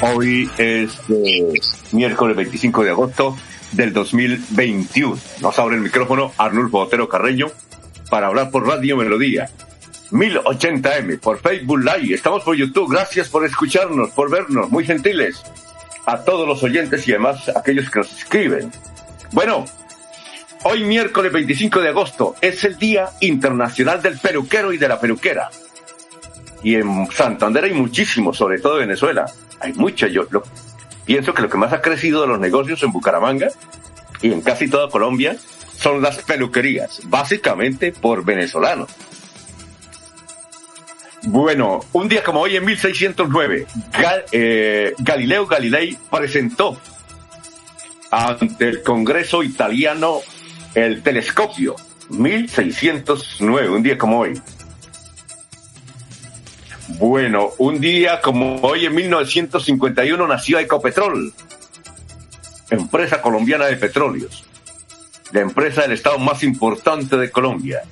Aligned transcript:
Hoy 0.00 0.48
es 0.58 0.92
eh, 1.08 1.54
miércoles 1.90 2.36
25 2.36 2.84
de 2.84 2.90
agosto 2.90 3.36
del 3.72 3.92
2021. 3.92 5.18
Nos 5.40 5.58
abre 5.58 5.74
el 5.74 5.82
micrófono 5.82 6.32
Arnulfo 6.38 6.78
Otero 6.78 7.08
Carreño 7.08 7.46
para 8.08 8.28
hablar 8.28 8.50
por 8.52 8.64
Radio 8.64 8.96
Melodía. 8.96 9.50
1080M, 10.12 11.18
por 11.18 11.40
Facebook 11.40 11.80
Live, 11.80 12.14
estamos 12.14 12.44
por 12.44 12.54
YouTube. 12.54 12.92
Gracias 12.92 13.28
por 13.28 13.44
escucharnos, 13.44 14.10
por 14.10 14.30
vernos, 14.30 14.70
muy 14.70 14.84
gentiles. 14.84 15.42
A 16.06 16.22
todos 16.22 16.46
los 16.46 16.62
oyentes 16.62 17.06
y 17.08 17.12
además 17.12 17.48
aquellos 17.48 17.90
que 17.90 17.98
nos 17.98 18.16
escriben. 18.16 18.70
Bueno, 19.32 19.64
hoy 20.62 20.84
miércoles 20.84 21.32
25 21.32 21.80
de 21.80 21.88
agosto 21.88 22.36
es 22.40 22.62
el 22.62 22.78
Día 22.78 23.10
Internacional 23.20 24.00
del 24.00 24.16
Peruquero 24.16 24.72
y 24.72 24.78
de 24.78 24.88
la 24.88 25.00
Peruquera. 25.00 25.50
Y 26.62 26.74
en 26.74 27.10
Santander 27.10 27.64
hay 27.64 27.72
muchísimos, 27.72 28.36
sobre 28.36 28.58
todo 28.58 28.74
en 28.80 28.88
Venezuela. 28.88 29.26
Hay 29.60 29.72
mucho. 29.74 30.06
Yo 30.06 30.26
pienso 31.04 31.32
que 31.34 31.42
lo 31.42 31.48
que 31.48 31.56
más 31.56 31.72
ha 31.72 31.80
crecido 31.80 32.22
de 32.22 32.28
los 32.28 32.40
negocios 32.40 32.82
en 32.82 32.92
Bucaramanga 32.92 33.48
y 34.20 34.32
en 34.32 34.40
casi 34.40 34.68
toda 34.68 34.90
Colombia 34.90 35.36
son 35.76 36.02
las 36.02 36.18
peluquerías, 36.18 37.00
básicamente 37.04 37.92
por 37.92 38.24
venezolanos. 38.24 38.90
Bueno, 41.22 41.80
un 41.92 42.08
día 42.08 42.22
como 42.22 42.40
hoy 42.40 42.56
en 42.56 42.64
1609, 42.64 43.66
Gal, 43.92 44.24
eh, 44.32 44.94
Galileo 44.98 45.46
Galilei 45.46 45.96
presentó 46.10 46.80
ante 48.10 48.68
el 48.68 48.82
Congreso 48.82 49.42
italiano 49.42 50.20
el 50.74 51.02
telescopio. 51.02 51.76
1609, 52.10 53.68
un 53.68 53.82
día 53.82 53.98
como 53.98 54.20
hoy. 54.20 54.40
Bueno, 56.96 57.50
un 57.58 57.80
día 57.80 58.20
como 58.22 58.56
hoy 58.62 58.86
en 58.86 58.94
1951 58.94 60.26
nació 60.26 60.58
Ecopetrol, 60.58 61.34
empresa 62.70 63.20
colombiana 63.20 63.66
de 63.66 63.76
petróleos, 63.76 64.46
la 65.32 65.40
empresa 65.40 65.82
del 65.82 65.92
estado 65.92 66.18
más 66.18 66.42
importante 66.42 67.18
de 67.18 67.30
Colombia. 67.30 67.82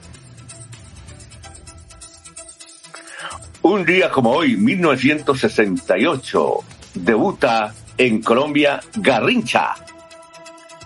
Un 3.61 3.85
día 3.85 4.11
como 4.11 4.31
hoy, 4.31 4.57
1968, 4.57 6.55
debuta 6.95 7.75
en 7.99 8.23
Colombia 8.23 8.81
Garrincha, 8.97 9.75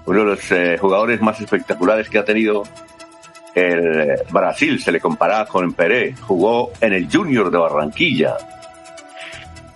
uno 0.07 0.19
de 0.19 0.25
los 0.25 0.51
eh, 0.51 0.79
jugadores 0.79 1.21
más 1.21 1.41
espectaculares 1.41 2.09
que 2.09 2.19
ha 2.19 2.25
tenido 2.25 2.65
el 3.55 4.17
Brasil, 4.31 4.81
se 4.81 4.93
le 4.93 5.01
comparaba 5.01 5.47
con 5.47 5.73
Peré, 5.73 6.15
jugó 6.21 6.71
en 6.81 6.93
el 6.93 7.11
Junior 7.11 7.51
de 7.51 7.59
Barranquilla. 7.59 8.37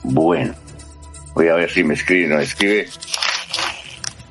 Bueno, 0.04 0.54
voy 1.34 1.48
a 1.48 1.56
ver 1.56 1.70
si 1.70 1.84
me 1.84 1.94
escribe, 1.94 2.28
no 2.28 2.40
escribe. 2.40 2.88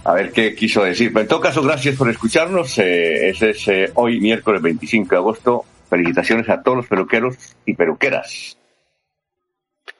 A 0.05 0.15
ver 0.15 0.33
qué 0.33 0.55
quiso 0.55 0.85
decir. 0.85 1.13
Pero 1.13 1.23
en 1.23 1.29
todo 1.29 1.41
caso, 1.41 1.63
gracias 1.63 1.97
por 1.97 2.11
escucharnos. 2.11 2.79
Eh, 2.79 3.31
ese 3.31 3.51
es 3.51 3.69
eh, 3.69 3.91
hoy, 3.95 4.21
miércoles 4.21 4.63
25 4.63 5.09
de 5.11 5.17
agosto. 5.17 5.65
Felicitaciones 5.89 6.49
a 6.49 6.63
todos 6.63 6.79
los 6.79 6.87
peluqueros 6.87 7.37
y 7.67 7.75
peluqueras. 7.75 8.57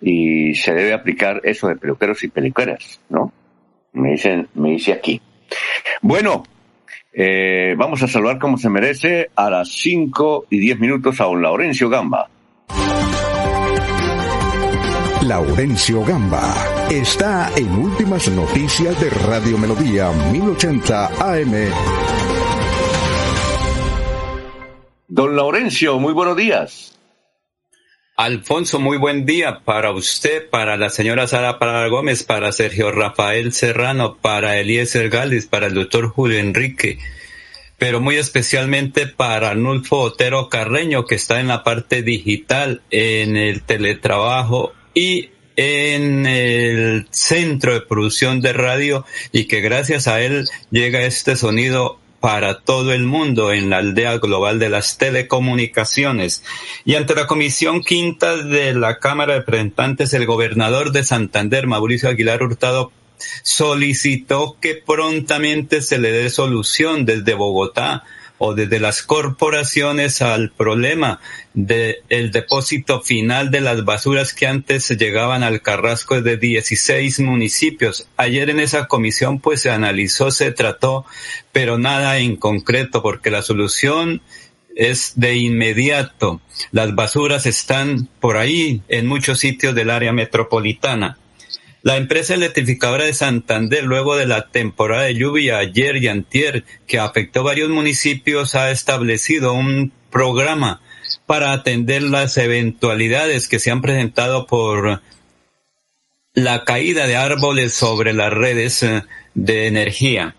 Y 0.01 0.55
se 0.55 0.73
debe 0.73 0.93
aplicar 0.93 1.41
eso 1.45 1.69
de 1.69 1.77
peluqueros 1.77 2.23
y 2.25 2.29
peluqueras, 2.29 3.01
¿no? 3.09 3.33
Me 3.93 4.13
dicen, 4.13 4.49
me 4.55 4.71
dice 4.71 4.93
aquí. 4.93 5.21
Bueno, 6.01 6.45
eh, 7.13 7.75
vamos 7.77 8.03
a 8.03 8.09
saludar 8.09 8.39
como 8.39 8.57
se 8.57 8.71
merece 8.71 9.31
a 9.35 9.51
las 9.51 9.69
5 9.69 10.47
y 10.49 10.59
10 10.61 10.79
minutos 10.79 11.21
a 11.21 11.25
don 11.25 11.43
Laurencio 11.43 11.89
Gamba. 11.89 12.30
Laurencio 15.31 16.05
Gamba 16.05 16.89
está 16.91 17.53
en 17.55 17.71
Últimas 17.71 18.29
Noticias 18.31 19.01
de 19.01 19.11
Radio 19.11 19.59
Melodía 19.59 20.11
1080 20.11 21.07
AM. 21.07 21.55
Don 25.07 25.37
Laurencio, 25.37 26.01
muy 26.01 26.13
buenos 26.13 26.37
días. 26.37 26.99
Alfonso, 28.17 28.81
muy 28.81 28.99
buen 28.99 29.25
día 29.25 29.61
para 29.65 29.93
usted, 29.93 30.51
para 30.51 30.77
la 30.77 30.91
señora 30.91 31.29
Sara 31.29 31.61
Parada 31.61 31.87
Gómez, 31.87 32.25
para 32.25 32.51
Sergio 32.51 32.91
Rafael 32.91 33.53
Serrano, 33.53 34.17
para 34.17 34.59
Eliezer 34.59 35.11
Galdis, 35.11 35.47
para 35.47 35.69
el 35.69 35.75
doctor 35.75 36.09
Julio 36.09 36.41
Enrique, 36.41 36.99
pero 37.79 38.01
muy 38.01 38.17
especialmente 38.17 39.07
para 39.07 39.55
Nulfo 39.55 40.01
Otero 40.01 40.49
Carreño, 40.49 41.05
que 41.05 41.15
está 41.15 41.39
en 41.39 41.47
la 41.47 41.63
parte 41.63 42.03
digital, 42.03 42.83
en 42.91 43.37
el 43.37 43.63
teletrabajo 43.63 44.73
y 44.95 45.31
en 45.57 46.27
el 46.27 47.07
centro 47.11 47.75
de 47.75 47.83
producción 47.83 48.41
de 48.41 48.53
radio 48.53 49.05
y 49.33 49.45
que 49.45 49.61
gracias 49.61 50.09
a 50.09 50.21
él 50.23 50.49
llega 50.71 51.03
este 51.03 51.37
sonido 51.37 51.99
para 52.21 52.61
todo 52.61 52.93
el 52.93 53.05
mundo 53.05 53.53
en 53.53 53.71
la 53.71 53.79
aldea 53.79 54.19
global 54.19 54.59
de 54.59 54.69
las 54.69 54.99
telecomunicaciones. 54.99 56.45
Y 56.85 56.95
ante 56.95 57.15
la 57.15 57.27
Comisión 57.27 57.83
Quinta 57.83 58.37
de 58.37 58.75
la 58.75 58.99
Cámara 58.99 59.35
de 59.35 59.39
Representantes, 59.41 60.13
el 60.13 60.27
gobernador 60.27 60.93
de 60.93 61.03
Santander, 61.03 61.67
Mauricio 61.67 62.11
Aguilar 62.11 62.43
Hurtado, 62.43 62.93
solicitó 63.43 64.57
que 64.61 64.75
prontamente 64.75 65.83
se 65.83 65.99
le 65.99 66.13
dé 66.13 66.31
solución 66.31 67.05
desde 67.05 67.35
Bogotá 67.35 68.05
o 68.43 68.55
desde 68.55 68.81
las 68.81 69.03
corporaciones 69.03 70.23
al 70.23 70.51
problema 70.51 71.21
del 71.53 71.97
el 72.09 72.31
depósito 72.31 73.03
final 73.03 73.51
de 73.51 73.61
las 73.61 73.85
basuras 73.85 74.33
que 74.33 74.47
antes 74.47 74.89
llegaban 74.89 75.43
al 75.43 75.61
Carrasco 75.61 76.23
de 76.23 76.39
16 76.39 77.21
municipios. 77.21 78.09
Ayer 78.17 78.49
en 78.49 78.59
esa 78.59 78.87
comisión 78.87 79.41
pues 79.41 79.61
se 79.61 79.71
analizó, 79.71 80.31
se 80.31 80.53
trató, 80.53 81.05
pero 81.53 81.77
nada 81.77 82.17
en 82.17 82.37
concreto 82.37 83.03
porque 83.03 83.31
la 83.31 83.43
solución 83.43 84.23
es 84.75 85.13
de 85.17 85.37
inmediato. 85.37 86.41
Las 86.73 86.95
basuras 86.95 87.45
están 87.45 88.09
por 88.21 88.39
ahí 88.39 88.81
en 88.89 89.07
muchos 89.07 89.39
sitios 89.39 89.75
del 89.75 89.91
área 89.91 90.15
metropolitana. 90.15 91.19
La 91.83 91.97
empresa 91.97 92.35
electrificadora 92.35 93.05
de 93.05 93.15
Santander, 93.15 93.85
luego 93.85 94.17
de 94.17 94.27
la 94.27 94.49
temporada 94.49 95.05
de 95.05 95.15
lluvia 95.15 95.59
ayer 95.59 95.97
y 95.97 96.09
antier, 96.09 96.65
que 96.87 96.99
afectó 96.99 97.43
varios 97.43 97.71
municipios, 97.71 98.55
ha 98.55 98.71
establecido 98.71 99.55
un 99.55 99.93
programa 100.11 100.83
para 101.27 101.53
atender 101.53 102.03
las 102.03 102.37
eventualidades 102.37 103.49
que 103.49 103.59
se 103.59 103.71
han 103.71 103.81
presentado 103.81 104.47
por 104.47 105.01
la 106.35 106.65
caída 106.65 107.07
de 107.07 107.17
árboles 107.17 107.73
sobre 107.73 108.13
las 108.13 108.33
redes 108.33 108.83
eh, 108.83 109.03
de 109.35 109.67
energía. 109.67 110.37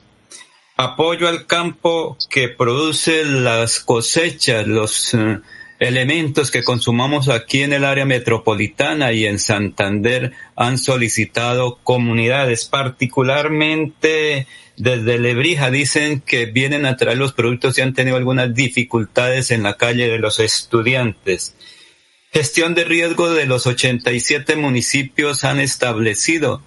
Apoyo 0.77 1.27
al 1.27 1.47
campo 1.47 2.17
que 2.29 2.49
produce 2.49 3.23
las 3.25 3.79
cosechas, 3.79 4.67
los 4.67 5.13
eh, 5.13 5.39
elementos 5.81 6.51
que 6.51 6.63
consumamos 6.63 7.27
aquí 7.27 7.63
en 7.63 7.73
el 7.73 7.85
área 7.85 8.05
metropolitana 8.05 9.13
y 9.13 9.25
en 9.25 9.39
Santander 9.39 10.31
han 10.55 10.77
solicitado 10.77 11.79
comunidades, 11.83 12.65
particularmente 12.65 14.45
desde 14.77 15.17
Lebrija 15.17 15.71
dicen 15.71 16.21
que 16.21 16.45
vienen 16.45 16.85
a 16.85 16.97
traer 16.97 17.17
los 17.17 17.33
productos 17.33 17.79
y 17.79 17.81
han 17.81 17.95
tenido 17.95 18.15
algunas 18.15 18.53
dificultades 18.53 19.49
en 19.49 19.63
la 19.63 19.75
calle 19.75 20.07
de 20.07 20.19
los 20.19 20.39
estudiantes. 20.39 21.55
Gestión 22.31 22.75
de 22.75 22.83
riesgo 22.83 23.31
de 23.31 23.47
los 23.47 23.65
87 23.65 24.57
municipios 24.57 25.43
han 25.43 25.59
establecido 25.59 26.61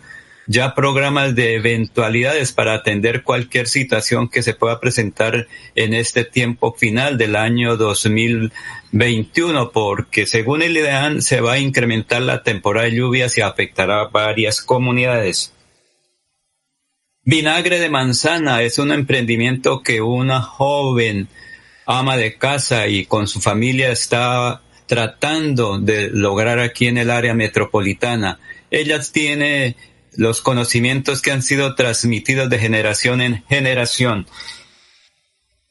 ya 0.47 0.75
programas 0.75 1.35
de 1.35 1.55
eventualidades 1.55 2.53
para 2.53 2.75
atender 2.75 3.23
cualquier 3.23 3.67
situación 3.67 4.29
que 4.29 4.43
se 4.43 4.55
pueda 4.55 4.81
presentar 4.81 5.49
en 5.75 5.95
este 5.95 6.25
tiempo 6.25 6.75
final 6.75 7.17
del 7.17 7.37
año 7.37 7.77
2021, 7.77 9.71
porque 9.71 10.27
según 10.27 10.63
el 10.63 10.77
IDEAN 10.77 11.23
se 11.23 11.41
va 11.41 11.55
a 11.55 11.59
incrementar 11.59 12.23
la 12.23 12.43
temporada 12.43 12.87
de 12.87 12.97
lluvias 12.97 13.39
y 13.39 13.41
afectará 13.41 14.03
a 14.03 14.09
varias 14.09 14.61
comunidades. 14.61 15.53
Vinagre 17.27 17.79
de 17.79 17.89
manzana 17.89 18.61
es 18.63 18.79
un 18.79 18.93
emprendimiento 18.93 19.83
que 19.83 20.03
una 20.03 20.43
joven 20.43 21.29
ama 21.87 22.17
de 22.17 22.37
casa 22.37 22.87
y 22.87 23.07
con 23.07 23.29
su 23.29 23.41
familia 23.41 23.91
está 23.91 24.61
tratando 24.87 25.79
de 25.79 26.11
lograr 26.11 26.59
aquí 26.59 26.87
en 26.87 26.99
el 26.99 27.11
área 27.11 27.33
metropolitana. 27.33 28.39
Ella 28.71 29.01
tiene 29.01 29.77
los 30.17 30.41
conocimientos 30.41 31.23
que 31.23 31.33
han 31.33 31.43
sido 31.43 31.75
transmitidos 31.75 32.51
de 32.51 32.59
generación 32.59 33.21
en 33.21 33.45
generación. 33.49 34.27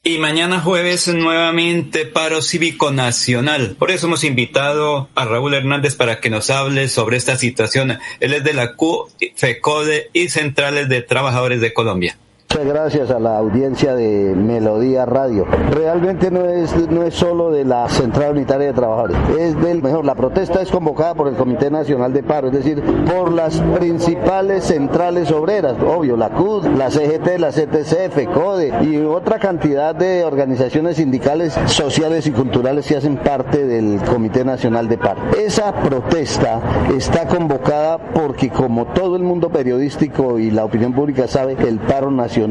Y 0.06 0.18
mañana 0.18 0.60
jueves 0.60 1.08
nuevamente 1.08 2.04
paro 2.04 2.42
cívico 2.42 2.90
nacional. 2.90 3.74
Por 3.78 3.90
eso 3.90 4.06
hemos 4.06 4.22
invitado 4.22 5.08
a 5.14 5.24
Raúl 5.24 5.54
Hernández 5.54 5.94
para 5.94 6.20
que 6.20 6.28
nos 6.28 6.50
hable 6.50 6.88
sobre 6.88 7.16
esta 7.16 7.36
situación. 7.36 7.98
Él 8.20 8.34
es 8.34 8.44
de 8.44 8.52
la 8.52 8.74
Q, 8.74 9.08
FECODE 9.34 10.10
y 10.12 10.28
Centrales 10.28 10.90
de 10.90 11.00
Trabajadores 11.00 11.62
de 11.62 11.72
Colombia. 11.72 12.18
Muchas 12.54 12.72
gracias 12.72 13.10
a 13.10 13.18
la 13.18 13.36
audiencia 13.36 13.96
de 13.96 14.32
Melodía 14.36 15.04
Radio. 15.04 15.44
Realmente 15.72 16.30
no 16.30 16.44
es, 16.44 16.72
no 16.88 17.02
es 17.02 17.12
solo 17.12 17.50
de 17.50 17.64
la 17.64 17.88
Central 17.88 18.30
Unitaria 18.30 18.68
de 18.68 18.72
Trabajadores, 18.72 19.16
es 19.36 19.60
del 19.60 19.82
mejor. 19.82 20.04
La 20.04 20.14
protesta 20.14 20.62
es 20.62 20.70
convocada 20.70 21.14
por 21.14 21.26
el 21.26 21.34
Comité 21.34 21.68
Nacional 21.68 22.12
de 22.12 22.22
Paro, 22.22 22.46
es 22.46 22.52
decir, 22.52 22.80
por 23.12 23.32
las 23.32 23.58
principales 23.76 24.62
centrales 24.62 25.32
obreras, 25.32 25.74
obvio, 25.84 26.16
la 26.16 26.30
CUD, 26.30 26.66
la 26.78 26.92
CGT, 26.92 27.40
la 27.40 27.48
CTCF, 27.48 28.32
CODE 28.32 28.84
y 28.84 28.98
otra 28.98 29.40
cantidad 29.40 29.92
de 29.92 30.22
organizaciones 30.22 30.98
sindicales, 30.98 31.58
sociales 31.66 32.28
y 32.28 32.30
culturales 32.30 32.86
que 32.86 32.98
hacen 32.98 33.16
parte 33.16 33.66
del 33.66 34.00
Comité 34.02 34.44
Nacional 34.44 34.86
de 34.86 34.96
Paro. 34.96 35.22
Esa 35.36 35.72
protesta 35.72 36.60
está 36.96 37.26
convocada 37.26 37.98
porque 37.98 38.50
como 38.50 38.84
todo 38.84 39.16
el 39.16 39.24
mundo 39.24 39.48
periodístico 39.50 40.38
y 40.38 40.52
la 40.52 40.64
opinión 40.64 40.92
pública 40.92 41.26
sabe, 41.26 41.56
el 41.58 41.80
paro 41.80 42.12
nacional 42.12 42.43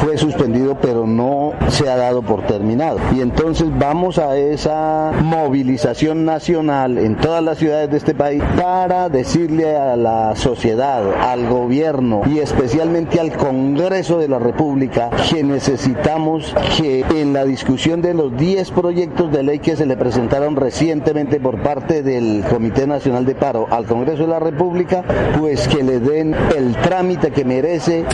fue 0.00 0.18
suspendido 0.18 0.76
pero 0.80 1.06
no 1.06 1.52
se 1.68 1.88
ha 1.88 1.96
dado 1.96 2.22
por 2.22 2.46
terminado. 2.46 2.98
Y 3.16 3.20
entonces 3.20 3.68
vamos 3.78 4.18
a 4.18 4.36
esa 4.36 5.12
movilización 5.22 6.24
nacional 6.24 6.98
en 6.98 7.16
todas 7.16 7.42
las 7.42 7.58
ciudades 7.58 7.90
de 7.90 7.96
este 7.96 8.14
país 8.14 8.42
para 8.60 9.08
decirle 9.08 9.76
a 9.76 9.96
la 9.96 10.36
sociedad, 10.36 11.02
al 11.20 11.48
gobierno 11.48 12.22
y 12.26 12.38
especialmente 12.38 13.20
al 13.20 13.36
Congreso 13.36 14.18
de 14.18 14.28
la 14.28 14.38
República 14.38 15.10
que 15.30 15.42
necesitamos 15.42 16.54
que 16.76 17.04
en 17.10 17.32
la 17.32 17.44
discusión 17.44 18.02
de 18.02 18.14
los 18.14 18.36
10 18.36 18.70
proyectos 18.72 19.32
de 19.32 19.42
ley 19.42 19.58
que 19.58 19.76
se 19.76 19.86
le 19.86 19.96
presentaron 19.96 20.56
recientemente 20.56 21.40
por 21.40 21.62
parte 21.62 22.02
del 22.02 22.44
Comité 22.48 22.86
Nacional 22.86 23.24
de 23.24 23.34
Paro 23.34 23.66
al 23.70 23.86
Congreso 23.86 24.22
de 24.22 24.28
la 24.28 24.40
República, 24.40 25.04
pues 25.38 25.68
que 25.68 25.82
le 25.82 26.00
den 26.00 26.34
el 26.56 26.76
trámite 26.76 27.30
que 27.30 27.44
merece. 27.44 28.04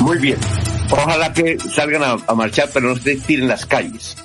Muy 0.00 0.18
bien. 0.18 0.38
Ojalá 0.90 1.32
que 1.32 1.58
salgan 1.58 2.02
a, 2.02 2.34
marchar, 2.34 2.68
pero 2.72 2.88
no 2.88 2.96
se 2.96 3.16
tiren 3.16 3.48
las 3.48 3.66
calles. 3.66 4.16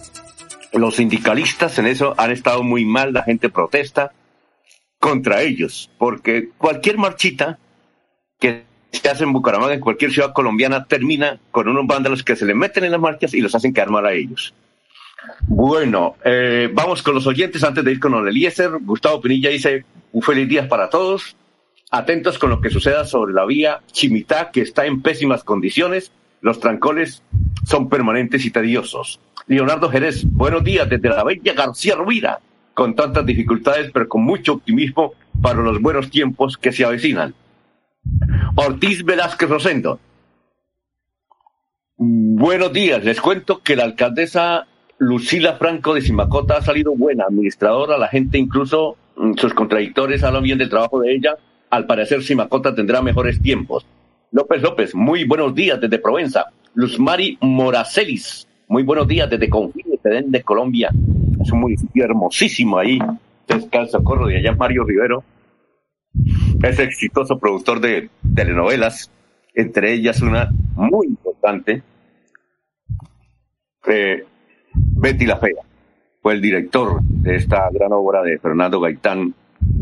Los 0.72 0.96
sindicalistas 0.96 1.78
en 1.78 1.88
eso 1.88 2.16
han 2.18 2.32
estado 2.32 2.64
muy 2.64 2.86
mal, 2.86 3.14
la 3.14 3.24
gente 3.24 3.50
protesta 3.50 4.12
contra 5.00 5.42
ellos, 5.42 5.90
porque 5.98 6.50
cualquier 6.58 6.98
marchita 6.98 7.60
que 8.40 8.64
se 8.92 9.10
hace 9.10 9.24
en 9.24 9.34
Bucaramanga, 9.34 9.74
en 9.74 9.82
cualquier 9.82 10.12
ciudad 10.12 10.34
colombiana, 10.34 10.86
termina 10.86 11.40
con 11.52 11.68
unos 11.68 11.86
vándalos 11.86 12.24
que 12.24 12.36
se 12.36 12.46
le 12.46 12.56
meten 12.56 12.86
en 12.86 12.92
las 12.92 13.02
marchas 13.02 13.34
y 13.34 13.42
los 13.42 13.54
hacen 13.54 13.74
quedar 13.74 13.90
mal 13.90 14.06
a 14.06 14.14
ellos. 14.14 14.54
Bueno, 15.42 16.16
eh, 16.24 16.70
vamos 16.72 17.04
con 17.04 17.16
los 17.16 17.28
oyentes 17.28 17.64
antes 17.64 17.84
de 17.84 17.92
ir 17.92 18.00
con 18.00 18.28
Eliezer. 18.28 18.72
Gustavo 18.82 19.22
Pinilla 19.22 19.50
dice, 19.50 19.86
un 20.12 20.22
feliz 20.22 20.48
día 20.48 20.68
para 20.68 20.90
todos 20.90 21.36
atentos 21.94 22.40
con 22.40 22.50
lo 22.50 22.60
que 22.60 22.72
suceda 22.72 23.06
sobre 23.06 23.34
la 23.34 23.46
vía 23.46 23.82
Chimitá, 23.92 24.50
que 24.50 24.62
está 24.62 24.88
en 24.88 25.04
pésimas 25.04 25.44
condiciones. 25.44 26.12
Los 26.42 26.60
trancones 26.60 27.22
son 27.68 27.88
permanentes 27.88 28.46
y 28.46 28.52
tediosos. 28.52 29.20
Leonardo 29.46 29.90
Jerez, 29.90 30.24
buenos 30.26 30.64
días 30.64 30.90
desde 30.90 31.10
la 31.10 31.24
bella 31.24 31.54
García 31.54 31.94
Rovira, 31.96 32.40
con 32.74 32.96
tantas 32.96 33.24
dificultades, 33.28 33.92
pero 33.94 34.10
con 34.10 34.24
mucho 34.24 34.54
optimismo 34.54 35.14
para 35.40 35.62
los 35.62 35.80
buenos 35.80 36.10
tiempos 36.10 36.58
que 36.58 36.72
se 36.72 36.84
avecinan. 36.84 37.36
Ortiz 38.56 39.04
Velázquez 39.04 39.50
Rosendo, 39.50 40.00
buenos 41.98 42.74
días. 42.74 43.04
Les 43.04 43.22
cuento 43.22 43.62
que 43.62 43.76
la 43.76 43.84
alcaldesa 43.84 44.66
Lucila 44.98 45.58
Franco 45.58 45.94
de 45.94 46.02
Simacota 46.02 46.58
ha 46.58 46.62
salido 46.64 46.96
buena 46.96 47.26
administradora, 47.26 48.00
la 48.00 48.08
gente 48.08 48.40
incluso 48.40 48.98
mm, 49.16 49.34
sus 49.36 49.54
contradictores 49.54 50.24
hablan 50.24 50.42
bien 50.42 50.58
del 50.58 50.70
trabajo 50.70 51.00
de 51.00 51.14
ella 51.14 51.38
al 51.74 51.88
parecer 51.88 52.22
Simacota 52.22 52.76
tendrá 52.76 53.02
mejores 53.02 53.42
tiempos. 53.42 53.84
López 54.30 54.62
López, 54.62 54.94
muy 54.94 55.24
buenos 55.24 55.56
días 55.56 55.82
desde 55.82 55.98
Provenza. 55.98 56.46
Luzmari 56.76 57.40
Moracelis, 57.42 58.48
muy 58.68 58.84
buenos 58.84 59.08
días 59.08 59.28
desde 59.28 59.50
Confines 59.50 60.00
de 60.04 60.44
Colombia. 60.44 60.92
Es 61.42 61.52
un 61.52 61.62
municipio 61.62 62.06
hermosísimo 62.06 62.78
ahí. 62.78 63.00
Cerca 63.48 63.80
del 63.80 63.90
Socorro 63.90 64.28
de 64.28 64.38
allá 64.38 64.54
Mario 64.54 64.84
Rivero. 64.84 65.24
Es 66.62 66.78
exitoso 66.78 67.40
productor 67.40 67.80
de 67.80 68.12
telenovelas, 68.36 69.10
entre 69.56 69.94
ellas 69.94 70.22
una 70.22 70.52
muy 70.76 71.08
importante, 71.08 71.82
eh, 73.88 74.24
Betty 74.76 75.26
la 75.26 75.38
Fea. 75.38 75.64
Fue 76.22 76.34
el 76.34 76.42
director 76.42 77.02
de 77.02 77.36
esta 77.36 77.68
gran 77.72 77.94
obra 77.94 78.22
de 78.22 78.38
Fernando 78.38 78.80
Gaitán 78.80 79.34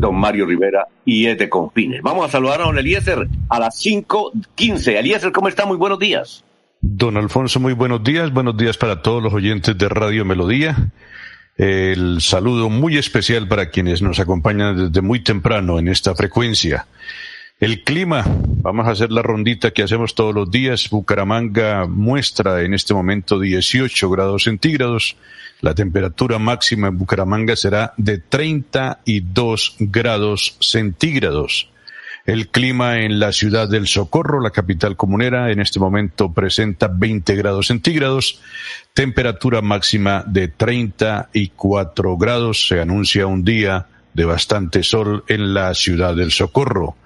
don 0.02 0.16
Mario 0.16 0.46
Rivera 0.46 0.88
y 1.04 1.26
es 1.26 1.38
de 1.38 1.48
Confines. 1.48 2.02
Vamos 2.02 2.26
a 2.26 2.28
saludar 2.28 2.60
a 2.60 2.64
don 2.64 2.76
Eliezer 2.76 3.28
a 3.48 3.60
las 3.60 3.80
5.15. 3.84 4.98
Eliezer, 4.98 5.30
¿cómo 5.30 5.48
está? 5.48 5.64
Muy 5.64 5.76
buenos 5.76 5.98
días. 6.00 6.44
Don 6.80 7.16
Alfonso, 7.16 7.60
muy 7.60 7.72
buenos 7.72 8.02
días. 8.02 8.32
Buenos 8.32 8.56
días 8.56 8.76
para 8.76 9.00
todos 9.00 9.22
los 9.22 9.32
oyentes 9.32 9.78
de 9.78 9.88
Radio 9.88 10.24
Melodía. 10.24 10.90
El 11.56 12.20
saludo 12.20 12.68
muy 12.68 12.98
especial 12.98 13.46
para 13.46 13.70
quienes 13.70 14.02
nos 14.02 14.18
acompañan 14.18 14.88
desde 14.90 15.00
muy 15.00 15.20
temprano 15.20 15.78
en 15.78 15.86
esta 15.86 16.16
frecuencia. 16.16 16.86
El 17.60 17.84
clima, 17.84 18.24
vamos 18.26 18.88
a 18.88 18.90
hacer 18.90 19.12
la 19.12 19.22
rondita 19.22 19.70
que 19.70 19.84
hacemos 19.84 20.16
todos 20.16 20.34
los 20.34 20.50
días. 20.50 20.90
Bucaramanga 20.90 21.86
muestra 21.86 22.62
en 22.62 22.74
este 22.74 22.92
momento 22.92 23.38
18 23.38 24.10
grados 24.10 24.42
centígrados. 24.42 25.16
La 25.62 25.74
temperatura 25.74 26.40
máxima 26.40 26.88
en 26.88 26.98
Bucaramanga 26.98 27.54
será 27.54 27.94
de 27.96 28.18
32 28.18 29.76
grados 29.78 30.56
centígrados. 30.58 31.70
El 32.26 32.48
clima 32.48 32.98
en 32.98 33.20
la 33.20 33.32
ciudad 33.32 33.68
del 33.68 33.86
Socorro, 33.86 34.40
la 34.40 34.50
capital 34.50 34.96
comunera, 34.96 35.52
en 35.52 35.60
este 35.60 35.78
momento 35.78 36.32
presenta 36.32 36.88
20 36.88 37.36
grados 37.36 37.68
centígrados, 37.68 38.40
temperatura 38.92 39.62
máxima 39.62 40.24
de 40.26 40.48
34 40.48 42.16
grados. 42.16 42.66
Se 42.66 42.80
anuncia 42.80 43.28
un 43.28 43.44
día 43.44 43.86
de 44.14 44.24
bastante 44.24 44.82
sol 44.82 45.22
en 45.28 45.54
la 45.54 45.74
ciudad 45.74 46.16
del 46.16 46.32
Socorro. 46.32 46.96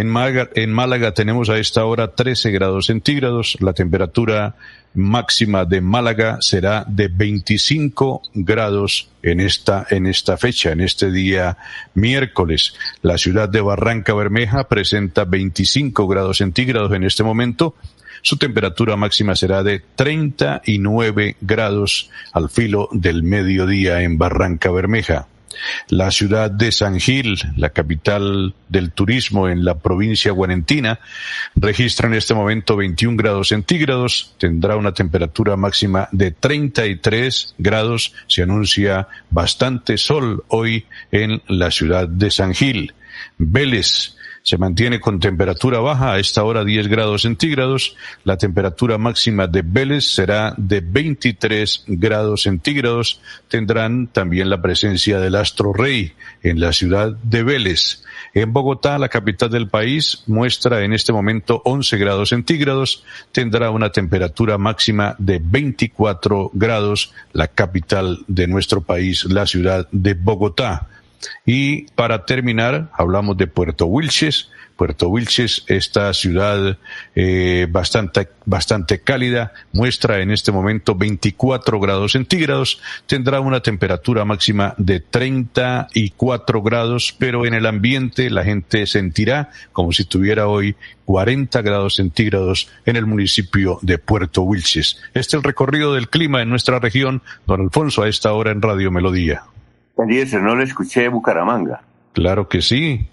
En 0.00 0.08
Málaga, 0.08 0.48
en 0.54 0.72
Málaga 0.72 1.12
tenemos 1.12 1.50
a 1.50 1.58
esta 1.58 1.84
hora 1.84 2.14
13 2.14 2.52
grados 2.52 2.86
centígrados. 2.86 3.58
La 3.60 3.74
temperatura 3.74 4.54
máxima 4.94 5.66
de 5.66 5.82
Málaga 5.82 6.38
será 6.40 6.86
de 6.88 7.08
25 7.08 8.22
grados 8.32 9.10
en 9.22 9.40
esta, 9.40 9.86
en 9.90 10.06
esta 10.06 10.38
fecha, 10.38 10.72
en 10.72 10.80
este 10.80 11.10
día 11.10 11.58
miércoles. 11.92 12.72
La 13.02 13.18
ciudad 13.18 13.50
de 13.50 13.60
Barranca 13.60 14.14
Bermeja 14.14 14.68
presenta 14.68 15.26
25 15.26 16.08
grados 16.08 16.38
centígrados 16.38 16.94
en 16.94 17.04
este 17.04 17.22
momento. 17.22 17.74
Su 18.22 18.38
temperatura 18.38 18.96
máxima 18.96 19.36
será 19.36 19.62
de 19.62 19.82
39 19.96 21.36
grados 21.42 22.08
al 22.32 22.48
filo 22.48 22.88
del 22.92 23.22
mediodía 23.22 24.00
en 24.00 24.16
Barranca 24.16 24.70
Bermeja. 24.70 25.26
La 25.88 26.10
ciudad 26.10 26.50
de 26.50 26.72
San 26.72 27.00
Gil, 27.00 27.36
la 27.56 27.70
capital 27.70 28.54
del 28.68 28.92
turismo 28.92 29.48
en 29.48 29.64
la 29.64 29.78
provincia 29.78 30.32
guarentina, 30.32 31.00
registra 31.56 32.08
en 32.08 32.14
este 32.14 32.34
momento 32.34 32.76
21 32.76 33.16
grados 33.16 33.48
centígrados, 33.48 34.34
tendrá 34.38 34.76
una 34.76 34.92
temperatura 34.92 35.56
máxima 35.56 36.08
de 36.12 36.30
33 36.30 37.54
grados, 37.58 38.14
se 38.26 38.42
anuncia 38.42 39.08
bastante 39.30 39.98
sol 39.98 40.44
hoy 40.48 40.86
en 41.10 41.42
la 41.48 41.70
ciudad 41.70 42.08
de 42.08 42.30
San 42.30 42.54
Gil. 42.54 42.94
Vélez, 43.38 44.16
se 44.42 44.56
mantiene 44.58 45.00
con 45.00 45.20
temperatura 45.20 45.80
baja, 45.80 46.12
a 46.12 46.18
esta 46.18 46.44
hora 46.44 46.64
10 46.64 46.88
grados 46.88 47.22
centígrados. 47.22 47.96
La 48.24 48.36
temperatura 48.36 48.96
máxima 48.98 49.46
de 49.46 49.62
Vélez 49.62 50.04
será 50.04 50.54
de 50.56 50.80
23 50.80 51.84
grados 51.86 52.42
centígrados. 52.42 53.20
Tendrán 53.48 54.06
también 54.06 54.48
la 54.48 54.62
presencia 54.62 55.20
del 55.20 55.36
astro 55.36 55.72
rey 55.72 56.14
en 56.42 56.58
la 56.58 56.72
ciudad 56.72 57.12
de 57.22 57.42
Vélez. 57.42 58.02
En 58.32 58.52
Bogotá, 58.52 58.98
la 58.98 59.08
capital 59.08 59.50
del 59.50 59.68
país, 59.68 60.22
muestra 60.26 60.84
en 60.84 60.92
este 60.92 61.12
momento 61.12 61.60
11 61.64 61.98
grados 61.98 62.28
centígrados. 62.30 63.04
Tendrá 63.32 63.70
una 63.70 63.90
temperatura 63.90 64.56
máxima 64.56 65.16
de 65.18 65.40
24 65.42 66.50
grados, 66.54 67.12
la 67.32 67.48
capital 67.48 68.24
de 68.26 68.46
nuestro 68.46 68.80
país, 68.80 69.24
la 69.24 69.46
ciudad 69.46 69.88
de 69.90 70.14
Bogotá. 70.14 70.88
Y 71.44 71.82
para 71.92 72.24
terminar, 72.24 72.90
hablamos 72.94 73.36
de 73.36 73.46
Puerto 73.46 73.86
Wilches. 73.86 74.50
Puerto 74.80 75.10
Wilches, 75.10 75.64
esta 75.66 76.14
ciudad 76.14 76.78
eh, 77.14 77.66
bastante, 77.68 78.28
bastante 78.46 79.00
cálida, 79.00 79.52
muestra 79.74 80.20
en 80.22 80.30
este 80.30 80.52
momento 80.52 80.94
24 80.94 81.78
grados 81.78 82.12
centígrados, 82.12 82.80
tendrá 83.06 83.40
una 83.40 83.60
temperatura 83.60 84.24
máxima 84.24 84.74
de 84.78 85.00
34 85.00 86.62
grados, 86.62 87.14
pero 87.18 87.44
en 87.44 87.52
el 87.52 87.66
ambiente 87.66 88.30
la 88.30 88.42
gente 88.42 88.86
sentirá 88.86 89.50
como 89.72 89.92
si 89.92 90.06
tuviera 90.06 90.48
hoy 90.48 90.74
40 91.04 91.60
grados 91.60 91.96
centígrados 91.96 92.70
en 92.86 92.96
el 92.96 93.04
municipio 93.04 93.80
de 93.82 93.98
Puerto 93.98 94.40
Wilches. 94.44 94.96
Este 95.12 95.20
es 95.20 95.34
el 95.34 95.42
recorrido 95.42 95.92
del 95.92 96.08
clima 96.08 96.40
en 96.40 96.48
nuestra 96.48 96.78
región. 96.78 97.20
Don 97.46 97.60
Alfonso, 97.60 98.00
a 98.00 98.08
esta 98.08 98.32
hora 98.32 98.50
en 98.50 98.62
Radio 98.62 98.90
Melodía 98.90 99.42
no 100.40 100.56
le 100.56 100.64
escuché 100.64 101.08
Bucaramanga. 101.08 101.82
Claro 102.12 102.48
que 102.48 102.62
sí. 102.62 103.06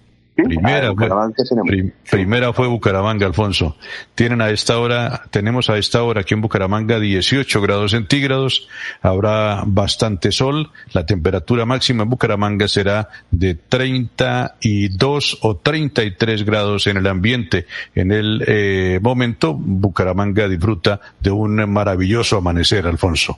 Primera, 0.44 0.90
ah, 0.90 1.30
fue, 1.34 1.92
primera 2.08 2.52
fue 2.52 2.68
Bucaramanga, 2.68 3.26
Alfonso. 3.26 3.76
Tienen 4.14 4.40
a 4.40 4.50
esta 4.50 4.78
hora, 4.78 5.22
tenemos 5.32 5.68
a 5.68 5.78
esta 5.78 6.04
hora 6.04 6.20
aquí 6.20 6.34
en 6.34 6.40
Bucaramanga 6.40 7.00
18 7.00 7.60
grados 7.60 7.90
centígrados, 7.90 8.68
habrá 9.02 9.64
bastante 9.66 10.30
sol, 10.30 10.70
la 10.92 11.04
temperatura 11.04 11.66
máxima 11.66 12.04
en 12.04 12.10
Bucaramanga 12.10 12.68
será 12.68 13.08
de 13.32 13.56
32 13.56 15.38
o 15.42 15.56
33 15.56 16.44
grados 16.44 16.86
en 16.86 16.98
el 16.98 17.08
ambiente. 17.08 17.66
En 17.96 18.12
el 18.12 18.44
eh, 18.46 19.00
momento, 19.02 19.54
Bucaramanga 19.54 20.46
disfruta 20.46 21.00
de 21.18 21.32
un 21.32 21.68
maravilloso 21.68 22.36
amanecer, 22.36 22.86
Alfonso. 22.86 23.36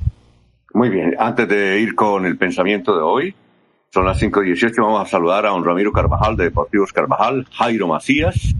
Muy 0.73 0.89
bien, 0.89 1.17
antes 1.19 1.49
de 1.49 1.81
ir 1.81 1.97
con 1.97 2.27
el 2.27 2.39
pensamiento 2.39 2.97
de 2.97 3.03
hoy, 3.03 3.35
son 3.93 4.07
las 4.07 4.23
5.18, 4.23 4.81
vamos 4.81 5.03
a 5.03 5.07
saludar 5.07 5.45
a 5.45 5.51
don 5.51 5.65
Ramiro 5.65 5.91
Carvajal 5.91 6.37
de 6.37 6.45
Deportivos 6.45 6.93
Carvajal, 6.93 7.45
Jairo 7.51 7.89
Macías, 7.89 8.55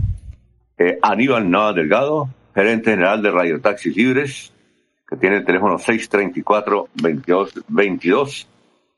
eh, 0.77 0.99
Aníbal 1.03 1.49
Nava 1.49 1.73
Delgado, 1.73 2.29
gerente 2.53 2.91
general 2.91 3.23
de 3.23 3.31
Radio 3.31 3.61
Taxis 3.61 3.97
Libres, 3.97 4.53
que 5.09 5.17
tiene 5.17 5.37
el 5.37 5.45
teléfono 5.45 5.79
634-2222. 5.79 8.49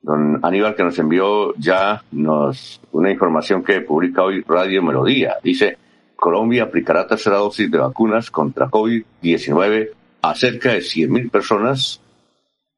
Don 0.01 0.41
Aníbal 0.43 0.75
que 0.75 0.85
nos 0.85 0.99
envió 0.99 1.55
ya 1.57 2.03
nos, 2.13 2.81
una 2.93 3.11
información 3.11 3.63
que 3.63 3.83
publica 3.83 4.23
hoy 4.23 4.43
Radio 4.49 4.83
Melodía. 4.83 5.35
Dice, 5.43 5.77
Colombia 6.17 6.63
aplicará 6.65 7.07
tercera 7.07 7.37
dosis 7.37 7.71
de 7.71 7.77
vacunas 7.79 8.31
contra 8.31 8.69
COVID-19 8.69 9.91
a 10.23 10.35
cerca 10.35 10.73
de 10.73 10.79
100.000 10.79 11.31
personas 11.31 12.02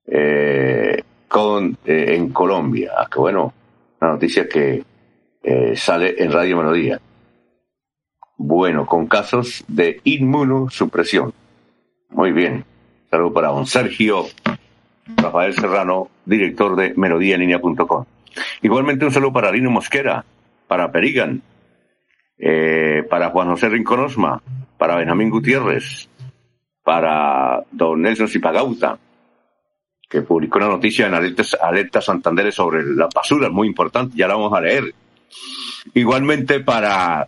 eh, 0.07 1.03
con, 1.29 1.77
eh, 1.85 2.15
en 2.17 2.31
Colombia. 2.31 2.93
Ah, 2.97 3.09
que 3.11 3.19
bueno, 3.19 3.53
una 4.01 4.13
noticia 4.13 4.49
que 4.49 4.85
eh, 5.43 5.77
sale 5.77 6.15
en 6.19 6.33
Radio 6.33 6.57
Melodía. 6.59 7.01
Bueno, 8.37 8.87
con 8.87 9.07
casos 9.07 9.65
de 9.69 10.01
inmunosupresión. 10.05 11.33
Muy 12.11 12.33
bien. 12.33 12.65
Saludo 13.11 13.33
para 13.33 13.49
don 13.49 13.67
Sergio 13.67 14.27
Rafael 15.17 15.55
Serrano, 15.55 16.09
director 16.25 16.77
de 16.77 16.95
melodíaenlínea.com. 16.97 18.05
Igualmente 18.63 19.05
un 19.05 19.13
saludo 19.13 19.33
para 19.33 19.53
Lino 19.53 19.71
Mosquera, 19.71 20.25
para 20.67 20.91
Perigan, 20.91 21.43
eh, 22.39 23.05
para 23.09 23.31
Juan 23.31 23.49
José 23.49 23.69
Rinconosma, 23.69 24.43
para 24.79 24.97
Benjamín 24.97 25.31
Gutiérrez, 25.31 26.09
para 26.83 27.65
don 27.71 28.03
Nelson 28.03 28.29
Zipagauta, 28.29 28.99
que 30.15 30.23
publicó 30.23 30.59
una 30.59 30.69
noticia 30.69 31.09
en 31.09 31.15
Alerta, 31.15 32.01
Santander 32.01 32.53
sobre 32.53 32.85
la 32.85 33.09
basura, 33.13 33.51
muy 33.51 33.67
importante, 33.67 34.17
ya 34.17 34.29
la 34.29 34.35
vamos 34.35 34.53
a 34.53 34.61
leer. 34.61 34.95
Igualmente 35.93 36.61
para 36.61 37.27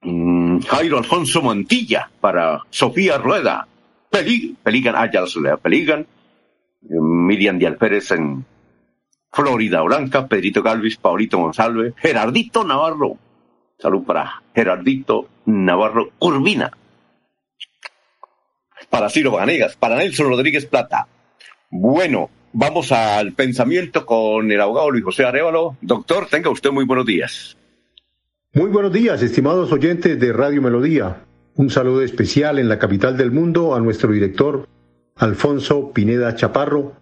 mm, 0.00 0.60
Jairo 0.60 0.98
Alfonso 0.98 1.42
Montilla, 1.42 2.08
para 2.20 2.60
Sofía 2.70 3.18
Rueda, 3.18 3.66
Peligan, 4.08 4.94
ah, 4.94 5.10
ya 5.10 5.24
la 5.42 5.56
Peligan, 5.56 6.06
Miriam 6.82 7.58
Díaz 7.58 7.76
Pérez 7.76 8.12
en 8.12 8.46
Florida 9.32 9.82
Blanca, 9.82 10.28
Pedrito 10.28 10.62
Galvis, 10.62 10.96
Paulito 10.96 11.38
González, 11.38 11.92
Gerardito 11.96 12.62
Navarro, 12.62 13.18
salud 13.80 14.04
para 14.04 14.44
Gerardito 14.54 15.28
Navarro 15.46 16.12
Urbina, 16.20 16.70
para 18.88 19.10
Ciro 19.10 19.32
Vanegas, 19.32 19.74
para 19.74 19.96
Nelson 19.96 20.28
Rodríguez 20.28 20.66
Plata, 20.66 21.08
bueno, 21.76 22.30
vamos 22.52 22.92
al 22.92 23.32
pensamiento 23.32 24.06
con 24.06 24.52
el 24.52 24.60
abogado 24.60 24.92
Luis 24.92 25.02
José 25.02 25.24
Arevalo. 25.24 25.76
Doctor, 25.80 26.28
tenga 26.30 26.48
usted 26.48 26.70
muy 26.70 26.84
buenos 26.84 27.04
días. 27.04 27.56
Muy 28.52 28.70
buenos 28.70 28.92
días, 28.92 29.20
estimados 29.24 29.72
oyentes 29.72 30.20
de 30.20 30.32
Radio 30.32 30.62
Melodía. 30.62 31.24
Un 31.56 31.70
saludo 31.70 32.02
especial 32.02 32.60
en 32.60 32.68
la 32.68 32.78
capital 32.78 33.16
del 33.16 33.32
mundo 33.32 33.74
a 33.74 33.80
nuestro 33.80 34.12
director, 34.12 34.68
Alfonso 35.16 35.90
Pineda 35.92 36.36
Chaparro, 36.36 36.92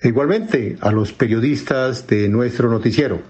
e 0.00 0.08
igualmente 0.08 0.76
a 0.80 0.90
los 0.90 1.12
periodistas 1.12 2.08
de 2.08 2.28
nuestro 2.28 2.68
noticiero. 2.68 3.22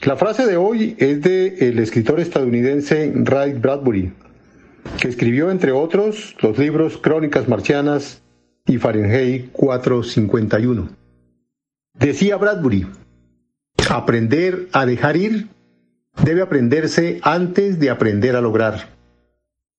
La 0.00 0.16
frase 0.16 0.44
de 0.44 0.58
hoy 0.58 0.96
es 0.98 1.22
de 1.22 1.66
el 1.66 1.78
escritor 1.78 2.20
estadounidense 2.20 3.10
Ray 3.16 3.54
Bradbury, 3.54 4.12
que 5.00 5.08
escribió 5.08 5.50
entre 5.50 5.72
otros 5.72 6.36
los 6.42 6.58
libros 6.58 6.98
Crónicas 6.98 7.48
Marcianas 7.48 8.20
y 8.66 8.78
Fahrenheit 8.78 9.50
451. 9.52 10.88
Decía 11.94 12.36
Bradbury, 12.36 12.86
aprender 13.90 14.68
a 14.72 14.86
dejar 14.86 15.16
ir 15.16 15.48
debe 16.22 16.42
aprenderse 16.42 17.20
antes 17.22 17.78
de 17.78 17.90
aprender 17.90 18.36
a 18.36 18.40
lograr. 18.40 18.88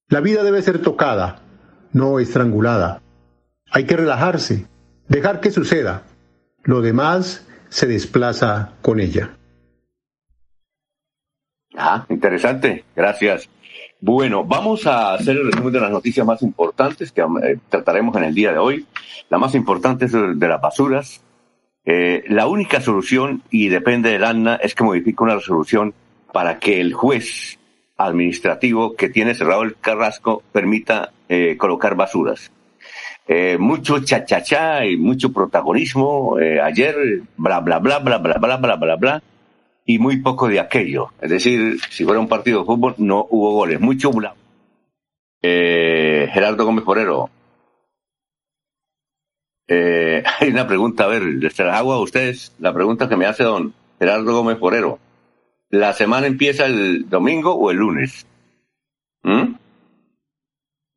La 0.09 0.21
vida 0.21 0.43
debe 0.43 0.61
ser 0.61 0.81
tocada, 0.81 1.39
no 1.91 2.19
estrangulada. 2.19 3.01
Hay 3.71 3.85
que 3.85 3.97
relajarse, 3.97 4.67
dejar 5.07 5.39
que 5.39 5.51
suceda. 5.51 6.03
Lo 6.63 6.81
demás 6.81 7.47
se 7.69 7.87
desplaza 7.87 8.73
con 8.81 8.99
ella. 8.99 9.37
Ah, 11.75 12.05
interesante. 12.09 12.85
Gracias. 12.95 13.49
Bueno, 14.07 14.43
vamos 14.43 14.85
a 14.85 15.15
hacer 15.15 15.35
el 15.35 15.51
resumen 15.51 15.73
de 15.73 15.79
las 15.79 15.89
noticias 15.89 16.23
más 16.27 16.43
importantes 16.43 17.11
que 17.11 17.21
eh, 17.21 17.57
trataremos 17.69 18.15
en 18.17 18.25
el 18.25 18.35
día 18.35 18.51
de 18.51 18.59
hoy. 18.59 18.85
La 19.31 19.39
más 19.39 19.55
importante 19.55 20.05
es 20.05 20.11
de 20.11 20.47
las 20.47 20.61
basuras. 20.61 21.23
Eh, 21.85 22.23
la 22.27 22.45
única 22.45 22.81
solución, 22.81 23.41
y 23.49 23.67
depende 23.67 24.11
del 24.11 24.23
ANNA, 24.23 24.57
es 24.57 24.75
que 24.75 24.83
modifique 24.83 25.23
una 25.23 25.33
resolución 25.33 25.95
para 26.31 26.59
que 26.59 26.79
el 26.79 26.93
juez 26.93 27.57
administrativo 27.97 28.95
que 28.95 29.09
tiene 29.09 29.33
cerrado 29.33 29.63
el 29.63 29.75
carrasco 29.75 30.43
permita 30.51 31.11
eh, 31.27 31.57
colocar 31.57 31.95
basuras. 31.95 32.51
mucho 33.57 34.03
cha-cha-cha 34.03 34.85
y 34.85 34.97
mucho 34.97 35.33
protagonismo. 35.33 36.37
ayer, 36.61 37.23
bla, 37.37 37.59
bla, 37.59 37.79
bla, 37.79 37.97
bla, 37.97 38.19
bla, 38.19 38.37
bla, 38.37 38.57
bla, 38.57 38.75
bla, 38.75 38.95
bla. 38.97 39.23
Y 39.85 39.99
muy 39.99 40.17
poco 40.17 40.47
de 40.47 40.59
aquello. 40.59 41.11
Es 41.21 41.29
decir, 41.29 41.79
si 41.89 42.03
fuera 42.03 42.19
un 42.19 42.27
partido 42.27 42.59
de 42.59 42.65
fútbol, 42.65 42.95
no 42.97 43.27
hubo 43.29 43.53
goles. 43.53 43.79
Mucho 43.79 44.11
blanco. 44.11 44.37
Eh, 45.41 46.27
Gerardo 46.33 46.65
Gómez 46.65 46.83
Porero. 46.83 47.29
Eh, 49.67 50.23
hay 50.39 50.49
una 50.49 50.67
pregunta, 50.67 51.05
a 51.05 51.07
ver, 51.07 51.23
les 51.23 51.59
hago 51.59 51.93
a 51.93 52.01
ustedes 52.01 52.53
la 52.59 52.73
pregunta 52.73 53.07
que 53.07 53.15
me 53.15 53.27
hace 53.27 53.43
don 53.43 53.73
Gerardo 53.99 54.33
Gómez 54.33 54.57
Porero. 54.57 54.99
¿La 55.69 55.93
semana 55.93 56.27
empieza 56.27 56.65
el 56.65 57.09
domingo 57.09 57.53
o 57.53 57.69
el 57.69 57.77
lunes? 57.77 58.25
¿Mm? 59.23 59.55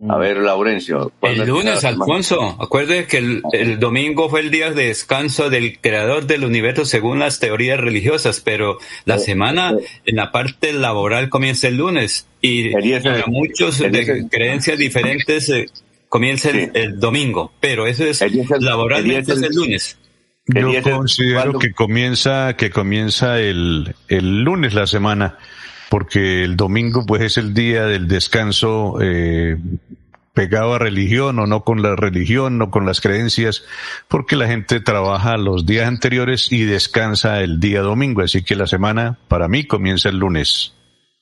A 0.07 0.17
ver, 0.17 0.37
Laurencio. 0.37 1.13
El 1.23 1.45
lunes, 1.45 1.85
Alfonso. 1.85 2.57
Acuerde 2.61 3.07
que 3.07 3.19
el, 3.19 3.81
domingo 3.81 4.29
fue 4.31 4.41
el 4.41 4.53
día 4.53 4.71
de 4.71 4.87
descanso 4.87 5.51
del 5.51 5.81
creador 5.81 6.27
del 6.27 6.45
universo 6.45 6.85
según 6.85 7.19
las 7.19 7.41
teorías 7.41 7.81
religiosas, 7.81 8.41
pero 8.41 8.79
la 9.07 9.17
eh, 9.17 9.19
semana 9.19 9.73
eh. 9.73 9.85
en 10.07 10.17
la 10.17 10.31
parte 10.31 10.73
laboral 10.73 11.29
comienza 11.29 11.67
el 11.67 11.79
lunes 11.79 12.29
y 12.41 12.71
para 12.71 13.27
muchos 13.27 13.79
de 13.79 14.29
creencias 14.31 14.79
diferentes 14.79 15.49
eh, 15.49 15.67
comienza 16.09 16.51
el, 16.51 17.01
domingo, 17.01 17.53
pero 17.59 17.89
eso 17.89 18.05
es 18.05 18.23
laboralmente 18.61 19.33
es 19.33 19.43
el 19.43 19.53
lunes. 19.53 19.99
Yo 20.47 20.81
considero 20.83 21.59
que 21.59 21.73
comienza, 21.73 22.55
que 22.57 22.71
comienza 22.71 23.41
el, 23.41 23.97
el 24.07 24.45
lunes 24.45 24.75
la 24.75 24.87
semana 24.87 25.39
porque 25.91 26.45
el 26.45 26.57
domingo 26.57 27.05
pues 27.07 27.23
es 27.23 27.39
el 27.39 27.55
día 27.55 27.87
del 27.87 28.09
descanso 28.09 28.99
eh, 29.01 29.57
pegado 30.35 30.75
a 30.75 30.79
religión 30.79 31.39
o 31.41 31.47
no 31.47 31.65
con 31.65 31.83
la 31.83 31.97
religión, 31.97 32.59
no 32.59 32.71
con 32.71 32.87
las 32.87 33.01
creencias, 33.01 33.65
porque 34.09 34.37
la 34.37 34.47
gente 34.47 34.81
trabaja 34.81 35.37
los 35.37 35.67
días 35.67 35.89
anteriores 35.89 36.53
y 36.53 36.65
descansa 36.65 37.41
el 37.41 37.59
día 37.59 37.81
domingo, 37.81 38.23
así 38.23 38.45
que 38.45 38.55
la 38.55 38.67
semana 38.67 39.19
para 39.29 39.49
mí 39.49 39.65
comienza 39.65 40.09
el 40.09 40.19
lunes. 40.19 40.75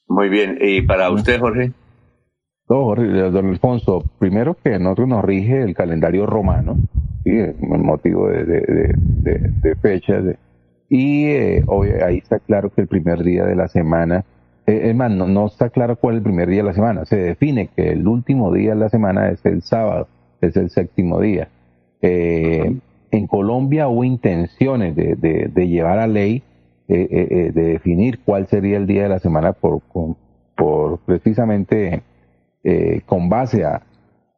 Muy 0.09 0.29
bien, 0.29 0.59
¿y 0.61 0.83
para 0.83 1.11
usted, 1.11 1.41
Jorge? 1.41 1.73
No, 2.69 2.85
Jorge, 2.85 3.07
don 3.07 3.47
Alfonso, 3.47 4.05
primero 4.19 4.57
que 4.63 4.79
nosotros 4.79 5.09
nos 5.09 5.25
rige 5.25 5.63
el 5.63 5.75
calendario 5.75 6.27
romano, 6.27 6.77
¿sí? 7.25 7.31
motivo 7.61 8.29
de, 8.29 8.45
de, 8.45 8.95
de, 8.99 9.51
de 9.63 9.77
fechas, 9.77 10.25
y 10.89 11.27
eh, 11.27 11.65
hoy, 11.67 11.89
ahí 12.05 12.19
está 12.19 12.39
claro 12.39 12.71
que 12.71 12.83
el 12.83 12.87
primer 12.87 13.25
día 13.25 13.45
de 13.45 13.57
la 13.57 13.69
semana 13.69 14.25
eh, 14.67 14.91
es 14.91 14.97
más, 14.97 15.11
no, 15.11 15.47
está 15.47 15.71
claro 15.71 15.97
cuál 15.97 16.17
es 16.17 16.19
el 16.19 16.25
primer 16.25 16.49
día 16.49 16.59
de 16.59 16.69
la 16.69 16.75
semana. 16.75 17.05
Se 17.05 17.17
define 17.17 17.69
que 17.69 17.91
el 17.91 18.07
último 18.07 18.53
día 18.53 18.71
de 18.71 18.81
la 18.81 18.89
semana 18.89 19.31
es 19.31 19.45
el 19.47 19.63
sábado, 19.63 20.09
es 20.41 20.57
el 20.57 20.71
séptimo 20.71 21.21
día. 21.21 21.49
Eh, 22.03 22.77
en 23.13 23.27
Colombia 23.29 23.89
hubo 23.89 24.05
intenciones 24.05 24.97
de, 24.97 25.15
de, 25.15 25.69
llevar 25.69 25.99
a 26.01 26.07
ley, 26.07 26.43
eh, 26.89 27.51
de 27.55 27.63
definir 27.63 28.19
cuál 28.25 28.47
sería 28.49 28.77
el 28.77 28.87
día 28.87 29.05
de 29.05 29.09
la 29.09 29.19
semana 29.21 29.53
por, 29.53 29.81
por 30.57 30.99
precisamente 30.99 32.03
con 33.07 33.29
base 33.29 33.65
a, 33.65 33.81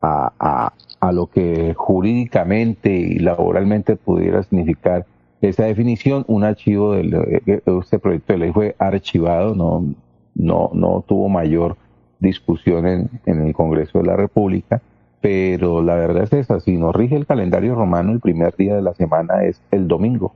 a, 0.03 0.73
a, 1.01 1.13
lo 1.13 1.29
que 1.29 1.73
jurídicamente 1.75 2.91
y 2.91 3.19
laboralmente 3.19 3.97
pudiera 3.97 4.43
significar 4.43 5.07
esa 5.41 5.65
definición. 5.65 6.25
Un 6.29 6.45
archivo 6.45 6.93
de 6.93 7.63
este 7.81 7.99
proyecto 7.99 8.35
de 8.35 8.39
ley 8.39 8.53
fue 8.53 8.77
archivado, 8.79 9.55
no 9.55 9.95
no, 10.39 10.71
no 10.73 11.05
tuvo 11.07 11.29
mayor 11.29 11.77
discusión 12.19 12.87
en, 12.87 13.11
en 13.27 13.47
el 13.47 13.53
Congreso 13.53 13.99
de 13.99 14.07
la 14.07 14.17
República, 14.17 14.81
pero 15.21 15.83
la 15.83 15.95
verdad 15.95 16.25
es 16.25 16.33
esa, 16.33 16.61
si 16.61 16.77
nos 16.77 16.95
rige 16.95 17.17
el 17.17 17.27
calendario 17.27 17.75
romano, 17.75 18.13
el 18.13 18.21
primer 18.21 18.57
día 18.57 18.75
de 18.77 18.83
la 18.83 18.95
semana 18.95 19.45
es 19.45 19.61
el 19.71 19.87
domingo. 19.87 20.35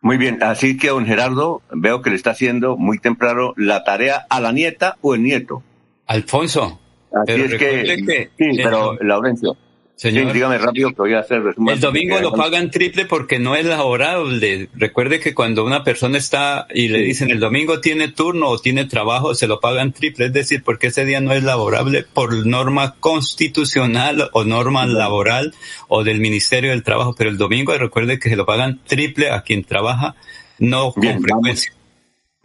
Muy 0.00 0.16
bien, 0.16 0.42
así 0.42 0.76
que 0.76 0.88
don 0.88 1.06
Gerardo, 1.06 1.62
veo 1.72 2.02
que 2.02 2.10
le 2.10 2.16
está 2.16 2.30
haciendo 2.30 2.76
muy 2.76 2.98
temprano 2.98 3.52
la 3.56 3.82
tarea 3.82 4.26
a 4.28 4.40
la 4.40 4.52
nieta 4.52 4.96
o 5.00 5.14
el 5.14 5.22
nieto. 5.22 5.62
Alfonso. 6.06 6.78
Así 7.12 7.40
es 7.40 7.54
que, 7.54 8.30
sí, 8.36 8.60
pero 8.62 8.94
Laurencio, 9.00 9.56
Señor, 9.98 10.32
dígame 10.32 10.58
rápido 10.58 10.90
que 10.90 10.94
voy 10.96 11.14
a 11.14 11.18
hacer 11.18 11.42
El 11.66 11.80
domingo 11.80 12.20
lo 12.20 12.32
pagan 12.32 12.70
triple 12.70 13.04
porque 13.04 13.40
no 13.40 13.56
es 13.56 13.66
laborable. 13.66 14.68
Recuerde 14.74 15.18
que 15.18 15.34
cuando 15.34 15.64
una 15.64 15.82
persona 15.82 16.18
está 16.18 16.68
y 16.72 16.86
le 16.86 17.00
dicen 17.00 17.32
el 17.32 17.40
domingo 17.40 17.80
tiene 17.80 18.06
turno 18.06 18.46
o 18.48 18.60
tiene 18.60 18.84
trabajo, 18.84 19.34
se 19.34 19.48
lo 19.48 19.58
pagan 19.58 19.92
triple. 19.92 20.26
Es 20.26 20.32
decir, 20.32 20.62
porque 20.62 20.86
ese 20.86 21.04
día 21.04 21.20
no 21.20 21.32
es 21.32 21.42
laborable 21.42 22.04
por 22.04 22.46
norma 22.46 22.94
constitucional 23.00 24.30
o 24.34 24.44
norma 24.44 24.86
laboral 24.86 25.52
o 25.88 26.04
del 26.04 26.20
Ministerio 26.20 26.70
del 26.70 26.84
Trabajo. 26.84 27.16
Pero 27.18 27.30
el 27.30 27.36
domingo 27.36 27.76
recuerde 27.76 28.20
que 28.20 28.28
se 28.28 28.36
lo 28.36 28.46
pagan 28.46 28.78
triple 28.86 29.32
a 29.32 29.42
quien 29.42 29.64
trabaja, 29.64 30.14
no 30.60 30.92
con 30.92 31.20
frecuencia. 31.20 31.72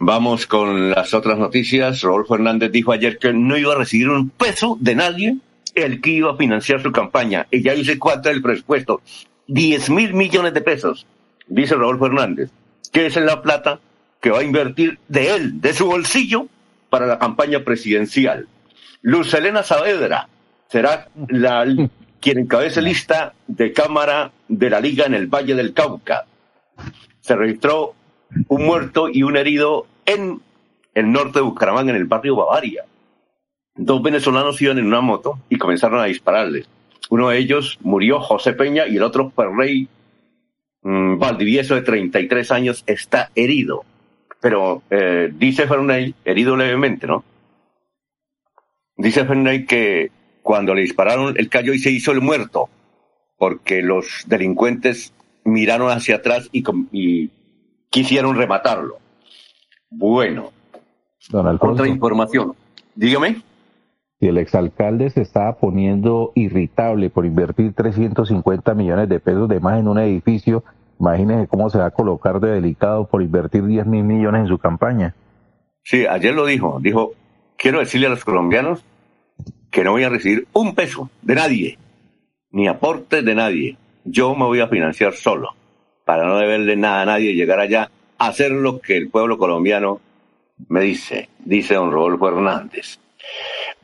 vamos 0.00 0.46
con 0.48 0.90
las 0.90 1.14
otras 1.14 1.38
noticias. 1.38 2.00
Rodolfo 2.00 2.34
Hernández 2.34 2.72
dijo 2.72 2.90
ayer 2.90 3.16
que 3.16 3.32
no 3.32 3.56
iba 3.56 3.74
a 3.74 3.78
recibir 3.78 4.08
un 4.08 4.28
peso 4.30 4.76
de 4.80 4.96
nadie 4.96 5.36
el 5.74 6.00
que 6.00 6.10
iba 6.10 6.32
a 6.32 6.36
financiar 6.36 6.82
su 6.82 6.92
campaña. 6.92 7.46
Y 7.50 7.62
ya 7.62 7.74
dice 7.74 7.98
cuánto 7.98 8.30
es 8.30 8.36
el 8.36 8.42
presupuesto. 8.42 9.00
10 9.46 9.90
mil 9.90 10.14
millones 10.14 10.54
de 10.54 10.60
pesos, 10.62 11.06
dice 11.46 11.74
Raúl 11.74 11.98
Fernández, 11.98 12.50
que 12.92 13.06
es 13.06 13.16
la 13.16 13.42
plata 13.42 13.80
que 14.20 14.30
va 14.30 14.38
a 14.38 14.44
invertir 14.44 14.98
de 15.08 15.34
él, 15.34 15.60
de 15.60 15.74
su 15.74 15.86
bolsillo, 15.86 16.46
para 16.88 17.06
la 17.06 17.18
campaña 17.18 17.60
presidencial. 17.64 18.48
Luz 19.02 19.34
Elena 19.34 19.62
Saavedra 19.62 20.28
será 20.68 21.08
la, 21.28 21.66
quien 22.20 22.38
encabece 22.38 22.80
lista 22.80 23.34
de 23.46 23.72
Cámara 23.72 24.32
de 24.48 24.70
la 24.70 24.80
Liga 24.80 25.04
en 25.04 25.14
el 25.14 25.26
Valle 25.26 25.54
del 25.54 25.74
Cauca. 25.74 26.24
Se 27.20 27.36
registró 27.36 27.94
un 28.48 28.64
muerto 28.64 29.08
y 29.10 29.22
un 29.22 29.36
herido 29.36 29.86
en 30.06 30.40
el 30.94 31.12
norte 31.12 31.40
de 31.40 31.44
Bucaramanga, 31.44 31.90
en 31.90 31.96
el 31.96 32.06
barrio 32.06 32.36
Bavaria 32.36 32.84
dos 33.74 34.02
venezolanos 34.02 34.60
iban 34.62 34.78
en 34.78 34.86
una 34.86 35.00
moto 35.00 35.38
y 35.48 35.58
comenzaron 35.58 36.00
a 36.00 36.04
dispararles. 36.04 36.68
Uno 37.10 37.28
de 37.28 37.38
ellos 37.38 37.78
murió, 37.82 38.20
José 38.20 38.52
Peña, 38.52 38.86
y 38.86 38.96
el 38.96 39.02
otro, 39.02 39.30
Ferrey 39.30 39.88
mm, 40.82 41.18
Valdivieso, 41.18 41.74
de 41.74 41.82
33 41.82 42.50
años, 42.50 42.84
está 42.86 43.30
herido. 43.34 43.84
Pero 44.40 44.82
eh, 44.90 45.30
dice 45.34 45.66
Ferney, 45.66 46.14
herido 46.24 46.56
levemente, 46.56 47.06
¿no? 47.06 47.24
Dice 48.96 49.24
Ferney 49.24 49.64
que 49.64 50.10
cuando 50.42 50.74
le 50.74 50.82
dispararon, 50.82 51.34
el 51.36 51.48
cayó 51.48 51.72
y 51.72 51.78
se 51.78 51.90
hizo 51.90 52.12
el 52.12 52.20
muerto, 52.20 52.68
porque 53.38 53.82
los 53.82 54.24
delincuentes 54.26 55.12
miraron 55.44 55.90
hacia 55.90 56.16
atrás 56.16 56.48
y, 56.52 56.62
y 56.92 57.30
quisieron 57.90 58.36
rematarlo. 58.36 58.98
Bueno, 59.90 60.52
otra 61.32 61.88
información. 61.88 62.54
Dígame 62.94 63.42
si 64.24 64.28
el 64.28 64.38
exalcalde 64.38 65.10
se 65.10 65.20
estaba 65.20 65.58
poniendo 65.58 66.32
irritable 66.34 67.10
por 67.10 67.26
invertir 67.26 67.74
350 67.74 68.72
millones 68.72 69.06
de 69.10 69.20
pesos 69.20 69.50
de 69.50 69.60
más 69.60 69.78
en 69.78 69.86
un 69.86 69.98
edificio, 69.98 70.64
imagínese 70.98 71.46
cómo 71.46 71.68
se 71.68 71.76
va 71.76 71.84
a 71.84 71.90
colocar 71.90 72.40
de 72.40 72.52
delicado 72.52 73.06
por 73.06 73.20
invertir 73.20 73.66
10 73.66 73.84
mil 73.84 74.02
millones 74.02 74.40
en 74.40 74.48
su 74.48 74.56
campaña. 74.56 75.14
Sí, 75.82 76.06
ayer 76.06 76.34
lo 76.34 76.46
dijo, 76.46 76.78
dijo, 76.80 77.12
quiero 77.58 77.80
decirle 77.80 78.06
a 78.06 78.10
los 78.10 78.24
colombianos 78.24 78.82
que 79.70 79.84
no 79.84 79.90
voy 79.90 80.04
a 80.04 80.08
recibir 80.08 80.48
un 80.54 80.74
peso 80.74 81.10
de 81.20 81.34
nadie, 81.34 81.78
ni 82.50 82.66
aporte 82.66 83.20
de 83.20 83.34
nadie. 83.34 83.76
Yo 84.06 84.34
me 84.34 84.46
voy 84.46 84.60
a 84.60 84.68
financiar 84.68 85.12
solo, 85.12 85.50
para 86.06 86.24
no 86.24 86.38
deberle 86.38 86.76
nada 86.76 87.02
a 87.02 87.04
nadie, 87.04 87.34
llegar 87.34 87.60
allá 87.60 87.90
a 88.16 88.28
hacer 88.28 88.52
lo 88.52 88.80
que 88.80 88.96
el 88.96 89.10
pueblo 89.10 89.36
colombiano 89.36 90.00
me 90.68 90.80
dice, 90.80 91.28
dice 91.44 91.74
don 91.74 91.92
Rodolfo 91.92 92.28
Hernández. 92.28 93.03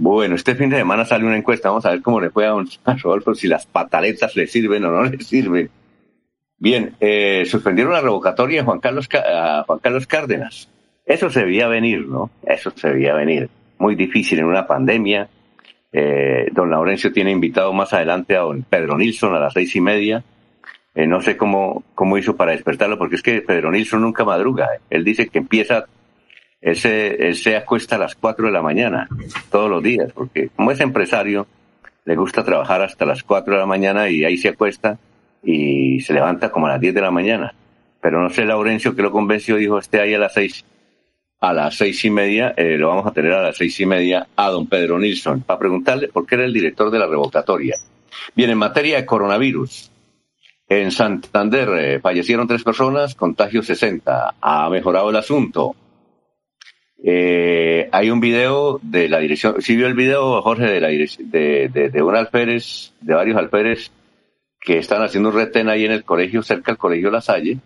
Bueno, 0.02 0.34
este 0.34 0.54
fin 0.54 0.70
de 0.70 0.78
semana 0.78 1.04
sale 1.04 1.26
una 1.26 1.36
encuesta, 1.36 1.68
vamos 1.68 1.84
a 1.84 1.90
ver 1.90 2.00
cómo 2.00 2.22
le 2.22 2.30
fue 2.30 2.46
a 2.46 2.52
don 2.52 2.66
Rodolfo, 3.02 3.34
si 3.34 3.46
las 3.48 3.66
pataletas 3.66 4.34
le 4.34 4.46
sirven 4.46 4.82
o 4.86 4.90
no 4.90 5.04
le 5.04 5.18
sirven. 5.20 5.68
Bien, 6.56 6.94
eh, 7.00 7.44
suspendieron 7.44 7.92
la 7.92 8.00
revocatoria 8.00 8.62
a 8.62 8.64
Juan 8.64 8.80
Carlos, 8.80 9.10
a 9.12 9.62
Juan 9.66 9.78
Carlos 9.78 10.06
Cárdenas. 10.06 10.70
Eso 11.04 11.28
se 11.28 11.44
veía 11.44 11.68
venir, 11.68 12.06
¿no? 12.06 12.30
Eso 12.46 12.72
se 12.74 12.88
veía 12.88 13.12
venir. 13.12 13.50
Muy 13.76 13.94
difícil 13.94 14.38
en 14.38 14.46
una 14.46 14.66
pandemia. 14.66 15.28
Eh, 15.92 16.48
don 16.50 16.70
Laurencio 16.70 17.12
tiene 17.12 17.32
invitado 17.32 17.70
más 17.74 17.92
adelante 17.92 18.36
a 18.36 18.40
don 18.40 18.62
Pedro 18.62 18.96
Nilsson 18.96 19.34
a 19.34 19.38
las 19.38 19.52
seis 19.52 19.76
y 19.76 19.82
media. 19.82 20.24
Eh, 20.94 21.06
no 21.06 21.20
sé 21.20 21.36
cómo, 21.36 21.84
cómo 21.94 22.16
hizo 22.16 22.36
para 22.36 22.52
despertarlo, 22.52 22.96
porque 22.96 23.16
es 23.16 23.22
que 23.22 23.42
Pedro 23.42 23.70
Nilsson 23.70 24.00
nunca 24.00 24.24
madruga. 24.24 24.70
Él 24.88 25.04
dice 25.04 25.28
que 25.28 25.36
empieza 25.36 25.84
él 26.60 26.76
se, 26.76 27.56
acuesta 27.56 27.96
a 27.96 27.98
las 27.98 28.14
4 28.14 28.46
de 28.46 28.52
la 28.52 28.62
mañana 28.62 29.08
todos 29.50 29.70
los 29.70 29.82
días, 29.82 30.12
porque 30.12 30.50
como 30.54 30.70
es 30.70 30.80
empresario, 30.80 31.46
le 32.04 32.16
gusta 32.16 32.44
trabajar 32.44 32.82
hasta 32.82 33.06
las 33.06 33.22
4 33.22 33.54
de 33.54 33.60
la 33.60 33.66
mañana 33.66 34.08
y 34.08 34.24
ahí 34.24 34.36
se 34.36 34.48
acuesta 34.48 34.98
y 35.42 36.00
se 36.00 36.12
levanta 36.12 36.50
como 36.50 36.66
a 36.66 36.70
las 36.70 36.80
10 36.80 36.94
de 36.94 37.00
la 37.00 37.10
mañana. 37.10 37.54
Pero 38.00 38.22
no 38.22 38.30
sé, 38.30 38.44
Laurencio, 38.44 38.94
que 38.94 39.02
lo 39.02 39.10
convenció, 39.10 39.56
dijo, 39.56 39.78
esté 39.78 40.00
ahí 40.00 40.14
a 40.14 40.18
las 40.18 40.34
6, 40.34 40.64
a 41.40 41.52
las 41.54 41.74
seis 41.74 42.04
y 42.04 42.10
media, 42.10 42.52
eh, 42.56 42.76
lo 42.76 42.88
vamos 42.88 43.06
a 43.06 43.12
tener 43.12 43.32
a 43.32 43.42
las 43.42 43.56
seis 43.56 43.78
y 43.80 43.86
media 43.86 44.26
a 44.36 44.50
don 44.50 44.66
Pedro 44.66 44.98
Nilsson, 44.98 45.40
para 45.40 45.58
preguntarle 45.58 46.08
por 46.08 46.26
qué 46.26 46.34
era 46.34 46.44
el 46.44 46.52
director 46.52 46.90
de 46.90 46.98
la 46.98 47.06
revocatoria. 47.06 47.76
Bien, 48.34 48.50
en 48.50 48.58
materia 48.58 48.96
de 48.96 49.06
coronavirus, 49.06 49.90
en 50.68 50.90
Santander 50.90 51.68
eh, 51.78 52.00
fallecieron 52.00 52.46
tres 52.46 52.62
personas, 52.62 53.14
contagio 53.14 53.62
60. 53.62 54.34
Ha 54.40 54.70
mejorado 54.70 55.10
el 55.10 55.16
asunto. 55.16 55.74
Eh, 57.02 57.88
hay 57.92 58.10
un 58.10 58.20
video 58.20 58.78
de 58.82 59.08
la 59.08 59.18
dirección, 59.20 59.62
¿sí 59.62 59.74
vio 59.74 59.86
el 59.86 59.94
video, 59.94 60.42
Jorge, 60.42 60.64
de 60.64 60.80
la 60.80 60.88
de, 60.88 61.90
de, 61.92 62.02
un 62.02 62.14
alférez, 62.14 62.92
de 63.00 63.14
varios 63.14 63.38
alférez 63.38 63.90
que 64.60 64.78
están 64.78 65.02
haciendo 65.02 65.30
un 65.30 65.36
retén 65.36 65.70
ahí 65.70 65.86
en 65.86 65.92
el 65.92 66.04
colegio, 66.04 66.42
cerca 66.42 66.72
del 66.72 66.78
colegio 66.78 67.10
La 67.10 67.22
Salle, 67.22 67.58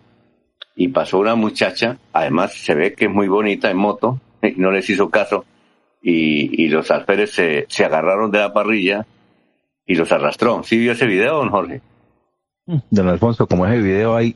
y 0.75 0.87
pasó 0.87 1.19
una 1.19 1.35
muchacha, 1.35 1.97
además 2.13 2.53
se 2.53 2.75
ve 2.75 2.93
que 2.93 3.05
es 3.05 3.11
muy 3.11 3.27
bonita 3.27 3.69
en 3.69 3.77
moto, 3.77 4.21
y 4.41 4.53
no 4.57 4.71
les 4.71 4.89
hizo 4.89 5.09
caso, 5.09 5.45
y, 6.01 6.67
los 6.67 6.89
alférez 6.91 7.31
se, 7.31 7.85
agarraron 7.85 8.31
de 8.31 8.39
la 8.39 8.53
parrilla 8.53 9.05
y 9.87 9.95
los 9.95 10.11
arrastró. 10.11 10.61
¿Sí 10.63 10.77
vio 10.77 10.91
ese 10.91 11.07
video, 11.07 11.37
don 11.37 11.49
Jorge? 11.49 11.81
Don 12.91 13.07
Alfonso, 13.09 13.47
como 13.47 13.65
ese 13.65 13.81
video 13.81 14.15
hay 14.15 14.35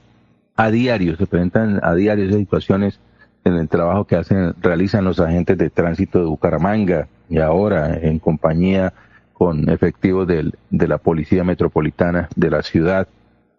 a 0.55 0.71
diario, 0.71 1.15
se 1.15 1.27
presentan 1.27 1.79
a 1.83 1.93
diario 1.93 2.25
esas 2.25 2.39
situaciones 2.39 2.99
en 3.43 3.55
el 3.55 3.69
trabajo 3.69 4.05
que 4.05 4.15
hacen, 4.15 4.53
realizan 4.61 5.05
los 5.05 5.19
agentes 5.19 5.57
de 5.57 5.69
tránsito 5.69 6.19
de 6.19 6.25
Bucaramanga 6.25 7.07
y 7.29 7.39
ahora 7.39 7.95
en 7.95 8.19
compañía 8.19 8.93
con 9.33 9.69
efectivos 9.69 10.27
de 10.27 10.87
la 10.87 10.97
Policía 10.97 11.43
Metropolitana 11.43 12.27
de 12.35 12.49
la 12.49 12.61
ciudad. 12.61 13.07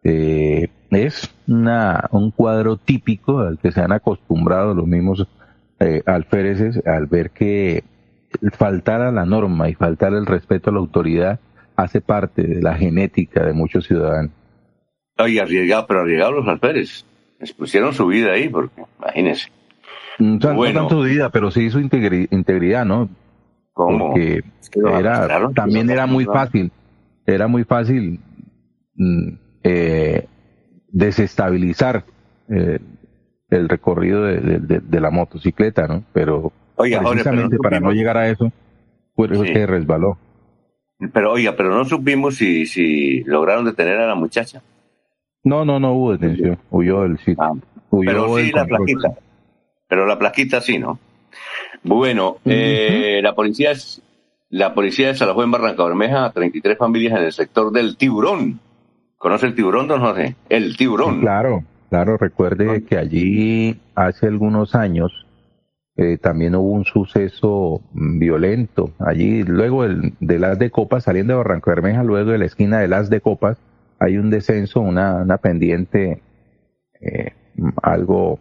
Eh, 0.05 0.69
es 0.91 1.31
una, 1.47 2.09
un 2.11 2.31
cuadro 2.31 2.77
típico 2.77 3.41
al 3.41 3.59
que 3.59 3.73
se 3.73 3.81
han 3.81 3.93
acostumbrado 3.93 4.75
los 4.75 4.87
mismos 4.87 5.27
eh, 5.79 6.03
alféreces 6.05 6.85
al 6.87 7.07
ver 7.07 7.31
que 7.31 7.85
faltar 8.53 9.01
a 9.01 9.11
la 9.11 9.25
norma 9.25 9.69
y 9.69 9.75
faltar 9.75 10.13
el 10.13 10.27
respeto 10.27 10.71
a 10.71 10.75
la 10.75 10.81
autoridad 10.81 11.41
hace 11.77 12.01
parte 12.01 12.43
de 12.43 12.61
la 12.61 12.75
genética 12.75 13.45
de 13.45 13.53
muchos 13.53 13.87
ciudadanos. 13.87 14.33
Ay, 15.17 15.39
arriesgado, 15.39 15.87
pero 15.87 16.01
arriesgado 16.01 16.33
los 16.33 16.49
alférez. 16.49 17.05
Les 17.39 17.53
pusieron 17.53 17.95
su 17.95 18.07
vida 18.07 18.33
ahí, 18.33 18.49
porque 18.49 18.83
imagínense. 18.99 19.51
Mm, 20.21 20.39
no 20.39 20.73
tanto 20.73 20.89
su 20.91 21.03
vida, 21.03 21.31
pero 21.31 21.51
sí 21.51 21.71
su 21.71 21.81
integridad, 21.81 22.85
¿no? 22.85 23.09
¿Cómo? 23.73 24.09
Porque 24.09 24.43
era, 24.75 25.51
también 25.55 25.89
era 25.89 26.07
muy 26.07 26.27
fácil, 26.27 26.71
era 27.27 27.49
muy 27.49 27.65
fácil 27.65 28.21
mm, 28.95 29.29
eh, 29.65 30.27
desestabilizar 30.89 32.05
eh, 32.49 32.79
el 33.49 33.69
recorrido 33.69 34.25
de, 34.25 35.01
la 35.01 35.11
motocicleta, 35.11 35.89
¿no? 35.89 36.05
Pero 36.13 36.53
precisamente 36.77 37.57
para 37.57 37.81
no 37.81 37.93
llegar 37.93 38.19
a 38.19 38.29
eso, 38.29 38.53
fue 39.15 39.29
eso 39.33 39.43
que 39.43 39.67
resbaló. 39.67 40.19
Pero 41.15 41.33
oiga, 41.33 41.57
pero 41.57 41.71
no 41.71 41.87
supimos 41.87 42.37
si, 42.37 42.67
si 42.67 43.25
lograron 43.25 43.65
detener 43.65 43.99
a 43.99 44.07
la 44.07 44.15
muchacha. 44.15 44.63
No, 45.43 45.65
no, 45.65 45.81
no 45.81 45.95
hubo 45.95 46.13
detención. 46.13 46.59
Huyó 46.71 47.03
del 47.03 47.17
sitio. 47.19 47.43
Ah, 47.43 47.55
pero 47.91 48.37
sí 48.37 48.53
la 48.53 48.67
plaquita. 48.67 49.15
Pero 49.91 50.07
la 50.07 50.19
plaquita 50.19 50.63
sí, 50.63 50.79
¿no? 50.79 50.99
Bueno, 51.83 52.39
eh, 52.45 53.21
la 53.23 53.35
policía 53.35 53.73
es, 53.73 54.01
la 54.49 54.73
policía 54.73 55.09
desalojó 55.09 55.43
en 55.43 55.51
Barranca 55.51 55.85
Bermeja 55.85 56.25
a 56.25 56.33
33 56.33 56.79
familias 56.79 57.19
en 57.19 57.25
el 57.25 57.33
sector 57.33 57.73
del 57.73 57.97
Tiburón. 57.97 58.61
¿Conoce 59.19 59.47
el 59.47 59.55
Tiburón, 59.55 59.89
don 59.89 60.01
José? 60.01 60.37
El 60.49 60.77
Tiburón. 60.77 61.21
claro, 61.21 61.65
claro. 61.89 62.17
Recuerde 62.17 62.85
que 62.85 62.97
allí 62.97 63.81
hace 63.95 64.29
algunos 64.29 64.75
años 64.75 65.27
eh, 65.97 66.17
también 66.19 66.55
hubo 66.55 66.71
un 66.71 66.85
suceso 66.85 67.83
violento. 67.93 68.93
Allí, 69.01 69.43
luego 69.43 69.83
del, 69.83 70.15
de 70.21 70.39
las 70.39 70.59
de 70.59 70.71
Copas, 70.71 71.05
saliendo 71.05 71.33
de 71.33 71.39
Barranca 71.39 71.73
Bermeja, 71.73 72.05
luego 72.05 72.31
de 72.31 72.39
la 72.39 72.47
esquina 72.47 72.79
de 72.79 72.89
las 72.89 73.11
de 73.11 73.21
Copas, 73.21 73.59
hay 73.99 74.19
un 74.19 74.31
descenso, 74.31 74.81
una, 74.81 75.17
una 75.17 75.39
pendiente 75.39 76.23
eh, 77.01 77.33
algo, 77.83 78.39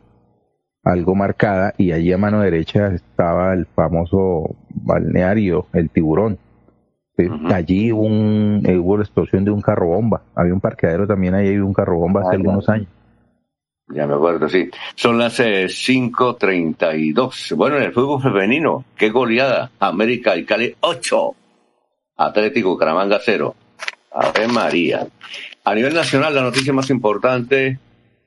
algo 0.83 1.15
marcada 1.15 1.73
y 1.77 1.91
allí 1.91 2.11
a 2.11 2.17
mano 2.17 2.41
derecha 2.41 2.87
estaba 2.87 3.53
el 3.53 3.65
famoso 3.65 4.55
balneario, 4.69 5.67
el 5.73 5.89
tiburón. 5.89 6.37
Allí 7.53 7.91
un, 7.91 8.63
eh, 8.65 8.77
hubo 8.77 8.95
la 8.95 9.03
explosión 9.03 9.43
de 9.43 9.51
un 9.51 9.61
carro 9.61 9.87
bomba. 9.87 10.21
Había 10.35 10.53
un 10.53 10.61
parqueadero 10.61 11.05
también 11.05 11.35
ahí, 11.35 11.57
un 11.57 11.73
carro 11.73 11.97
bomba 11.97 12.21
hace 12.21 12.37
algunos 12.37 12.69
años. 12.69 12.87
Ya 13.89 14.07
me 14.07 14.13
acuerdo, 14.13 14.47
sí. 14.47 14.69
Son 14.95 15.17
las 15.17 15.37
5.32. 15.37 17.51
Eh, 17.51 17.55
bueno, 17.55 17.75
en 17.75 17.83
el 17.83 17.91
fútbol 17.91 18.21
femenino, 18.21 18.85
qué 18.95 19.09
goleada. 19.09 19.69
América 19.79 20.37
y 20.37 20.45
Cali 20.45 20.73
8. 20.79 21.35
Atlético 22.15 22.77
Caramanga 22.77 23.19
0. 23.21 23.53
Ave 24.13 24.47
María. 24.47 25.05
A 25.65 25.75
nivel 25.75 25.93
nacional, 25.93 26.33
la 26.33 26.41
noticia 26.41 26.71
más 26.71 26.89
importante 26.89 27.79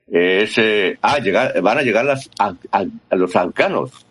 es, 0.07 0.55
ah, 1.01 1.17
llegar, 1.19 1.61
van 1.61 1.77
a 1.77 1.81
llegar 1.81 2.05
las, 2.05 2.29
a, 2.39 2.85
los 3.15 3.35
afganos, 3.35 4.05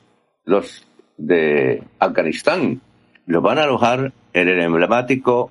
los 0.45 0.87
de 1.17 1.83
Afganistán. 1.99 2.81
Los 3.27 3.43
van 3.43 3.59
a 3.59 3.65
alojar 3.65 4.13
en 4.33 4.49
el 4.49 4.61
emblemático 4.61 5.51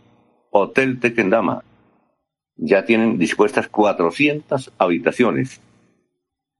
Hotel 0.50 1.00
Tequendama. 1.00 1.64
Ya 2.58 2.86
tienen 2.86 3.18
dispuestas 3.18 3.68
400 3.70 4.72
habitaciones. 4.78 5.62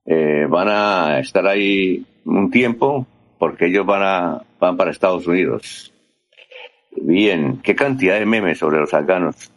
Eh, 0.06 0.46
van 0.50 0.68
a 0.70 1.20
estar 1.20 1.46
ahí 1.46 2.06
un 2.26 2.50
tiempo 2.50 3.06
porque 3.38 3.68
ellos 3.68 3.86
van 3.86 4.04
a, 4.04 4.42
van 4.60 4.78
para 4.78 4.92
Estados 4.92 5.28
Unidos. 5.28 5.94
Bien, 6.92 7.60
qué 7.62 7.76
cantidad 7.76 8.20
de 8.20 8.26
memes 8.26 8.60
sobre 8.60 8.80
los 8.80 8.94
afganos 8.94 9.52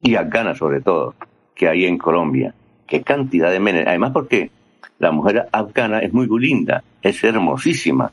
y 0.00 0.16
afganas 0.16 0.58
sobre 0.58 0.80
todo 0.80 1.14
que 1.54 1.68
hay 1.68 1.84
en 1.86 1.98
Colombia. 1.98 2.54
Qué 2.86 3.02
cantidad 3.02 3.50
de 3.50 3.60
memes. 3.60 3.86
Además 3.86 4.12
porque 4.12 4.50
la 4.98 5.10
mujer 5.10 5.48
afgana 5.52 6.00
es 6.00 6.12
muy 6.12 6.28
linda, 6.40 6.84
es 7.02 7.22
hermosísima, 7.24 8.12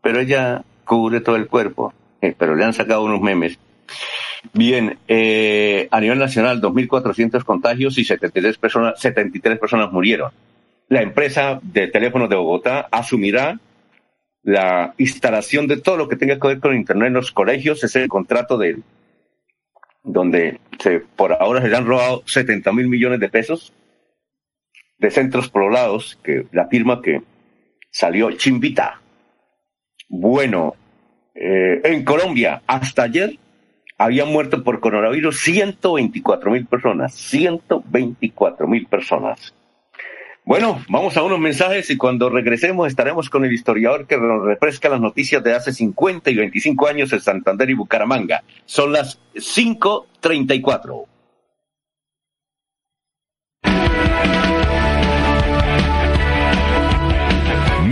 pero 0.00 0.20
ella 0.20 0.62
cubre 0.84 1.20
todo 1.20 1.36
el 1.36 1.46
cuerpo. 1.46 1.92
Eh, 2.20 2.34
pero 2.36 2.54
le 2.54 2.64
han 2.64 2.72
sacado 2.72 3.04
unos 3.04 3.20
memes. 3.20 3.58
Bien, 4.52 4.98
eh, 5.08 5.88
a 5.90 6.00
nivel 6.00 6.18
nacional, 6.18 6.60
2.400 6.60 7.44
contagios 7.44 7.98
y 7.98 8.04
73 8.04 8.56
personas, 8.56 9.00
73 9.00 9.58
personas 9.58 9.92
murieron. 9.92 10.30
La 10.88 11.02
empresa 11.02 11.60
de 11.62 11.88
teléfonos 11.88 12.30
de 12.30 12.36
Bogotá 12.36 12.88
asumirá 12.90 13.58
la 14.42 14.94
instalación 14.98 15.66
de 15.66 15.78
todo 15.78 15.96
lo 15.96 16.08
que 16.08 16.16
tenga 16.16 16.38
que 16.38 16.48
ver 16.48 16.60
con 16.60 16.74
Internet 16.74 17.08
en 17.08 17.14
los 17.14 17.32
colegios. 17.32 17.84
Es 17.84 17.96
el 17.96 18.08
contrato 18.08 18.56
de, 18.56 18.78
donde 20.02 20.60
se, 20.78 21.00
por 21.00 21.32
ahora 21.32 21.60
se 21.60 21.68
le 21.68 21.76
han 21.76 21.86
robado 21.86 22.22
70 22.26 22.72
mil 22.72 22.88
millones 22.88 23.20
de 23.20 23.28
pesos 23.28 23.72
de 25.04 25.10
centros 25.10 25.50
poblados, 25.50 26.18
que 26.22 26.46
la 26.52 26.66
firma 26.66 27.02
que 27.02 27.20
salió 27.90 28.30
Chimbita. 28.32 29.02
Bueno, 30.08 30.74
eh, 31.34 31.82
en 31.84 32.04
Colombia, 32.04 32.62
hasta 32.66 33.02
ayer 33.02 33.38
habían 33.98 34.28
muerto 34.28 34.64
por 34.64 34.80
coronavirus 34.80 35.38
124 35.40 36.50
mil 36.50 36.66
personas, 36.66 37.14
124 37.14 38.66
mil 38.66 38.86
personas. 38.86 39.54
Bueno, 40.46 40.82
vamos 40.88 41.16
a 41.18 41.22
unos 41.22 41.38
mensajes 41.38 41.90
y 41.90 41.98
cuando 41.98 42.30
regresemos 42.30 42.88
estaremos 42.88 43.28
con 43.28 43.44
el 43.44 43.52
historiador 43.52 44.06
que 44.06 44.16
nos 44.16 44.42
refresca 44.42 44.88
las 44.88 45.00
noticias 45.00 45.44
de 45.44 45.54
hace 45.54 45.72
50 45.72 46.30
y 46.30 46.36
25 46.36 46.86
años 46.86 47.12
en 47.12 47.20
Santander 47.20 47.68
y 47.68 47.74
Bucaramanga. 47.74 48.42
Son 48.64 48.92
las 48.92 49.20
5.34. 49.34 51.06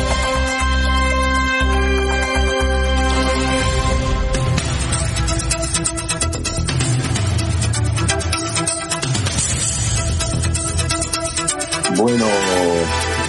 Bueno, 12.01 12.25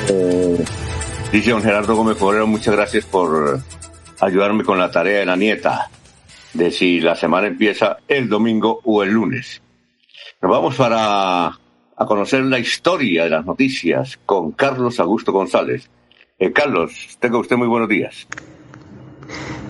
eh, 0.09 0.65
dice 1.31 1.51
don 1.51 1.61
Gerardo 1.61 1.95
Gómez 1.95 2.17
Forero, 2.17 2.47
muchas 2.47 2.75
gracias 2.75 3.05
por 3.05 3.61
ayudarme 4.19 4.65
con 4.65 4.79
la 4.79 4.91
tarea 4.91 5.19
de 5.19 5.27
la 5.27 5.37
nieta, 5.37 5.91
de 6.55 6.71
si 6.71 6.99
la 6.99 7.15
semana 7.15 7.49
empieza 7.49 7.99
el 8.09 8.31
domingo 8.31 8.81
o 8.85 9.03
el 9.03 9.11
lunes. 9.11 9.61
Nos 10.41 10.51
vamos 10.51 10.75
para 10.77 11.49
a 11.49 12.07
conocer 12.07 12.45
la 12.45 12.59
historia 12.59 13.25
de 13.25 13.31
las 13.31 13.45
noticias 13.45 14.19
con 14.25 14.53
Carlos 14.53 14.99
Augusto 15.01 15.33
González. 15.33 15.91
Eh, 16.39 16.51
Carlos, 16.51 17.19
tenga 17.21 17.37
usted 17.37 17.57
muy 17.57 17.69
buenos 17.69 17.91
días. 17.91 18.27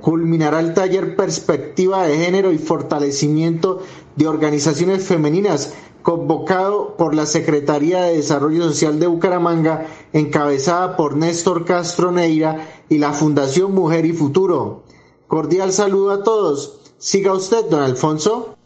Culminará 0.00 0.60
el 0.60 0.72
taller 0.72 1.16
Perspectiva 1.16 2.06
de 2.06 2.16
Género 2.16 2.50
y 2.50 2.56
Fortalecimiento 2.56 3.82
de 4.16 4.26
Organizaciones 4.26 5.04
Femeninas, 5.04 5.74
convocado 6.00 6.96
por 6.96 7.14
la 7.14 7.26
Secretaría 7.26 8.04
de 8.04 8.16
Desarrollo 8.16 8.68
Social 8.68 8.98
de 8.98 9.06
Bucaramanga, 9.06 9.84
encabezada 10.14 10.96
por 10.96 11.14
Néstor 11.14 11.66
Castro 11.66 12.10
Neira 12.10 12.70
y 12.88 12.96
la 12.96 13.12
Fundación 13.12 13.74
Mujer 13.74 14.06
y 14.06 14.14
Futuro. 14.14 14.83
Cordial 15.26 15.72
saludo 15.72 16.12
a 16.12 16.22
todos. 16.22 16.94
Siga 16.98 17.32
usted, 17.32 17.64
don 17.70 17.82
Alfonso. 17.82 18.56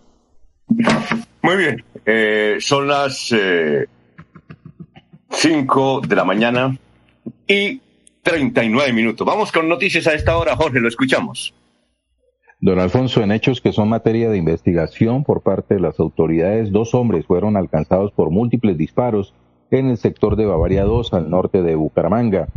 Muy 1.43 1.57
bien, 1.57 1.85
eh, 2.05 2.59
son 2.61 2.89
las 2.89 3.35
5 5.31 6.01
de 6.07 6.17
la 6.17 6.25
mañana 6.25 6.77
y 7.47 7.81
39 8.23 8.93
minutos. 8.93 9.27
Vamos 9.27 9.53
con 9.53 9.69
noticias 9.69 10.07
a 10.07 10.15
esta 10.15 10.37
hora, 10.37 10.57
Jorge, 10.57 10.81
lo 10.81 10.89
escuchamos. 10.89 11.55
Don 12.61 12.81
Alfonso, 12.81 13.23
en 13.23 13.31
hechos 13.31 13.61
que 13.61 13.73
son 13.73 13.89
materia 13.89 14.31
de 14.31 14.37
investigación 14.37 15.23
por 15.23 15.43
parte 15.43 15.75
de 15.75 15.81
las 15.81 16.01
autoridades, 16.01 16.73
dos 16.73 16.93
hombres 16.93 17.25
fueron 17.25 17.57
alcanzados 17.57 18.11
por 18.13 18.31
múltiples 18.31 18.77
disparos 18.77 19.33
en 19.71 19.89
el 19.89 19.97
sector 19.97 20.35
de 20.35 20.47
Bavaria 20.47 20.85
2 20.85 21.13
al 21.15 21.31
norte 21.31 21.63
de 21.63 21.77
Bucaramanga. 21.77 22.49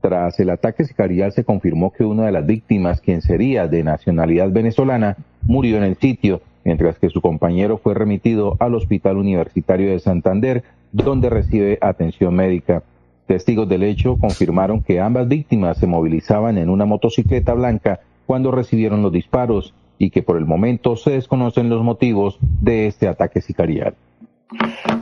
Tras 0.00 0.38
el 0.40 0.50
ataque 0.50 0.84
sicarial 0.84 1.32
se 1.32 1.44
confirmó 1.44 1.92
que 1.92 2.04
una 2.04 2.26
de 2.26 2.32
las 2.32 2.46
víctimas, 2.46 3.00
quien 3.00 3.22
sería 3.22 3.66
de 3.66 3.82
nacionalidad 3.82 4.50
venezolana, 4.50 5.16
murió 5.42 5.76
en 5.78 5.84
el 5.84 5.96
sitio, 5.96 6.42
mientras 6.64 6.98
que 6.98 7.10
su 7.10 7.20
compañero 7.20 7.78
fue 7.78 7.94
remitido 7.94 8.56
al 8.60 8.74
Hospital 8.74 9.16
Universitario 9.16 9.90
de 9.90 9.98
Santander, 10.00 10.64
donde 10.92 11.30
recibe 11.30 11.78
atención 11.80 12.34
médica. 12.34 12.82
Testigos 13.26 13.68
del 13.68 13.82
hecho 13.82 14.16
confirmaron 14.16 14.82
que 14.82 15.00
ambas 15.00 15.26
víctimas 15.28 15.78
se 15.78 15.86
movilizaban 15.86 16.58
en 16.58 16.70
una 16.70 16.84
motocicleta 16.84 17.54
blanca 17.54 18.00
cuando 18.26 18.50
recibieron 18.50 19.02
los 19.02 19.12
disparos 19.12 19.74
y 19.98 20.10
que 20.10 20.22
por 20.22 20.36
el 20.36 20.44
momento 20.44 20.96
se 20.96 21.12
desconocen 21.12 21.68
los 21.68 21.82
motivos 21.82 22.38
de 22.40 22.86
este 22.86 23.08
ataque 23.08 23.40
sicarial. 23.40 23.94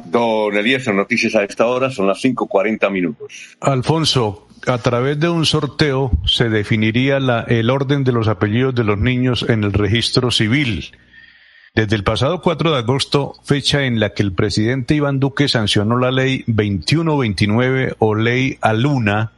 Don 0.07 0.57
Elías, 0.57 0.87
noticias 0.89 1.35
a 1.35 1.45
esta 1.45 1.67
hora 1.67 1.91
son 1.91 2.07
las 2.07 2.23
5.40 2.25 2.91
minutos. 2.91 3.57
Alfonso, 3.61 4.44
a 4.67 4.79
través 4.79 5.19
de 5.21 5.29
un 5.29 5.47
sorteo 5.47 6.11
se 6.27 6.49
definiría 6.49 7.21
la, 7.21 7.41
el 7.43 7.71
orden 7.71 8.05
de 8.05 8.13
los 8.13 8.29
apellidos 8.29 8.75
de 8.75 8.85
los 8.85 8.99
niños 8.99 9.45
en 9.49 9.65
el 9.65 9.73
registro 9.73 10.31
civil. 10.31 10.93
Desde 11.75 11.97
el 11.97 12.05
pasado 12.05 12.41
4 12.41 12.71
de 12.71 12.79
agosto, 12.79 13.35
fecha 13.43 13.85
en 13.85 13.99
la 13.99 14.11
que 14.11 14.23
el 14.23 14.33
presidente 14.33 14.95
Iván 14.95 15.19
Duque 15.19 15.49
sancionó 15.49 15.99
la 15.99 16.13
ley 16.13 16.45
2129 16.47 17.97
o 17.99 18.15
ley 18.15 18.59
Aluna, 18.61 19.33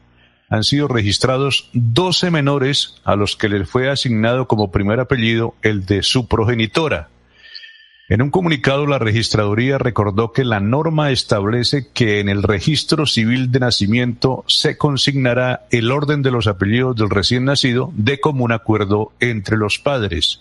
han 0.49 0.63
sido 0.63 0.87
registrados 0.87 1.71
12 1.73 2.31
menores 2.31 3.01
a 3.05 3.17
los 3.17 3.37
que 3.37 3.49
les 3.49 3.69
fue 3.69 3.91
asignado 3.91 4.47
como 4.47 4.71
primer 4.71 5.01
apellido 5.01 5.55
el 5.63 5.87
de 5.87 6.03
su 6.03 6.29
progenitora. 6.29 7.09
En 8.09 8.23
un 8.23 8.31
comunicado, 8.31 8.87
la 8.87 9.01
registraduría 9.01 9.79
recordó 9.79 10.31
que 10.31 10.45
la 10.45 10.61
norma 10.61 11.11
establece 11.11 11.89
que 11.93 12.21
en 12.21 12.29
el 12.29 12.45
registro 12.45 13.05
civil 13.05 13.51
de 13.51 13.59
nacimiento 13.59 14.45
se 14.47 14.79
consignará 14.79 15.67
el 15.73 15.91
orden 15.91 16.23
de 16.23 16.31
los 16.31 16.47
apellidos 16.47 16.95
del 16.95 17.11
recién 17.11 17.47
nacido 17.47 17.91
de 17.97 18.21
común 18.21 18.53
acuerdo 18.53 19.11
entre 19.19 19.57
los 19.57 19.81
padres. 19.81 20.41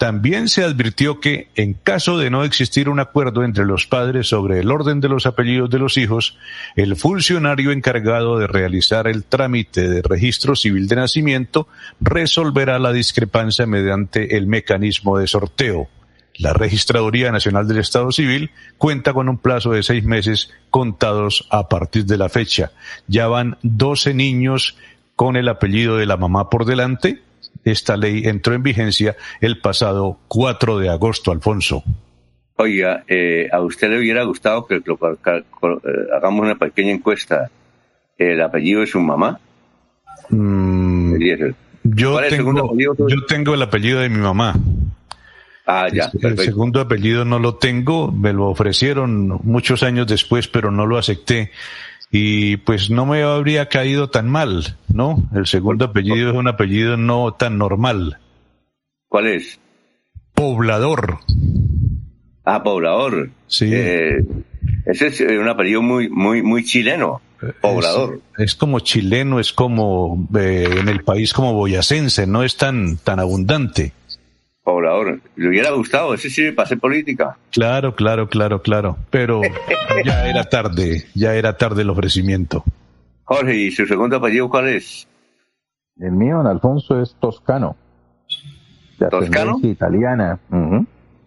También 0.00 0.48
se 0.48 0.64
advirtió 0.64 1.20
que, 1.20 1.46
en 1.54 1.74
caso 1.74 2.18
de 2.18 2.28
no 2.28 2.42
existir 2.42 2.88
un 2.88 2.98
acuerdo 2.98 3.44
entre 3.44 3.66
los 3.66 3.86
padres 3.86 4.26
sobre 4.26 4.58
el 4.58 4.72
orden 4.72 5.00
de 5.00 5.10
los 5.10 5.26
apellidos 5.26 5.70
de 5.70 5.78
los 5.78 5.96
hijos, 5.96 6.38
el 6.74 6.96
funcionario 6.96 7.70
encargado 7.70 8.36
de 8.36 8.48
realizar 8.48 9.06
el 9.06 9.22
trámite 9.22 9.88
de 9.88 10.02
registro 10.02 10.56
civil 10.56 10.88
de 10.88 10.96
nacimiento 10.96 11.68
resolverá 12.00 12.80
la 12.80 12.92
discrepancia 12.92 13.64
mediante 13.64 14.36
el 14.36 14.48
mecanismo 14.48 15.18
de 15.18 15.28
sorteo. 15.28 15.88
La 16.40 16.54
Registraduría 16.54 17.30
Nacional 17.30 17.68
del 17.68 17.78
Estado 17.78 18.10
Civil 18.12 18.50
cuenta 18.78 19.12
con 19.12 19.28
un 19.28 19.36
plazo 19.36 19.72
de 19.72 19.82
seis 19.82 20.04
meses 20.04 20.50
contados 20.70 21.46
a 21.50 21.68
partir 21.68 22.06
de 22.06 22.16
la 22.16 22.30
fecha. 22.30 22.72
Ya 23.08 23.28
van 23.28 23.58
12 23.62 24.14
niños 24.14 24.78
con 25.16 25.36
el 25.36 25.48
apellido 25.48 25.98
de 25.98 26.06
la 26.06 26.16
mamá 26.16 26.48
por 26.48 26.64
delante. 26.64 27.18
Esta 27.62 27.98
ley 27.98 28.22
entró 28.24 28.54
en 28.54 28.62
vigencia 28.62 29.16
el 29.42 29.60
pasado 29.60 30.18
4 30.28 30.78
de 30.78 30.88
agosto, 30.88 31.30
Alfonso. 31.30 31.84
Oiga, 32.56 33.04
eh, 33.06 33.48
¿a 33.52 33.60
usted 33.60 33.90
le 33.90 33.98
hubiera 33.98 34.22
gustado 34.24 34.66
que 34.66 34.80
lo, 34.82 34.94
eh, 34.94 35.78
hagamos 36.16 36.46
una 36.46 36.54
pequeña 36.54 36.92
encuesta? 36.92 37.50
¿El 38.16 38.40
apellido 38.40 38.80
de 38.80 38.86
su 38.86 38.98
mamá? 38.98 39.38
Mm, 40.30 41.16
yo, 41.84 42.20
tengo, 42.30 42.74
yo 42.78 43.26
tengo 43.26 43.54
el 43.54 43.62
apellido 43.62 44.00
de 44.00 44.08
mi 44.08 44.18
mamá. 44.18 44.54
Ah, 45.66 45.88
ya. 45.92 46.10
El 46.20 46.38
segundo 46.38 46.80
apellido 46.80 47.24
no 47.24 47.38
lo 47.38 47.56
tengo, 47.56 48.10
me 48.10 48.32
lo 48.32 48.46
ofrecieron 48.48 49.40
muchos 49.44 49.82
años 49.82 50.06
después, 50.06 50.48
pero 50.48 50.70
no 50.70 50.86
lo 50.86 50.98
acepté. 50.98 51.52
Y 52.10 52.56
pues 52.58 52.90
no 52.90 53.06
me 53.06 53.22
habría 53.22 53.68
caído 53.68 54.10
tan 54.10 54.28
mal, 54.28 54.76
¿no? 54.92 55.28
El 55.32 55.46
segundo 55.46 55.84
apellido 55.86 56.30
es 56.30 56.36
un 56.36 56.48
apellido 56.48 56.96
no 56.96 57.32
tan 57.34 57.56
normal. 57.56 58.18
¿Cuál 59.08 59.28
es? 59.28 59.60
Poblador. 60.34 61.18
Ah, 62.44 62.62
Poblador. 62.64 63.30
Sí. 63.46 63.70
Eh, 63.72 64.24
ese 64.86 65.06
es 65.06 65.20
un 65.20 65.48
apellido 65.48 65.82
muy, 65.82 66.08
muy, 66.08 66.42
muy 66.42 66.64
chileno. 66.64 67.20
Poblador. 67.60 68.20
Es, 68.38 68.56
como 68.56 68.80
chileno, 68.80 69.38
es 69.38 69.52
como 69.52 70.28
eh, 70.36 70.68
en 70.78 70.88
el 70.88 71.04
país 71.04 71.32
como 71.32 71.54
boyacense, 71.54 72.26
no 72.26 72.42
es 72.42 72.56
tan, 72.56 72.96
tan 72.96 73.20
abundante 73.20 73.92
poblador. 74.62 75.20
Le 75.36 75.48
hubiera 75.48 75.70
gustado, 75.70 76.14
ese 76.14 76.30
sí, 76.30 76.52
para 76.52 76.74
política. 76.76 77.36
Claro, 77.50 77.94
claro, 77.94 78.28
claro, 78.28 78.62
claro. 78.62 78.96
Pero 79.10 79.40
ya 80.04 80.28
era 80.28 80.44
tarde, 80.44 81.04
ya 81.14 81.34
era 81.34 81.56
tarde 81.56 81.82
el 81.82 81.90
ofrecimiento. 81.90 82.64
Jorge, 83.24 83.56
¿y 83.56 83.70
su 83.70 83.86
segundo 83.86 84.16
apellido 84.16 84.48
cuál 84.48 84.68
es? 84.68 85.06
El 85.98 86.12
mío, 86.12 86.38
don 86.38 86.46
Alfonso, 86.46 87.00
es 87.00 87.14
Toscano. 87.20 87.76
¿Toscano? 89.10 89.58
italiana. 89.62 90.38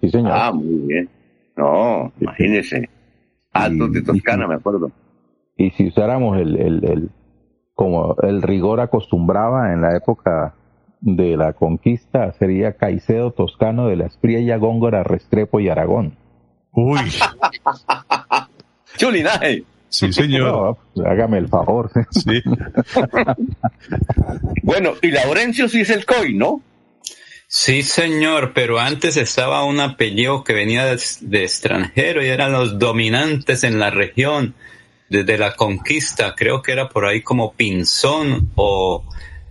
Sí, 0.02 0.10
señor. 0.10 0.32
Ah, 0.34 0.52
muy 0.52 0.88
bien. 0.88 1.10
No, 1.56 2.12
imagínese. 2.20 2.90
Altos 3.52 3.94
de 3.94 4.02
Toscana, 4.02 4.48
me 4.48 4.56
acuerdo. 4.56 4.92
Y 5.58 5.70
si 5.72 5.88
usáramos 5.88 6.38
el, 6.40 6.58
el, 6.58 6.86
el, 6.86 7.10
como 7.74 8.16
el 8.22 8.42
rigor 8.42 8.80
acostumbraba 8.80 9.72
en 9.72 9.82
la 9.82 9.96
época 9.96 10.56
de 11.04 11.36
la 11.36 11.52
conquista 11.52 12.32
sería 12.40 12.78
Caicedo 12.78 13.32
Toscano 13.32 13.88
de 13.88 13.98
la 13.98 14.06
Espriella, 14.06 14.56
Góngora, 14.56 15.04
Restrepo 15.04 15.60
y 15.60 15.68
Aragón. 15.68 16.16
Uy. 16.72 17.00
Chulinaje. 18.98 19.64
Sí, 19.90 20.14
señor. 20.14 20.78
Pues, 20.94 21.06
hágame 21.06 21.40
el 21.40 21.50
favor. 21.50 21.92
Sí. 22.12 22.42
bueno, 24.64 24.94
y 25.02 25.12
Laurencio 25.12 25.68
sí 25.68 25.82
es 25.82 25.90
el 25.90 26.06
COI, 26.06 26.36
¿no? 26.36 26.62
Sí, 27.48 27.84
señor, 27.84 28.54
pero 28.54 28.80
antes 28.80 29.18
estaba 29.18 29.64
un 29.66 29.80
apellido 29.82 30.44
que 30.44 30.54
venía 30.54 30.86
de, 30.86 31.00
de, 31.22 31.44
extranjero 31.44 32.24
y 32.24 32.30
eran 32.30 32.54
los 32.54 32.80
dominantes 32.80 33.64
en 33.64 33.78
la 33.78 33.90
región 33.90 34.56
desde 35.10 35.38
la 35.38 35.56
conquista. 35.56 36.34
Creo 36.36 36.62
que 36.62 36.72
era 36.72 36.90
por 36.90 37.06
ahí 37.06 37.22
como 37.22 37.54
Pinzón 37.54 38.50
o 38.56 39.04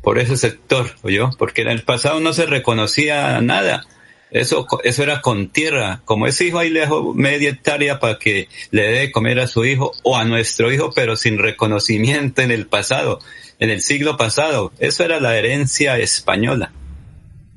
por 0.02 0.18
ese 0.18 0.36
sector, 0.36 0.90
yo, 1.04 1.30
porque 1.38 1.62
en 1.62 1.68
el 1.68 1.82
pasado 1.82 2.20
no 2.20 2.32
se 2.32 2.46
reconocía 2.46 3.40
nada. 3.40 3.86
Eso, 4.32 4.66
eso 4.82 5.02
era 5.02 5.20
con 5.20 5.48
tierra. 5.48 6.00
Como 6.04 6.26
ese 6.26 6.46
hijo 6.46 6.58
ahí 6.58 6.70
le 6.70 6.80
dejó 6.80 7.14
media 7.14 7.50
hectárea 7.50 8.00
para 8.00 8.18
que 8.18 8.48
le 8.70 8.82
dé 8.90 9.12
comer 9.12 9.38
a 9.40 9.46
su 9.46 9.64
hijo 9.64 9.92
o 10.02 10.16
a 10.16 10.24
nuestro 10.24 10.72
hijo, 10.72 10.90
pero 10.94 11.16
sin 11.16 11.38
reconocimiento 11.38 12.42
en 12.42 12.50
el 12.50 12.66
pasado, 12.66 13.20
en 13.58 13.70
el 13.70 13.82
siglo 13.82 14.16
pasado. 14.16 14.72
Eso 14.78 15.04
era 15.04 15.20
la 15.20 15.36
herencia 15.36 15.98
española. 15.98 16.72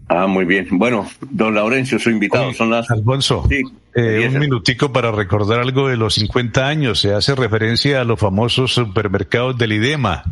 Ah, 0.07 0.27
muy 0.27 0.45
bien. 0.45 0.67
Bueno, 0.71 1.09
don 1.21 1.55
Laurencio, 1.55 1.97
su 1.97 2.11
invitado. 2.11 2.53
Son 2.53 2.69
las... 2.69 2.91
Alfonso, 2.91 3.47
eh, 3.49 4.29
un 4.29 4.37
minutico 4.37 4.91
para 4.91 5.11
recordar 5.11 5.61
algo 5.61 5.87
de 5.87 5.97
los 5.97 6.15
50 6.15 6.67
años. 6.67 6.99
Se 6.99 7.13
hace 7.13 7.33
referencia 7.33 8.01
a 8.01 8.03
los 8.03 8.19
famosos 8.19 8.73
supermercados 8.73 9.57
del 9.57 9.73
IDEMA. 9.73 10.23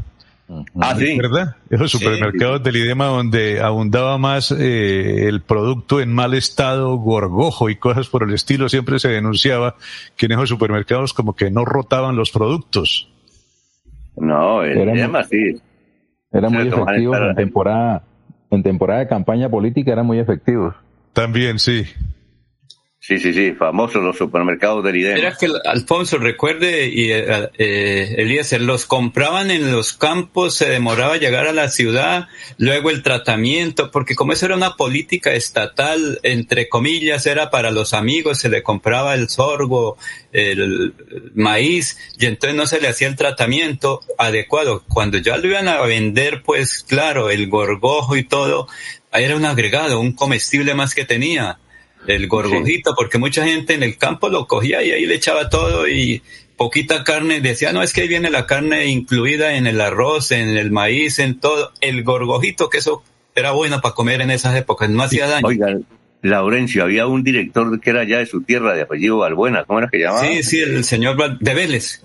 Ah, 0.79 0.95
sí. 0.97 1.17
¿Verdad? 1.17 1.56
Esos 1.69 1.91
supermercados 1.91 2.62
del 2.63 2.75
IDEMA 2.75 3.06
donde 3.06 3.62
abundaba 3.62 4.17
más 4.17 4.51
eh, 4.51 5.27
el 5.27 5.41
producto 5.41 6.01
en 6.01 6.13
mal 6.13 6.34
estado, 6.34 6.95
gorgojo 6.97 7.69
y 7.69 7.75
cosas 7.77 8.08
por 8.08 8.23
el 8.23 8.34
estilo, 8.34 8.69
siempre 8.69 8.99
se 8.99 9.10
denunciaba 9.10 9.75
que 10.15 10.25
en 10.25 10.34
esos 10.34 10.49
supermercados 10.49 11.13
como 11.13 11.36
que 11.36 11.49
no 11.49 11.65
rotaban 11.65 12.15
los 12.15 12.32
productos. 12.32 13.10
No, 14.17 14.63
el 14.63 14.89
IDEMA 14.89 15.23
sí. 15.23 15.62
Era 16.32 16.49
muy 16.49 16.67
efectivo 16.67 17.15
en 17.15 17.36
temporada, 17.36 18.03
en 18.49 18.63
temporada 18.63 18.99
de 18.99 19.08
campaña 19.08 19.49
política 19.49 19.91
eran 19.91 20.06
muy 20.06 20.19
efectivos. 20.19 20.75
También, 21.13 21.60
sí. 21.60 21.86
Sí, 23.05 23.19
sí, 23.19 23.33
sí, 23.33 23.51
famosos 23.51 24.01
los 24.01 24.17
supermercados 24.17 24.81
del 24.81 24.95
IDEM. 24.95 25.17
Era 25.17 25.35
que 25.35 25.49
Alfonso, 25.65 26.19
recuerde, 26.19 26.87
y 26.87 27.11
eh, 27.11 28.15
Elías, 28.17 28.53
los 28.61 28.85
compraban 28.85 29.51
en 29.51 29.73
los 29.73 29.91
campos, 29.91 30.55
se 30.55 30.69
demoraba 30.69 31.17
llegar 31.17 31.45
a 31.45 31.51
la 31.51 31.67
ciudad, 31.67 32.29
luego 32.57 32.91
el 32.91 33.03
tratamiento, 33.03 33.91
porque 33.91 34.15
como 34.15 34.31
eso 34.31 34.45
era 34.45 34.55
una 34.55 34.77
política 34.77 35.33
estatal, 35.33 36.21
entre 36.23 36.69
comillas, 36.69 37.25
era 37.25 37.49
para 37.49 37.71
los 37.71 37.93
amigos, 37.93 38.37
se 38.39 38.47
le 38.47 38.63
compraba 38.63 39.15
el 39.15 39.27
sorgo, 39.27 39.97
el 40.31 40.93
maíz, 41.35 41.97
y 42.17 42.27
entonces 42.27 42.55
no 42.55 42.67
se 42.67 42.79
le 42.79 42.87
hacía 42.87 43.09
el 43.09 43.17
tratamiento 43.17 43.99
adecuado. 44.17 44.81
Cuando 44.87 45.17
ya 45.17 45.35
lo 45.35 45.49
iban 45.49 45.67
a 45.67 45.81
vender, 45.81 46.41
pues 46.41 46.85
claro, 46.87 47.29
el 47.29 47.49
gorgojo 47.49 48.15
y 48.15 48.23
todo, 48.23 48.69
era 49.11 49.35
un 49.35 49.43
agregado, 49.43 49.99
un 49.99 50.13
comestible 50.13 50.73
más 50.73 50.95
que 50.95 51.03
tenía 51.03 51.59
el 52.07 52.27
gorgojito, 52.27 52.93
porque 52.95 53.17
mucha 53.17 53.45
gente 53.45 53.73
en 53.73 53.83
el 53.83 53.97
campo 53.97 54.29
lo 54.29 54.47
cogía 54.47 54.83
y 54.83 54.91
ahí 54.91 55.05
le 55.05 55.15
echaba 55.15 55.49
todo 55.49 55.87
y 55.87 56.21
poquita 56.57 57.03
carne, 57.03 57.41
decía, 57.41 57.73
no, 57.73 57.81
es 57.81 57.93
que 57.93 58.01
ahí 58.01 58.07
viene 58.07 58.29
la 58.29 58.45
carne 58.45 58.85
incluida 58.87 59.55
en 59.55 59.67
el 59.67 59.81
arroz, 59.81 60.31
en 60.31 60.57
el 60.57 60.71
maíz, 60.71 61.19
en 61.19 61.39
todo, 61.39 61.71
el 61.81 62.03
gorgojito, 62.03 62.69
que 62.69 62.77
eso 62.77 63.03
era 63.35 63.51
bueno 63.51 63.81
para 63.81 63.95
comer 63.95 64.21
en 64.21 64.31
esas 64.31 64.55
épocas, 64.55 64.89
no 64.89 65.03
hacía 65.03 65.27
daño. 65.27 65.47
Oigan, 65.47 65.85
Laurencio, 66.21 66.83
había 66.83 67.07
un 67.07 67.23
director 67.23 67.80
que 67.82 67.89
era 67.89 68.03
ya 68.03 68.19
de 68.19 68.25
su 68.25 68.43
tierra, 68.43 68.73
de 68.73 68.84
apellido 68.84 69.17
Valbuena, 69.17 69.65
¿cómo 69.65 69.80
era 69.80 69.89
que 69.89 69.99
llamaba? 69.99 70.25
Sí, 70.25 70.43
sí, 70.43 70.61
el 70.61 70.84
señor 70.84 71.17
de 71.39 71.53
Vélez. 71.53 72.01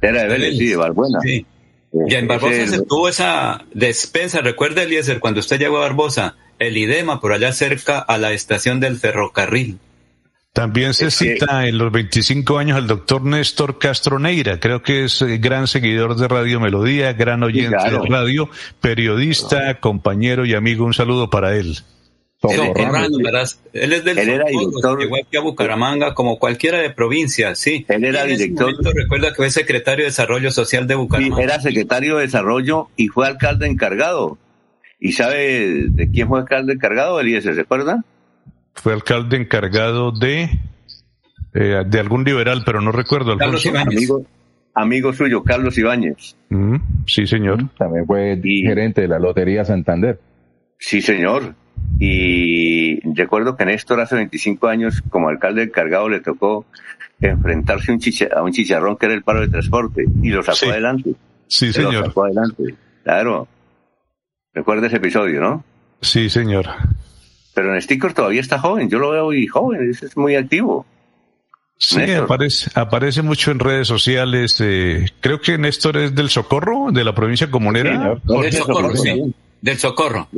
Era 0.00 0.22
de 0.22 0.28
Vélez, 0.28 0.56
sí, 0.56 0.66
de 0.66 0.76
Valbuena. 0.76 1.20
Sí. 1.22 1.44
Y 2.08 2.14
en 2.14 2.26
Barbosa 2.26 2.66
se 2.66 2.82
tuvo 2.82 3.08
esa 3.08 3.64
despensa, 3.72 4.40
recuerda 4.40 4.82
Eliezer, 4.82 5.20
cuando 5.20 5.40
usted 5.40 5.58
llegó 5.58 5.78
a 5.78 5.80
Barbosa, 5.80 6.36
el 6.58 6.76
IDEMA 6.76 7.20
por 7.20 7.32
allá 7.32 7.52
cerca 7.52 7.98
a 7.98 8.18
la 8.18 8.32
estación 8.32 8.80
del 8.80 8.98
ferrocarril. 8.98 9.78
También 10.52 10.94
se 10.94 11.10
cita 11.10 11.66
en 11.66 11.76
los 11.76 11.92
25 11.92 12.56
años 12.56 12.78
al 12.78 12.86
doctor 12.86 13.22
Néstor 13.22 13.78
Castroneira, 13.78 14.58
creo 14.58 14.82
que 14.82 15.04
es 15.04 15.20
eh, 15.20 15.36
gran 15.36 15.66
seguidor 15.66 16.16
de 16.16 16.28
Radio 16.28 16.60
Melodía, 16.60 17.12
gran 17.12 17.42
oyente 17.42 17.76
de 17.76 17.98
radio, 18.08 18.48
periodista, 18.80 19.78
compañero 19.80 20.46
y 20.46 20.54
amigo, 20.54 20.86
un 20.86 20.94
saludo 20.94 21.28
para 21.28 21.56
él. 21.56 21.80
Socorrano, 22.40 23.18
¿verdad? 23.24 23.48
Él 23.72 23.92
es 23.94 24.04
del 24.04 24.18
Él 24.18 24.28
era 24.28 24.44
director- 24.44 25.02
igual 25.02 25.22
que 25.30 25.38
a 25.38 25.40
Bucaramanga, 25.40 26.14
como 26.14 26.38
cualquiera 26.38 26.78
de 26.78 26.90
provincia, 26.90 27.54
sí. 27.54 27.84
Él 27.88 28.04
era 28.04 28.24
ese 28.24 28.44
director- 28.44 28.72
momento 28.72 28.92
recuerda 28.92 29.28
que 29.30 29.36
fue 29.36 29.50
secretario 29.50 30.04
de 30.04 30.10
Desarrollo 30.10 30.50
Social 30.50 30.86
de 30.86 30.94
Sí, 30.94 30.98
Bucaramanga. 31.00 31.42
era 31.42 31.60
secretario 31.60 32.16
de 32.16 32.22
Desarrollo 32.22 32.88
y 32.96 33.08
fue 33.08 33.26
alcalde 33.26 33.66
encargado. 33.66 34.38
¿Y 35.00 35.12
sabe 35.12 35.86
de 35.88 36.10
quién 36.10 36.28
fue 36.28 36.38
alcalde 36.40 36.74
encargado, 36.74 37.18
Eliezer? 37.20 37.54
¿Se 37.54 37.62
acuerda? 37.62 38.04
Fue 38.74 38.92
alcalde 38.92 39.36
encargado 39.38 40.12
de, 40.12 40.50
eh, 41.54 41.82
de 41.86 41.98
algún 42.00 42.24
liberal, 42.24 42.62
pero 42.66 42.80
no 42.80 42.92
recuerdo. 42.92 43.36
Carlos 43.38 43.64
Alfonso. 43.66 43.70
Ibáñez. 43.70 43.96
Amigo, 44.10 44.26
amigo 44.74 45.12
suyo, 45.14 45.42
Carlos 45.42 45.76
Ibáñez. 45.78 46.36
Mm, 46.50 46.76
sí, 47.06 47.26
señor. 47.26 47.68
También 47.78 48.06
fue 48.06 48.38
Y- 48.42 48.62
gerente 48.62 49.00
de 49.02 49.08
la 49.08 49.18
Lotería 49.18 49.64
Santander. 49.64 50.18
Sí, 50.78 51.00
señor. 51.00 51.54
Y 51.98 53.00
recuerdo 53.14 53.56
que 53.56 53.64
Néstor 53.64 54.00
hace 54.00 54.14
25 54.16 54.68
años, 54.68 55.02
como 55.08 55.28
alcalde 55.28 55.62
encargado, 55.64 56.08
le 56.08 56.20
tocó 56.20 56.66
enfrentarse 57.20 57.90
un 57.92 57.98
chicha- 57.98 58.28
a 58.36 58.42
un 58.42 58.52
chicharrón 58.52 58.96
que 58.96 59.06
era 59.06 59.14
el 59.14 59.22
paro 59.22 59.40
de 59.40 59.48
transporte 59.48 60.04
y 60.22 60.28
lo 60.30 60.42
sacó 60.42 60.56
Sí. 60.58 60.66
adelante. 60.68 61.14
Sí, 61.48 61.66
Lo 61.68 61.72
señor. 61.72 62.06
sacó 62.06 62.24
adelante. 62.24 62.74
Claro. 63.04 63.48
Recuerda 64.52 64.86
ese 64.88 64.96
episodio, 64.96 65.40
¿no? 65.40 65.64
Sí, 66.02 66.28
señor. 66.28 66.66
Pero 67.54 67.72
Néstor 67.72 68.12
todavía 68.12 68.40
está 68.40 68.58
joven. 68.58 68.90
Yo 68.90 68.98
lo 68.98 69.10
veo 69.10 69.24
muy 69.26 69.46
joven. 69.46 69.90
Es 69.90 70.02
es 70.02 70.16
muy 70.16 70.34
activo. 70.36 70.84
Sí, 71.78 71.98
Néstor. 71.98 72.24
aparece, 72.24 72.70
aparece 72.74 73.22
mucho 73.22 73.50
en 73.50 73.58
redes 73.58 73.86
sociales. 73.88 74.56
eh, 74.60 75.06
creo 75.20 75.40
que 75.40 75.56
Néstor 75.58 75.96
es 75.98 76.14
del 76.14 76.28
Socorro, 76.30 76.90
de 76.92 77.04
la 77.04 77.14
provincia 77.14 77.50
comunera. 77.50 78.18
No, 78.24 78.40
Del 78.42 78.52
Socorro, 78.52 78.94
sí. 78.96 79.34
Del 79.62 79.78
Socorro. 79.78 80.28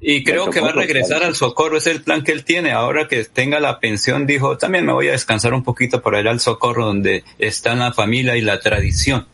Y 0.00 0.24
creo 0.24 0.50
que 0.50 0.60
va 0.60 0.70
a 0.70 0.72
regresar 0.72 1.22
al 1.22 1.34
Socorro, 1.34 1.78
es 1.78 1.86
el 1.86 2.02
plan 2.02 2.22
que 2.22 2.32
él 2.32 2.44
tiene. 2.44 2.72
Ahora 2.72 3.08
que 3.08 3.24
tenga 3.24 3.60
la 3.60 3.80
pensión, 3.80 4.26
dijo, 4.26 4.58
también 4.58 4.84
me 4.84 4.92
voy 4.92 5.08
a 5.08 5.12
descansar 5.12 5.54
un 5.54 5.62
poquito 5.62 6.02
por 6.02 6.14
allá 6.14 6.30
al 6.30 6.40
Socorro, 6.40 6.84
donde 6.84 7.24
está 7.38 7.74
la 7.74 7.92
familia 7.92 8.36
y 8.36 8.42
la 8.42 8.60
tradición. 8.60 9.26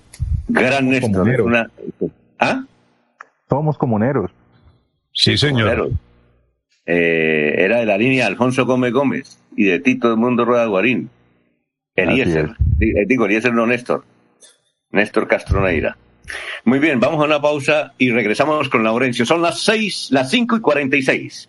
Gran 0.48 0.88
Néstor. 0.88 1.42
Una... 1.42 1.70
¿Ah? 2.38 2.64
Somos 3.48 3.76
comuneros. 3.76 4.30
Sí, 5.12 5.36
señor. 5.36 5.90
Eh, 6.86 7.54
era 7.58 7.80
de 7.80 7.86
la 7.86 7.98
línea 7.98 8.26
Alfonso 8.26 8.66
Gómez 8.66 8.92
Gómez 8.92 9.38
y 9.56 9.64
de 9.64 9.78
Tito 9.80 10.08
del 10.08 10.16
Mundo 10.16 10.44
Rueda 10.44 10.66
Guarín. 10.66 11.10
Eliezer. 11.94 12.56
Eh, 12.80 13.04
Digo, 13.06 13.26
Eliezer 13.26 13.52
no 13.52 13.66
Néstor. 13.66 14.04
Néstor 14.90 15.28
Castroneira. 15.28 15.96
Muy 16.64 16.78
bien, 16.78 17.00
vamos 17.00 17.20
a 17.20 17.26
una 17.26 17.40
pausa 17.40 17.94
y 17.98 18.10
regresamos 18.10 18.68
con 18.68 18.84
Laurencio. 18.84 19.26
Son 19.26 19.42
las 19.42 19.60
seis, 19.62 20.08
las 20.10 20.30
cinco 20.30 20.56
y 20.56 20.60
cuarenta 20.60 20.96
y 20.96 21.02
seis. 21.02 21.48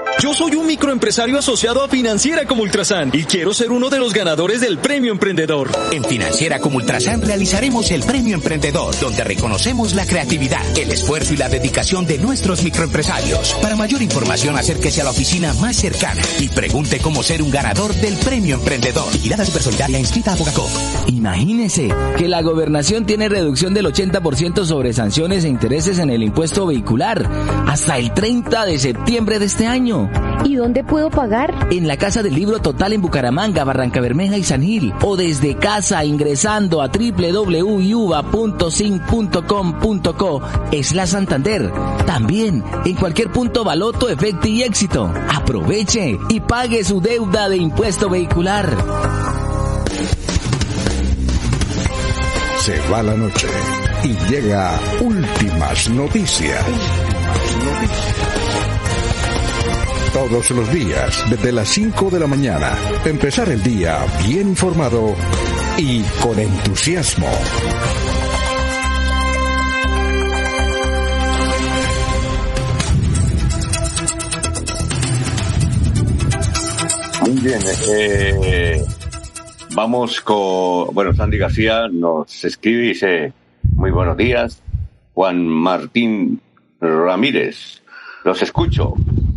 Yo 0.21 0.35
soy 0.35 0.53
un 0.53 0.67
microempresario 0.67 1.39
asociado 1.39 1.83
a 1.83 1.87
Financiera 1.87 2.45
como 2.45 2.61
Ultrasan 2.61 3.09
y 3.11 3.23
quiero 3.23 3.55
ser 3.55 3.71
uno 3.71 3.89
de 3.89 3.97
los 3.97 4.13
ganadores 4.13 4.61
del 4.61 4.77
Premio 4.77 5.11
Emprendedor. 5.11 5.71
En 5.89 6.03
Financiera 6.03 6.59
como 6.59 6.77
Ultrasan 6.77 7.23
realizaremos 7.23 7.89
el 7.89 8.03
Premio 8.03 8.35
Emprendedor, 8.35 8.95
donde 8.99 9.23
reconocemos 9.23 9.95
la 9.95 10.05
creatividad, 10.05 10.61
el 10.77 10.91
esfuerzo 10.91 11.33
y 11.33 11.37
la 11.37 11.49
dedicación 11.49 12.05
de 12.05 12.19
nuestros 12.19 12.61
microempresarios. 12.61 13.55
Para 13.63 13.75
mayor 13.75 14.03
información, 14.03 14.55
acérquese 14.55 15.01
a 15.01 15.05
la 15.05 15.09
oficina 15.09 15.55
más 15.55 15.77
cercana 15.77 16.21
y 16.39 16.49
pregunte 16.49 16.99
cómo 16.99 17.23
ser 17.23 17.41
un 17.41 17.49
ganador 17.49 17.91
del 17.95 18.15
Premio 18.17 18.57
Emprendedor. 18.57 19.11
Vigilada 19.11 19.43
Supersolidaria 19.43 19.97
inscrita 19.97 20.33
a 20.33 20.35
Bogacop. 20.35 20.69
Imagínese 21.07 21.89
que 22.19 22.27
la 22.27 22.43
gobernación 22.43 23.07
tiene 23.07 23.27
reducción 23.27 23.73
del 23.73 23.87
80% 23.87 24.65
sobre 24.65 24.93
sanciones 24.93 25.45
e 25.45 25.49
intereses 25.49 25.97
en 25.97 26.11
el 26.11 26.21
impuesto 26.21 26.67
vehicular 26.67 27.27
hasta 27.67 27.97
el 27.97 28.13
30 28.13 28.67
de 28.67 28.77
septiembre 28.77 29.39
de 29.39 29.45
este 29.45 29.65
año. 29.65 30.10
¿Y 30.43 30.55
dónde 30.55 30.83
puedo 30.83 31.09
pagar? 31.09 31.67
En 31.71 31.87
la 31.87 31.97
Casa 31.97 32.23
del 32.23 32.33
Libro 32.33 32.59
Total 32.59 32.93
en 32.93 33.01
Bucaramanga, 33.01 33.63
Barranca 33.63 34.01
Bermeja 34.01 34.37
y 34.37 34.43
San 34.43 34.63
Gil. 34.63 34.93
O 35.01 35.15
desde 35.15 35.55
casa 35.55 36.03
ingresando 36.03 36.81
a 36.81 36.87
www.sin.com.co 36.87 38.01
es 40.71 40.93
la 40.93 41.05
Santander. 41.05 41.71
También 42.05 42.63
en 42.85 42.95
cualquier 42.95 43.31
punto 43.31 43.63
Baloto, 43.63 44.09
Efecto 44.09 44.47
y 44.47 44.63
Éxito. 44.63 45.13
Aproveche 45.33 46.17
y 46.29 46.39
pague 46.39 46.83
su 46.83 46.99
deuda 47.01 47.47
de 47.47 47.57
impuesto 47.57 48.09
vehicular. 48.09 48.75
Se 52.59 52.79
va 52.91 53.01
la 53.01 53.15
noche 53.15 53.47
y 54.03 54.15
llega 54.29 54.79
últimas 54.99 55.89
noticias. 55.89 56.63
Todos 60.13 60.51
los 60.51 60.71
días, 60.73 61.23
desde 61.29 61.51
las 61.53 61.69
5 61.69 62.09
de 62.09 62.19
la 62.19 62.27
mañana, 62.27 62.77
empezar 63.05 63.47
el 63.49 63.63
día 63.63 64.05
bien 64.27 64.49
informado 64.49 65.15
y 65.77 66.01
con 66.21 66.37
entusiasmo. 66.37 67.29
Muy 77.21 77.39
bien. 77.39 77.59
eh, 77.89 78.83
vamos 79.73 80.19
con. 80.21 80.93
Bueno, 80.93 81.13
Sandy 81.13 81.37
García 81.37 81.87
nos 81.87 82.43
escribe 82.43 82.83
y 82.83 82.87
dice: 82.89 83.33
Muy 83.75 83.91
buenos 83.91 84.17
días. 84.17 84.61
Juan 85.13 85.47
Martín 85.47 86.41
Ramírez, 86.81 87.81
los 88.25 88.41
escucho. 88.41 88.95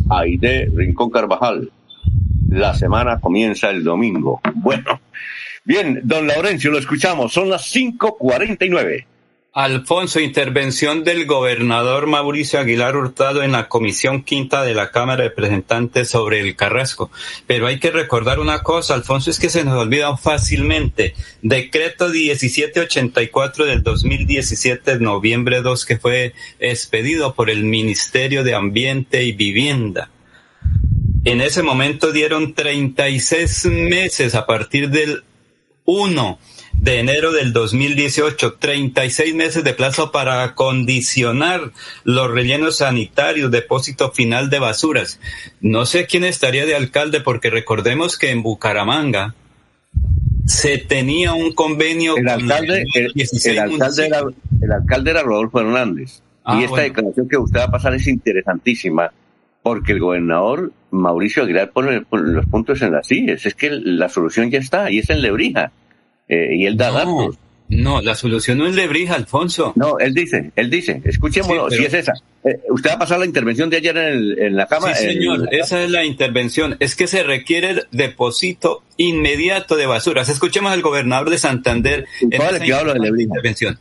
Aide 0.09 0.69
Rincón 0.73 1.09
Carvajal. 1.09 1.71
La 2.49 2.73
semana 2.73 3.19
comienza 3.19 3.69
el 3.69 3.83
domingo. 3.83 4.41
Bueno, 4.53 5.01
bien, 5.63 6.01
don 6.03 6.27
Laurencio, 6.27 6.71
lo 6.71 6.77
escuchamos. 6.77 7.33
Son 7.33 7.49
las 7.49 7.73
5:49. 7.73 9.05
Alfonso, 9.55 10.19
intervención 10.19 11.05
del 11.05 11.25
gobernador 11.25 12.07
Mauricio 12.07 12.59
Aguilar 12.59 12.97
Hurtado 12.97 13.41
en 13.41 13.53
la 13.53 13.69
Comisión 13.69 14.21
Quinta 14.21 14.63
de 14.63 14.73
la 14.73 14.91
Cámara 14.91 15.23
de 15.23 15.29
Representantes 15.29 16.09
sobre 16.09 16.41
el 16.41 16.57
Carrasco. 16.57 17.09
Pero 17.47 17.65
hay 17.65 17.79
que 17.79 17.89
recordar 17.89 18.41
una 18.41 18.63
cosa, 18.63 18.95
Alfonso, 18.95 19.31
es 19.31 19.39
que 19.39 19.49
se 19.49 19.63
nos 19.63 19.81
olvida 19.81 20.17
fácilmente. 20.17 21.15
Decreto 21.41 22.09
1784 22.09 23.65
del 23.65 23.81
2017, 23.81 24.99
noviembre 24.99 25.61
2, 25.61 25.85
que 25.85 25.99
fue 25.99 26.33
expedido 26.59 27.33
por 27.33 27.49
el 27.49 27.63
Ministerio 27.63 28.43
de 28.43 28.55
Ambiente 28.55 29.23
y 29.23 29.31
Vivienda. 29.31 30.09
En 31.23 31.39
ese 31.39 31.63
momento 31.63 32.11
dieron 32.11 32.55
36 32.55 33.67
meses 33.67 34.35
a 34.35 34.45
partir 34.45 34.89
del 34.89 35.23
1 35.85 36.39
de 36.79 36.99
enero 36.99 37.31
del 37.31 37.53
2018, 37.53 38.55
36 38.59 39.33
meses 39.35 39.63
de 39.63 39.73
plazo 39.73 40.11
para 40.11 40.43
acondicionar 40.43 41.71
los 42.03 42.29
rellenos 42.29 42.77
sanitarios, 42.77 43.51
depósito 43.51 44.11
final 44.11 44.49
de 44.49 44.59
basuras. 44.59 45.19
No 45.61 45.85
sé 45.85 46.05
quién 46.05 46.23
estaría 46.23 46.65
de 46.65 46.75
alcalde 46.75 47.21
porque 47.21 47.49
recordemos 47.49 48.17
que 48.17 48.31
en 48.31 48.43
Bucaramanga 48.43 49.35
se 50.45 50.77
tenía 50.77 51.33
un 51.33 51.53
convenio 51.53 52.17
El 52.17 52.25
con 52.25 52.41
alcalde, 52.41 52.85
el, 52.93 53.13
16 53.13 53.45
el 53.45 53.59
alcalde 53.59 54.05
era, 54.05 54.19
el 54.61 54.71
alcalde 54.71 55.11
era 55.11 55.23
Rodolfo 55.23 55.59
Hernández. 55.59 56.21
Ah, 56.43 56.57
y 56.59 56.63
esta 56.63 56.69
bueno. 56.69 56.83
declaración 56.83 57.27
que 57.27 57.37
usted 57.37 57.59
va 57.59 57.63
a 57.63 57.71
pasar 57.71 57.95
es 57.95 58.07
interesantísima. 58.07 59.11
porque 59.63 59.93
el 59.93 59.99
gobernador 59.99 60.71
Mauricio 60.91 61.41
Aguilar 61.41 61.71
pone, 61.71 62.03
los 62.11 62.45
puntos 62.45 62.83
en 62.83 62.91
las 62.91 63.07
sillas. 63.07 63.47
Es 63.47 63.55
que 63.55 63.71
la 63.71 64.09
solución 64.09 64.51
ya 64.51 64.59
está, 64.59 64.91
y 64.91 64.99
es 64.99 65.09
en 65.09 65.23
Lebrija. 65.23 65.71
Eh, 66.27 66.55
y 66.55 66.65
él 66.65 66.77
da 66.77 66.91
datos. 66.91 67.37
No, 67.67 67.99
la 68.01 68.13
solución 68.15 68.59
no 68.59 68.67
es 68.67 68.75
Lebrija, 68.75 69.15
Alfonso. 69.15 69.73
No, 69.75 69.97
él 69.97 70.13
dice, 70.13 70.51
él 70.55 70.69
dice, 70.69 71.01
escuchémoslo, 71.03 71.71
si 71.71 71.83
es 71.83 71.93
esa. 71.95 72.13
Eh, 72.43 72.59
¿Usted 72.69 72.91
va 72.91 72.93
a 72.93 72.99
pasar 72.99 73.17
la 73.17 73.25
intervención 73.25 73.71
de 73.71 73.77
ayer 73.77 73.97
en, 73.97 74.55
la 74.55 74.67
Cámara? 74.67 74.93
Sí, 74.93 75.07
señor, 75.07 75.49
esa 75.51 75.83
es 75.83 75.89
la 75.89 76.05
intervención. 76.05 76.77
Es 76.79 76.95
que 76.95 77.07
se 77.07 77.23
requiere 77.23 77.71
el 77.71 77.87
depósito 77.91 78.83
inmediato 78.97 79.75
de 79.75 79.87
basuras. 79.87 80.29
Escuchemos 80.29 80.71
al 80.71 80.83
gobernador 80.83 81.31
de 81.31 81.39
Santander 81.39 82.05
en 82.21 82.29
de 82.29 83.23
intervención. 83.23 83.79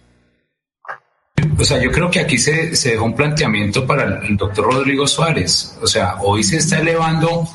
O 1.59 1.65
sea, 1.65 1.83
yo 1.83 1.91
creo 1.91 2.11
que 2.11 2.21
aquí 2.21 2.39
se, 2.39 2.75
se 2.75 2.93
dejó 2.93 3.05
un 3.05 3.15
planteamiento 3.15 3.87
para 3.87 4.27
el 4.27 4.37
doctor 4.37 4.73
Rodrigo 4.73 5.07
Suárez. 5.07 5.79
O 5.83 5.87
sea, 5.87 6.17
hoy 6.23 6.43
se 6.43 6.57
está 6.57 6.81
elevando 6.81 7.47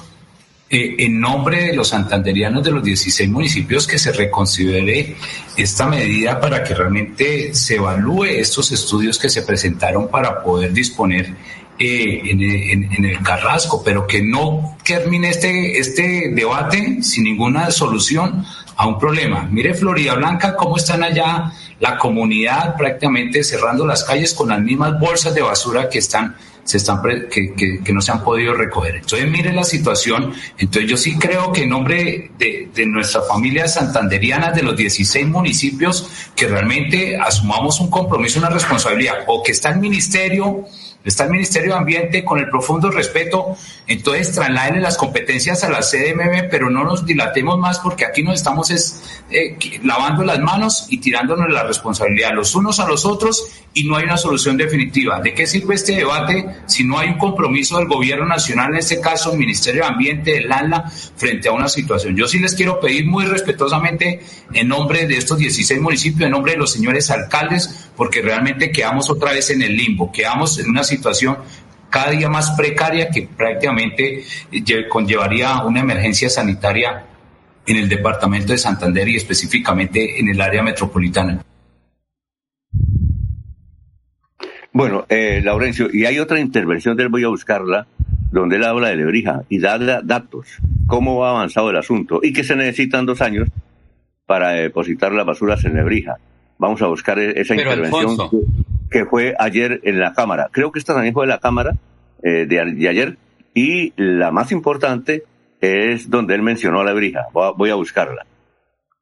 eh, 0.72 0.96
en 1.00 1.20
nombre 1.20 1.64
de 1.64 1.74
los 1.74 1.88
santanderianos 1.88 2.64
de 2.64 2.72
los 2.72 2.84
16 2.84 3.28
municipios 3.30 3.88
que 3.88 3.98
se 3.98 4.12
reconsidere 4.12 5.16
esta 5.58 5.88
medida 5.88 6.40
para 6.40 6.64
que 6.64 6.76
realmente 6.76 7.56
se 7.56 7.78
evalúe 7.78 8.26
estos 8.26 8.72
estudios 8.72 9.18
que 9.18 9.30
se 9.30 9.42
presentaron 9.42 10.10
para 10.10 10.44
poder 10.44 10.72
disponer 10.72 11.34
eh, 11.80 12.22
en, 12.26 13.06
el 13.06 13.24
Carrasco, 13.24 13.82
pero 13.84 14.06
que 14.06 14.22
no 14.22 14.78
termine 14.86 15.30
este, 15.30 15.80
este 15.80 16.30
debate 16.36 17.02
sin 17.02 17.24
ninguna 17.24 17.72
solución 17.72 18.46
a 18.76 18.86
un 18.86 19.00
problema. 19.00 19.48
Mire 19.50 19.74
Florida 19.74 20.14
Blanca, 20.16 20.56
cómo 20.56 20.78
están 20.78 21.04
allá 21.04 21.52
la 21.80 21.98
comunidad 21.98 22.76
prácticamente 22.78 23.44
cerrando 23.44 23.88
las 23.88 24.04
calles 24.04 24.34
con 24.34 24.50
las 24.50 24.60
mismas 24.60 25.00
bolsas 25.00 25.34
de 25.34 25.42
basura 25.42 25.90
que 25.90 26.00
están 26.00 26.36
se 26.64 26.78
están 26.78 27.02
que, 27.02 27.54
que, 27.84 27.94
no 27.94 28.02
se 28.02 28.12
han 28.12 28.24
podido 28.24 28.54
recoger. 28.54 28.96
Entonces, 28.96 29.30
mire 29.30 29.52
la 29.54 29.64
situación. 29.64 30.34
Entonces, 30.58 30.90
yo 30.90 30.98
sí 30.98 31.18
creo 31.18 31.52
que 31.52 31.64
en 31.64 31.70
nombre 31.70 32.32
de, 32.38 32.70
de 32.74 32.86
nuestra 32.86 33.22
familia 33.22 33.68
santanderiana, 33.68 34.52
de 34.52 34.64
los 34.64 34.76
16 34.76 35.28
municipios, 35.28 36.10
que 36.36 36.48
realmente 36.48 37.18
asumamos 37.18 37.80
un 37.80 37.90
compromiso, 37.90 38.40
una 38.40 38.50
responsabilidad, 38.50 39.16
o 39.28 39.42
que 39.44 39.52
está 39.52 39.70
el 39.70 39.80
ministerio 39.80 40.66
está 41.10 41.26
el 41.26 41.32
Ministerio 41.32 41.74
de 41.74 41.80
Ambiente 41.80 42.24
con 42.24 42.40
el 42.40 42.50
profundo 42.50 42.90
respeto, 42.90 43.56
entonces 43.88 44.34
trasladen 44.34 44.82
las 44.82 44.98
competencias 44.98 45.64
a 45.64 45.70
la 45.70 45.82
CDMM, 45.82 46.50
pero 46.50 46.70
no 46.70 46.84
nos 46.84 47.06
dilatemos 47.06 47.58
más 47.58 47.80
porque 47.80 48.06
aquí 48.06 48.24
nos 48.24 48.36
estamos 48.36 48.72
es, 48.72 49.02
eh, 49.30 49.58
lavando 49.84 50.24
las 50.24 50.40
manos 50.40 50.88
y 50.90 51.00
tirándonos 51.00 51.50
la 51.52 51.64
responsabilidad 51.64 52.34
los 52.34 52.56
unos 52.56 52.80
a 52.80 52.88
los 52.88 53.06
otros 53.06 53.48
y 53.74 53.84
no 53.84 53.98
hay 53.98 54.06
una 54.06 54.18
solución 54.18 54.58
definitiva. 54.58 55.20
¿De 55.22 55.34
qué 55.34 55.46
sirve 55.46 55.76
este 55.76 55.96
debate 55.96 56.46
si 56.66 56.84
no 56.84 56.98
hay 56.98 57.10
un 57.10 57.18
compromiso 57.18 57.78
del 57.78 57.88
gobierno 57.88 58.26
nacional, 58.26 58.72
en 58.72 58.80
este 58.80 59.00
caso 59.00 59.32
el 59.32 59.40
Ministerio 59.40 59.84
de 59.84 59.88
Ambiente, 59.88 60.32
del 60.34 60.52
ANLA, 60.52 60.90
frente 61.16 61.50
a 61.50 61.52
una 61.52 61.68
situación? 61.68 62.16
Yo 62.16 62.28
sí 62.28 62.40
les 62.40 62.56
quiero 62.56 62.80
pedir 62.80 63.06
muy 63.06 63.26
respetuosamente 63.26 64.22
en 64.54 64.68
nombre 64.68 65.08
de 65.08 65.18
estos 65.18 65.38
16 65.38 65.82
municipios, 65.82 66.26
en 66.26 66.32
nombre 66.32 66.54
de 66.54 66.58
los 66.58 66.72
señores 66.72 67.10
alcaldes, 67.10 67.89
porque 68.00 68.22
realmente 68.22 68.72
quedamos 68.72 69.10
otra 69.10 69.34
vez 69.34 69.50
en 69.52 69.62
el 69.62 69.76
limbo, 69.76 70.10
quedamos 70.10 70.58
en 70.58 70.70
una 70.70 70.86
situación 70.86 71.38
cada 71.90 72.12
día 72.12 72.30
más 72.30 72.52
precaria 72.52 73.10
que 73.10 73.24
prácticamente 73.24 74.24
conllevaría 74.88 75.66
una 75.66 75.82
emergencia 75.82 76.30
sanitaria 76.30 77.04
en 77.68 77.76
el 77.76 77.90
departamento 77.90 78.54
de 78.54 78.58
Santander 78.58 79.06
y 79.10 79.18
específicamente 79.18 80.18
en 80.18 80.30
el 80.30 80.40
área 80.40 80.64
metropolitana. 80.64 81.44
Bueno, 84.72 85.06
eh, 85.10 85.42
Laurencio, 85.44 85.90
y 85.92 86.06
hay 86.06 86.20
otra 86.20 86.40
intervención 86.40 86.96
de 86.96 87.04
él, 87.04 87.10
voy 87.10 87.26
a 87.26 87.28
buscarla, 87.28 87.86
donde 88.32 88.56
él 88.56 88.64
habla 88.64 88.88
de 88.88 88.96
Lebrija 88.96 89.44
y 89.50 89.60
da 89.60 89.78
datos, 90.02 90.48
cómo 90.88 91.26
ha 91.26 91.32
avanzado 91.32 91.70
el 91.70 91.76
asunto 91.76 92.22
y 92.24 92.32
que 92.32 92.46
se 92.46 92.56
necesitan 92.56 93.06
dos 93.06 93.20
años 93.20 93.50
para 94.26 94.52
depositar 94.52 95.12
las 95.12 95.26
basuras 95.26 95.66
en 95.66 95.74
Lebrija. 95.74 96.16
Vamos 96.60 96.82
a 96.84 96.88
buscar 96.88 97.18
e-, 97.18 97.42
esa 97.42 97.56
intervención 97.56 98.18
que, 98.92 99.06
fue 99.06 99.34
ayer 99.40 99.80
en 99.84 100.00
la 100.00 100.14
Cámara. 100.14 100.50
Creo 100.52 100.72
que 100.72 100.78
esta 100.78 100.94
también 100.94 101.14
fue 101.14 101.26
de 101.26 101.30
la 101.30 101.40
Cámara 101.40 101.76
eh, 102.22 102.46
de, 102.46 102.88
ayer 102.88 103.18
y 103.56 103.94
la 103.96 104.30
más 104.32 104.52
importante 104.52 105.24
es 105.62 106.10
donde 106.10 106.36
él 106.36 106.44
mencionó 106.44 106.82
a 106.82 106.84
Lebrija. 106.84 107.28
Voy 107.34 107.70
a, 107.70 107.76
buscarla. 107.76 108.26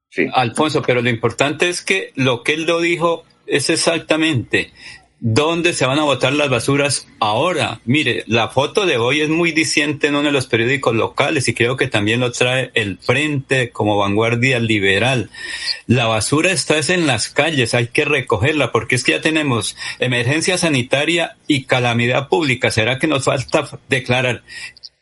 Sí. 0.09 0.27
Alfonso, 0.33 0.81
pero 0.81 1.01
lo 1.01 1.09
importante 1.09 1.67
es 1.67 1.81
que 1.81 2.11
lo 2.15 2.43
que 2.43 2.53
él 2.53 2.65
lo 2.65 2.79
dijo 2.79 3.25
es 3.45 3.69
exactamente 3.69 4.71
¿Dónde 5.20 5.74
se 5.74 5.88
van 5.88 5.97
a 5.97 6.03
botar 6.03 6.32
las 6.34 6.49
basuras 6.49 7.07
ahora? 7.20 7.82
Mire, 7.86 8.24
la 8.28 8.49
foto 8.49 8.86
de 8.86 8.97
hoy 8.97 9.22
es 9.22 9.30
muy 9.30 9.51
diciente 9.51 10.07
en 10.07 10.15
uno 10.15 10.28
de 10.28 10.32
los 10.32 10.45
periódicos 10.45 10.95
locales 10.95 11.47
y 11.47 11.55
creo 11.55 11.76
que 11.76 11.88
también 11.88 12.20
lo 12.20 12.32
trae 12.32 12.70
el 12.76 12.99
Frente 12.99 13.72
como 13.72 13.97
vanguardia 13.97 14.59
liberal. 14.59 15.32
La 15.88 16.05
basura 16.05 16.51
está 16.51 16.78
en 16.93 17.07
las 17.07 17.30
calles, 17.30 17.74
hay 17.74 17.88
que 17.88 18.05
recogerla 18.05 18.72
porque 18.72 18.93
es 18.93 19.03
que 19.03 19.13
ya 19.13 19.22
tenemos 19.22 19.76
emergencia 19.97 20.59
sanitaria 20.59 21.36
y 21.47 21.63
calamidad 21.63 22.28
pública. 22.28 22.70
¿Será 22.70 22.99
que 22.99 23.07
nos 23.07 23.24
falta 23.26 23.68
declarar 23.89 24.43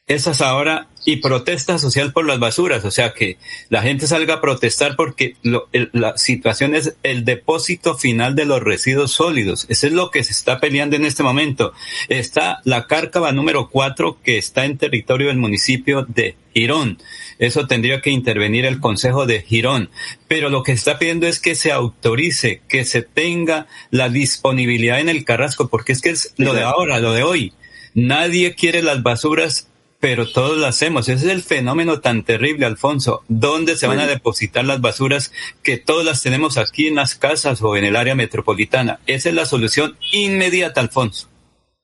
esas 0.07 0.41
ahora 0.41 0.87
y 1.05 1.17
protesta 1.17 1.77
social 1.77 2.11
por 2.11 2.25
las 2.25 2.39
basuras, 2.39 2.83
o 2.83 2.91
sea 2.91 3.13
que 3.13 3.37
la 3.69 3.83
gente 3.83 4.07
salga 4.07 4.35
a 4.35 4.41
protestar 4.41 4.95
porque 4.95 5.35
la 5.43 6.17
situación 6.17 6.75
es 6.75 6.95
el 7.03 7.23
depósito 7.23 7.95
final 7.95 8.35
de 8.35 8.45
los 8.45 8.61
residuos 8.61 9.11
sólidos. 9.11 9.67
Eso 9.69 9.87
es 9.87 9.93
lo 9.93 10.09
que 10.09 10.23
se 10.23 10.31
está 10.31 10.59
peleando 10.59 10.95
en 10.95 11.05
este 11.05 11.23
momento. 11.23 11.73
Está 12.09 12.59
la 12.63 12.87
cárcava 12.87 13.31
número 13.31 13.69
cuatro 13.69 14.17
que 14.23 14.37
está 14.37 14.65
en 14.65 14.77
territorio 14.77 15.27
del 15.27 15.37
municipio 15.37 16.05
de 16.09 16.35
Girón. 16.53 16.97
Eso 17.37 17.67
tendría 17.67 18.01
que 18.01 18.09
intervenir 18.09 18.65
el 18.65 18.79
Consejo 18.79 19.25
de 19.25 19.41
Girón. 19.41 19.89
Pero 20.27 20.49
lo 20.49 20.63
que 20.63 20.71
se 20.71 20.77
está 20.77 20.97
pidiendo 20.97 21.27
es 21.27 21.39
que 21.39 21.53
se 21.53 21.71
autorice, 21.71 22.61
que 22.67 22.83
se 22.83 23.03
tenga 23.03 23.67
la 23.91 24.09
disponibilidad 24.09 24.99
en 24.99 25.09
el 25.09 25.23
Carrasco, 25.23 25.67
porque 25.67 25.91
es 25.91 26.01
que 26.01 26.09
es 26.09 26.33
lo 26.37 26.53
de 26.53 26.63
ahora, 26.63 26.99
lo 26.99 27.13
de 27.13 27.23
hoy. 27.23 27.53
Nadie 27.93 28.55
quiere 28.55 28.81
las 28.81 29.03
basuras 29.03 29.69
pero 30.05 30.27
todos 30.31 30.59
lo 30.59 30.67
hacemos. 30.67 31.09
Ese 31.09 31.25
es 31.25 31.33
el 31.33 31.41
fenómeno 31.41 31.99
tan 31.99 32.21
terrible, 32.21 32.67
Alfonso. 32.67 33.23
¿Dónde 33.27 33.75
se 33.75 33.87
van 33.87 33.99
a 33.99 34.05
depositar 34.05 34.63
las 34.63 34.79
basuras 34.79 35.33
que 35.63 35.77
todas 35.77 36.05
las 36.05 36.21
tenemos 36.21 36.59
aquí 36.59 36.85
en 36.85 36.93
las 36.93 37.15
casas 37.15 37.59
o 37.63 37.75
en 37.75 37.85
el 37.85 37.95
área 37.95 38.13
metropolitana? 38.13 38.99
Esa 39.07 39.29
es 39.29 39.35
la 39.35 39.45
solución 39.45 39.95
inmediata, 40.13 40.79
Alfonso. 40.79 41.27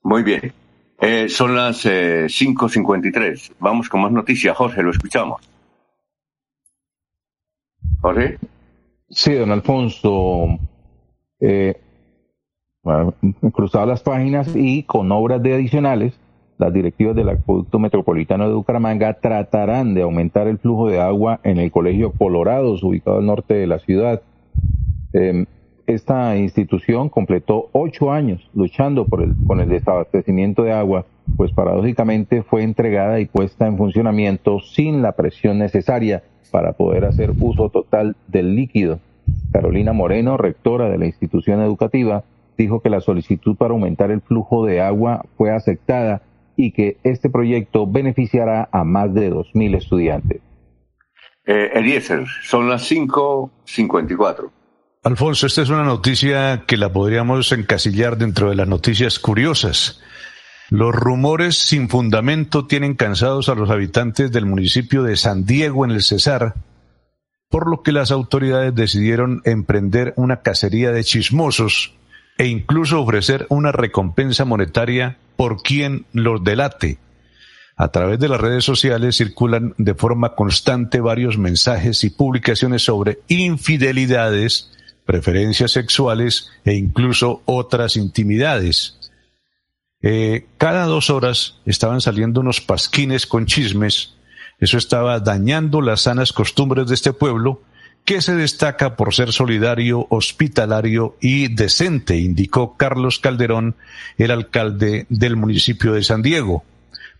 Muy 0.04 0.22
bien. 0.22 0.52
Eh, 1.00 1.28
son 1.28 1.56
las 1.56 1.84
eh, 1.84 2.26
5.53. 2.26 3.54
Vamos 3.58 3.88
con 3.88 4.02
más 4.02 4.12
noticias. 4.12 4.56
Jorge, 4.56 4.84
lo 4.84 4.92
escuchamos. 4.92 5.42
Jorge. 8.02 8.38
Sí, 9.10 9.34
don 9.34 9.50
Alfonso. 9.50 10.60
Eh, 11.40 11.74
cruzado 13.52 13.86
las 13.86 14.02
páginas 14.04 14.48
y 14.54 14.84
con 14.84 15.10
obras 15.10 15.42
de 15.42 15.54
adicionales 15.54 16.14
las 16.58 16.72
directivas 16.72 17.16
del 17.16 17.28
Acueducto 17.28 17.78
Metropolitano 17.78 18.48
de 18.48 18.54
Bucaramanga 18.54 19.14
tratarán 19.14 19.94
de 19.94 20.02
aumentar 20.02 20.46
el 20.46 20.58
flujo 20.58 20.88
de 20.88 21.00
agua 21.00 21.40
en 21.42 21.58
el 21.58 21.70
Colegio 21.70 22.12
Colorados, 22.12 22.82
ubicado 22.82 23.18
al 23.18 23.26
norte 23.26 23.54
de 23.54 23.66
la 23.66 23.78
ciudad. 23.78 24.22
Em, 25.12 25.46
esta 25.86 26.36
institución 26.36 27.08
completó 27.08 27.68
ocho 27.72 28.12
años 28.12 28.48
luchando 28.54 29.06
por 29.06 29.22
el, 29.22 29.34
con 29.46 29.60
el 29.60 29.68
desabastecimiento 29.68 30.62
de 30.62 30.72
agua, 30.72 31.06
pues 31.36 31.52
paradójicamente 31.52 32.42
fue 32.42 32.62
entregada 32.62 33.18
y 33.20 33.26
puesta 33.26 33.66
en 33.66 33.76
funcionamiento 33.76 34.60
sin 34.60 35.02
la 35.02 35.12
presión 35.12 35.58
necesaria 35.58 36.22
para 36.50 36.72
poder 36.74 37.04
hacer 37.04 37.32
uso 37.40 37.68
total 37.70 38.14
del 38.28 38.54
líquido. 38.54 39.00
Carolina 39.52 39.92
Moreno, 39.92 40.36
rectora 40.36 40.88
de 40.88 40.98
la 40.98 41.06
institución 41.06 41.60
educativa, 41.60 42.24
dijo 42.56 42.80
que 42.80 42.90
la 42.90 43.00
solicitud 43.00 43.56
para 43.56 43.72
aumentar 43.72 44.10
el 44.10 44.20
flujo 44.20 44.64
de 44.64 44.80
agua 44.80 45.24
fue 45.36 45.50
aceptada 45.50 46.22
y 46.56 46.72
que 46.72 46.98
este 47.04 47.30
proyecto 47.30 47.86
beneficiará 47.86 48.68
a 48.72 48.84
más 48.84 49.12
de 49.14 49.30
2.000 49.32 49.76
estudiantes. 49.76 50.40
Eh, 51.44 51.70
Eliezer, 51.74 52.24
son 52.42 52.68
las 52.68 52.90
5.54. 52.90 54.50
Alfonso, 55.04 55.46
esta 55.48 55.62
es 55.62 55.68
una 55.68 55.82
noticia 55.82 56.62
que 56.66 56.76
la 56.76 56.92
podríamos 56.92 57.50
encasillar 57.50 58.16
dentro 58.16 58.50
de 58.50 58.54
las 58.54 58.68
noticias 58.68 59.18
curiosas. 59.18 60.00
Los 60.70 60.94
rumores 60.94 61.58
sin 61.58 61.88
fundamento 61.88 62.66
tienen 62.66 62.94
cansados 62.94 63.48
a 63.48 63.56
los 63.56 63.68
habitantes 63.68 64.30
del 64.30 64.46
municipio 64.46 65.02
de 65.02 65.16
San 65.16 65.44
Diego 65.44 65.84
en 65.84 65.90
el 65.90 66.02
Cesar, 66.02 66.54
por 67.50 67.68
lo 67.68 67.82
que 67.82 67.92
las 67.92 68.10
autoridades 68.12 68.74
decidieron 68.74 69.42
emprender 69.44 70.14
una 70.16 70.40
cacería 70.40 70.92
de 70.92 71.04
chismosos 71.04 71.94
e 72.38 72.46
incluso 72.46 73.02
ofrecer 73.02 73.46
una 73.50 73.72
recompensa 73.72 74.44
monetaria 74.44 75.18
por 75.42 75.60
quien 75.60 76.06
los 76.12 76.44
delate. 76.44 76.98
A 77.74 77.88
través 77.88 78.20
de 78.20 78.28
las 78.28 78.40
redes 78.40 78.64
sociales 78.64 79.16
circulan 79.16 79.74
de 79.76 79.92
forma 79.96 80.36
constante 80.36 81.00
varios 81.00 81.36
mensajes 81.36 82.04
y 82.04 82.10
publicaciones 82.10 82.82
sobre 82.82 83.18
infidelidades, 83.26 84.70
preferencias 85.04 85.72
sexuales 85.72 86.48
e 86.64 86.74
incluso 86.74 87.42
otras 87.44 87.96
intimidades. 87.96 89.00
eh, 90.00 90.46
cada 90.58 90.84
dos 90.84 91.10
horas 91.10 91.56
estaban 91.66 92.00
saliendo 92.00 92.40
unos 92.40 92.60
pasquines 92.60 93.26
con 93.26 93.46
chismes. 93.46 94.14
Eso 94.60 94.78
estaba 94.78 95.18
dañando 95.18 95.80
las 95.80 96.02
sanas 96.02 96.32
costumbres 96.32 96.86
de 96.86 96.94
este 96.94 97.12
pueblo, 97.12 97.62
que 98.04 98.20
se 98.20 98.34
destaca 98.34 98.96
por 98.96 99.14
ser 99.14 99.32
solidario, 99.32 100.06
hospitalario 100.10 101.16
y 101.20 101.48
decente, 101.48 102.16
indicó 102.16 102.76
Carlos 102.76 103.18
Calderón, 103.18 103.76
el 104.18 104.30
alcalde 104.30 105.06
del 105.08 105.36
municipio 105.36 105.92
de 105.92 106.02
San 106.02 106.22
Diego. 106.22 106.64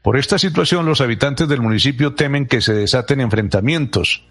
Por 0.02 0.16
esta 0.16 0.38
situación, 0.38 0.84
los 0.84 1.00
habitantes 1.00 1.46
del 1.48 1.62
municipio 1.62 2.14
temen 2.14 2.46
que 2.46 2.60
se 2.60 2.74
desaten 2.74 3.20
enfrentamientos. 3.20 4.24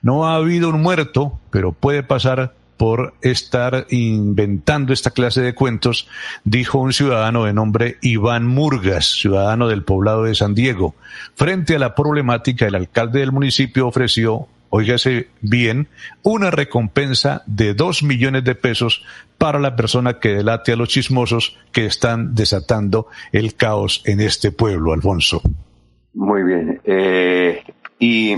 No 0.00 0.26
ha 0.26 0.36
habido 0.36 0.68
un 0.68 0.82
muerto, 0.82 1.40
pero 1.50 1.72
puede 1.72 2.04
pasar 2.04 2.54
por 2.76 3.14
estar 3.22 3.86
inventando 3.90 4.92
esta 4.92 5.10
clase 5.10 5.40
de 5.40 5.54
cuentos, 5.54 6.08
dijo 6.44 6.78
un 6.78 6.92
ciudadano 6.92 7.44
de 7.44 7.54
nombre 7.54 7.96
Iván 8.02 8.46
Murgas, 8.46 9.06
ciudadano 9.06 9.66
del 9.68 9.82
poblado 9.82 10.24
de 10.24 10.34
San 10.34 10.54
Diego. 10.54 10.94
Frente 11.34 11.76
a 11.76 11.78
la 11.78 11.94
problemática, 11.94 12.66
el 12.66 12.74
alcalde 12.74 13.20
del 13.20 13.32
municipio 13.32 13.86
ofreció, 13.88 14.46
óigase 14.76 15.28
bien, 15.40 15.88
una 16.22 16.50
recompensa 16.50 17.42
de 17.46 17.74
dos 17.74 18.02
millones 18.02 18.44
de 18.44 18.54
pesos 18.54 19.04
para 19.38 19.58
la 19.58 19.76
persona 19.76 20.20
que 20.20 20.30
delate 20.30 20.72
a 20.72 20.76
los 20.76 20.88
chismosos 20.88 21.58
que 21.72 21.86
están 21.86 22.34
desatando 22.34 23.08
el 23.32 23.54
caos 23.54 24.02
en 24.06 24.20
este 24.20 24.52
pueblo, 24.52 24.92
Alfonso. 24.92 25.42
Muy 26.14 26.42
bien. 26.42 26.80
Eh, 26.84 27.62
y 27.98 28.36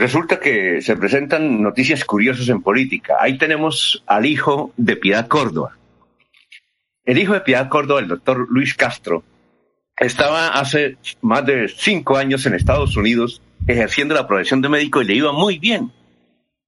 Resulta 0.00 0.40
que 0.40 0.80
se 0.80 0.96
presentan 0.96 1.62
noticias 1.62 2.06
curiosas 2.06 2.48
en 2.48 2.62
política. 2.62 3.16
Ahí 3.20 3.36
tenemos 3.36 4.02
al 4.06 4.24
hijo 4.24 4.72
de 4.78 4.96
Piedad 4.96 5.28
Córdoba. 5.28 5.76
El 7.04 7.18
hijo 7.18 7.34
de 7.34 7.42
Piedad 7.42 7.68
Córdoba, 7.68 8.00
el 8.00 8.08
doctor 8.08 8.46
Luis 8.48 8.74
Castro, 8.74 9.22
estaba 9.98 10.48
hace 10.48 10.96
más 11.20 11.44
de 11.44 11.68
cinco 11.68 12.16
años 12.16 12.46
en 12.46 12.54
Estados 12.54 12.96
Unidos 12.96 13.42
ejerciendo 13.66 14.14
la 14.14 14.26
profesión 14.26 14.60
de 14.62 14.68
médico 14.68 15.02
y 15.02 15.06
le 15.06 15.14
iba 15.14 15.32
muy 15.32 15.58
bien. 15.58 15.92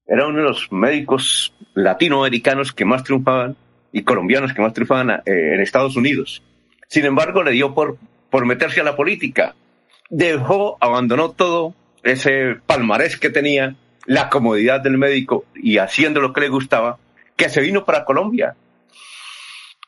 Era 0.07 0.27
uno 0.27 0.39
de 0.39 0.45
los 0.45 0.71
médicos 0.73 1.55
latinoamericanos 1.75 2.73
que 2.73 2.85
más 2.85 3.05
triunfaban 3.05 3.57
y 3.93 4.03
colombianos 4.03 4.53
que 4.53 4.63
más 4.63 4.73
triunfaban 4.73 5.11
eh, 5.11 5.21
en 5.27 5.61
Estados 5.61 5.97
Unidos. 5.97 6.43
Sin 6.89 7.05
embargo, 7.05 7.43
le 7.43 7.53
dio 7.53 7.75
por, 7.75 7.99
por 8.31 8.47
meterse 8.47 8.81
a 8.81 8.85
la 8.85 8.97
política. 8.97 9.55
Dejó, 10.11 10.77
abandonó 10.81 11.31
todo 11.31 11.75
ese 12.03 12.57
palmarés 12.67 13.17
que 13.17 13.31
tenía, 13.31 13.77
la 14.07 14.29
comodidad 14.29 14.81
del 14.81 14.99
médico 14.99 15.45
y 15.55 15.79
haciendo 15.79 16.21
lo 16.21 16.33
que 16.33 16.41
le 16.41 16.49
gustaba, 16.49 16.99
que 17.37 17.49
se 17.49 17.61
vino 17.61 17.85
para 17.85 18.05
Colombia. 18.05 18.55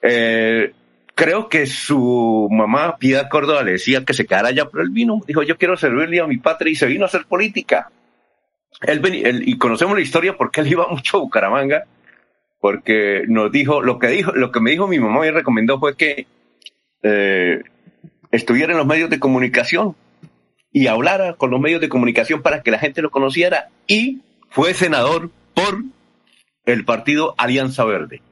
Eh, 0.00 0.72
creo 1.14 1.48
que 1.48 1.66
su 1.66 2.48
mamá, 2.50 2.96
Piedad 2.98 3.28
Córdoba, 3.28 3.62
le 3.62 3.72
decía 3.72 4.04
que 4.04 4.14
se 4.14 4.26
quedara 4.26 4.48
allá, 4.48 4.68
pero 4.68 4.82
él 4.82 4.90
vino, 4.90 5.20
dijo, 5.26 5.42
yo 5.42 5.56
quiero 5.56 5.76
servirle 5.76 6.20
a 6.20 6.26
mi 6.26 6.38
patria 6.38 6.72
y 6.72 6.76
se 6.76 6.86
vino 6.86 7.04
a 7.04 7.08
hacer 7.08 7.26
política. 7.26 7.90
Él, 8.82 9.42
y 9.46 9.56
conocemos 9.58 9.94
la 9.94 10.02
historia 10.02 10.36
porque 10.36 10.60
él 10.60 10.68
iba 10.72 10.86
mucho 10.88 11.16
a 11.16 11.20
Bucaramanga, 11.20 11.84
porque 12.60 13.24
nos 13.28 13.52
dijo, 13.52 13.82
lo 13.82 13.98
que 13.98 14.08
dijo, 14.08 14.32
lo 14.32 14.50
que 14.50 14.60
me 14.60 14.70
dijo 14.70 14.88
mi 14.88 14.98
mamá 14.98 15.26
y 15.26 15.30
recomendó 15.30 15.78
fue 15.78 15.96
que 15.96 16.26
eh, 17.02 17.62
estuviera 18.30 18.72
en 18.72 18.78
los 18.78 18.86
medios 18.86 19.10
de 19.10 19.20
comunicación, 19.20 19.94
y 20.74 20.88
hablara 20.88 21.34
con 21.34 21.50
los 21.52 21.60
medios 21.60 21.80
de 21.80 21.88
comunicación 21.88 22.42
para 22.42 22.62
que 22.62 22.72
la 22.72 22.80
gente 22.80 23.00
lo 23.00 23.10
conociera 23.10 23.68
y 23.86 24.22
fue 24.50 24.74
senador 24.74 25.30
por 25.54 25.84
el 26.66 26.84
partido 26.84 27.34
Alianza 27.38 27.84
Verde. 27.84 28.22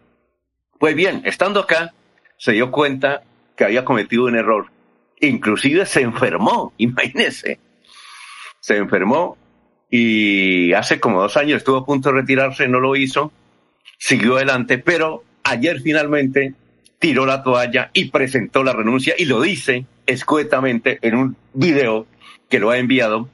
Pues 0.80 0.97
bien, 0.97 1.22
estando 1.24 1.61
acá, 1.61 1.95
se 2.43 2.51
dio 2.51 2.72
cuenta 2.72 3.22
que 3.55 3.62
había 3.62 3.84
cometido 3.84 4.24
un 4.24 4.34
error. 4.34 4.66
Inclusive 5.20 5.86
se 5.86 6.01
enfermó, 6.01 6.72
imagínese. 6.78 7.61
Se 8.59 8.76
enfermó 8.78 9.38
y 9.88 10.72
hace 10.72 10.99
como 10.99 11.22
dos 11.22 11.36
años 11.36 11.59
estuvo 11.59 11.76
a 11.76 11.86
punto 11.86 12.09
de 12.09 12.16
retirarse, 12.16 12.66
no 12.66 12.80
lo 12.80 12.97
hizo, 12.97 13.30
siguió 13.97 14.38
adelante, 14.38 14.78
pero 14.78 15.22
ayer 15.45 15.80
finalmente 15.82 16.55
tiró 16.99 17.26
la 17.26 17.45
toalla 17.45 17.90
y 17.93 18.11
presentó 18.11 18.64
la 18.64 18.72
renuncia 18.72 19.14
y 19.16 19.26
lo 19.26 19.40
dice 19.40 19.86
escuetamente 20.07 20.99
en 21.03 21.14
un 21.14 21.36
video 21.53 22.09
que 22.49 22.59
lo 22.59 22.70
ha 22.70 22.78
enviado 22.78 23.28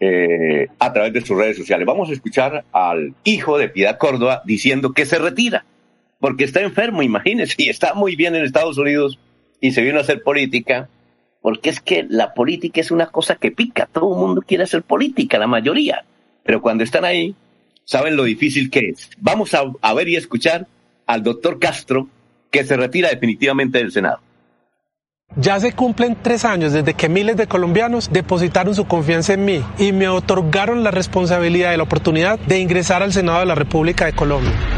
eh, 0.00 0.66
a 0.80 0.92
través 0.92 1.12
de 1.12 1.20
sus 1.20 1.38
redes 1.38 1.56
sociales. 1.56 1.86
Vamos 1.86 2.10
a 2.10 2.14
escuchar 2.14 2.64
al 2.72 3.14
hijo 3.22 3.58
de 3.58 3.68
Piedad 3.68 3.96
Córdoba 3.96 4.42
diciendo 4.44 4.92
que 4.92 5.06
se 5.06 5.20
retira, 5.20 5.64
porque 6.26 6.42
está 6.42 6.60
enfermo, 6.60 7.04
imagínense, 7.04 7.54
y 7.58 7.68
está 7.68 7.94
muy 7.94 8.16
bien 8.16 8.34
en 8.34 8.42
Estados 8.42 8.78
Unidos 8.78 9.16
y 9.60 9.70
se 9.70 9.82
vino 9.82 9.98
a 9.98 10.00
hacer 10.00 10.24
política, 10.24 10.88
porque 11.40 11.70
es 11.70 11.80
que 11.80 12.04
la 12.08 12.34
política 12.34 12.80
es 12.80 12.90
una 12.90 13.06
cosa 13.06 13.36
que 13.36 13.52
pica, 13.52 13.86
todo 13.86 14.12
el 14.12 14.18
mundo 14.18 14.42
quiere 14.44 14.64
hacer 14.64 14.82
política, 14.82 15.38
la 15.38 15.46
mayoría, 15.46 16.04
pero 16.42 16.60
cuando 16.60 16.82
están 16.82 17.04
ahí, 17.04 17.36
saben 17.84 18.16
lo 18.16 18.24
difícil 18.24 18.70
que 18.70 18.88
es. 18.88 19.08
Vamos 19.18 19.54
a, 19.54 19.72
a 19.80 19.94
ver 19.94 20.08
y 20.08 20.16
escuchar 20.16 20.66
al 21.06 21.22
doctor 21.22 21.60
Castro, 21.60 22.08
que 22.50 22.64
se 22.64 22.76
retira 22.76 23.08
definitivamente 23.08 23.78
del 23.78 23.92
Senado. 23.92 24.18
Ya 25.36 25.60
se 25.60 25.74
cumplen 25.74 26.16
tres 26.20 26.44
años 26.44 26.72
desde 26.72 26.94
que 26.94 27.08
miles 27.08 27.36
de 27.36 27.46
colombianos 27.46 28.10
depositaron 28.12 28.74
su 28.74 28.88
confianza 28.88 29.34
en 29.34 29.44
mí 29.44 29.62
y 29.78 29.92
me 29.92 30.08
otorgaron 30.08 30.82
la 30.82 30.90
responsabilidad 30.90 31.72
y 31.72 31.76
la 31.76 31.84
oportunidad 31.84 32.36
de 32.40 32.58
ingresar 32.58 33.04
al 33.04 33.12
Senado 33.12 33.38
de 33.38 33.46
la 33.46 33.54
República 33.54 34.06
de 34.06 34.12
Colombia. 34.12 34.75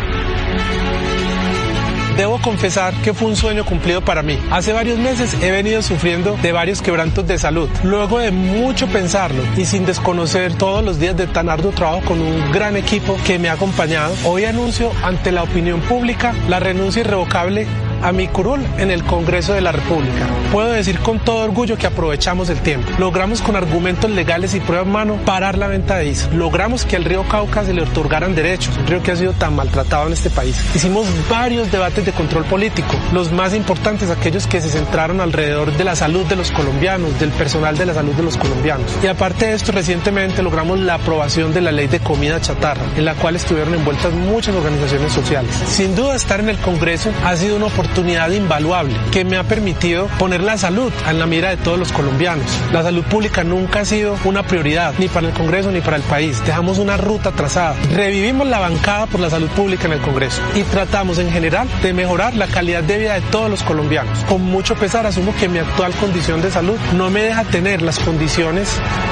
Debo 2.19 2.41
confesar 2.43 2.93
que 3.03 3.14
fue 3.14 3.29
un 3.29 3.37
sueño 3.37 3.64
cumplido 3.64 4.01
para 4.01 4.25
mí. 4.25 4.41
Hace 4.51 4.73
varios 4.73 4.99
meses 4.99 5.37
he 5.41 5.53
venido 5.53 5.83
sufriendo 5.83 6.37
de 6.43 6.51
varios 6.51 6.83
quebrantos 6.83 7.25
de 7.29 7.39
salud. 7.39 7.69
Luego 7.85 8.19
de 8.19 8.33
mucho 8.33 8.89
pensarlo 8.89 9.41
y 9.57 9.64
sin 9.64 9.87
desconocer 9.87 10.53
todos 10.55 10.85
los 10.85 10.99
días 10.99 11.16
de 11.16 11.29
tan 11.29 11.49
arduo 11.49 11.71
trabajo 11.71 12.01
con 12.05 12.21
un 12.21 12.51
gran 12.51 12.77
equipo 12.77 13.16
que 13.25 13.39
me 13.39 13.49
ha 13.49 13.53
acompañado, 13.53 14.12
hoy 14.25 14.47
anuncio 14.47 14.91
ante 15.05 15.31
la 15.31 15.45
opinión 15.45 15.81
pública 15.83 16.35
la 16.49 16.59
renuncia 16.59 17.03
irrevocable 17.03 17.69
a 18.03 18.12
mi 18.12 18.28
curul 18.28 18.64
en 18.78 18.90
el 18.90 19.05
Congreso 19.05 19.53
de 19.53 19.61
la 19.61 19.72
República. 19.72 20.26
Puedo 20.53 20.72
decir 20.72 20.99
con 21.01 21.18
todo 21.18 21.44
orgullo 21.44 21.76
que 21.76 21.86
aprovechamos 21.86 22.49
el 22.49 22.61
tiempo. 22.61 22.90
Logramos 22.99 23.42
con 23.42 23.57
argumentos 23.57 24.11
legales 24.11 24.55
y 24.55 24.61
pruebas 24.61 24.86
en 24.86 24.92
mano 24.92 25.16
parar 25.24 25.59
la 25.59 25.66
venta 25.66 25.96
de 25.96 26.09
ISO. 26.09 26.30
Logramos 26.32 26.84
que 26.84 26.96
al 26.96 27.05
río 27.05 27.24
Cauca 27.28 27.64
se 27.64 27.74
le 27.74 27.82
otorgaran 27.82 28.34
derechos, 28.34 28.76
un 28.78 28.86
río 28.86 29.03
que 29.03 29.12
ha 29.12 29.16
sido 29.16 29.32
tan 29.32 29.57
maltratado 29.57 30.07
en 30.07 30.12
este 30.12 30.30
país. 30.30 30.57
Hicimos 30.74 31.07
varios 31.28 31.70
debates 31.72 32.07
de 32.07 32.12
control 32.12 32.44
político, 32.44 32.94
los 33.12 33.32
más 33.32 33.55
importantes 33.55 34.11
aquellos 34.11 34.46
que 34.46 34.61
se 34.61 34.70
centraron 34.70 35.20
alrededor 35.20 35.76
de 35.76 35.84
la 35.84 35.96
salud 35.96 36.24
de 36.26 36.36
los 36.36 36.51
colombianos, 36.51 37.18
del 37.18 37.30
personal 37.30 37.76
de 37.76 37.86
la 37.86 37.94
salud 37.94 38.12
de 38.12 38.22
los 38.22 38.36
colombianos. 38.36 38.90
Y 39.03 39.07
aparte 39.07 39.46
de 39.46 39.55
esto, 39.55 39.72
recientemente 39.72 40.42
logramos 40.42 40.78
la 40.78 40.94
aprobación 40.94 41.53
de 41.53 41.61
la 41.61 41.72
ley 41.72 41.88
de 41.88 42.01
comida 42.01 42.40
chatarra, 42.40 42.82
en 42.96 43.05
la 43.05 43.14
cual 43.14 43.36
estuvieron 43.36 43.74
envueltas 43.74 44.12
muchas 44.12 44.55
organizaciones 44.55 45.12
sociales. 45.12 45.53
Sin 45.66 45.94
duda 45.94 46.14
estar 46.14 46.40
en 46.40 46.49
el 46.49 46.59
Congreso 46.59 47.11
ha 47.24 47.36
sido 47.36 47.57
una 47.57 47.66
oportunidad 47.66 47.88
oportunidad 47.89 48.30
invaluable 48.30 48.95
que 49.11 49.24
me 49.24 49.39
ha 49.39 49.45
permitido 49.45 50.09
poner 50.18 50.43
la 50.43 50.59
salud 50.59 50.93
en 51.09 51.18
la 51.18 51.26
mira 51.26 51.49
de 51.51 51.57
todos 51.57 51.78
los 51.78 51.91
colombianos. 51.91 52.45
La 52.70 52.82
salud 52.82 53.03
pública 53.05 53.45
nunca 53.45 53.80
ha 53.80 53.84
sido 53.84 54.16
una 54.24 54.43
prioridad, 54.43 54.95
ni 54.99 55.09
para 55.09 55.28
el 55.28 55.32
Congreso 55.32 55.70
ni 55.70 55.80
para 55.80 55.97
el 55.97 56.03
país. 56.03 56.45
Dejamos 56.45 56.78
una 56.78 56.97
ruta 56.99 57.32
trazada. 57.32 57.74
Revivimos 57.95 58.47
la 58.47 58.59
bancada 58.59 59.07
por 59.07 59.20
la 59.20 59.30
salud 59.30 59.49
pública 59.49 59.86
en 59.86 59.95
el 59.95 60.01
Congreso 60.01 60.41
y 60.55 60.62
tratamos 60.64 61.18
en 61.18 61.30
general 61.30 61.66
de 61.82 61.95
mejorar 61.95 62.34
la 62.34 62.47
calidad 62.47 62.82
de 62.82 62.99
vida 62.99 63.14
de 63.14 63.22
todos 63.22 63.51
los 63.51 63.62
colombianos. 63.62 64.18
Con 64.24 64.43
mucho 64.43 64.74
pesar 64.74 65.07
asumo 65.07 65.34
que 65.34 65.49
mi 65.49 65.59
actual 65.59 65.93
condición 65.95 66.43
de 66.43 66.51
salud 66.51 66.78
no 66.95 67.11
me 67.11 67.22
deja 67.22 67.45
tener 67.45 67.80
las 67.80 67.99
condiciones 67.99 68.68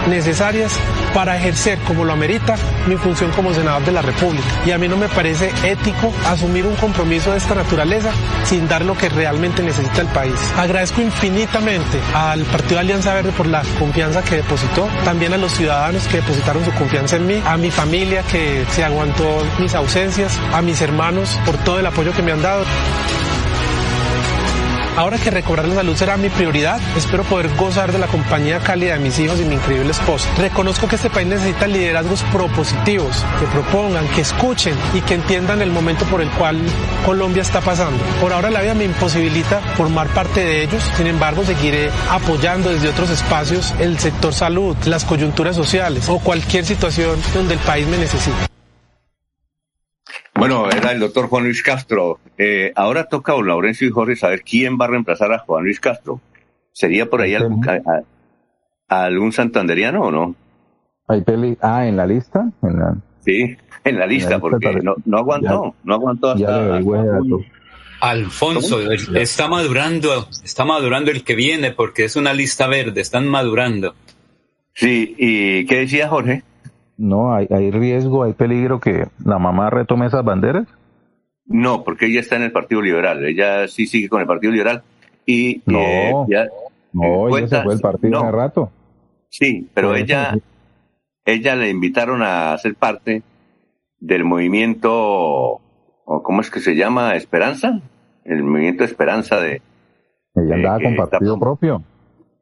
necesarias 0.07 0.73
para 1.15 1.37
ejercer 1.37 1.79
como 1.81 2.05
lo 2.05 2.13
amerita 2.13 2.57
mi 2.87 2.97
función 2.97 3.31
como 3.33 3.55
senador 3.55 3.85
de 3.85 3.93
la 3.93 4.03
República. 4.03 4.47
Y 4.67 4.71
a 4.71 4.79
mí 4.79 4.87
no 4.87 4.97
me 4.97 5.09
parece 5.09 5.51
ético 5.65 6.13
asumir 6.27 6.67
un 6.67 6.77
compromiso 6.77 7.33
de 7.33 7.39
esta 7.39 7.55
naturaleza 7.55 8.11
sin 8.45 8.66
dar 8.69 8.85
lo 8.85 8.97
que 8.97 9.09
realmente 9.09 9.63
necesita 9.63 10.01
el 10.01 10.09
país. 10.09 10.35
Agradezco 10.57 11.01
infinitamente 11.01 12.01
al 12.15 12.43
Partido 12.45 12.81
Alianza 12.81 13.15
Verde 13.15 13.33
por 13.33 13.47
la 13.47 13.63
confianza 13.79 14.23
que 14.23 14.37
depositó, 14.37 14.89
también 15.05 15.33
a 15.33 15.37
los 15.37 15.53
ciudadanos 15.53 16.07
que 16.09 16.19
depositaron 16.19 16.65
su 16.65 16.73
confianza 16.73 17.17
en 17.17 17.27
mí, 17.27 17.43
a 17.45 17.57
mi 17.57 17.71
familia 17.71 18.23
que 18.23 18.65
se 18.71 18.85
aguantó 18.85 19.25
mis 19.59 19.75
ausencias, 19.75 20.39
a 20.53 20.63
mis 20.63 20.81
hermanos 20.81 21.39
por 21.45 21.57
todo 21.59 21.79
el 21.79 21.87
apoyo 21.87 22.13
que 22.13 22.23
me 22.23 22.33
han 22.33 22.43
dado. 22.43 22.65
Ahora 24.97 25.19
que 25.19 25.31
recobrar 25.31 25.69
la 25.69 25.75
salud 25.75 25.95
será 25.95 26.17
mi 26.17 26.31
prioridad, 26.31 26.81
espero 26.97 27.23
poder 27.25 27.55
gozar 27.57 27.93
de 27.93 27.99
la 27.99 28.07
compañía 28.07 28.61
cálida 28.61 28.95
de 28.95 28.99
mis 28.99 29.19
hijos 29.19 29.39
y 29.39 29.45
mi 29.45 29.57
increíble 29.57 29.91
esposa. 29.91 30.27
Reconozco 30.39 30.89
que 30.89 30.97
este 30.97 31.11
país 31.11 31.27
necesita 31.29 31.67
liderazgos 31.67 32.23
propositivos, 32.33 33.23
que 33.39 33.47
propongan, 33.47 34.09
que 34.09 34.23
escuchen 34.23 34.75
y 34.95 35.03
que 35.03 35.13
entiendan 35.13 35.61
el 35.61 35.71
momento 35.71 36.07
por 36.07 36.23
el 36.23 36.31
cual 36.31 36.59
Colombia 37.05 37.43
está 37.43 37.61
pasando. 37.61 38.03
Por 38.23 38.33
ahora 38.33 38.49
la 38.49 38.63
vida 38.63 38.73
me 38.73 38.85
imposibilita 38.85 39.61
formar 39.77 40.09
parte 40.09 40.41
de 40.43 40.63
ellos, 40.63 40.83
sin 40.97 41.07
embargo 41.07 41.45
seguiré 41.45 41.91
apoyando 42.11 42.71
desde 42.71 42.89
otros 42.89 43.11
espacios 43.11 43.75
el 43.79 43.99
sector 43.99 44.33
salud, 44.33 44.75
las 44.87 45.05
coyunturas 45.05 45.57
sociales 45.57 46.09
o 46.09 46.21
cualquier 46.21 46.65
situación 46.65 47.21
donde 47.35 47.53
el 47.53 47.61
país 47.61 47.87
me 47.87 47.99
necesite. 47.99 48.56
Bueno, 50.39 50.69
era 50.71 50.93
el 50.93 51.01
doctor 51.01 51.29
Juan 51.29 51.45
Luis 51.45 51.63
Castro. 51.63 52.19
Eh, 52.37 52.73
ahora 52.77 53.05
toca 53.09 53.33
a 53.33 53.37
don 53.37 53.47
Laurencio 53.47 53.89
y 53.89 53.91
Jorge 53.91 54.17
saber 54.17 54.43
quién 54.43 54.79
va 54.79 54.85
a 54.85 54.89
reemplazar 54.89 55.33
a 55.33 55.39
Juan 55.39 55.65
Luis 55.65 55.81
Castro. 55.81 56.21
¿Sería 56.73 57.07
por 57.09 57.23
ahí 57.23 57.35
algún, 57.35 57.67
a- 57.69 58.03
a- 58.89 59.05
algún 59.07 59.33
santanderiano 59.33 60.03
o 60.03 60.11
no? 60.11 60.35
Hay 61.09 61.23
peli, 61.23 61.57
ah, 61.63 61.87
en 61.87 61.97
la 61.97 62.07
lista, 62.07 62.51
en 62.63 62.79
la, 62.79 62.97
Sí, 63.25 63.57
en 63.85 63.99
la 63.99 64.07
lista, 64.07 64.31
lista 64.31 64.39
porque 64.41 64.75
no, 64.83 64.95
no 65.05 65.19
aguantó, 65.19 65.75
no 65.85 65.95
aguantó 65.95 66.37
ya 66.37 66.49
hasta... 66.49 66.77
Alfonso, 68.01 68.79
está 69.15 69.49
madurando, 69.49 70.29
está 70.45 70.65
madurando 70.67 71.11
el 71.11 71.25
que 71.25 71.35
viene 71.35 71.71
porque 71.73 72.05
es 72.05 72.15
una 72.17 72.35
lista 72.35 72.67
verde, 72.67 73.01
están 73.01 73.27
madurando. 73.27 73.95
Sí, 74.75 75.15
¿y 75.19 75.65
qué 75.67 75.77
decía 75.79 76.09
Jorge? 76.09 76.43
No, 76.99 77.35
hay, 77.35 77.47
hay 77.51 77.71
riesgo, 77.71 78.23
hay 78.25 78.33
peligro 78.33 78.81
que 78.81 79.07
la 79.25 79.39
mamá 79.39 79.71
retome 79.71 80.07
esas 80.07 80.25
banderas. 80.25 80.67
No, 81.45 81.85
porque 81.85 82.07
ella 82.07 82.21
está 82.21 82.37
en 82.37 82.43
el 82.43 82.53
Partido 82.53 82.83
Liberal, 82.83 83.25
ella 83.25 83.69
sí 83.69 83.87
sigue 83.87 84.09
con 84.09 84.21
el 84.21 84.27
Partido 84.27 84.53
Liberal 84.53 84.83
y 85.27 85.63
No, 85.67 85.79
eh, 85.79 86.13
ya 86.29 86.47
No, 86.93 87.29
ella 87.29 87.29
cuenta- 87.29 87.57
se 87.59 87.63
fue 87.65 87.75
del 87.75 87.83
partido 87.83 88.11
no. 88.13 88.21
hace 88.21 88.33
rato. 88.33 88.71
Sí, 89.29 89.69
pero 89.75 89.95
ella, 89.95 90.33
sí. 90.35 90.43
ella 91.27 91.55
le 91.57 91.69
invitaron 91.71 92.23
a 92.23 92.57
ser 92.59 92.75
parte 92.75 93.23
del 94.01 94.25
movimiento, 94.25 95.61
¿cómo 96.05 96.41
es 96.41 96.51
que 96.51 96.61
se 96.61 96.75
llama? 96.75 97.15
Esperanza, 97.17 97.81
el 98.25 98.43
movimiento 98.43 98.85
Esperanza 98.85 99.39
de. 99.41 99.61
Ella 100.35 100.55
andaba 100.55 100.79
eh, 100.79 100.83
con 100.85 100.93
está- 100.95 101.07
partido 101.11 101.39
propio. 101.39 101.83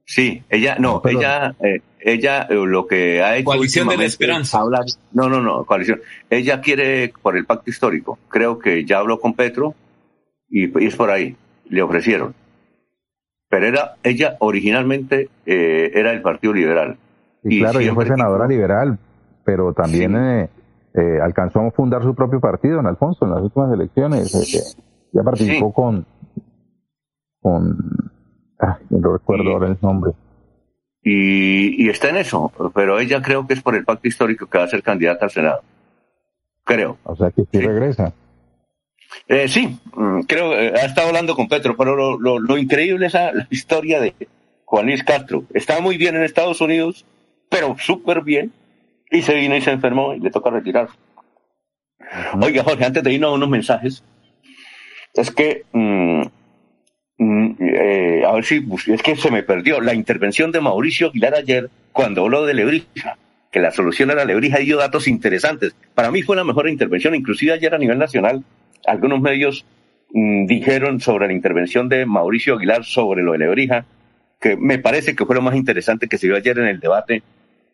Sí, 0.07 0.43
ella, 0.51 0.77
no, 0.79 0.95
No, 0.95 1.03
pero- 1.03 1.19
ella, 1.19 1.55
eh, 1.61 1.81
ella 2.01 2.43
eh, 2.43 2.55
lo 2.55 2.87
que 2.87 3.23
ha 3.23 3.37
hecho. 3.37 3.47
Coalición 3.47 3.89
de 3.89 3.97
la 3.97 4.05
Esperanza. 4.05 4.59
es 4.59 4.63
hablar- 4.63 4.85
no, 5.13 5.29
no, 5.29 5.41
no, 5.41 5.65
coalición. 5.65 6.01
Ella 6.29 6.61
quiere 6.61 7.13
por 7.23 7.37
el 7.37 7.47
pacto 7.47 7.71
histórico. 7.71 8.19
Creo 8.29 8.59
que 8.59 8.85
ya 8.85 8.99
habló 8.99 9.19
con 9.19 9.33
Petro 9.35 9.75
y, 10.49 10.67
y 10.83 10.87
es 10.87 10.97
por 10.97 11.11
ahí. 11.11 11.37
Le 11.71 11.81
ofrecieron. 11.83 12.35
Pero 13.49 13.67
era, 13.67 13.95
ella 14.03 14.37
originalmente 14.41 15.31
eh, 15.47 15.91
era 15.95 16.11
del 16.11 16.21
Partido 16.23 16.53
Liberal. 16.53 16.99
Y, 17.43 17.61
claro, 17.61 17.79
ella 17.81 17.95
fue 17.95 18.07
senadora 18.07 18.47
liberal, 18.47 18.99
pero 19.45 19.73
también 19.73 20.15
eh, 20.17 20.49
eh, 20.95 21.19
alcanzó 21.23 21.61
a 21.61 21.71
fundar 21.71 22.03
su 22.03 22.15
propio 22.15 22.41
partido 22.41 22.81
en 22.81 22.87
Alfonso 22.87 23.25
en 23.25 23.31
las 23.33 23.43
últimas 23.43 23.73
elecciones. 23.73 24.77
ya 25.13 25.23
participó 25.23 25.69
Sí. 25.69 25.73
con, 25.75 26.07
con, 27.41 27.77
ah, 28.67 28.79
no 28.91 29.13
recuerdo 29.13 29.51
ahora 29.51 29.69
el 29.69 29.79
nombre. 29.81 30.13
y, 31.03 31.85
y 31.85 31.89
está 31.91 32.09
en 32.11 32.17
eso, 32.17 32.53
pero 32.75 32.99
ella 32.99 33.21
creo 33.23 33.47
que 33.47 33.55
es 33.55 33.63
por 33.63 33.75
el 33.75 33.85
pacto 33.85 34.09
histórico 34.09 34.47
que 34.47 34.59
va 34.59 34.65
a 34.65 34.69
ser 34.69 34.83
candidata 34.83 35.27
al 35.27 35.31
Senado. 35.31 35.63
Creo. 36.65 36.97
O 37.05 37.15
sea 37.15 37.31
que 37.31 37.43
sí, 37.53 37.61
regresa. 37.61 38.13
Eh, 39.29 39.49
sí, 39.49 39.79
mm, 39.95 40.21
creo, 40.23 40.59
eh, 40.59 40.73
ha 40.75 40.87
estado 40.87 41.09
hablando 41.09 41.37
con 41.37 41.49
Petro, 41.49 41.77
pero 41.77 41.95
lo, 41.95 42.19
lo, 42.19 42.39
lo 42.39 42.59
increíble 42.59 43.07
es 43.07 43.15
la, 43.15 43.33
la 43.33 43.47
historia 43.51 44.01
de 44.01 44.15
Juan 44.65 44.87
Luis 44.87 45.05
Castro. 45.05 45.45
Está 45.53 45.81
muy 45.81 45.97
bien 45.99 46.17
en 46.17 46.23
Estados 46.25 46.61
Unidos, 46.61 47.05
pero 47.51 47.77
súper 47.79 48.23
bien, 48.23 48.53
y 49.11 49.23
se 49.23 49.35
vino 49.35 49.55
y 49.57 49.61
se 49.61 49.71
enfermó 49.73 50.15
y 50.15 50.21
le 50.21 50.31
toca 50.31 50.51
retirar. 50.51 50.89
Oiga, 52.41 52.65
Jorge, 52.65 52.85
antes 52.85 53.03
de 53.03 53.13
irnos 53.13 53.31
a 53.31 53.35
unos 53.35 53.49
mensajes, 53.49 54.03
es 55.15 55.31
que, 55.31 55.65
mm, 55.73 56.23
mm, 57.19 57.57
eh, 57.61 58.14
a 58.35 58.37
ver 58.37 58.45
si, 58.45 58.65
es 58.93 59.03
que 59.03 59.17
se 59.17 59.31
me 59.31 59.43
perdió 59.43 59.81
la 59.81 59.95
intervención 59.95 60.53
de 60.53 60.61
Mauricio 60.61 61.09
Aguilar 61.09 61.35
ayer 61.35 61.71
cuando 61.93 62.23
habló 62.23 62.45
de 62.45 62.55
Lebrija, 62.55 63.17
que 63.51 63.61
la 63.61 63.71
solución 63.71 64.11
era 64.11 64.25
Lebrija 64.25 64.61
y 64.61 64.67
dio 64.67 64.77
datos 64.77 65.09
interesantes. 65.09 65.75
Para 65.95 66.11
mí 66.11 66.23
fue 66.23 66.37
la 66.37 66.45
mejor 66.45 66.69
intervención, 66.69 67.15
inclusive 67.15 67.53
ayer 67.53 67.75
a 67.75 67.79
nivel 67.79 67.99
nacional, 67.99 68.45
algunos 68.87 69.21
medios 69.21 69.65
mm, 70.13 70.47
dijeron 70.47 71.01
sobre 71.01 71.29
la 71.29 71.33
intervención 71.33 71.89
de 71.89 72.05
Mauricio 72.07 72.57
Aguilar 72.57 72.85
sobre 72.85 73.23
lo 73.23 73.33
de 73.33 73.39
Lebrija, 73.39 73.87
que 74.41 74.57
me 74.57 74.79
parece 74.79 75.15
que 75.15 75.25
fue 75.25 75.37
lo 75.37 75.43
más 75.43 75.55
interesante 75.55 76.09
que 76.09 76.19
se 76.19 76.27
dio 76.27 76.37
ayer 76.37 76.59
en 76.59 76.67
el 76.67 76.81
debate, 76.81 77.23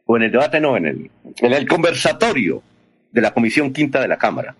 o 0.06 0.16
en 0.16 0.24
el 0.24 0.30
debate 0.30 0.61
no, 0.61 0.76
en 0.76 0.86
el, 0.86 1.11
en 1.40 1.52
el 1.52 1.66
conversatorio 1.66 2.62
de 3.11 3.20
la 3.20 3.32
Comisión 3.32 3.72
Quinta 3.72 4.00
de 4.00 4.08
la 4.08 4.18
Cámara. 4.18 4.54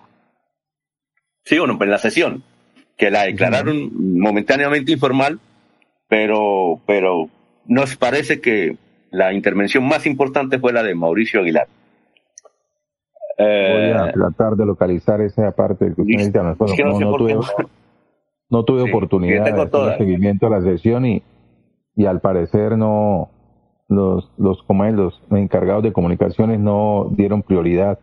Sí, 1.45 1.59
bueno, 1.59 1.79
en 1.81 1.91
la 1.91 1.99
sesión, 1.99 2.43
que 2.97 3.11
la 3.11 3.25
declararon 3.25 4.19
momentáneamente 4.19 4.93
informal, 4.93 5.41
pero, 6.11 6.81
pero 6.87 7.29
nos 7.67 7.97
parece 7.97 8.41
que 8.43 8.77
la 9.11 9.33
intervención 9.33 9.89
más 9.89 10.07
importante 10.07 10.59
fue 10.59 10.73
la 10.75 10.83
de 10.83 10.95
Mauricio 10.95 11.41
Aguilar. 11.41 11.69
Eh, 13.39 13.93
Voy 13.97 14.09
a 14.09 14.13
tratar 14.13 14.57
de 14.57 14.67
localizar 14.67 15.23
esa 15.23 15.51
parte 15.53 15.95
que 15.95 16.03
usted. 16.03 16.43
No, 16.43 17.17
tuve, 17.17 17.35
no 18.51 18.65
tuve 18.65 18.83
Sí, 18.83 18.91
oportunidad 18.91 19.45
de 19.45 19.51
hacer 19.53 19.71
todas. 19.71 19.99
seguimiento 19.99 20.47
a 20.47 20.51
la 20.51 20.61
sesión 20.61 21.07
y, 21.07 21.23
y 21.97 22.05
al 22.07 22.21
parecer 22.21 22.77
no 22.77 23.31
los 23.89 24.31
los 24.37 24.63
como 24.65 24.85
es, 24.85 24.95
los 24.95 25.21
encargados 25.31 25.83
de 25.83 25.93
comunicaciones 25.93 26.61
no 26.61 27.09
dieron 27.13 27.43
prioridad 27.43 27.99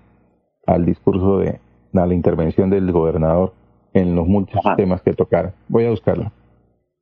al 0.66 0.86
discurso 0.86 1.38
de 1.40 1.60
a 1.94 2.06
la 2.06 2.14
intervención 2.14 2.70
del 2.70 2.92
gobernador 2.92 3.54
en 3.94 4.16
los 4.16 4.28
muchos 4.28 4.62
temas 4.76 5.02
que 5.02 5.14
tocaron. 5.14 5.54
Voy 5.68 5.86
a 5.86 5.90
buscarlo. 5.90 6.32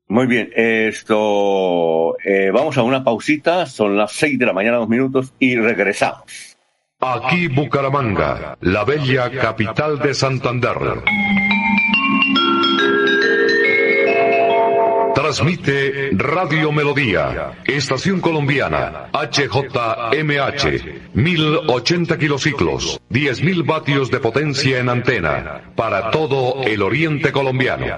Muy 0.07 0.27
bien, 0.27 0.51
esto, 0.55 2.15
eh, 2.23 2.51
vamos 2.53 2.77
a 2.77 2.83
una 2.83 3.03
pausita, 3.03 3.65
son 3.65 3.97
las 3.97 4.11
seis 4.11 4.37
de 4.37 4.45
la 4.45 4.53
mañana, 4.53 4.77
dos 4.77 4.87
minutos, 4.87 5.33
y 5.39 5.55
regresamos. 5.55 6.55
Aquí 6.99 7.47
Bucaramanga, 7.47 8.55
la 8.61 8.83
bella 8.83 9.31
capital 9.31 9.97
de 9.99 10.13
Santander. 10.13 10.77
Transmite 15.15 16.11
Radio 16.13 16.71
Melodía, 16.71 17.53
Estación 17.65 18.21
Colombiana, 18.21 19.09
HJMH, 19.11 20.73
1080 21.13 22.17
kilociclos, 22.19 23.01
10.000 23.09 23.65
vatios 23.65 24.11
de 24.11 24.19
potencia 24.19 24.79
en 24.79 24.89
antena, 24.89 25.71
para 25.75 26.11
todo 26.11 26.61
el 26.63 26.83
oriente 26.83 27.31
colombiano. 27.31 27.97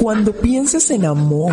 Cuando 0.00 0.32
pienses 0.32 0.90
en 0.90 1.04
amor, 1.04 1.52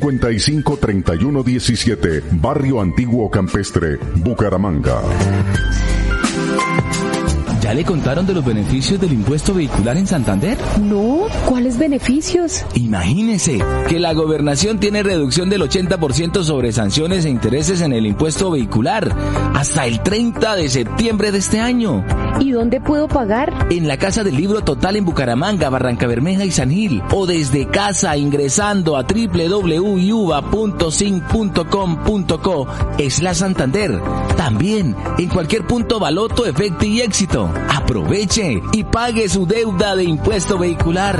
55 0.01 0.77
3117, 0.77 2.23
Barrio 2.31 2.81
Antiguo 2.81 3.29
Campestre, 3.29 3.97
Bucaramanga. 4.15 4.99
¿Ya 7.61 7.75
le 7.75 7.85
contaron 7.85 8.25
de 8.25 8.33
los 8.33 8.43
beneficios 8.43 8.99
del 8.99 9.13
impuesto 9.13 9.53
vehicular 9.53 9.95
en 9.95 10.07
Santander? 10.07 10.57
No, 10.81 11.27
¿cuáles 11.45 11.77
beneficios? 11.77 12.65
Imagínese 12.73 13.59
que 13.87 13.99
la 13.99 14.13
gobernación 14.13 14.79
tiene 14.79 15.03
reducción 15.03 15.51
del 15.51 15.61
80% 15.61 16.43
sobre 16.43 16.71
sanciones 16.71 17.25
e 17.25 17.29
intereses 17.29 17.81
en 17.81 17.93
el 17.93 18.07
impuesto 18.07 18.49
vehicular 18.49 19.15
hasta 19.53 19.85
el 19.85 20.01
30 20.01 20.55
de 20.55 20.69
septiembre 20.69 21.31
de 21.31 21.37
este 21.37 21.59
año. 21.59 22.03
¿Y 22.41 22.51
dónde 22.51 22.81
puedo 22.81 23.07
pagar? 23.07 23.67
En 23.69 23.87
la 23.87 23.97
Casa 23.97 24.23
del 24.23 24.35
Libro 24.35 24.61
Total 24.61 24.95
en 24.95 25.05
Bucaramanga, 25.05 25.69
Barranca 25.69 26.07
Bermeja 26.07 26.43
y 26.43 26.49
San 26.49 26.71
Gil. 26.71 27.03
O 27.11 27.27
desde 27.27 27.67
casa 27.67 28.17
ingresando 28.17 28.97
a 28.97 29.03
www.sin.com.co 29.03 29.47
es 32.97 33.21
la 33.21 33.35
Santander. 33.35 34.01
También 34.37 34.95
en 35.19 35.29
cualquier 35.29 35.67
punto 35.67 35.99
Baloto, 35.99 36.47
Efecto 36.47 36.83
y 36.85 37.01
Éxito. 37.01 37.47
Aproveche 37.69 38.59
y 38.73 38.85
pague 38.85 39.29
su 39.29 39.45
deuda 39.45 39.95
de 39.95 40.05
impuesto 40.05 40.57
vehicular. 40.57 41.19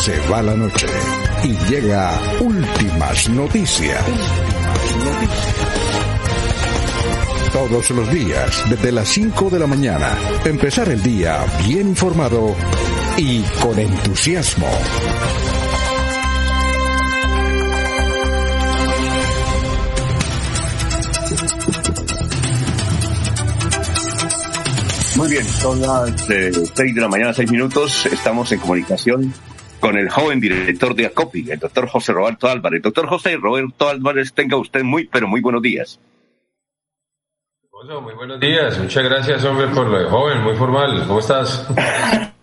Se 0.00 0.18
va 0.28 0.42
la 0.42 0.56
noche 0.56 0.88
y 1.44 1.56
llega 1.70 2.10
últimas 2.40 3.28
noticias. 3.28 4.04
Todos 7.52 7.90
los 7.90 8.10
días, 8.10 8.64
desde 8.68 8.90
las 8.90 9.06
5 9.06 9.48
de 9.48 9.60
la 9.60 9.68
mañana, 9.68 10.18
empezar 10.44 10.88
el 10.88 11.04
día 11.04 11.46
bien 11.64 11.90
informado 11.90 12.56
y 13.16 13.42
con 13.62 13.78
entusiasmo. 13.78 14.66
Muy 25.18 25.30
bien, 25.30 25.44
son 25.44 25.80
las 25.80 26.30
eh, 26.30 26.52
6 26.52 26.94
de 26.94 27.00
la 27.00 27.08
mañana, 27.08 27.32
6 27.32 27.50
minutos. 27.50 28.06
Estamos 28.06 28.52
en 28.52 28.60
comunicación 28.60 29.34
con 29.80 29.98
el 29.98 30.08
joven 30.08 30.38
director 30.38 30.94
de 30.94 31.06
ACOPI, 31.06 31.50
el 31.50 31.58
doctor 31.58 31.88
José 31.88 32.12
Roberto 32.12 32.48
Álvarez. 32.48 32.80
Doctor 32.82 33.08
José 33.08 33.34
Roberto 33.34 33.88
Álvarez, 33.88 34.32
tenga 34.32 34.56
usted 34.56 34.84
muy, 34.84 35.08
pero 35.08 35.26
muy 35.26 35.40
buenos 35.40 35.60
días. 35.60 35.98
Muy 37.72 38.14
buenos 38.14 38.38
días, 38.38 38.78
muchas 38.78 39.02
gracias, 39.02 39.44
hombre, 39.44 39.66
por 39.66 39.88
lo 39.88 39.98
de 39.98 40.04
joven, 40.08 40.40
muy 40.40 40.54
formal. 40.54 41.04
¿Cómo 41.08 41.18
estás? 41.18 41.66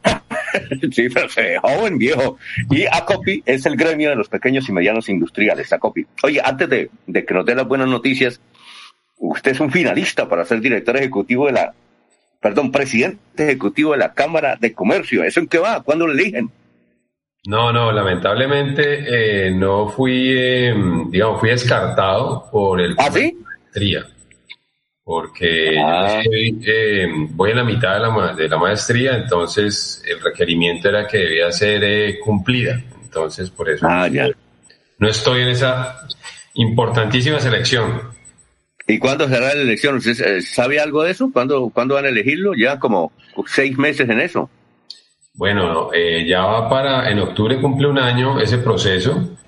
sí, 0.92 1.08
pero 1.08 1.28
eh, 1.38 1.58
joven, 1.62 1.98
viejo. 1.98 2.38
Y 2.70 2.88
ACOPI 2.88 3.44
es 3.46 3.66
el 3.68 3.78
gremio 3.78 4.10
de 4.10 4.18
los 4.18 4.28
pequeños 4.28 4.68
y 4.68 4.74
medianos 4.74 5.08
industriales, 5.08 5.72
ACOPI. 5.72 6.08
Oye, 6.24 6.42
antes 6.44 6.68
de, 6.68 6.90
de 7.08 7.24
que 7.24 7.34
nos 7.34 7.46
dé 7.46 7.56
las 7.56 7.70
buenas 7.70 7.88
noticias, 7.88 8.42
usted 9.18 9.52
es 9.52 9.62
un 9.62 9.72
finalista 9.72 10.28
para 10.28 10.44
ser 10.44 10.60
director 10.60 10.98
ejecutivo 10.98 11.46
de 11.46 11.54
la 11.54 11.74
perdón, 12.40 12.72
presidente 12.72 13.44
ejecutivo 13.44 13.94
de 13.94 14.00
la 14.00 14.14
Cámara 14.14 14.56
de 14.60 14.74
Comercio. 14.74 15.24
¿Eso 15.24 15.40
en 15.40 15.48
qué 15.48 15.58
va? 15.58 15.82
¿Cuándo 15.84 16.08
lo 16.08 16.14
eligen? 16.14 16.52
No, 17.48 17.72
no, 17.72 17.92
lamentablemente 17.92 19.48
eh, 19.48 19.52
no 19.52 19.88
fui, 19.90 20.32
eh, 20.36 20.74
digamos, 21.10 21.40
fui 21.40 21.50
descartado 21.50 22.50
por 22.52 22.82
el... 22.82 22.96
¿Ah, 22.98 23.12
sí? 23.12 23.38
Maestría, 23.44 24.08
porque 25.04 25.78
ah. 25.78 26.24
yo 26.24 26.32
eh, 26.34 27.08
voy 27.30 27.52
en 27.52 27.58
la 27.58 27.64
mitad 27.64 27.94
de 27.94 28.00
la, 28.00 28.34
de 28.34 28.50
la, 28.50 28.58
maestría, 28.58 29.16
entonces 29.16 30.02
el 30.08 30.20
requerimiento 30.20 30.90
era 30.90 31.08
que 31.08 31.20
debía 31.20 31.52
ser 31.52 31.84
eh, 31.84 32.20
cumplida. 32.20 32.82
Entonces, 33.04 33.52
por 33.52 33.70
eso 33.70 33.86
ah, 33.88 34.08
ya. 34.08 34.28
no 34.98 35.08
estoy 35.08 35.44
en 35.44 35.50
esa 35.50 36.08
importantísima 36.56 37.40
selección. 37.40 38.15
¿Y 38.88 39.00
cuándo 39.00 39.28
será 39.28 39.54
la 39.56 39.62
elección? 39.62 39.96
¿Usted 39.96 40.42
sabe 40.42 40.80
algo 40.80 41.04
de 41.04 41.12
eso? 41.12 41.30
¿Cuándo, 41.34 41.70
¿cuándo 41.74 41.96
van 41.96 42.06
a 42.06 42.10
elegirlo? 42.10 42.54
Ya 42.54 42.80
como 42.80 43.12
seis 43.48 43.78
meses 43.78 44.08
en 44.10 44.20
eso. 44.20 44.50
Bueno, 45.34 45.90
eh, 45.94 46.26
ya 46.28 46.46
va 46.46 46.70
para, 46.70 47.10
en 47.10 47.20
octubre 47.20 47.60
cumple 47.60 47.88
un 47.88 48.00
año 48.00 48.40
ese 48.40 48.58
proceso. 48.60 49.30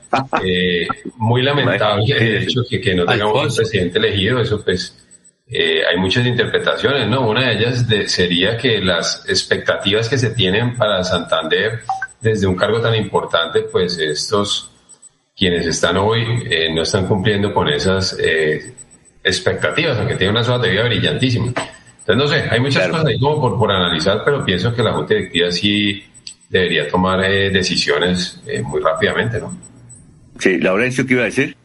Eh, 0.41 0.88
muy 1.17 1.41
lamentable, 1.41 2.05
de 2.15 2.38
hecho, 2.38 2.61
que, 2.69 2.79
que 2.79 2.95
no 2.95 3.05
tengamos 3.05 3.49
un 3.49 3.55
presidente 3.57 3.99
elegido, 3.99 4.39
eso 4.39 4.63
pues 4.63 5.05
eh, 5.49 5.81
hay 5.85 5.97
muchas 5.97 6.25
interpretaciones, 6.25 7.07
¿no? 7.07 7.27
Una 7.27 7.47
de 7.47 7.55
ellas 7.55 7.88
de, 7.88 8.07
sería 8.07 8.57
que 8.57 8.79
las 8.79 9.23
expectativas 9.29 10.09
que 10.09 10.17
se 10.17 10.31
tienen 10.31 10.75
para 10.75 11.03
Santander 11.03 11.81
desde 12.19 12.47
un 12.47 12.55
cargo 12.55 12.81
tan 12.81 12.95
importante, 12.95 13.61
pues 13.61 13.97
estos 13.97 14.71
quienes 15.35 15.65
están 15.65 15.97
hoy 15.97 16.25
eh, 16.49 16.73
no 16.73 16.81
están 16.81 17.07
cumpliendo 17.07 17.53
con 17.53 17.69
esas 17.69 18.17
eh, 18.19 18.73
expectativas, 19.28 19.97
aunque 19.97 20.15
tiene 20.15 20.32
una 20.32 20.43
zona 20.43 20.63
de 20.63 20.71
vida 20.71 20.84
brillantísima. 20.84 21.47
Entonces, 21.47 22.15
no 22.15 22.28
sé, 22.28 22.43
hay 22.49 22.59
muchas 22.59 22.88
cosas 22.88 23.05
ahí 23.05 23.19
como 23.19 23.41
por, 23.41 23.59
por, 23.59 23.71
analizar, 23.71 24.21
pero 24.23 24.43
pienso 24.45 24.73
que 24.73 24.82
la 24.82 24.93
Junta 24.93 25.13
Directiva 25.13 25.51
sí 25.51 26.03
debería 26.49 26.88
tomar 26.88 27.23
eh, 27.25 27.49
decisiones 27.49 28.41
eh, 28.47 28.61
muy 28.61 28.82
rápidamente, 28.82 29.39
¿no? 29.39 29.53
Sí, 30.39 30.57
Laurencio, 30.57 31.05
¿qué 31.05 31.13
iba 31.13 31.23
a 31.23 31.25
decir? 31.25 31.57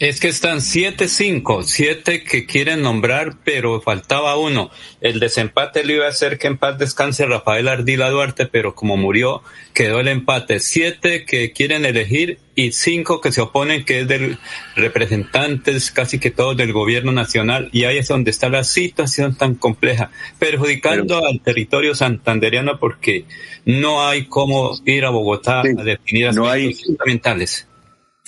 Es 0.00 0.18
que 0.18 0.28
están 0.28 0.62
siete, 0.62 1.08
cinco, 1.08 1.62
siete 1.62 2.24
que 2.24 2.46
quieren 2.46 2.80
nombrar, 2.80 3.36
pero 3.44 3.82
faltaba 3.82 4.38
uno. 4.38 4.70
El 5.02 5.20
desempate 5.20 5.84
le 5.84 5.96
iba 5.96 6.06
a 6.06 6.08
hacer 6.08 6.38
que 6.38 6.46
en 6.46 6.56
paz 6.56 6.78
descanse 6.78 7.26
Rafael 7.26 7.68
Ardila 7.68 8.08
Duarte, 8.08 8.46
pero 8.46 8.74
como 8.74 8.96
murió, 8.96 9.42
quedó 9.74 10.00
el 10.00 10.08
empate. 10.08 10.58
Siete 10.58 11.26
que 11.26 11.52
quieren 11.52 11.84
elegir 11.84 12.38
y 12.54 12.72
cinco 12.72 13.20
que 13.20 13.30
se 13.30 13.42
oponen, 13.42 13.84
que 13.84 14.00
es 14.00 14.08
de 14.08 14.38
representantes 14.74 15.90
casi 15.90 16.18
que 16.18 16.30
todos 16.30 16.56
del 16.56 16.72
gobierno 16.72 17.12
nacional. 17.12 17.68
Y 17.70 17.84
ahí 17.84 17.98
es 17.98 18.08
donde 18.08 18.30
está 18.30 18.48
la 18.48 18.64
situación 18.64 19.36
tan 19.36 19.54
compleja, 19.54 20.10
perjudicando 20.38 21.16
pero, 21.16 21.26
al 21.26 21.42
territorio 21.42 21.94
santanderiano 21.94 22.78
porque 22.78 23.26
no 23.66 24.02
hay 24.08 24.24
cómo 24.24 24.72
ir 24.86 25.04
a 25.04 25.10
Bogotá 25.10 25.60
sí, 25.62 25.74
a 25.78 25.84
definir 25.84 26.28
aspectos 26.28 26.46
no 26.46 26.50
hay, 26.50 26.72
fundamentales. 26.72 27.66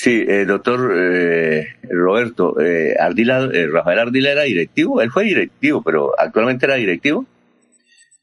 Sí, 0.03 0.25
eh, 0.27 0.45
doctor 0.45 0.93
eh, 0.97 1.77
Roberto, 1.89 2.61
eh, 2.61 2.93
Ardila, 2.99 3.49
Rafael 3.71 4.01
Ardila 4.01 4.33
era 4.33 4.43
directivo, 4.43 5.01
él 5.01 5.13
fue 5.13 5.23
directivo, 5.23 5.81
pero 5.81 6.13
actualmente 6.19 6.67
era 6.67 6.75
directivo. 6.75 7.25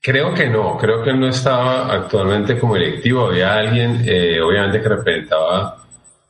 Creo 0.01 0.33
que 0.33 0.49
no, 0.49 0.77
creo 0.77 1.01
que 1.01 1.11
él 1.11 1.21
no 1.21 1.29
estaba 1.29 1.93
actualmente 1.93 2.59
como 2.59 2.75
directivo, 2.75 3.27
había 3.27 3.59
alguien 3.59 4.01
obviamente 4.43 4.81
que 4.81 4.89
representaba 4.89 5.77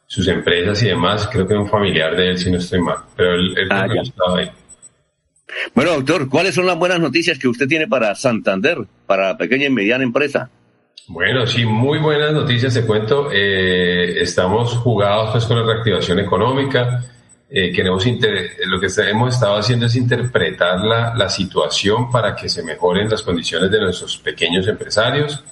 sus 0.06 0.28
empresas 0.28 0.84
y 0.84 0.89
demás, 0.89 1.28
creo 1.32 1.47
que 1.47 1.54
era 1.54 1.64
un 1.64 1.68
familiar 1.68 2.16
de 2.16 2.30
él 2.30 2.38
si 2.38 2.52
no 2.52 2.60
estoy 2.60 2.82
mal, 2.82 2.97
pero 3.16 3.34
él, 3.34 3.58
él 3.58 3.68
ah, 3.72 3.88
no 3.88 4.04
estaba 4.04 4.38
ahí. 4.38 4.52
Bueno, 5.74 5.93
doctor, 5.93 6.30
¿cuáles 6.30 6.54
son 6.54 6.68
las 6.68 6.78
buenas 6.78 7.00
noticias 7.00 7.39
que 7.39 7.47
usted 7.47 7.68
tiene 7.68 7.88
para 7.88 8.14
Santander, 8.14 8.78
para 9.08 9.36
pequeña 9.36 9.66
y 9.66 9.72
mediana 9.72 10.04
empresa? 10.04 10.52
Bueno, 11.10 11.47
sí, 11.47 11.66
muy 11.66 11.97
buenas 11.97 12.32
noticias, 12.32 12.72
te 12.72 12.86
cuento. 12.86 13.32
Eh, 13.32 14.22
estamos 14.22 14.74
jugados 14.74 15.32
pues, 15.32 15.45
con 15.45 15.57
la 15.57 15.74
reactivación 15.74 16.20
económica. 16.20 17.03
Eh, 17.49 17.72
queremos 17.74 18.05
lo 18.05 18.80
que 18.80 18.88
hemos 19.10 19.34
estado 19.34 19.57
haciendo 19.57 19.88
es 19.88 19.95
interpretar 19.95 20.82
la, 20.82 21.16
la, 21.16 21.28
situación 21.28 22.12
para 22.12 22.36
que 22.36 22.47
se 22.47 22.62
mejoren 22.62 23.10
las 23.10 23.24
condiciones 23.24 23.72
de 23.72 23.80
nuestros 23.80 24.20
pequeños 24.20 24.68
empresarios. 24.68 25.43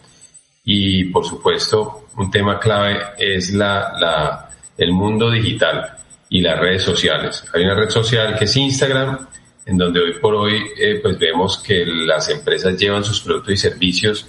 Y, 0.64 1.06
por 1.06 1.26
supuesto, 1.26 2.06
un 2.18 2.30
tema 2.30 2.60
clave 2.60 3.00
es 3.18 3.52
la, 3.52 3.94
la, 4.00 4.50
el 4.78 4.92
mundo 4.92 5.32
digital 5.32 5.98
y 6.30 6.40
las 6.40 6.60
redes 6.60 6.84
sociales. 6.84 7.44
Hay 7.52 7.64
una 7.64 7.74
red 7.74 7.90
social 7.90 8.38
que 8.38 8.46
es 8.46 8.56
Instagram, 8.56 9.28
en 9.66 9.76
donde 9.76 10.02
hoy 10.02 10.14
por 10.22 10.36
hoy 10.36 10.68
eh, 10.80 11.00
pues 11.02 11.18
vemos 11.18 11.58
que 11.58 11.84
las 11.84 12.30
empresas 12.30 12.78
llevan 12.78 13.04
sus 13.04 13.22
productos 13.22 13.54
y 13.54 13.58
servicios 13.58 14.28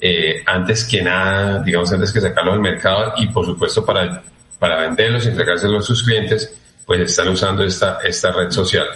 eh, 0.00 0.42
antes 0.46 0.84
que 0.84 1.02
nada, 1.02 1.62
digamos, 1.62 1.92
antes 1.92 2.12
que 2.12 2.20
sacarlo 2.20 2.52
al 2.52 2.60
mercado 2.60 3.14
y 3.16 3.28
por 3.28 3.44
supuesto 3.44 3.84
para 3.84 4.22
para 4.58 4.80
venderlos 4.80 5.24
y 5.24 5.28
entregárselos 5.28 5.84
a 5.84 5.86
sus 5.86 6.02
clientes, 6.02 6.54
pues 6.84 7.00
están 7.00 7.28
usando 7.28 7.64
esta, 7.64 7.98
esta 8.04 8.32
red 8.32 8.50
social. 8.50 8.86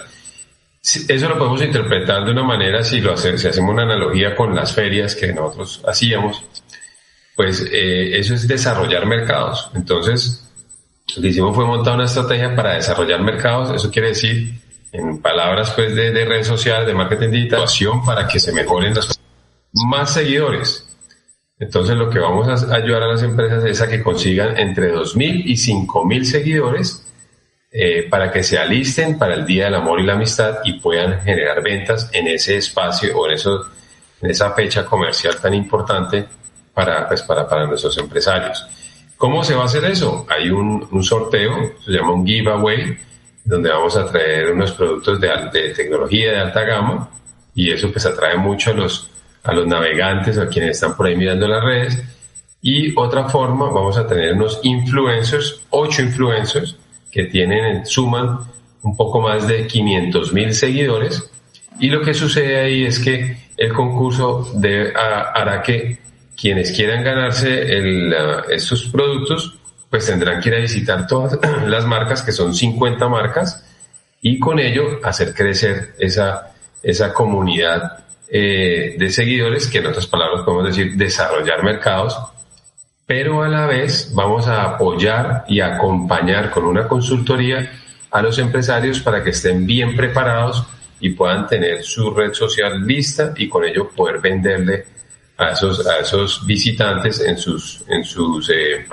Eso 0.81 1.29
lo 1.29 1.37
podemos 1.37 1.61
interpretar 1.61 2.25
de 2.25 2.31
una 2.31 2.43
manera, 2.43 2.83
si, 2.83 2.99
lo 2.99 3.13
hacemos 3.13 3.57
una 3.57 3.83
analogía 3.83 4.35
con 4.35 4.53
las 4.53 4.73
ferias 4.73 5.15
que 5.15 5.31
nosotros 5.31 5.81
hacíamos, 5.87 6.43
pues 7.35 7.65
eh, 7.71 8.19
eso 8.19 8.35
es 8.35 8.47
desarrollar 8.47 9.05
mercados. 9.05 9.69
Entonces, 9.75 10.45
lo 11.15 11.21
que 11.21 11.29
hicimos 11.29 11.55
fue 11.55 11.65
montar 11.65 11.95
una 11.95 12.05
estrategia 12.05 12.53
para 12.53 12.73
desarrollar 12.73 13.21
mercados. 13.21 13.71
Eso 13.73 13.89
quiere 13.89 14.09
decir, 14.09 14.59
en 14.91 15.21
palabras 15.21 15.71
pues, 15.71 15.95
de, 15.95 16.11
de 16.11 16.25
redes 16.25 16.47
sociales, 16.47 16.85
de 16.85 16.93
marketing 16.93 17.29
digital, 17.29 17.65
para 18.05 18.27
que 18.27 18.39
se 18.39 18.51
mejoren 18.51 18.93
las 18.93 19.17
más 19.71 20.13
seguidores. 20.13 20.92
Entonces, 21.63 21.95
lo 21.95 22.09
que 22.09 22.19
vamos 22.19 22.47
a 22.49 22.75
ayudar 22.75 23.03
a 23.03 23.07
las 23.07 23.23
empresas 23.23 23.63
es 23.63 23.79
a 23.79 23.87
que 23.87 24.03
consigan 24.03 24.57
entre 24.57 24.93
2.000 24.93 25.43
y 25.45 25.53
5.000 25.53 26.23
seguidores 26.25 27.05
eh, 27.71 28.05
para 28.09 28.29
que 28.33 28.43
se 28.43 28.59
alisten 28.59 29.17
para 29.17 29.35
el 29.35 29.45
Día 29.45 29.65
del 29.65 29.75
Amor 29.75 30.01
y 30.01 30.05
la 30.05 30.13
Amistad 30.13 30.57
y 30.65 30.73
puedan 30.73 31.21
generar 31.21 31.63
ventas 31.63 32.09
en 32.11 32.27
ese 32.27 32.57
espacio 32.57 33.17
o 33.17 33.27
en, 33.27 33.35
eso, 33.35 33.65
en 34.21 34.31
esa 34.31 34.51
fecha 34.51 34.85
comercial 34.85 35.39
tan 35.41 35.53
importante 35.53 36.25
para, 36.73 37.07
pues, 37.07 37.21
para, 37.21 37.47
para 37.47 37.65
nuestros 37.65 37.97
empresarios. 37.97 38.67
¿Cómo 39.15 39.41
se 39.41 39.55
va 39.55 39.61
a 39.61 39.65
hacer 39.65 39.85
eso? 39.85 40.27
Hay 40.29 40.49
un, 40.49 41.01
sorteo, 41.01 41.75
se 41.85 41.91
llama 41.91 42.11
un 42.11 42.27
giveaway, 42.27 42.97
donde 43.45 43.69
vamos 43.69 43.95
a 43.95 44.05
traer 44.11 44.51
unos 44.51 44.73
productos 44.73 45.21
de, 45.21 45.29
de, 45.53 45.69
tecnología 45.69 46.33
de 46.33 46.39
alta 46.39 46.63
gama 46.63 47.09
y 47.55 47.71
eso 47.71 47.89
pues 47.89 48.05
atrae 48.05 48.35
mucho 48.35 48.71
a 48.71 48.73
los, 48.73 49.12
a 49.43 49.53
los 49.53 49.67
navegantes, 49.67 50.37
a 50.37 50.47
quienes 50.47 50.71
están 50.71 50.95
por 50.95 51.07
ahí 51.07 51.15
mirando 51.15 51.47
las 51.47 51.63
redes. 51.63 52.03
Y 52.61 52.97
otra 52.97 53.27
forma, 53.27 53.69
vamos 53.69 53.97
a 53.97 54.07
tener 54.07 54.33
unos 54.33 54.59
influencers, 54.63 55.61
ocho 55.69 56.01
influencers, 56.01 56.77
que 57.11 57.25
tienen, 57.25 57.85
suman 57.85 58.39
un 58.81 58.95
poco 58.95 59.21
más 59.21 59.47
de 59.47 59.67
500 59.67 60.33
mil 60.33 60.53
seguidores. 60.53 61.29
Y 61.79 61.89
lo 61.89 62.01
que 62.01 62.13
sucede 62.13 62.59
ahí 62.59 62.85
es 62.85 62.99
que 62.99 63.37
el 63.57 63.73
concurso 63.73 64.49
de, 64.55 64.93
hará 64.95 65.61
que 65.61 65.99
quienes 66.39 66.71
quieran 66.71 67.03
ganarse 67.03 67.65
estos 68.49 68.85
productos, 68.85 69.57
pues 69.89 70.07
tendrán 70.07 70.41
que 70.41 70.49
ir 70.49 70.55
a 70.55 70.59
visitar 70.59 71.05
todas 71.05 71.37
las 71.67 71.85
marcas, 71.85 72.21
que 72.21 72.31
son 72.31 72.53
50 72.53 73.07
marcas, 73.07 73.63
y 74.21 74.39
con 74.39 74.59
ello 74.59 74.99
hacer 75.03 75.33
crecer 75.33 75.95
esa, 75.99 76.53
esa 76.81 77.13
comunidad 77.13 78.03
eh, 78.35 78.95
de 78.97 79.09
seguidores, 79.11 79.67
que 79.67 79.77
en 79.77 79.85
otras 79.85 80.07
palabras 80.07 80.41
podemos 80.43 80.65
decir 80.65 80.95
desarrollar 80.95 81.63
mercados 81.63 82.17
pero 83.05 83.43
a 83.43 83.49
la 83.49 83.67
vez 83.67 84.11
vamos 84.13 84.47
a 84.47 84.63
apoyar 84.63 85.45
y 85.47 85.59
acompañar 85.59 86.49
con 86.49 86.65
una 86.65 86.87
consultoría 86.87 87.71
a 88.09 88.21
los 88.21 88.39
empresarios 88.39 88.99
para 89.01 89.23
que 89.23 89.31
estén 89.31 89.65
bien 89.65 89.95
preparados 89.95 90.63
y 90.99 91.09
puedan 91.09 91.47
tener 91.47 91.83
su 91.83 92.11
red 92.11 92.33
social 92.33 92.85
lista 92.85 93.33
y 93.35 93.49
con 93.49 93.65
ello 93.65 93.89
poder 93.89 94.21
venderle 94.21 94.85
a 95.37 95.51
esos, 95.51 95.85
a 95.85 95.99
esos 95.99 96.45
visitantes 96.45 97.19
en 97.19 97.37
sus, 97.37 97.83
en 97.89 98.05
sus 98.05 98.49
eh, 98.49 98.85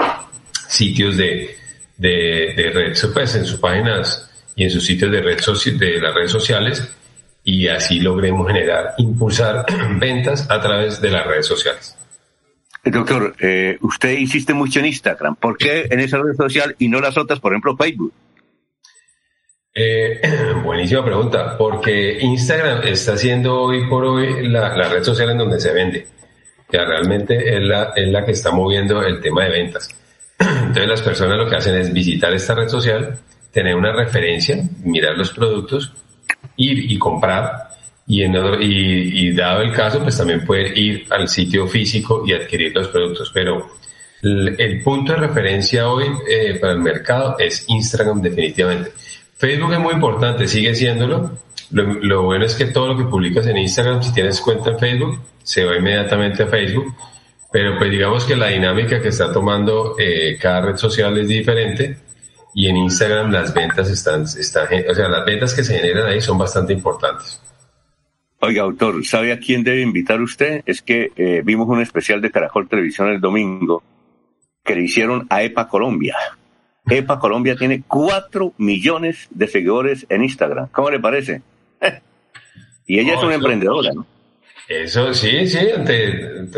sitios 0.68 1.16
de, 1.16 1.56
de, 1.96 2.54
de 2.56 2.70
red, 2.70 2.96
pues 3.14 3.34
en 3.36 3.44
sus 3.44 3.60
páginas 3.60 4.28
y 4.56 4.64
en 4.64 4.70
sus 4.70 4.84
sitios 4.84 5.12
de, 5.12 5.20
red 5.20 5.38
de 5.38 6.00
las 6.00 6.14
redes 6.14 6.32
sociales 6.32 6.88
y 7.44 7.68
así 7.68 8.00
logremos 8.00 8.46
generar, 8.46 8.94
impulsar 8.98 9.64
ventas 9.98 10.50
a 10.50 10.60
través 10.60 11.00
de 11.00 11.10
las 11.10 11.26
redes 11.26 11.46
sociales. 11.46 11.96
Doctor, 12.82 13.34
eh, 13.40 13.78
usted 13.82 14.16
insiste 14.18 14.54
mucho 14.54 14.80
en 14.80 14.86
Instagram. 14.86 15.36
¿Por 15.36 15.58
qué 15.58 15.86
en 15.90 16.00
esa 16.00 16.18
red 16.18 16.34
social 16.34 16.74
y 16.78 16.88
no 16.88 17.00
las 17.00 17.18
otras, 17.18 17.38
por 17.38 17.52
ejemplo, 17.52 17.76
Facebook? 17.76 18.12
Eh, 19.74 20.20
buenísima 20.64 21.04
pregunta, 21.04 21.56
porque 21.58 22.18
Instagram 22.20 22.82
está 22.84 23.16
siendo 23.16 23.60
hoy 23.60 23.88
por 23.88 24.04
hoy 24.04 24.48
la, 24.48 24.88
red 24.88 25.02
social 25.02 25.30
en 25.30 25.38
donde 25.38 25.60
se 25.60 25.72
vende. 25.72 26.06
Ya 26.72 26.84
realmente 26.84 27.56
es 27.56 27.62
la, 27.62 27.92
es 27.94 28.08
la 28.08 28.24
que 28.24 28.32
está 28.32 28.50
moviendo 28.50 29.02
el 29.02 29.20
tema 29.20 29.44
de 29.44 29.50
ventas. 29.50 29.88
Entonces 30.38 30.88
las 30.88 31.02
personas 31.02 31.36
lo 31.36 31.48
que 31.48 31.56
hacen 31.56 31.76
es 31.76 31.92
visitar 31.92 32.32
esta 32.32 32.54
red 32.54 32.68
social, 32.68 33.18
tener 33.52 33.74
una 33.74 33.92
referencia, 33.92 34.56
mirar 34.82 35.18
los 35.18 35.32
productos, 35.32 35.92
ir 36.60 36.90
y 36.92 36.98
comprar 36.98 37.70
y, 38.06 38.22
en, 38.22 38.34
y, 38.60 39.32
dado 39.32 39.62
el 39.62 39.72
caso, 39.72 40.02
pues 40.02 40.16
también 40.16 40.44
puede 40.44 40.78
ir 40.78 41.06
al 41.10 41.28
sitio 41.28 41.66
físico 41.66 42.24
y 42.26 42.32
adquirir 42.32 42.74
los 42.74 42.88
productos. 42.88 43.30
Pero 43.32 43.70
el, 44.22 44.82
punto 44.82 45.12
de 45.12 45.18
referencia 45.18 45.88
hoy 45.88 46.06
eh, 46.28 46.58
para 46.60 46.72
el 46.72 46.80
mercado 46.80 47.36
es 47.38 47.64
Instagram 47.68 48.20
definitivamente. 48.20 48.92
Facebook 49.36 49.72
es 49.72 49.78
muy 49.78 49.94
importante, 49.94 50.46
sigue 50.48 50.74
siéndolo. 50.74 51.38
Lo, 51.70 52.24
bueno 52.24 52.44
es 52.44 52.54
que 52.54 52.66
todo 52.66 52.88
lo 52.88 52.98
que 52.98 53.04
publicas 53.04 53.46
en 53.46 53.56
Instagram, 53.56 54.02
si 54.02 54.12
tienes 54.12 54.40
cuenta 54.40 54.70
en 54.70 54.78
Facebook, 54.78 55.20
se 55.42 55.64
va 55.64 55.76
inmediatamente 55.76 56.42
a 56.42 56.46
Facebook. 56.46 56.94
Pero 57.52 57.78
pues 57.78 57.90
digamos 57.90 58.24
que 58.24 58.36
la 58.36 58.48
dinámica 58.48 59.00
que 59.00 59.08
está 59.08 59.32
tomando 59.32 59.94
eh, 59.98 60.36
cada 60.40 60.62
red 60.62 60.76
social 60.76 61.16
es 61.16 61.28
diferente 61.28 62.09
y 62.54 62.68
en 62.68 62.76
Instagram 62.76 63.30
las 63.30 63.54
ventas 63.54 63.88
están, 63.90 64.22
están, 64.22 64.68
o 64.88 64.94
sea, 64.94 65.08
las 65.08 65.24
ventas 65.24 65.54
que 65.54 65.64
se 65.64 65.78
generan 65.78 66.06
ahí 66.06 66.20
son 66.20 66.38
bastante 66.38 66.72
importantes. 66.72 67.40
Oiga, 68.40 68.62
autor, 68.62 69.04
¿sabe 69.04 69.32
a 69.32 69.38
quién 69.38 69.62
debe 69.62 69.82
invitar 69.82 70.20
usted? 70.20 70.62
Es 70.64 70.80
que 70.80 71.12
eh, 71.14 71.42
vimos 71.44 71.68
un 71.68 71.80
especial 71.80 72.20
de 72.20 72.30
Caracol 72.30 72.68
Televisión 72.68 73.08
el 73.08 73.20
domingo 73.20 73.82
que 74.64 74.74
le 74.74 74.82
hicieron 74.82 75.26
a 75.28 75.42
EPA 75.42 75.68
Colombia. 75.68 76.16
EPA 76.88 77.18
Colombia 77.18 77.54
tiene 77.56 77.82
cuatro 77.86 78.54
millones 78.56 79.28
de 79.30 79.46
seguidores 79.46 80.06
en 80.08 80.24
Instagram. 80.24 80.68
¿Cómo 80.72 80.90
le 80.90 80.98
parece? 80.98 81.42
y 82.86 82.98
ella 82.98 83.14
es 83.14 83.22
una 83.22 83.34
emprendedora, 83.34 83.92
¿no? 83.92 84.06
Eso 84.70 85.12
sí, 85.12 85.46
sí, 85.48 85.58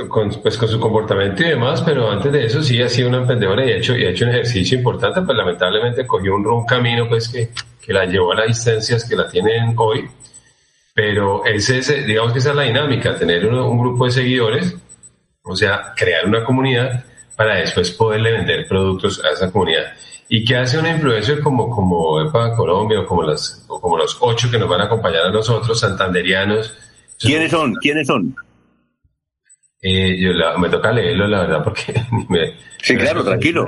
con, 0.07 0.31
pues 0.43 0.59
con 0.59 0.69
su 0.69 0.79
comportamiento 0.79 1.43
y 1.43 1.49
demás, 1.49 1.81
pero 1.83 2.11
antes 2.11 2.31
de 2.31 2.45
eso 2.45 2.63
sí 2.63 2.81
ha 2.83 2.89
sido 2.89 3.09
una 3.09 3.19
emprendedora 3.19 3.65
y 3.65 3.73
ha 3.73 3.77
hecho, 3.79 3.97
y 3.97 4.05
ha 4.05 4.11
hecho 4.11 4.27
un 4.27 4.33
ejercicio 4.33 4.77
importante, 4.77 5.23
pues 5.23 5.37
lamentablemente 5.37 6.07
cogió 6.07 6.35
un, 6.35 6.47
un 6.47 6.67
camino 6.67 7.09
pues 7.09 7.29
que, 7.29 7.49
que 7.81 7.93
la 7.93 8.05
llevó 8.05 8.33
a 8.33 8.37
las 8.37 8.49
distancias 8.49 9.09
que 9.09 9.17
la 9.17 9.29
tienen 9.29 9.75
hoy 9.79 10.09
pero 10.95 11.45
ese, 11.45 11.79
es, 11.79 12.07
digamos 12.07 12.33
que 12.33 12.39
esa 12.39 12.51
es 12.51 12.57
la 12.57 12.63
dinámica, 12.65 13.17
tener 13.17 13.47
un, 13.47 13.79
grupo 13.79 14.05
de 14.05 14.11
seguidores, 14.11 14.77
o 15.43 15.57
sea, 15.57 15.95
crear 15.97 16.27
una 16.27 16.45
comunidad 16.45 17.05
para 17.37 17.57
después 17.57 17.91
poderle 17.93 18.33
vender 18.33 18.69
productos 18.69 19.23
a 19.25 19.31
esa 19.31 19.51
comunidad. 19.51 19.95
¿Y 20.29 20.45
qué 20.45 20.57
hace 20.57 20.79
una 20.79 20.91
influencer 20.91 21.41
como, 21.41 21.71
como 21.71 22.21
EPA 22.21 22.55
Colombia 22.55 23.01
o 23.01 23.07
como, 23.07 23.23
las, 23.23 23.65
o 23.69 23.81
como 23.81 23.97
los 23.97 24.17
ocho 24.21 24.51
que 24.51 24.59
nos 24.59 24.69
van 24.69 24.83
a 24.83 24.85
acompañar 24.85 25.27
a 25.27 25.31
nosotros, 25.31 25.81
santanderianos? 25.81 26.75
¿Quiénes 27.23 27.51
son? 27.51 27.75
¿Quiénes 27.77 28.07
son? 28.07 28.35
Eh, 29.81 30.17
yo 30.21 30.59
me 30.59 30.69
toca 30.69 30.93
leerlo, 30.93 31.27
la 31.27 31.41
verdad, 31.41 31.65
porque... 31.65 31.93
Me, 32.29 32.55
sí, 32.83 32.97
claro, 32.97 33.25
tranquilo. 33.25 33.67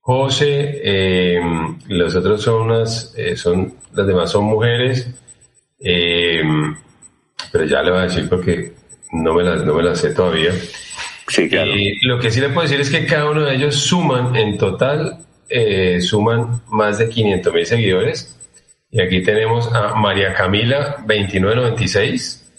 José, 0.00 0.80
eh, 0.82 1.40
los 1.88 2.16
otros 2.16 2.42
son 2.42 2.62
unas, 2.62 3.14
eh, 3.16 3.36
son, 3.36 3.74
las 3.92 4.06
demás 4.06 4.30
son 4.30 4.44
mujeres, 4.44 5.08
eh, 5.78 6.42
pero 7.52 7.64
ya 7.64 7.82
le 7.82 7.90
voy 7.90 8.00
a 8.00 8.04
decir 8.04 8.28
porque 8.28 8.72
no 9.12 9.34
me 9.34 9.42
las, 9.42 9.64
no 9.64 9.74
me 9.74 9.94
sé 9.94 10.14
todavía. 10.14 10.52
Sí, 11.28 11.48
claro. 11.48 11.70
lo 12.02 12.18
que 12.18 12.30
sí 12.30 12.40
le 12.40 12.48
puedo 12.48 12.62
decir 12.62 12.80
es 12.80 12.90
que 12.90 13.06
cada 13.06 13.30
uno 13.30 13.42
de 13.42 13.54
ellos 13.54 13.76
suman, 13.76 14.34
en 14.34 14.58
total, 14.58 15.18
eh, 15.48 16.00
suman 16.00 16.62
más 16.68 16.98
de 16.98 17.08
500 17.08 17.54
mil 17.54 17.66
seguidores. 17.66 18.36
Y 18.90 19.00
aquí 19.00 19.22
tenemos 19.22 19.72
a 19.72 19.94
María 19.94 20.34
Camila 20.34 20.96
2996. 21.06 22.49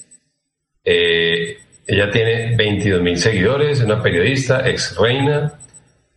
Eh, 0.83 1.57
ella 1.85 2.09
tiene 2.09 2.55
22 2.55 3.01
mil 3.01 3.17
seguidores, 3.17 3.79
es 3.79 3.85
una 3.85 4.01
periodista, 4.01 4.67
ex 4.69 4.95
reina. 4.97 5.53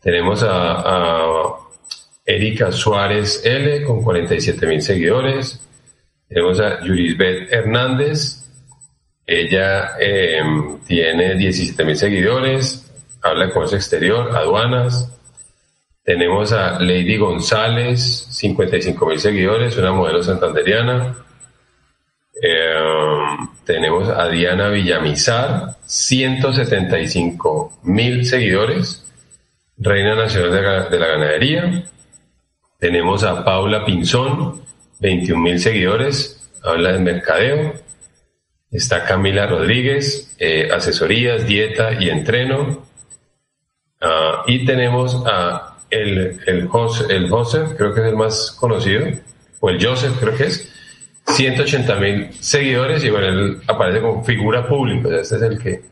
Tenemos 0.01 0.43
a, 0.43 0.81
a 0.81 1.55
Erika 2.25 2.73
Suárez 2.73 3.43
L 3.45 3.83
con 3.85 4.03
47 4.03 4.67
mil 4.67 4.83
seguidores. 4.83 5.61
Tenemos 6.29 6.61
a 6.61 6.83
Yurisbeth 6.85 7.53
Hernández. 7.53 8.45
Ella 9.27 9.97
em, 9.99 10.79
tiene 10.81 11.35
17 11.35 11.85
mil 11.85 11.97
seguidores, 11.97 12.93
habla 13.23 13.47
de 13.47 13.53
comercio 13.53 13.79
exterior, 13.79 14.37
aduanas. 14.37 15.11
Tenemos 16.03 16.53
a 16.53 16.79
Lady 16.81 17.17
González, 17.17 18.27
55 18.31 19.07
mil 19.07 19.19
seguidores, 19.19 19.77
una 19.79 19.93
modelo 19.93 20.23
santanderiana. 20.23 21.17
Em, 22.43 23.49
tenemos 23.65 24.09
a 24.09 24.29
Diana 24.29 24.69
Villamizar, 24.69 25.77
175 25.87 27.81
mil 27.85 28.25
seguidores, 28.27 29.05
Reina 29.79 30.15
Nacional 30.15 30.91
de 30.91 30.99
la 30.99 31.07
Ganadería. 31.07 31.85
Tenemos 32.79 33.25
a 33.25 33.45
Paula 33.45 33.85
Pinzón, 33.85 34.63
21 35.01 35.43
mil 35.43 35.59
seguidores, 35.61 36.51
habla 36.63 36.93
de 36.93 36.99
mercadeo. 36.99 37.75
Está 38.71 39.05
Camila 39.05 39.47
Rodríguez, 39.47 40.35
eh, 40.39 40.69
asesorías, 40.73 41.47
dieta 41.47 41.93
y 41.93 42.11
entreno. 42.11 42.85
Ah, 44.01 44.43
y 44.47 44.65
tenemos 44.65 45.23
a 45.27 45.79
el, 45.91 46.41
el, 46.47 46.69
el 47.09 47.29
Joseph, 47.29 47.75
creo 47.77 47.95
que 47.95 48.01
es 48.01 48.07
el 48.07 48.17
más 48.17 48.51
conocido, 48.59 49.07
o 49.61 49.71
el 49.71 49.85
Joseph, 49.85 50.17
creo 50.19 50.37
que 50.37 50.45
es, 50.45 50.73
180 51.27 51.95
mil 51.97 52.33
seguidores 52.41 53.05
y 53.05 53.11
bueno, 53.11 53.29
él 53.29 53.61
aparece 53.67 54.01
como 54.01 54.25
figura 54.25 54.67
pública, 54.67 55.09
este 55.21 55.37
es 55.37 55.43
el 55.43 55.59
que, 55.59 55.83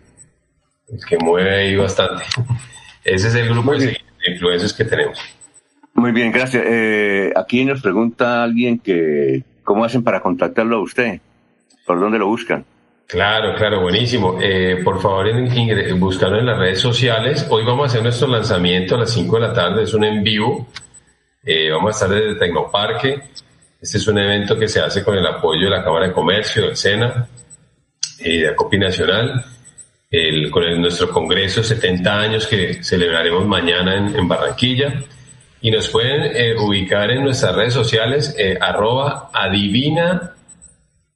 el 0.88 1.04
que 1.08 1.18
mueve 1.18 1.54
ahí 1.54 1.76
bastante. 1.76 2.24
Ese 3.04 3.28
es 3.28 3.34
el 3.34 3.48
grupo 3.48 3.72
de 3.72 3.96
influencers 4.26 4.72
que 4.72 4.84
tenemos. 4.84 5.18
Muy 5.94 6.12
bien, 6.12 6.32
gracias. 6.32 6.64
Eh, 6.66 7.32
aquí 7.36 7.64
nos 7.64 7.82
pregunta 7.82 8.42
alguien 8.42 8.78
que, 8.78 9.42
¿cómo 9.64 9.84
hacen 9.84 10.02
para 10.02 10.20
contactarlo 10.20 10.76
a 10.76 10.82
usted? 10.82 11.20
¿Por 11.86 12.00
dónde 12.00 12.18
lo 12.18 12.26
buscan? 12.26 12.64
Claro, 13.06 13.54
claro, 13.56 13.82
buenísimo. 13.82 14.38
Eh, 14.40 14.80
por 14.82 15.00
favor, 15.02 15.28
en, 15.28 16.00
buscarlo 16.00 16.38
en 16.38 16.46
las 16.46 16.58
redes 16.58 16.80
sociales. 16.80 17.46
Hoy 17.50 17.64
vamos 17.64 17.84
a 17.84 17.86
hacer 17.88 18.02
nuestro 18.02 18.28
lanzamiento 18.28 18.94
a 18.94 18.98
las 19.00 19.10
5 19.10 19.36
de 19.36 19.42
la 19.42 19.52
tarde, 19.52 19.82
es 19.82 19.92
un 19.92 20.04
en 20.04 20.22
vivo. 20.22 20.66
Eh, 21.44 21.70
vamos 21.70 21.88
a 21.88 22.04
estar 22.04 22.08
desde 22.08 22.38
Tecnoparque. 22.38 23.22
Este 23.82 23.98
es 23.98 24.06
un 24.06 24.18
evento 24.18 24.56
que 24.56 24.68
se 24.68 24.80
hace 24.80 25.02
con 25.02 25.18
el 25.18 25.26
apoyo 25.26 25.64
de 25.64 25.70
la 25.70 25.84
Cámara 25.84 26.06
de 26.06 26.12
Comercio, 26.12 26.66
del 26.66 26.76
SENA, 26.76 27.28
y 28.20 28.38
de 28.38 28.48
ACOPI 28.50 28.78
Nacional, 28.78 29.44
con 30.50 30.62
el, 30.62 30.80
nuestro 30.80 31.10
Congreso 31.10 31.64
70 31.64 32.18
años 32.18 32.46
que 32.46 32.84
celebraremos 32.84 33.44
mañana 33.46 33.96
en, 33.96 34.28
Barranquilla. 34.28 35.02
Y 35.60 35.70
nos 35.70 35.88
pueden 35.88 36.22
eh, 36.34 36.54
ubicar 36.56 37.10
en 37.10 37.24
nuestras 37.24 37.54
redes 37.54 37.74
sociales, 37.74 38.36
arroba 38.60 39.30
adivina 39.34 40.34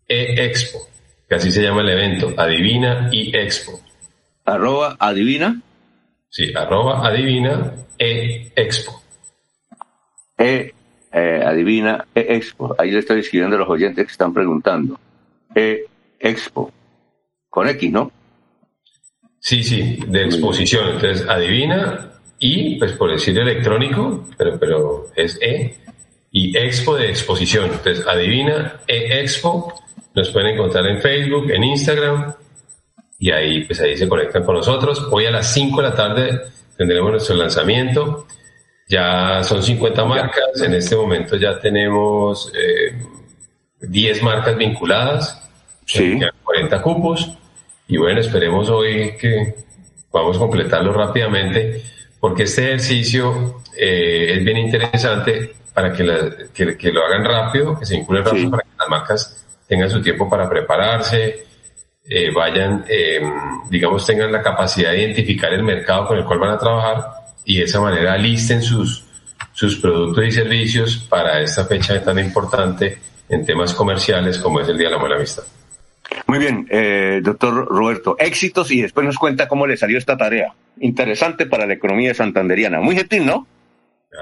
e 0.08 0.44
expo 0.44 0.86
que 1.28 1.34
así 1.34 1.50
se 1.50 1.62
llama 1.62 1.82
el 1.82 1.90
evento, 1.90 2.32
Adivina 2.36 3.08
y 3.12 3.36
Expo. 3.36 3.80
Arroba 4.44 4.96
Adivina. 4.98 5.60
Sí, 6.28 6.52
arroba 6.54 7.06
Adivina 7.06 7.74
e 7.98 8.52
Expo. 8.54 9.02
E, 10.38 10.72
eh, 11.16 11.42
Adivina 11.42 12.06
e 12.14 12.36
Expo. 12.36 12.76
Ahí 12.78 12.90
le 12.90 12.98
estoy 12.98 13.20
escribiendo 13.20 13.56
a 13.56 13.60
los 13.60 13.68
oyentes 13.70 14.04
que 14.04 14.12
están 14.12 14.34
preguntando. 14.34 15.00
E 15.54 15.86
Expo. 16.20 16.70
Con 17.48 17.68
X, 17.70 17.90
¿no? 17.90 18.12
Sí, 19.40 19.64
sí, 19.64 19.98
de 20.06 20.24
exposición. 20.24 20.90
Entonces, 20.90 21.26
Adivina 21.26 22.12
y, 22.38 22.78
pues 22.78 22.92
por 22.92 23.10
decir 23.10 23.38
electrónico, 23.38 24.26
pero, 24.36 24.58
pero 24.58 25.06
es 25.16 25.38
E, 25.40 25.74
y 26.32 26.54
Expo 26.54 26.96
de 26.96 27.08
exposición. 27.08 27.70
Entonces, 27.72 28.06
Adivina 28.06 28.80
e 28.86 29.20
Expo 29.20 29.72
nos 30.14 30.28
pueden 30.30 30.54
encontrar 30.54 30.86
en 30.86 31.00
Facebook, 31.00 31.50
en 31.50 31.64
Instagram, 31.64 32.34
y 33.18 33.30
ahí, 33.30 33.64
pues 33.64 33.80
ahí 33.80 33.96
se 33.96 34.06
conectan 34.06 34.44
con 34.44 34.56
nosotros. 34.56 35.08
Hoy 35.10 35.24
a 35.24 35.30
las 35.30 35.50
5 35.54 35.80
de 35.80 35.88
la 35.88 35.94
tarde 35.94 36.40
tendremos 36.76 37.10
nuestro 37.10 37.36
lanzamiento. 37.36 38.26
Ya 38.88 39.42
son 39.42 39.62
50 39.62 40.04
marcas, 40.04 40.62
en 40.62 40.74
este 40.74 40.94
momento 40.94 41.36
ya 41.36 41.58
tenemos 41.58 42.52
10 43.80 44.18
eh, 44.18 44.22
marcas 44.22 44.56
vinculadas, 44.56 45.42
sí. 45.84 46.18
40 46.44 46.82
cupos, 46.82 47.36
y 47.88 47.96
bueno, 47.96 48.20
esperemos 48.20 48.68
hoy 48.68 49.16
que 49.16 49.54
podamos 50.10 50.38
completarlo 50.38 50.92
rápidamente, 50.92 51.82
porque 52.20 52.44
este 52.44 52.64
ejercicio 52.64 53.62
eh, 53.76 54.34
es 54.36 54.44
bien 54.44 54.58
interesante 54.58 55.54
para 55.74 55.92
que, 55.92 56.04
lo 56.04 57.04
hagan 57.04 57.24
rápido, 57.24 57.78
que 57.78 57.84
se 57.84 57.96
vinculen 57.96 58.24
rápido 58.24 58.50
para 58.50 58.62
que 58.62 58.68
las 58.78 58.88
marcas 58.88 59.46
tengan 59.66 59.90
su 59.90 60.00
tiempo 60.00 60.30
para 60.30 60.48
prepararse, 60.48 61.44
eh, 62.08 62.30
vayan, 62.32 62.84
eh, 62.88 63.20
digamos, 63.68 64.06
tengan 64.06 64.30
la 64.30 64.40
capacidad 64.40 64.92
de 64.92 65.02
identificar 65.02 65.52
el 65.52 65.64
mercado 65.64 66.06
con 66.06 66.18
el 66.18 66.24
cual 66.24 66.38
van 66.38 66.50
a 66.50 66.58
trabajar 66.58 67.15
y 67.46 67.58
de 67.58 67.64
esa 67.64 67.80
manera 67.80 68.18
listen 68.18 68.60
sus, 68.60 69.04
sus 69.52 69.76
productos 69.76 70.26
y 70.26 70.32
servicios 70.32 71.06
para 71.08 71.40
esta 71.40 71.64
fecha 71.64 72.02
tan 72.02 72.18
importante 72.18 72.98
en 73.28 73.46
temas 73.46 73.72
comerciales 73.72 74.38
como 74.38 74.60
es 74.60 74.68
el 74.68 74.76
Día 74.76 74.88
de 74.88 74.94
la 74.96 75.00
Buena 75.00 75.16
Vista. 75.16 75.42
Muy 76.26 76.38
bien, 76.38 76.66
eh, 76.70 77.20
doctor 77.22 77.66
Roberto, 77.66 78.16
éxitos 78.18 78.70
y 78.70 78.82
después 78.82 79.06
nos 79.06 79.16
cuenta 79.16 79.48
cómo 79.48 79.66
le 79.66 79.76
salió 79.76 79.96
esta 79.96 80.16
tarea. 80.16 80.52
Interesante 80.80 81.46
para 81.46 81.66
la 81.66 81.74
economía 81.74 82.12
santanderiana. 82.14 82.80
Muy 82.80 82.96
gentil, 82.96 83.24
¿no? 83.24 83.46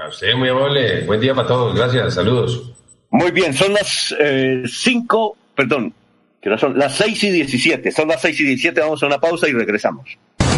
A 0.03 0.07
usted, 0.07 0.33
muy 0.35 0.49
amable. 0.49 1.01
Buen 1.01 1.19
día 1.19 1.33
para 1.35 1.47
todos. 1.47 1.75
Gracias. 1.75 2.15
Saludos. 2.15 2.73
Muy 3.11 3.31
bien, 3.31 3.53
son 3.53 3.73
las 3.73 4.15
eh, 4.19 4.63
cinco, 4.67 5.37
perdón, 5.55 5.93
que 6.41 6.49
no 6.49 6.57
son 6.57 6.77
las 6.77 6.95
seis 6.95 7.23
y 7.23 7.31
diecisiete, 7.31 7.91
son 7.91 8.09
las 8.09 8.21
seis 8.21 8.39
y 8.39 8.43
diecisiete, 8.43 8.81
vamos 8.81 9.01
a 9.01 9.05
una 9.05 9.19
pausa 9.19 9.47
y 9.47 9.53
regresamos. 9.53 10.17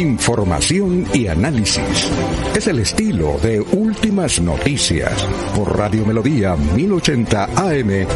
información 0.00 1.04
y 1.12 1.26
análisis. 1.26 2.10
Es 2.56 2.66
el 2.66 2.78
estilo 2.78 3.38
de 3.42 3.60
Últimas 3.60 4.40
Noticias 4.40 5.22
por 5.54 5.76
Radio 5.76 6.06
Melodía 6.06 6.56
1080 6.56 7.44
AM. 7.44 8.06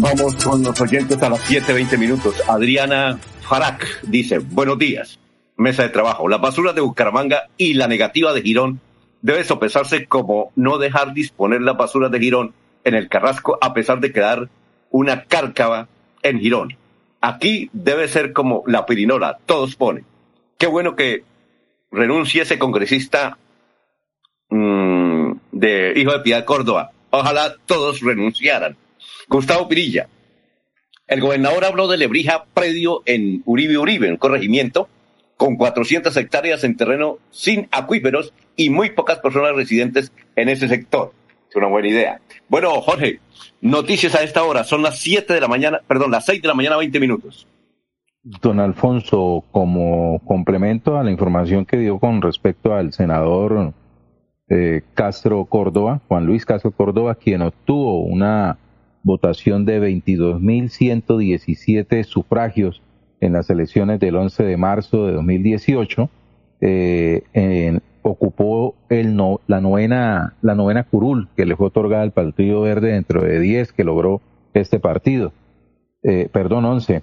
Vamos 0.00 0.34
con 0.44 0.62
los 0.62 0.80
oyentes 0.80 1.22
a 1.22 1.30
las 1.30 1.40
7.20 1.50 1.98
minutos. 1.98 2.34
Adriana 2.46 3.18
Farak 3.40 4.02
dice, 4.02 4.38
buenos 4.38 4.78
días 4.78 5.18
mesa 5.58 5.82
de 5.82 5.90
trabajo. 5.90 6.28
Las 6.28 6.40
basuras 6.40 6.74
de 6.74 6.80
Bucaramanga 6.80 7.48
y 7.58 7.74
la 7.74 7.88
negativa 7.88 8.32
de 8.32 8.40
Girón 8.40 8.80
debe 9.20 9.44
sopesarse 9.44 10.06
como 10.06 10.52
no 10.56 10.78
dejar 10.78 11.12
disponer 11.12 11.60
las 11.60 11.76
basuras 11.76 12.10
de 12.10 12.20
Girón 12.20 12.54
en 12.84 12.94
el 12.94 13.08
Carrasco 13.08 13.58
a 13.60 13.74
pesar 13.74 14.00
de 14.00 14.12
quedar 14.12 14.48
una 14.90 15.24
cárcava 15.24 15.88
en 16.22 16.40
Girón. 16.40 16.76
Aquí 17.20 17.68
debe 17.72 18.08
ser 18.08 18.32
como 18.32 18.62
la 18.66 18.86
pirinola, 18.86 19.38
todos 19.44 19.74
ponen. 19.74 20.04
Qué 20.56 20.68
bueno 20.68 20.94
que 20.94 21.24
renuncie 21.90 22.42
ese 22.42 22.58
congresista 22.58 23.36
mmm, 24.50 25.32
de 25.50 25.92
Hijo 25.96 26.12
de 26.12 26.20
Piedad 26.20 26.44
Córdoba. 26.44 26.92
Ojalá 27.10 27.56
todos 27.66 28.00
renunciaran. 28.00 28.76
Gustavo 29.28 29.68
Pirilla. 29.68 30.08
El 31.08 31.20
gobernador 31.20 31.64
habló 31.64 31.88
de 31.88 31.96
Lebrija 31.96 32.44
predio 32.54 33.02
en 33.06 33.42
Uribe 33.46 33.78
Uribe, 33.78 34.08
en 34.08 34.18
corregimiento, 34.18 34.88
con 35.38 35.56
400 35.56 36.14
hectáreas 36.16 36.64
en 36.64 36.76
terreno 36.76 37.16
sin 37.30 37.68
acuíferos 37.70 38.34
y 38.56 38.70
muy 38.70 38.90
pocas 38.90 39.20
personas 39.20 39.54
residentes 39.54 40.12
en 40.36 40.50
ese 40.50 40.68
sector. 40.68 41.12
Es 41.48 41.56
una 41.56 41.68
buena 41.68 41.88
idea. 41.88 42.20
Bueno, 42.48 42.72
Jorge, 42.82 43.20
noticias 43.60 44.16
a 44.16 44.22
esta 44.22 44.42
hora. 44.42 44.64
Son 44.64 44.82
las 44.82 44.98
7 44.98 45.32
de 45.32 45.40
la 45.40 45.48
mañana, 45.48 45.80
perdón, 45.86 46.10
las 46.10 46.26
6 46.26 46.42
de 46.42 46.48
la 46.48 46.54
mañana, 46.54 46.76
20 46.76 47.00
minutos. 47.00 47.46
Don 48.24 48.58
Alfonso, 48.58 49.44
como 49.52 50.18
complemento 50.24 50.98
a 50.98 51.04
la 51.04 51.12
información 51.12 51.64
que 51.64 51.76
dio 51.78 52.00
con 52.00 52.20
respecto 52.20 52.74
al 52.74 52.92
senador 52.92 53.72
eh, 54.48 54.82
Castro 54.94 55.44
Córdoba, 55.44 56.00
Juan 56.08 56.26
Luis 56.26 56.44
Castro 56.44 56.72
Córdoba, 56.72 57.14
quien 57.14 57.42
obtuvo 57.42 58.02
una 58.02 58.58
votación 59.04 59.64
de 59.64 59.80
22.117 59.80 62.02
sufragios 62.02 62.82
en 63.20 63.32
las 63.32 63.50
elecciones 63.50 64.00
del 64.00 64.16
11 64.16 64.44
de 64.44 64.56
marzo 64.56 65.06
de 65.06 65.12
2018, 65.12 66.10
eh, 66.60 67.80
ocupó 68.02 68.74
el 68.88 69.16
no, 69.16 69.40
la 69.46 69.60
novena 69.60 70.34
la 70.42 70.54
novena 70.54 70.84
curul 70.84 71.28
que 71.36 71.46
le 71.46 71.56
fue 71.56 71.68
otorgada 71.68 72.02
al 72.02 72.12
Partido 72.12 72.62
Verde 72.62 72.92
dentro 72.92 73.22
de 73.22 73.38
10 73.38 73.72
que 73.72 73.84
logró 73.84 74.20
este 74.54 74.80
partido, 74.80 75.32
eh, 76.02 76.28
perdón, 76.32 76.64
11 76.64 77.02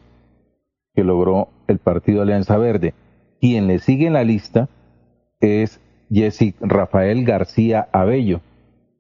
que 0.94 1.04
logró 1.04 1.50
el 1.68 1.80
Partido 1.80 2.22
Alianza 2.22 2.58
Verde. 2.58 2.94
Quien 3.40 3.68
le 3.68 3.80
sigue 3.80 4.08
en 4.08 4.14
la 4.14 4.24
lista 4.24 4.70
es 5.42 5.82
Jesse 6.10 6.56
Rafael 6.62 7.26
García 7.26 7.88
Abello. 7.92 8.42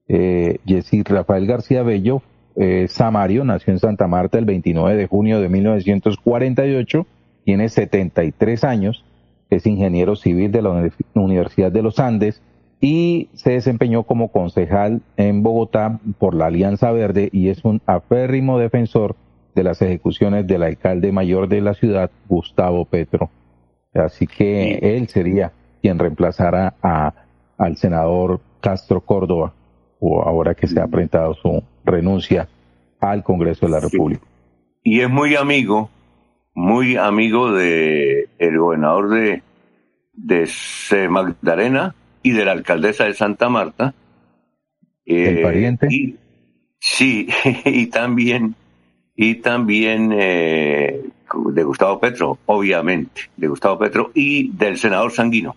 Eh, 0.07 0.59
Jesse 0.65 1.03
Rafael 1.05 1.47
García 1.47 1.79
Abello 1.79 2.21
eh, 2.56 2.88
Samario, 2.90 3.44
nació 3.44 3.73
en 3.73 3.80
Santa 3.80 4.07
Marta 4.07 4.38
el 4.38 4.45
29 4.45 4.95
de 4.95 5.07
junio 5.07 5.41
de 5.41 5.49
1948, 5.49 7.06
tiene 7.44 7.69
73 7.69 8.64
años, 8.64 9.03
es 9.49 9.65
ingeniero 9.65 10.15
civil 10.15 10.52
de 10.52 10.61
la 10.61 10.90
Universidad 11.14 11.72
de 11.72 11.82
los 11.82 11.99
Andes 11.99 12.41
y 12.82 13.30
se 13.34 13.52
desempeñó 13.52 14.03
como 14.03 14.30
concejal 14.30 15.02
en 15.18 15.44
Bogotá 15.44 15.99
por 16.18 16.36
la 16.36 16.48
Alianza 16.48 16.91
Verde 16.91 17.30
y 17.32 17.49
es 17.49 17.64
un 17.64 17.82
aférrimo 17.86 18.60
defensor 18.60 19.15
de 19.53 19.64
las 19.64 19.82
ejecuciones 19.82 20.45
del 20.48 20.64
alcalde 20.64 21.11
mayor 21.11 21.48
de 21.48 21.61
la 21.61 21.73
ciudad, 21.73 22.11
Gustavo 22.27 22.86
Petro. 22.86 23.30
Así 23.94 24.27
que 24.27 24.80
él 24.82 25.07
sería 25.07 25.53
quien 25.82 25.98
reemplazara 25.98 26.76
a, 26.82 27.14
al 27.57 27.77
senador 27.77 28.41
Castro 28.60 29.02
Córdoba, 29.02 29.53
o 29.99 30.22
ahora 30.22 30.53
que 30.53 30.68
se 30.68 30.80
ha 30.80 30.88
presentado 30.88 31.34
su 31.36 31.64
renuncia 31.86 32.48
al 32.99 33.24
Congreso 33.24 33.66
de 33.66 33.72
la 33.72 33.80
República. 33.80 34.24
Y 34.84 35.02
es 35.02 35.10
muy 35.10 35.36
amigo, 35.36 35.90
muy 36.53 36.95
amigo 36.95 37.52
de 37.52 38.30
el 38.40 38.57
gobernador 38.57 39.10
de, 39.10 39.41
de 40.14 41.10
Magdalena 41.10 41.95
y 42.24 42.32
de 42.32 42.45
la 42.45 42.52
alcaldesa 42.52 43.06
de 43.06 43.14
Santa 43.14 43.49
Marta. 43.49 43.94
¿El 45.06 45.40
eh, 45.40 45.41
pariente? 45.44 45.88
sí, 46.80 47.28
y 47.66 47.88
también, 47.88 48.56
y 49.16 49.36
también 49.36 50.12
eh, 50.14 51.02
de 51.52 51.64
Gustavo 51.64 51.99
Petro, 51.99 52.40
obviamente, 52.45 53.22
de 53.38 53.48
Gustavo 53.48 53.78
Petro 53.78 54.12
y 54.14 54.52
del 54.52 54.78
senador 54.78 55.12
Sanguino. 55.12 55.56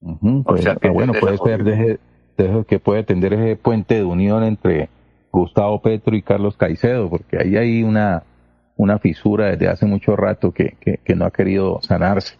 o 0.00 0.56
sea 0.56 0.76
que 0.76 0.88
bueno, 0.88 1.12
puede 1.18 1.38
ser 1.38 1.98
que 2.66 2.78
puede 2.78 3.02
tender 3.02 3.34
ese 3.34 3.56
puente 3.56 3.96
de 3.96 4.04
unión 4.04 4.44
entre 4.44 4.88
Gustavo 5.30 5.80
Petro 5.80 6.16
y 6.16 6.22
Carlos 6.22 6.56
Caicedo, 6.56 7.08
porque 7.08 7.38
ahí 7.38 7.56
hay 7.56 7.82
una, 7.82 8.24
una 8.76 8.98
fisura 8.98 9.50
desde 9.50 9.68
hace 9.68 9.86
mucho 9.86 10.16
rato 10.16 10.52
que, 10.52 10.76
que, 10.80 11.14
no 11.14 11.26
ha 11.26 11.30
querido 11.30 11.80
sanarse. 11.82 12.36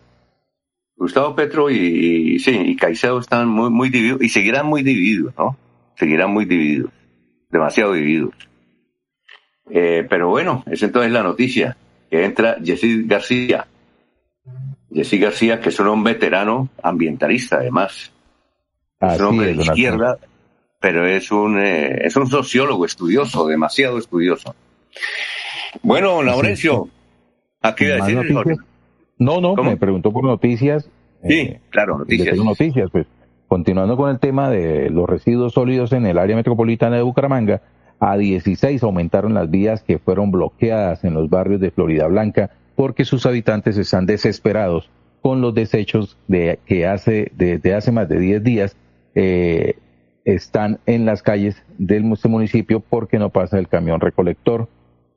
Gustavo 0.96 1.34
Petro 1.34 1.70
y, 1.70 2.38
sí, 2.40 2.50
y 2.50 2.76
Caicedo 2.76 3.18
están 3.18 3.48
muy, 3.48 3.70
muy 3.70 3.90
divididos 3.90 4.22
y 4.22 4.28
seguirán 4.28 4.66
muy 4.66 4.82
divididos, 4.82 5.34
¿no? 5.38 5.56
Seguirán 5.96 6.32
muy 6.32 6.44
divididos, 6.44 6.90
demasiado 7.50 7.92
divididos. 7.92 8.34
Eh, 9.70 10.06
pero 10.08 10.28
bueno, 10.28 10.64
es 10.66 10.82
entonces 10.82 11.12
la 11.12 11.22
noticia, 11.22 11.76
que 12.10 12.24
entra 12.24 12.56
Jessy 12.62 13.06
García. 13.06 13.66
Jessy 14.92 15.18
García, 15.18 15.60
que 15.60 15.68
es 15.68 15.78
un 15.78 16.02
veterano 16.02 16.68
ambientalista, 16.82 17.56
además. 17.56 18.12
es 19.00 19.20
un 19.20 19.26
hombre 19.26 19.54
de 19.54 19.62
izquierda, 19.62 20.18
pero 20.80 21.06
es 21.06 21.30
un, 21.30 21.58
eh, 21.58 22.06
es 22.06 22.16
un 22.16 22.26
sociólogo 22.26 22.86
estudioso, 22.86 23.46
demasiado 23.46 23.98
estudioso. 23.98 24.54
Bueno, 25.82 26.22
Laurencio, 26.22 26.88
¿a 27.60 27.74
qué 27.74 27.86
iba 27.86 28.04
a 28.04 28.06
decir? 28.06 28.56
No, 29.18 29.40
no, 29.40 29.54
me 29.62 29.76
preguntó 29.76 30.10
por 30.12 30.24
noticias. 30.24 30.88
Sí, 31.22 31.40
eh, 31.40 31.60
claro, 31.68 31.98
noticias. 31.98 32.36
noticias, 32.36 32.88
pues. 32.90 33.06
Continuando 33.46 33.96
con 33.96 34.10
el 34.10 34.20
tema 34.20 34.48
de 34.48 34.90
los 34.90 35.08
residuos 35.08 35.54
sólidos 35.54 35.92
en 35.92 36.06
el 36.06 36.18
área 36.18 36.36
metropolitana 36.36 36.96
de 36.96 37.02
Bucaramanga, 37.02 37.60
a 37.98 38.16
16 38.16 38.82
aumentaron 38.82 39.34
las 39.34 39.50
vías 39.50 39.82
que 39.82 39.98
fueron 39.98 40.30
bloqueadas 40.30 41.04
en 41.04 41.14
los 41.14 41.28
barrios 41.28 41.60
de 41.60 41.70
Florida 41.70 42.06
Blanca 42.06 42.50
porque 42.74 43.04
sus 43.04 43.26
habitantes 43.26 43.76
están 43.76 44.06
desesperados 44.06 44.88
con 45.20 45.42
los 45.42 45.54
desechos 45.54 46.16
de 46.28 46.58
que 46.64 46.86
hace 46.86 47.30
desde 47.34 47.74
hace 47.74 47.92
más 47.92 48.08
de 48.08 48.18
10 48.18 48.42
días 48.42 48.76
eh, 49.14 49.74
están 50.34 50.78
en 50.86 51.06
las 51.06 51.22
calles 51.22 51.62
del 51.78 52.04
municipio 52.04 52.80
porque 52.80 53.18
no 53.18 53.30
pasa 53.30 53.58
el 53.58 53.68
camión 53.68 54.00
recolector. 54.00 54.68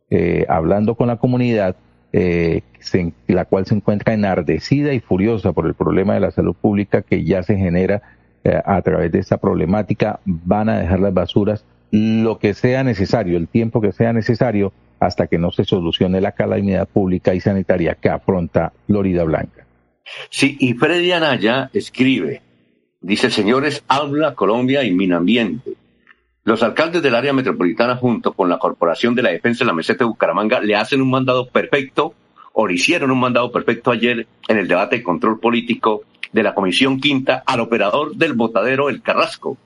Eh, 0.10 0.46
hablando 0.48 0.96
con 0.96 1.08
la 1.08 1.18
comunidad, 1.18 1.76
eh, 2.12 2.62
la 3.28 3.46
cual 3.46 3.66
se 3.66 3.76
encuentra 3.76 4.14
enardecida 4.14 4.94
y 4.94 5.00
furiosa 5.00 5.54
por 5.54 5.66
el 5.66 5.74
problema 5.74 6.14
de 6.14 6.20
la 6.20 6.32
salud 6.32 6.56
pública 6.56 7.02
que 7.02 7.24
ya 7.24 7.42
se 7.42 7.58
genera 7.58 8.02
eh, 8.44 8.62
a 8.64 8.82
través 8.82 9.12
de 9.12 9.20
esta 9.20 9.38
problemática, 9.38 10.20
van 10.26 10.70
a 10.70 10.78
dejar 10.78 11.00
las 11.00 11.14
basuras 11.14 11.66
lo 11.92 12.40
que 12.40 12.54
sea 12.54 12.84
necesario, 12.84 13.38
el 13.38 13.48
tiempo 13.48 13.80
que 13.80 13.92
sea 13.92 14.14
necesario, 14.14 14.74
hasta 15.00 15.28
que 15.28 15.38
no 15.38 15.52
se 15.52 15.64
solucione 15.64 16.22
la 16.22 16.32
calamidad 16.32 16.88
pública 16.88 17.34
y 17.34 17.40
sanitaria 17.40 17.96
que 17.96 18.10
afronta 18.10 18.74
Florida 18.88 19.24
Blanca. 19.24 19.66
Sí, 20.30 20.58
y 20.60 20.74
Freddy 20.74 21.12
Anaya 21.12 21.70
escribe, 21.74 22.42
Dice, 23.04 23.30
señores, 23.30 23.84
habla 23.90 24.34
Colombia 24.34 24.86
y 24.86 24.92
Minambiente. 24.92 25.74
Los 26.46 26.64
alcaldes 26.64 27.04
del 27.04 27.16
área 27.16 27.34
metropolitana 27.34 27.98
junto 27.98 28.32
con 28.32 28.48
la 28.48 28.58
Corporación 28.58 29.14
de 29.14 29.22
la 29.22 29.32
Defensa 29.32 29.66
de 29.66 29.68
la 29.68 29.74
Meseta 29.74 30.06
de 30.06 30.10
Bucaramanga 30.10 30.62
le 30.62 30.78
hacen 30.78 31.02
un 31.02 31.10
mandado 31.10 31.50
perfecto 31.50 32.14
o 32.54 32.66
le 32.66 32.76
hicieron 32.76 33.12
un 33.12 33.20
mandado 33.20 33.52
perfecto 33.52 33.92
ayer 33.92 34.26
en 34.48 34.58
el 34.58 34.70
debate 34.70 34.96
de 34.96 35.04
control 35.04 35.42
político 35.42 36.04
de 36.32 36.44
la 36.44 36.56
Comisión 36.56 37.02
Quinta 37.02 37.44
al 37.46 37.60
operador 37.60 38.16
del 38.16 38.36
botadero 38.36 38.88
El 38.88 39.02
Carrasco. 39.02 39.58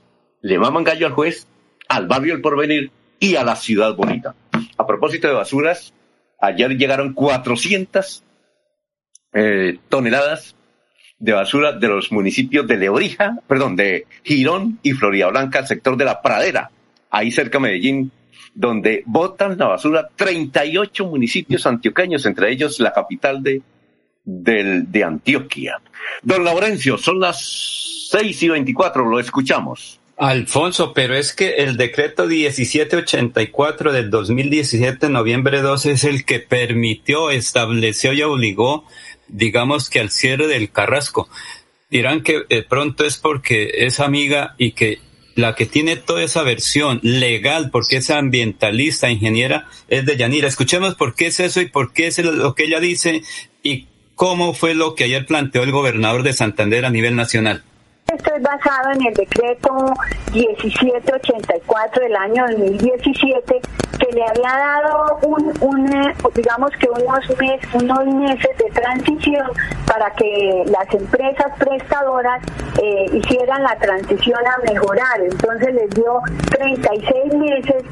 Le 0.42 0.58
maman 0.58 0.82
gallo 0.82 1.06
al 1.06 1.12
juez, 1.12 1.46
al 1.88 2.08
barrio 2.08 2.34
El 2.34 2.40
Porvenir 2.40 2.90
y 3.20 3.36
a 3.36 3.44
la 3.44 3.54
ciudad 3.54 3.94
bonita. 3.94 4.34
A 4.76 4.84
propósito 4.84 5.28
de 5.28 5.34
basuras, 5.34 5.94
ayer 6.40 6.76
llegaron 6.76 7.12
400 7.12 8.24
eh, 9.32 9.78
toneladas 9.88 10.56
de 11.18 11.32
basura 11.32 11.72
de 11.72 11.88
los 11.88 12.12
municipios 12.12 12.66
de 12.66 12.76
Leorija, 12.76 13.38
perdón, 13.46 13.76
de 13.76 14.06
Girón 14.22 14.78
y 14.82 14.92
Florida 14.92 15.28
Blanca, 15.28 15.66
sector 15.66 15.96
de 15.96 16.04
la 16.04 16.22
Pradera, 16.22 16.70
ahí 17.10 17.30
cerca 17.30 17.58
de 17.58 17.62
Medellín, 17.62 18.12
donde 18.54 19.02
botan 19.06 19.58
la 19.58 19.66
basura 19.66 20.08
38 20.14 21.06
municipios 21.06 21.66
antioqueños, 21.66 22.24
entre 22.26 22.50
ellos 22.50 22.78
la 22.80 22.92
capital 22.92 23.42
de, 23.42 23.62
de 24.24 25.04
Antioquia. 25.04 25.80
Don 26.22 26.44
Laurencio, 26.44 26.98
son 26.98 27.20
las 27.20 28.08
6 28.10 28.42
y 28.42 28.48
24, 28.48 29.04
lo 29.04 29.20
escuchamos. 29.20 30.00
Alfonso, 30.18 30.92
pero 30.94 31.14
es 31.14 31.32
que 31.32 31.58
el 31.58 31.76
decreto 31.76 32.26
1784 32.26 33.92
del 33.92 34.10
2017, 34.10 35.08
noviembre 35.10 35.62
12, 35.62 35.92
es 35.92 36.02
el 36.02 36.24
que 36.24 36.40
permitió, 36.40 37.30
estableció 37.30 38.12
y 38.12 38.22
obligó 38.22 38.84
digamos 39.28 39.90
que 39.90 40.00
al 40.00 40.10
cierre 40.10 40.46
del 40.46 40.70
Carrasco. 40.70 41.28
Dirán 41.90 42.22
que 42.22 42.42
de 42.48 42.62
pronto 42.62 43.04
es 43.04 43.16
porque 43.16 43.70
es 43.78 44.00
amiga 44.00 44.54
y 44.58 44.72
que 44.72 45.00
la 45.34 45.54
que 45.54 45.66
tiene 45.66 45.96
toda 45.96 46.24
esa 46.24 46.42
versión 46.42 46.98
legal, 47.02 47.70
porque 47.70 47.98
es 47.98 48.10
ambientalista, 48.10 49.08
ingeniera, 49.08 49.68
es 49.88 50.04
de 50.04 50.16
Yanira. 50.16 50.48
Escuchemos 50.48 50.96
por 50.96 51.14
qué 51.14 51.26
es 51.26 51.38
eso 51.38 51.60
y 51.60 51.66
por 51.66 51.92
qué 51.92 52.08
es 52.08 52.18
lo 52.18 52.54
que 52.54 52.64
ella 52.64 52.80
dice 52.80 53.22
y 53.62 53.86
cómo 54.16 54.52
fue 54.52 54.74
lo 54.74 54.96
que 54.96 55.04
ayer 55.04 55.26
planteó 55.26 55.62
el 55.62 55.70
gobernador 55.70 56.24
de 56.24 56.32
Santander 56.32 56.84
a 56.84 56.90
nivel 56.90 57.14
nacional. 57.14 57.62
Esto 58.12 58.34
es 58.34 58.42
basado 58.42 58.90
en 58.92 59.06
el 59.06 59.12
decreto 59.12 59.92
1784 60.32 62.02
del 62.02 62.16
año 62.16 62.46
2017 62.48 63.60
que 63.98 64.12
le 64.12 64.24
había 64.24 64.56
dado 64.56 65.18
un, 65.60 65.92
eh, 65.92 66.14
digamos 66.34 66.70
que 66.80 66.88
unos, 66.88 67.28
meses, 67.38 67.68
unos 67.74 68.06
meses 68.06 68.56
de 68.56 68.70
transición 68.70 69.46
para 69.86 70.10
que 70.14 70.64
las 70.66 70.94
empresas 70.94 71.52
prestadoras 71.58 72.42
eh, 72.82 73.06
hicieran 73.12 73.62
la 73.62 73.76
transición 73.76 74.40
a 74.46 74.72
mejorar. 74.72 75.20
Entonces 75.20 75.74
les 75.74 75.90
dio 75.90 76.22
36 76.50 77.34
meses 77.34 77.84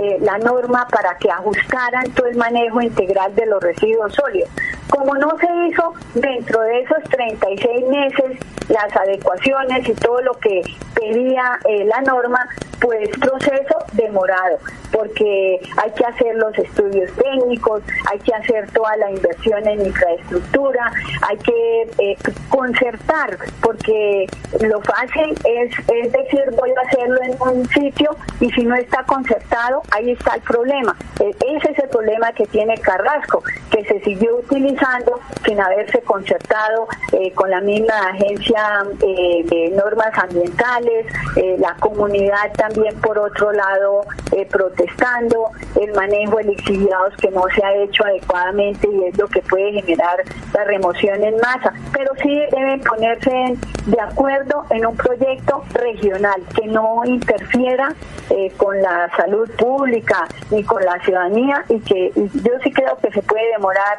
eh, 0.00 0.18
la 0.20 0.38
norma 0.38 0.86
para 0.88 1.16
que 1.18 1.30
ajustaran 1.30 2.10
todo 2.12 2.26
el 2.26 2.36
manejo 2.36 2.80
integral 2.80 3.34
de 3.34 3.46
los 3.46 3.60
residuos 3.60 4.14
sólidos. 4.14 4.50
Como 4.94 5.12
no 5.16 5.36
se 5.38 5.48
hizo 5.66 5.92
dentro 6.14 6.60
de 6.60 6.82
esos 6.82 7.02
36 7.10 7.86
meses 7.88 8.38
las 8.68 8.96
adecuaciones 8.96 9.88
y 9.88 9.92
todo 9.94 10.20
lo 10.20 10.34
que 10.34 10.62
pedía 10.94 11.58
eh, 11.68 11.84
la 11.84 12.00
norma, 12.02 12.38
pues 12.84 13.08
proceso 13.18 13.78
demorado, 13.92 14.58
porque 14.92 15.58
hay 15.78 15.90
que 15.92 16.04
hacer 16.04 16.36
los 16.36 16.56
estudios 16.58 17.10
técnicos, 17.12 17.82
hay 18.12 18.18
que 18.18 18.34
hacer 18.34 18.70
toda 18.72 18.94
la 18.98 19.10
inversión 19.10 19.66
en 19.66 19.86
infraestructura, 19.86 20.92
hay 21.26 21.38
que 21.38 21.82
eh, 21.98 22.16
concertar, 22.50 23.38
porque 23.62 24.26
lo 24.60 24.82
fácil 24.82 25.34
es, 25.44 25.72
es 25.88 26.12
decir, 26.12 26.44
voy 26.58 26.72
a 26.72 26.86
hacerlo 26.86 27.18
en 27.22 27.58
un 27.58 27.68
sitio 27.70 28.10
y 28.40 28.50
si 28.50 28.64
no 28.64 28.74
está 28.74 29.02
concertado, 29.04 29.80
ahí 29.90 30.10
está 30.10 30.34
el 30.34 30.42
problema. 30.42 30.94
E, 31.20 31.30
ese 31.56 31.72
es 31.72 31.78
el 31.78 31.88
problema 31.88 32.32
que 32.32 32.44
tiene 32.48 32.74
Carrasco, 32.76 33.42
que 33.70 33.82
se 33.86 33.98
siguió 34.00 34.36
utilizando 34.36 35.20
sin 35.46 35.58
haberse 35.58 36.02
concertado 36.02 36.86
eh, 37.12 37.32
con 37.32 37.48
la 37.48 37.62
misma 37.62 38.10
agencia 38.10 38.84
eh, 39.00 39.42
de 39.44 39.70
normas 39.74 40.12
ambientales, 40.18 41.06
la 41.58 41.74
comunidad 41.76 42.52
también 42.56 42.73
por 43.02 43.18
otro 43.18 43.52
lado 43.52 44.02
protestando, 44.50 45.50
el 45.80 45.92
manejo 45.92 46.36
de 46.38 46.44
lixiviados 46.44 47.14
que 47.16 47.30
no 47.30 47.44
se 47.54 47.64
ha 47.64 47.74
hecho 47.74 48.04
adecuadamente 48.04 48.88
y 48.88 49.04
es 49.04 49.18
lo 49.18 49.28
que 49.28 49.40
puede 49.42 49.72
generar 49.80 50.16
la 50.52 50.64
remoción 50.64 51.22
en 51.22 51.36
masa. 51.36 51.72
Pero 51.92 52.12
sí 52.22 52.40
deben 52.50 52.80
ponerse 52.80 53.30
de 53.86 54.00
acuerdo 54.00 54.64
en 54.70 54.86
un 54.86 54.96
proyecto 54.96 55.64
regional 55.72 56.42
que 56.54 56.66
no 56.66 57.02
interfiera 57.04 57.94
con 58.56 58.80
la 58.80 59.10
salud 59.16 59.48
pública 59.56 60.26
ni 60.50 60.64
con 60.64 60.84
la 60.84 60.98
ciudadanía 61.04 61.64
y 61.68 61.78
que 61.80 62.10
yo 62.14 62.52
sí 62.62 62.72
creo 62.72 62.96
que 62.98 63.10
se 63.12 63.22
puede 63.22 63.48
demorar 63.52 63.98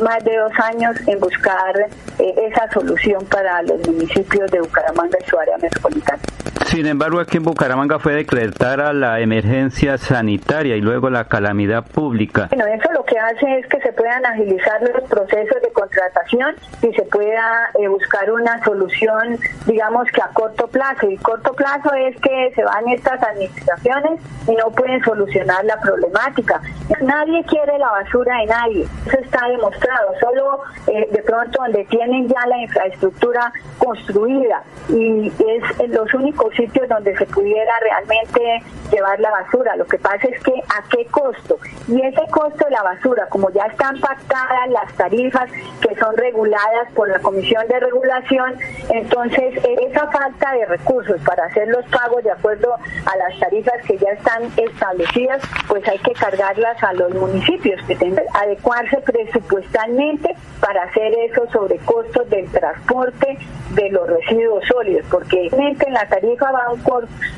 más 0.00 0.24
de 0.24 0.36
dos 0.36 0.52
años 0.62 0.96
en 1.06 1.20
buscar 1.20 1.74
esa 2.18 2.70
solución 2.72 3.24
para 3.26 3.62
los 3.62 3.86
municipios 3.86 4.50
de 4.50 4.60
Bucaramanga 4.60 5.18
y 5.20 5.28
su 5.28 5.38
área 5.38 5.58
metropolitana. 5.58 6.22
Sin 6.66 6.84
embargo, 6.86 7.20
aquí 7.20 7.36
en 7.36 7.44
Bucaramanga 7.44 8.00
fue 8.00 8.14
decretada 8.14 8.92
la 8.92 9.20
emergencia 9.20 9.98
sanitaria 9.98 10.74
y 10.74 10.80
luego 10.80 11.08
la 11.10 11.26
calamidad 11.26 11.86
pública. 11.86 12.48
Bueno, 12.50 12.66
eso 12.66 12.90
lo 12.92 13.04
que 13.04 13.16
hace 13.16 13.60
es 13.60 13.66
que 13.68 13.80
se 13.80 13.92
puedan 13.92 14.26
agilizar 14.26 14.82
los 14.82 15.08
procesos 15.08 15.62
de 15.62 15.70
contratación 15.72 16.56
y 16.82 16.92
se 16.92 17.02
pueda 17.04 17.70
eh, 17.80 17.86
buscar 17.86 18.32
una 18.32 18.62
solución, 18.64 19.38
digamos 19.64 20.10
que 20.10 20.20
a 20.20 20.28
corto 20.34 20.66
plazo. 20.66 21.08
Y 21.08 21.16
corto 21.18 21.52
plazo 21.52 21.94
es 21.94 22.20
que 22.20 22.52
se 22.56 22.64
van 22.64 22.88
estas 22.88 23.22
administraciones 23.22 24.20
y 24.48 24.56
no 24.56 24.68
pueden 24.72 25.00
solucionar 25.04 25.64
la 25.64 25.80
problemática. 25.80 26.60
Nadie 27.00 27.44
quiere 27.44 27.78
la 27.78 27.92
basura 27.92 28.38
de 28.40 28.46
nadie, 28.46 28.86
eso 29.06 29.18
está 29.20 29.46
demostrado. 29.48 30.14
Solo 30.20 30.60
eh, 30.88 31.08
de 31.12 31.22
pronto 31.22 31.62
donde 31.62 31.84
tienen 31.84 32.26
ya 32.28 32.44
la 32.48 32.58
infraestructura 32.58 33.52
construida 33.78 34.64
y 34.88 35.28
es 35.28 35.88
los 35.90 36.12
únicos 36.12 36.55
sitios 36.56 36.88
donde 36.88 37.16
se 37.16 37.26
pudiera 37.26 37.72
realmente 37.80 38.62
llevar 38.90 39.18
la 39.20 39.30
basura. 39.30 39.76
Lo 39.76 39.86
que 39.86 39.98
pasa 39.98 40.26
es 40.28 40.42
que 40.42 40.52
a 40.52 40.82
qué 40.90 41.04
costo. 41.06 41.58
Y 41.88 42.00
ese 42.02 42.22
costo 42.30 42.64
de 42.64 42.70
la 42.70 42.82
basura, 42.82 43.26
como 43.28 43.50
ya 43.50 43.64
están 43.66 43.98
pactadas 44.00 44.68
las 44.70 44.92
tarifas 44.94 45.50
que 45.80 45.94
son 45.96 46.16
reguladas 46.16 46.90
por 46.94 47.08
la 47.08 47.18
Comisión 47.20 47.66
de 47.68 47.80
Regulación, 47.80 48.58
entonces 48.90 49.54
esa 49.80 50.10
falta 50.10 50.52
de 50.52 50.66
recursos 50.66 51.20
para 51.22 51.44
hacer 51.46 51.68
los 51.68 51.84
pagos 51.86 52.22
de 52.24 52.30
acuerdo 52.30 52.74
a 52.74 53.16
las 53.16 53.38
tarifas 53.38 53.74
que 53.86 53.98
ya 53.98 54.10
están 54.10 54.42
establecidas, 54.56 55.42
pues 55.68 55.86
hay 55.88 55.98
que 55.98 56.12
cargarlas 56.12 56.82
a 56.82 56.92
los 56.94 57.14
municipios 57.14 57.80
que 57.86 57.96
tengan 57.96 58.24
que 58.24 58.38
adecuarse 58.38 58.96
presupuestalmente 58.98 60.34
para 60.60 60.84
hacer 60.84 61.12
esos 61.30 61.50
sobrecostos 61.50 62.28
del 62.30 62.50
transporte 62.50 63.38
de 63.74 63.90
los 63.90 64.06
residuos 64.08 64.64
sólidos, 64.66 65.04
porque 65.10 65.48
en 65.52 65.92
la 65.92 66.08
tarifa 66.08 66.45
va 66.52 66.72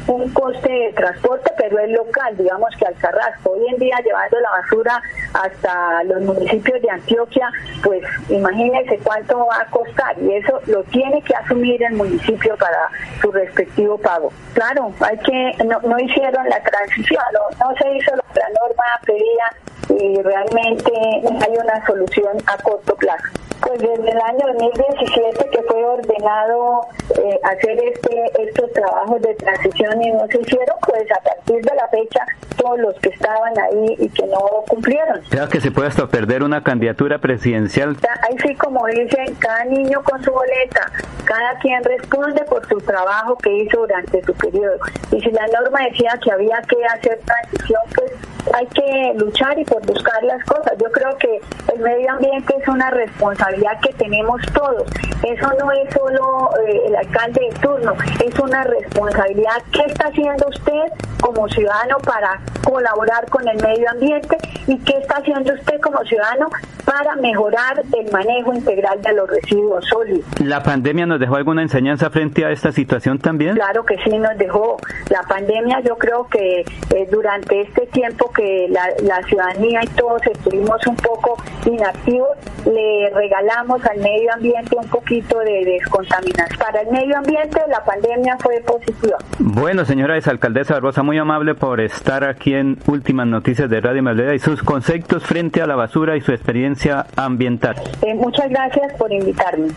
un, 0.06 0.28
coste 0.30 0.70
de 0.70 0.92
transporte, 0.92 1.52
pero 1.56 1.78
es 1.78 1.90
local, 1.90 2.36
digamos 2.36 2.74
que 2.76 2.86
al 2.86 2.94
Carrasco. 2.96 3.50
Hoy 3.50 3.66
en 3.68 3.78
día 3.78 3.96
llevando 4.04 4.40
la 4.40 4.50
basura 4.50 5.02
hasta 5.34 6.04
los 6.04 6.22
municipios 6.22 6.80
de 6.82 6.90
Antioquia, 6.90 7.50
pues 7.82 8.02
imagínense 8.28 8.98
cuánto 9.02 9.46
va 9.46 9.60
a 9.60 9.66
costar 9.66 10.16
y 10.20 10.34
eso 10.34 10.60
lo 10.66 10.82
tiene 10.84 11.22
que 11.22 11.34
asumir 11.34 11.82
el 11.82 11.94
municipio 11.94 12.56
para 12.56 12.88
su 13.20 13.30
respectivo 13.30 13.98
pago. 13.98 14.32
Claro, 14.54 14.92
hay 15.00 15.18
que 15.18 15.64
no, 15.64 15.80
no 15.80 15.98
hicieron 15.98 16.48
la 16.48 16.60
transición, 16.62 17.22
no, 17.32 17.74
se 17.80 17.96
hizo 17.96 18.16
lo 18.16 18.22
que 18.32 18.40
la 18.40 18.48
norma 18.60 18.84
pedía 19.04 19.44
y 19.88 20.22
realmente 20.22 20.92
hay 20.92 21.56
una 21.56 21.86
solución 21.86 22.36
a 22.46 22.56
corto 22.62 22.94
plazo. 22.96 23.24
Pues 23.60 23.80
desde 23.80 24.10
el 24.10 24.20
año 24.20 24.46
2017 24.54 25.50
que 25.50 25.62
fue 25.62 25.84
ordenado 25.84 26.80
eh, 27.16 27.40
hacer 27.42 27.78
este 27.82 28.24
estos 28.38 28.72
trabajos 28.72 29.20
de 29.20 29.34
transición 29.34 30.02
y 30.02 30.12
no 30.12 30.26
se 30.28 30.40
hicieron, 30.40 30.76
pues 30.86 31.10
a 31.10 31.20
partir 31.22 31.62
de 31.62 31.74
la 31.74 31.88
fecha 31.88 32.24
todos 32.56 32.78
los 32.78 32.94
que 32.96 33.08
estaban 33.08 33.52
ahí 33.58 33.96
y 33.98 34.08
que 34.10 34.26
no 34.26 34.38
cumplieron. 34.68 35.20
Creo 35.30 35.48
que 35.48 35.60
se 35.60 35.70
puede 35.70 35.88
hasta 35.88 36.06
perder 36.06 36.42
una 36.42 36.62
candidatura 36.62 37.18
presidencial. 37.18 37.96
Ahí 38.28 38.36
sí, 38.42 38.54
como 38.56 38.86
dicen, 38.86 39.34
cada 39.38 39.64
niño 39.64 40.02
con 40.02 40.22
su 40.22 40.32
boleta, 40.32 40.90
cada 41.24 41.58
quien 41.60 41.82
responde 41.84 42.44
por 42.44 42.66
su 42.68 42.78
trabajo 42.78 43.36
que 43.38 43.52
hizo 43.52 43.80
durante 43.80 44.22
su 44.22 44.34
periodo. 44.34 44.78
Y 45.12 45.20
si 45.20 45.30
la 45.30 45.46
norma 45.48 45.80
decía 45.90 46.18
que 46.22 46.32
había 46.32 46.60
que 46.62 46.84
hacer 46.84 47.20
transición, 47.24 47.80
pues 47.94 48.12
hay 48.54 48.66
que 48.66 49.12
luchar 49.16 49.58
y 49.58 49.64
por 49.64 49.84
buscar 49.86 50.22
las 50.24 50.42
cosas. 50.44 50.72
Yo 50.78 50.90
creo 50.90 51.16
que 51.18 51.40
el 51.74 51.80
medio 51.80 52.10
ambiente 52.10 52.54
es 52.60 52.68
una 52.68 52.90
responsabilidad 52.90 53.80
que 53.80 53.92
tenemos 53.94 54.40
todos. 54.52 54.84
Eso 55.22 55.52
no 55.58 55.72
es 55.72 55.92
solo 55.92 56.50
eh, 56.66 56.80
el 56.86 56.96
alcalde 56.96 57.40
de 57.40 57.60
turno, 57.60 57.94
es 58.24 58.38
una 58.38 58.64
responsabilidad. 58.64 59.62
¿Qué 59.72 59.82
está 59.86 60.08
haciendo 60.08 60.46
usted 60.48 60.92
como 61.20 61.48
ciudadano 61.48 61.98
para 61.98 62.40
colaborar 62.64 63.28
con 63.28 63.46
el 63.48 63.56
medio 63.62 63.90
ambiente 63.90 64.36
y 64.66 64.78
qué 64.78 64.98
está 64.98 65.16
haciendo 65.16 65.52
usted 65.54 65.80
como 65.80 66.02
ciudadano 66.04 66.48
para 66.84 67.16
mejorar 67.16 67.82
el 67.98 68.10
manejo 68.12 68.54
integral 68.54 69.02
de 69.02 69.12
los 69.14 69.28
residuos 69.28 69.84
sólidos? 69.86 70.24
¿La 70.44 70.62
pandemia 70.62 71.06
nos 71.06 71.20
dejó 71.20 71.36
alguna 71.36 71.62
enseñanza 71.62 72.10
frente 72.10 72.44
a 72.44 72.50
esta 72.50 72.72
situación 72.72 73.18
también? 73.18 73.54
Claro 73.56 73.84
que 73.84 73.96
sí 74.04 74.16
nos 74.16 74.36
dejó. 74.38 74.78
La 75.10 75.22
pandemia 75.22 75.80
yo 75.80 75.96
creo 75.96 76.28
que 76.28 76.60
eh, 76.60 77.08
durante 77.10 77.60
este 77.62 77.86
tiempo 77.86 78.27
que 78.32 78.68
la, 78.68 79.22
ciudadanía 79.26 79.80
y 79.82 79.86
todos 79.88 80.20
estuvimos 80.26 80.86
un 80.86 80.96
poco 80.96 81.36
inactivos, 81.66 82.30
le 82.64 83.10
regalamos 83.14 83.84
al 83.84 83.98
medio 83.98 84.32
ambiente 84.32 84.76
un 84.76 84.88
poquito 84.88 85.38
de 85.40 85.64
descontaminación. 85.64 86.58
Para 86.58 86.82
el 86.82 86.90
medio 86.90 87.16
ambiente 87.16 87.60
la 87.68 87.84
pandemia 87.84 88.36
fue 88.38 88.60
positiva. 88.60 89.18
Bueno, 89.38 89.84
señora 89.84 90.16
exalcaldesa 90.16 90.74
Barbosa, 90.74 91.02
muy 91.02 91.18
amable 91.18 91.54
por 91.54 91.80
estar 91.80 92.24
aquí 92.24 92.54
en 92.54 92.78
Últimas 92.86 93.26
Noticias 93.26 93.68
de 93.68 93.80
Radio 93.80 94.02
Melodía 94.02 94.34
y 94.34 94.38
sus 94.38 94.62
conceptos 94.62 95.24
frente 95.24 95.60
a 95.60 95.66
la 95.66 95.76
basura 95.76 96.16
y 96.16 96.20
su 96.20 96.32
experiencia 96.32 97.06
ambiental. 97.16 97.76
Eh, 98.02 98.14
muchas 98.14 98.48
gracias 98.48 98.94
por 98.94 99.12
invitarme. 99.12 99.68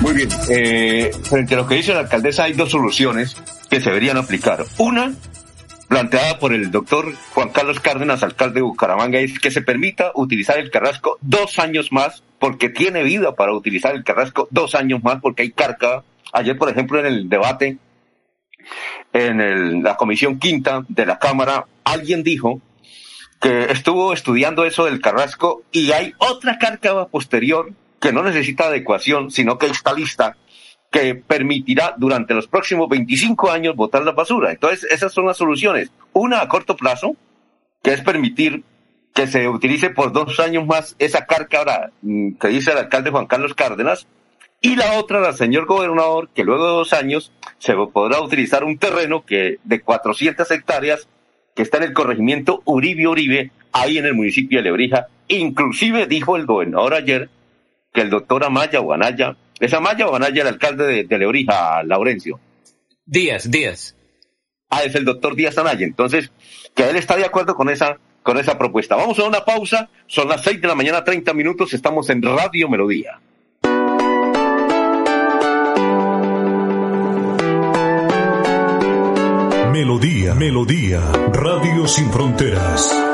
Muy 0.00 0.12
bien, 0.12 0.28
eh, 0.50 1.10
frente 1.22 1.54
a 1.54 1.58
lo 1.58 1.66
que 1.66 1.76
dice 1.76 1.94
la 1.94 2.00
alcaldesa 2.00 2.44
hay 2.44 2.52
dos 2.52 2.70
soluciones 2.70 3.36
que 3.70 3.80
se 3.80 3.90
deberían 3.90 4.16
aplicar. 4.16 4.64
Una, 4.78 5.12
planteada 5.94 6.40
por 6.40 6.52
el 6.52 6.72
doctor 6.72 7.14
Juan 7.34 7.50
Carlos 7.50 7.78
Cárdenas, 7.78 8.24
alcalde 8.24 8.56
de 8.56 8.62
Bucaramanga, 8.62 9.20
es 9.20 9.38
que 9.38 9.52
se 9.52 9.62
permita 9.62 10.10
utilizar 10.16 10.58
el 10.58 10.68
carrasco 10.68 11.18
dos 11.20 11.60
años 11.60 11.92
más, 11.92 12.24
porque 12.40 12.68
tiene 12.68 13.04
vida 13.04 13.36
para 13.36 13.52
utilizar 13.52 13.94
el 13.94 14.02
carrasco 14.02 14.48
dos 14.50 14.74
años 14.74 15.04
más, 15.04 15.20
porque 15.20 15.42
hay 15.42 15.52
carga. 15.52 16.02
Ayer, 16.32 16.58
por 16.58 16.68
ejemplo, 16.68 16.98
en 16.98 17.06
el 17.06 17.28
debate 17.28 17.78
en 19.12 19.84
la 19.84 19.94
comisión 19.94 20.40
quinta 20.40 20.84
de 20.88 21.06
la 21.06 21.20
Cámara, 21.20 21.66
alguien 21.84 22.24
dijo 22.24 22.60
que 23.40 23.70
estuvo 23.70 24.12
estudiando 24.12 24.64
eso 24.64 24.86
del 24.86 25.00
carrasco 25.00 25.62
y 25.70 25.92
hay 25.92 26.12
otra 26.18 26.58
cárcava 26.58 27.06
posterior 27.06 27.70
que 28.00 28.12
no 28.12 28.24
necesita 28.24 28.64
adecuación, 28.64 29.30
sino 29.30 29.58
que 29.58 29.66
está 29.66 29.92
lista 29.92 30.36
que 30.94 31.16
permitirá 31.16 31.92
durante 31.96 32.34
los 32.34 32.46
próximos 32.46 32.88
25 32.88 33.50
años 33.50 33.74
botar 33.74 34.04
la 34.04 34.12
basura. 34.12 34.52
Entonces, 34.52 34.84
esas 34.92 35.12
son 35.12 35.26
las 35.26 35.36
soluciones. 35.36 35.90
Una 36.12 36.40
a 36.40 36.46
corto 36.46 36.76
plazo, 36.76 37.16
que 37.82 37.94
es 37.94 38.00
permitir 38.02 38.62
que 39.12 39.26
se 39.26 39.48
utilice 39.48 39.90
por 39.90 40.12
dos 40.12 40.38
años 40.38 40.64
más 40.64 40.94
esa 41.00 41.26
carga 41.26 41.90
mm, 42.02 42.34
que 42.34 42.46
dice 42.46 42.70
el 42.70 42.78
alcalde 42.78 43.10
Juan 43.10 43.26
Carlos 43.26 43.54
Cárdenas, 43.54 44.06
y 44.60 44.76
la 44.76 44.96
otra, 44.96 45.18
la 45.18 45.32
señor 45.32 45.66
gobernador, 45.66 46.28
que 46.32 46.44
luego 46.44 46.64
de 46.64 46.72
dos 46.74 46.92
años 46.92 47.32
se 47.58 47.74
podrá 47.74 48.20
utilizar 48.20 48.62
un 48.62 48.78
terreno 48.78 49.24
que 49.26 49.58
de 49.64 49.80
400 49.80 50.48
hectáreas 50.48 51.08
que 51.56 51.62
está 51.62 51.78
en 51.78 51.82
el 51.82 51.92
corregimiento 51.92 52.62
Uribe 52.66 53.08
Uribe, 53.08 53.50
ahí 53.72 53.98
en 53.98 54.06
el 54.06 54.14
municipio 54.14 54.60
de 54.60 54.62
Lebrija. 54.62 55.08
Inclusive 55.26 56.06
dijo 56.06 56.36
el 56.36 56.46
gobernador 56.46 56.94
ayer 56.94 57.30
que 57.92 58.02
el 58.02 58.10
doctor 58.10 58.44
Amaya 58.44 58.80
o 58.80 58.92
Anaya, 58.92 59.36
¿es 59.64 59.72
Amaya 59.74 60.06
o 60.06 60.14
Anaya 60.14 60.42
el 60.42 60.48
alcalde 60.48 60.86
de, 60.86 61.04
de 61.04 61.18
Lebrija, 61.18 61.82
Laurencio? 61.82 62.38
Díaz, 63.06 63.50
Díaz. 63.50 63.94
Ah, 64.70 64.82
es 64.82 64.94
el 64.94 65.04
doctor 65.04 65.36
Díaz 65.36 65.58
Anaya. 65.58 65.86
Entonces, 65.86 66.30
que 66.74 66.88
él 66.88 66.96
está 66.96 67.16
de 67.16 67.24
acuerdo 67.24 67.54
con 67.54 67.68
esa 67.68 67.98
con 68.24 68.38
esa 68.38 68.58
propuesta. 68.58 68.96
Vamos 68.96 69.18
a 69.18 69.24
una 69.24 69.44
pausa, 69.44 69.90
son 70.06 70.28
las 70.28 70.42
seis 70.42 70.60
de 70.60 70.66
la 70.66 70.74
mañana, 70.74 71.04
30 71.04 71.34
minutos, 71.34 71.74
estamos 71.74 72.08
en 72.10 72.22
Radio 72.22 72.68
Melodía. 72.68 73.20
Melodía, 79.70 80.34
Melodía, 80.34 81.00
Radio 81.32 81.86
Sin 81.86 82.10
Fronteras. 82.10 83.13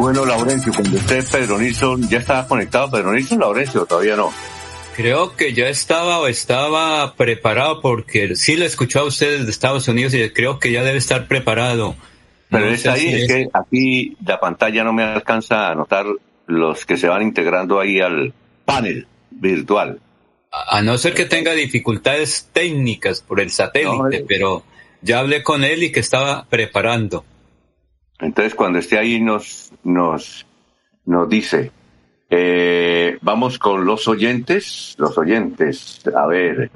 Bueno, 0.00 0.24
Laurencio, 0.24 0.72
cuando 0.72 0.96
usted, 0.96 1.22
Pedro 1.30 1.58
Nilsson, 1.58 2.08
¿ya 2.08 2.20
estaba 2.20 2.48
conectado 2.48 2.90
Pedro 2.90 3.12
Nilsson, 3.12 3.38
Laurencio? 3.38 3.84
Todavía 3.84 4.16
no. 4.16 4.32
Creo 4.96 5.36
que 5.36 5.52
ya 5.52 5.68
estaba 5.68 6.18
o 6.20 6.26
estaba 6.26 7.14
preparado 7.16 7.82
porque 7.82 8.34
sí 8.34 8.56
lo 8.56 8.64
escuchó 8.64 9.00
a 9.00 9.04
usted 9.04 9.40
desde 9.40 9.50
Estados 9.50 9.88
Unidos 9.88 10.14
y 10.14 10.30
creo 10.30 10.58
que 10.58 10.72
ya 10.72 10.82
debe 10.82 10.96
estar 10.96 11.28
preparado. 11.28 11.96
Pero 12.48 12.64
No 12.64 12.72
es 12.72 12.86
ahí, 12.86 13.00
si 13.00 13.14
es 13.14 13.28
que 13.28 13.48
aquí 13.52 14.16
la 14.24 14.40
pantalla 14.40 14.84
no 14.84 14.94
me 14.94 15.02
alcanza 15.02 15.66
a 15.66 15.72
anotar 15.72 16.06
los 16.46 16.86
que 16.86 16.96
se 16.96 17.06
van 17.06 17.20
integrando 17.20 17.78
ahí 17.78 18.00
al 18.00 18.32
panel 18.64 19.06
virtual. 19.30 20.00
A 20.50 20.78
a 20.78 20.82
no 20.82 20.96
ser 20.96 21.12
que 21.12 21.26
tenga 21.26 21.52
dificultades 21.52 22.48
técnicas 22.54 23.20
por 23.20 23.38
el 23.38 23.50
satélite, 23.50 24.24
pero 24.26 24.64
ya 25.02 25.18
hablé 25.18 25.42
con 25.42 25.62
él 25.62 25.82
y 25.82 25.92
que 25.92 26.00
estaba 26.00 26.46
preparando. 26.48 27.26
Entonces, 28.20 28.54
cuando 28.54 28.78
esté 28.78 28.98
ahí, 28.98 29.20
nos, 29.20 29.72
nos, 29.82 30.46
nos 31.04 31.28
dice. 31.28 31.72
Eh, 32.28 33.18
vamos 33.22 33.58
con 33.58 33.84
los 33.84 34.06
oyentes. 34.08 34.94
Los 34.98 35.16
oyentes. 35.18 36.02
A 36.14 36.26
ver. 36.26 36.70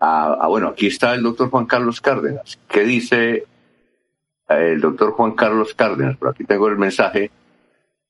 Ah, 0.00 0.38
ah, 0.40 0.48
bueno, 0.48 0.68
aquí 0.68 0.86
está 0.86 1.14
el 1.14 1.22
doctor 1.22 1.50
Juan 1.50 1.66
Carlos 1.66 2.00
Cárdenas. 2.00 2.58
¿Qué 2.68 2.84
dice 2.84 3.44
el 4.48 4.80
doctor 4.80 5.12
Juan 5.12 5.32
Carlos 5.32 5.74
Cárdenas? 5.74 6.16
Por 6.16 6.30
aquí 6.30 6.44
tengo 6.44 6.68
el 6.68 6.78
mensaje. 6.78 7.30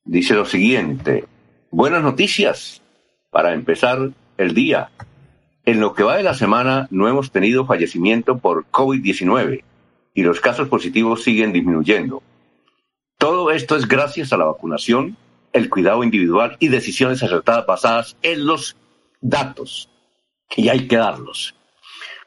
Dice 0.03 0.33
lo 0.33 0.45
siguiente. 0.45 1.25
Buenas 1.69 2.01
noticias 2.01 2.81
para 3.29 3.53
empezar 3.53 4.11
el 4.37 4.53
día. 4.53 4.89
En 5.65 5.79
lo 5.79 5.93
que 5.93 6.03
va 6.03 6.17
de 6.17 6.23
la 6.23 6.33
semana 6.33 6.87
no 6.89 7.07
hemos 7.07 7.31
tenido 7.31 7.65
fallecimiento 7.65 8.39
por 8.39 8.65
COVID-19 8.71 9.63
y 10.13 10.23
los 10.23 10.39
casos 10.39 10.67
positivos 10.69 11.23
siguen 11.23 11.53
disminuyendo. 11.53 12.23
Todo 13.21 13.51
esto 13.51 13.75
es 13.75 13.87
gracias 13.87 14.33
a 14.33 14.37
la 14.37 14.45
vacunación, 14.45 15.15
el 15.53 15.69
cuidado 15.69 16.03
individual 16.03 16.57
y 16.59 16.69
decisiones 16.69 17.21
acertadas 17.21 17.67
basadas 17.67 18.17
en 18.23 18.47
los 18.47 18.75
datos. 19.21 19.91
Y 20.57 20.69
hay 20.69 20.87
que 20.87 20.97
darlos. 20.97 21.53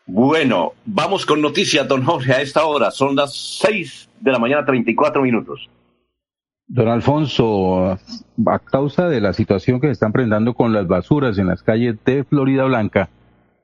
Bueno, 0.06 0.74
vamos 0.84 1.26
con 1.26 1.42
noticias, 1.42 1.88
don 1.88 2.04
Jorge, 2.04 2.34
a 2.34 2.40
esta 2.40 2.64
hora. 2.64 2.92
Son 2.92 3.16
las 3.16 3.34
6 3.60 4.08
de 4.20 4.30
la 4.30 4.38
mañana, 4.38 4.64
34 4.64 5.20
minutos. 5.20 5.68
Don 6.68 6.86
Alfonso, 6.86 7.98
a 8.46 8.58
causa 8.60 9.08
de 9.08 9.20
la 9.20 9.32
situación 9.32 9.80
que 9.80 9.88
se 9.88 9.94
están 9.94 10.12
presentando 10.12 10.54
con 10.54 10.72
las 10.72 10.86
basuras 10.86 11.38
en 11.38 11.48
las 11.48 11.64
calles 11.64 11.96
de 12.04 12.22
Florida 12.22 12.66
Blanca, 12.66 13.10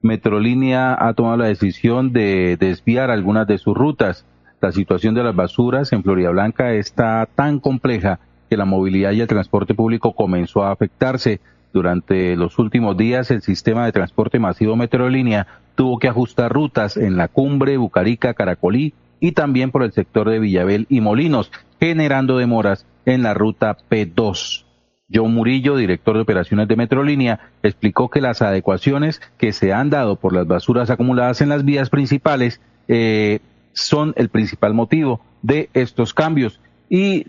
Metrolínea 0.02 0.96
ha 0.98 1.14
tomado 1.14 1.36
la 1.36 1.46
decisión 1.46 2.12
de 2.12 2.56
desviar 2.56 3.12
algunas 3.12 3.46
de 3.46 3.58
sus 3.58 3.76
rutas. 3.76 4.26
La 4.60 4.72
situación 4.72 5.14
de 5.14 5.22
las 5.22 5.34
basuras 5.34 5.90
en 5.92 6.02
Florida 6.02 6.30
Blanca 6.30 6.72
está 6.74 7.26
tan 7.34 7.60
compleja 7.60 8.20
que 8.50 8.58
la 8.58 8.66
movilidad 8.66 9.12
y 9.12 9.22
el 9.22 9.26
transporte 9.26 9.74
público 9.74 10.12
comenzó 10.12 10.64
a 10.64 10.72
afectarse. 10.72 11.40
Durante 11.72 12.36
los 12.36 12.58
últimos 12.58 12.96
días, 12.96 13.30
el 13.30 13.42
sistema 13.42 13.86
de 13.86 13.92
transporte 13.92 14.38
masivo 14.38 14.76
Metrolínea 14.76 15.46
tuvo 15.76 15.98
que 15.98 16.08
ajustar 16.08 16.52
rutas 16.52 16.96
en 16.96 17.16
la 17.16 17.28
cumbre, 17.28 17.76
Bucarica, 17.76 18.34
Caracolí 18.34 18.92
y 19.20 19.32
también 19.32 19.70
por 19.70 19.82
el 19.82 19.92
sector 19.92 20.28
de 20.28 20.40
Villabel 20.40 20.86
y 20.90 21.00
Molinos, 21.00 21.52
generando 21.78 22.36
demoras 22.36 22.86
en 23.06 23.22
la 23.22 23.34
ruta 23.34 23.78
P2. 23.88 24.66
John 25.12 25.32
Murillo, 25.32 25.76
director 25.76 26.16
de 26.16 26.22
operaciones 26.22 26.68
de 26.68 26.76
Metrolínea, 26.76 27.40
explicó 27.62 28.10
que 28.10 28.20
las 28.20 28.42
adecuaciones 28.42 29.20
que 29.38 29.52
se 29.52 29.72
han 29.72 29.90
dado 29.90 30.16
por 30.16 30.34
las 30.34 30.46
basuras 30.46 30.90
acumuladas 30.90 31.40
en 31.40 31.48
las 31.48 31.64
vías 31.64 31.88
principales 31.88 32.60
eh, 32.88 33.40
son 33.80 34.12
el 34.16 34.28
principal 34.28 34.74
motivo 34.74 35.20
de 35.42 35.70
estos 35.74 36.14
cambios. 36.14 36.60
Y 36.88 37.26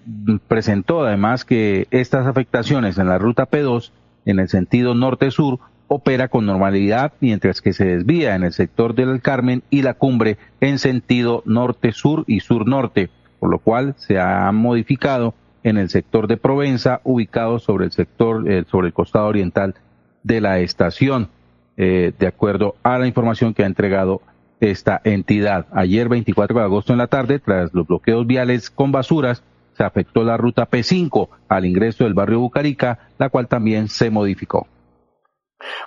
presentó 0.48 1.04
además 1.04 1.46
que 1.46 1.88
estas 1.92 2.26
afectaciones 2.26 2.98
en 2.98 3.08
la 3.08 3.20
ruta 3.20 3.50
P2 3.50 3.92
en 4.26 4.40
el 4.40 4.50
sentido 4.50 4.96
norte-sur 4.96 5.60
opera 5.88 6.30
con 6.30 6.46
normalidad 6.46 7.14
mientras 7.20 7.62
que 7.62 7.74
se 7.74 7.86
desvía 7.86 8.36
en 8.36 8.44
el 8.44 8.54
sector 8.54 8.96
del 8.96 9.22
Carmen 9.22 9.62
y 9.70 9.82
la 9.82 9.94
cumbre 9.94 10.38
en 10.62 10.80
sentido 10.80 11.44
norte-sur 11.46 12.24
y 12.28 12.40
sur-norte, 12.40 13.10
por 13.40 13.50
lo 13.50 13.60
cual 13.60 13.94
se 13.98 14.20
ha 14.20 14.52
modificado 14.52 15.34
en 15.64 15.78
el 15.78 15.90
sector 15.90 16.28
de 16.28 16.38
Provenza, 16.38 17.02
ubicado 17.04 17.60
sobre 17.60 17.86
el 17.86 17.92
sector, 17.92 18.50
eh, 18.50 18.64
sobre 18.68 18.88
el 18.88 18.94
costado 18.94 19.28
oriental 19.28 19.76
de 20.24 20.42
la 20.42 20.60
estación, 20.60 21.30
eh, 21.78 22.14
de 22.18 22.28
acuerdo 22.28 22.76
a 22.84 22.98
la 22.98 23.08
información 23.08 23.54
que 23.54 23.64
ha 23.64 23.68
entregado 23.68 24.22
esta 24.62 25.02
entidad. 25.04 25.66
Ayer, 25.74 26.08
24 26.08 26.60
de 26.60 26.64
agosto 26.64 26.94
en 26.94 27.00
la 27.00 27.08
tarde, 27.08 27.40
tras 27.40 27.74
los 27.74 27.86
bloqueos 27.88 28.26
viales 28.26 28.70
con 28.70 28.92
basuras, 28.92 29.44
se 29.76 29.84
afectó 29.84 30.24
la 30.24 30.38
ruta 30.38 30.70
P5 30.70 31.28
al 31.50 31.66
ingreso 31.66 32.06
del 32.06 32.14
barrio 32.14 32.40
Bucarica, 32.40 33.10
la 33.18 33.30
cual 33.30 33.48
también 33.48 33.90
se 33.90 34.10
modificó. 34.10 34.68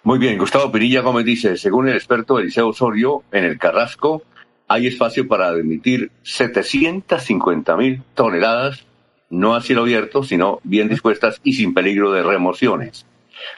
Muy 0.02 0.18
bien, 0.18 0.38
Gustavo 0.38 0.70
Pirilla 0.70 1.00
Gómez 1.00 1.24
dice, 1.24 1.56
según 1.56 1.88
el 1.88 1.94
experto 1.94 2.38
Eliseo 2.38 2.68
Osorio, 2.68 3.22
en 3.32 3.44
el 3.44 3.58
Carrasco 3.58 4.22
hay 4.68 4.86
espacio 4.86 5.28
para 5.28 5.48
admitir 5.48 6.10
750 6.22 7.76
mil 7.76 8.02
toneladas 8.14 8.86
no 9.30 9.54
a 9.54 9.60
cielo 9.60 9.82
abierto, 9.82 10.22
sino 10.22 10.60
bien 10.62 10.88
dispuestas 10.88 11.40
y 11.42 11.54
sin 11.54 11.74
peligro 11.74 12.12
de 12.12 12.22
remociones. 12.22 13.06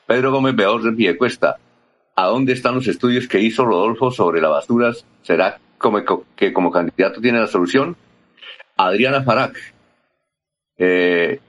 Pedro 0.07 0.33
Gómez 0.33 0.57
Beor 0.57 0.83
de 0.83 1.17
cuesta. 1.17 1.57
¿A 2.17 2.27
dónde 2.27 2.55
están 2.55 2.75
los 2.75 2.89
estudios 2.89 3.29
que 3.29 3.41
hizo 3.41 3.65
Rodolfo 3.65 4.11
sobre 4.11 4.41
las 4.41 4.51
basuras? 4.51 5.05
¿Será 5.23 5.59
como, 5.79 6.03
que 6.35 6.53
como 6.53 6.71
candidato 6.71 7.21
tiene 7.21 7.39
la 7.39 7.47
solución? 7.47 7.97
Adriana 8.77 9.23
Farac, 9.23 9.57
eh, 10.79 11.41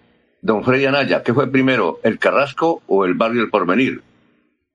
don 0.41 0.63
Freddy 0.63 0.85
Anaya, 0.85 1.23
¿qué 1.23 1.33
fue 1.33 1.49
primero, 1.49 1.99
el 2.03 2.19
Carrasco 2.19 2.81
o 2.87 3.05
el 3.05 3.15
barrio 3.15 3.41
del 3.41 3.49
Porvenir? 3.49 4.01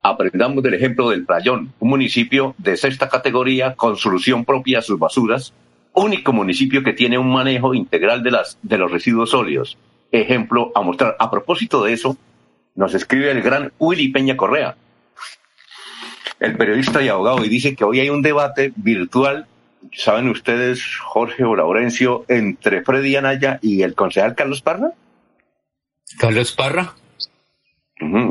Aprendamos 0.03 0.63
del 0.63 0.75
ejemplo 0.75 1.11
del 1.11 1.25
Playón, 1.25 1.73
un 1.79 1.89
municipio 1.89 2.55
de 2.59 2.77
sexta 2.77 3.09
categoría 3.09 3.75
con 3.75 3.97
solución 3.97 4.45
propia 4.45 4.81
a 4.81 4.83
sus 4.83 4.99
basuras, 4.99 5.55
único 5.95 6.33
municipio 6.33 6.83
que 6.83 6.93
tiene 6.93 7.19
un 7.19 7.33
manejo 7.33 7.75
integral 7.75 8.23
de, 8.23 8.37
de 8.63 8.79
los 8.79 8.91
residuos 8.91 9.31
sólidos. 9.31 9.79
Ejemplo 10.11 10.73
a 10.75 10.83
mostrar. 10.83 11.17
A 11.19 11.31
propósito 11.31 11.85
de 11.85 11.93
eso, 11.93 12.17
nos 12.75 12.95
escribe 12.95 13.31
el 13.31 13.43
gran 13.43 13.73
Willy 13.79 14.09
Peña 14.09 14.37
Correa, 14.37 14.77
el 16.41 16.57
periodista 16.57 17.03
y 17.03 17.09
abogado, 17.09 17.45
y 17.45 17.49
dice 17.49 17.75
que 17.75 17.85
hoy 17.85 18.01
hay 18.01 18.11
un 18.11 18.23
debate 18.23 18.73
virtual, 18.77 19.47
¿saben 19.93 20.29
ustedes, 20.29 20.83
Jorge 20.99 21.45
o 21.45 21.55
Laurencio, 21.55 22.25
entre 22.29 22.83
Freddy 22.83 23.17
Anaya 23.17 23.59
y 23.63 23.83
el 23.83 23.95
concejal 23.95 24.35
Carlos 24.35 24.63
Parra? 24.63 24.93
¿Carlos 26.19 26.53
Parra? 26.53 26.95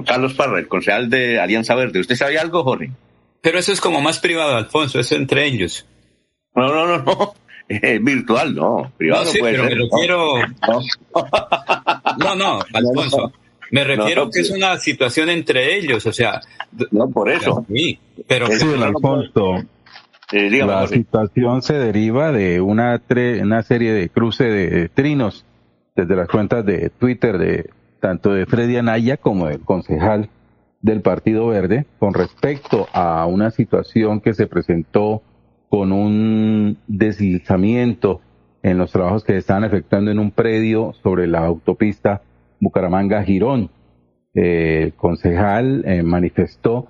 Carlos 0.05 0.33
Parra, 0.33 0.59
el 0.59 0.67
concejal 0.67 1.09
de 1.09 1.39
Alianza 1.39 1.75
Verde. 1.75 1.99
¿Usted 1.99 2.15
sabe 2.15 2.37
algo, 2.37 2.63
Jorge? 2.63 2.91
Pero 3.41 3.57
eso 3.57 3.71
es 3.71 3.81
como 3.81 4.01
más 4.01 4.19
privado, 4.19 4.55
Alfonso, 4.55 4.99
eso 4.99 5.15
entre 5.15 5.45
ellos. 5.45 5.85
No, 6.53 6.67
no, 6.67 6.85
no, 6.85 6.97
no. 7.03 7.33
virtual, 8.01 8.53
no. 8.53 8.91
Privado 8.97 9.25
no, 9.25 9.31
sí, 9.31 9.39
pero 9.41 9.63
me 9.63 9.75
refiero. 9.75 10.35
No, 12.17 12.35
no, 12.35 12.59
Alfonso. 12.73 13.31
Me 13.71 13.83
refiero 13.83 14.29
que 14.29 14.41
es 14.41 14.51
una 14.51 14.77
situación 14.77 15.29
entre 15.29 15.77
ellos, 15.77 16.05
o 16.05 16.11
sea. 16.11 16.41
No, 16.91 17.09
por 17.09 17.29
eso. 17.29 17.65
Sí, 17.73 17.97
pero. 18.27 18.47
Sí, 18.47 18.65
Alfonso. 18.81 19.63
la 20.31 20.87
situación 20.87 21.61
se 21.61 21.73
deriva 21.73 22.31
de 22.31 22.61
una, 22.61 23.01
una 23.41 23.63
serie 23.63 23.93
de 23.93 24.09
cruce 24.09 24.43
de 24.43 24.89
trinos 24.89 25.45
desde 25.95 26.15
las 26.15 26.27
cuentas 26.27 26.65
de 26.65 26.89
Twitter 26.89 27.37
de 27.37 27.69
tanto 27.99 28.33
de 28.33 28.45
Freddy 28.45 28.77
Anaya 28.77 29.17
como 29.17 29.47
del 29.47 29.61
concejal 29.61 30.29
del 30.81 31.01
Partido 31.01 31.47
Verde 31.47 31.85
con 31.99 32.13
respecto 32.13 32.87
a 32.91 33.25
una 33.27 33.51
situación 33.51 34.19
que 34.19 34.33
se 34.33 34.47
presentó 34.47 35.21
con 35.69 35.91
un 35.91 36.77
deslizamiento 36.87 38.19
en 38.63 38.77
los 38.77 38.91
trabajos 38.91 39.23
que 39.23 39.33
se 39.33 39.39
estaban 39.39 39.63
efectuando 39.63 40.11
en 40.11 40.19
un 40.19 40.31
predio 40.31 40.93
sobre 41.03 41.27
la 41.27 41.45
autopista 41.45 42.21
Bucaramanga-Girón. 42.61 43.69
el 44.33 44.93
concejal 44.93 45.83
eh, 45.85 46.03
manifestó 46.03 46.87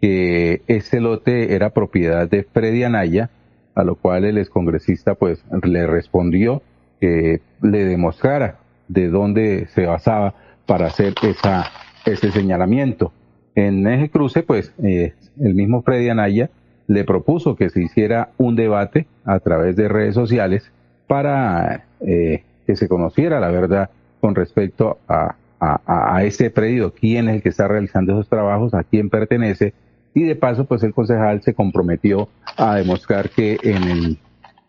que 0.00 0.62
ese 0.66 1.00
lote 1.00 1.54
era 1.54 1.70
propiedad 1.70 2.28
de 2.28 2.42
Freddy 2.42 2.82
Anaya, 2.82 3.30
a 3.74 3.84
lo 3.84 3.94
cual 3.94 4.24
el 4.24 4.38
excongresista 4.38 5.14
pues 5.14 5.44
le 5.62 5.86
respondió 5.86 6.62
que 7.00 7.40
le 7.62 7.84
demostrara 7.84 8.58
de 8.88 9.08
dónde 9.08 9.68
se 9.68 9.86
basaba 9.86 10.34
para 10.66 10.86
hacer 10.86 11.14
esa, 11.22 11.66
ese 12.04 12.32
señalamiento. 12.32 13.12
En 13.54 13.86
ese 13.86 14.10
cruce, 14.10 14.42
pues, 14.42 14.72
eh, 14.82 15.14
el 15.40 15.54
mismo 15.54 15.82
Freddy 15.82 16.08
Anaya 16.08 16.50
le 16.86 17.04
propuso 17.04 17.56
que 17.56 17.70
se 17.70 17.82
hiciera 17.82 18.30
un 18.36 18.56
debate 18.56 19.06
a 19.24 19.38
través 19.38 19.76
de 19.76 19.88
redes 19.88 20.14
sociales 20.14 20.70
para 21.06 21.84
eh, 22.00 22.42
que 22.66 22.76
se 22.76 22.88
conociera 22.88 23.38
la 23.40 23.50
verdad 23.50 23.90
con 24.20 24.34
respecto 24.34 24.98
a, 25.08 25.36
a, 25.60 26.24
ese 26.24 26.50
predio, 26.50 26.92
quién 26.94 27.28
es 27.28 27.36
el 27.36 27.42
que 27.42 27.50
está 27.50 27.68
realizando 27.68 28.12
esos 28.12 28.28
trabajos, 28.28 28.74
a 28.74 28.84
quién 28.84 29.10
pertenece, 29.10 29.74
y 30.14 30.24
de 30.24 30.34
paso, 30.34 30.64
pues 30.64 30.82
el 30.82 30.94
concejal 30.94 31.42
se 31.42 31.54
comprometió 31.54 32.28
a 32.56 32.76
demostrar 32.76 33.30
que 33.30 33.58
en 33.62 33.84
el 33.84 34.18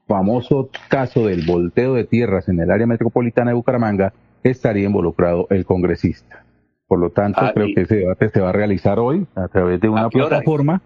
famoso 0.07 0.69
caso 0.89 1.27
del 1.27 1.45
volteo 1.45 1.93
de 1.93 2.03
tierras 2.03 2.49
en 2.49 2.59
el 2.59 2.69
área 2.69 2.85
metropolitana 2.85 3.51
de 3.51 3.55
Bucaramanga 3.55 4.13
estaría 4.43 4.85
involucrado 4.85 5.47
el 5.49 5.65
congresista. 5.65 6.43
Por 6.87 6.99
lo 6.99 7.11
tanto, 7.11 7.39
ah, 7.41 7.51
creo 7.53 7.67
que 7.73 7.81
ese 7.81 7.95
debate 7.95 8.29
se 8.29 8.41
va 8.41 8.49
a 8.49 8.53
realizar 8.53 8.99
hoy 8.99 9.25
a 9.35 9.47
través 9.47 9.79
de 9.79 9.87
una 9.87 10.09
plataforma. 10.09 10.81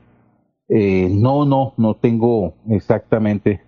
Eh, 0.69 1.09
no, 1.11 1.45
no, 1.45 1.73
no 1.77 1.95
tengo 1.95 2.53
exactamente 2.69 3.61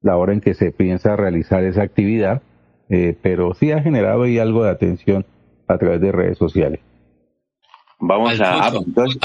la 0.00 0.16
hora 0.16 0.32
en 0.32 0.40
que 0.40 0.54
se 0.54 0.72
piensa 0.72 1.16
realizar 1.16 1.64
esa 1.64 1.82
actividad, 1.82 2.42
eh, 2.88 3.16
pero 3.20 3.54
sí 3.54 3.72
ha 3.72 3.82
generado 3.82 4.24
ahí 4.24 4.38
algo 4.38 4.64
de 4.64 4.70
atención 4.70 5.26
a 5.68 5.78
través 5.78 6.00
de 6.00 6.12
redes 6.12 6.38
sociales. 6.38 6.80
Vamos 7.98 8.40
a, 8.40 8.68
entonces 8.68 9.18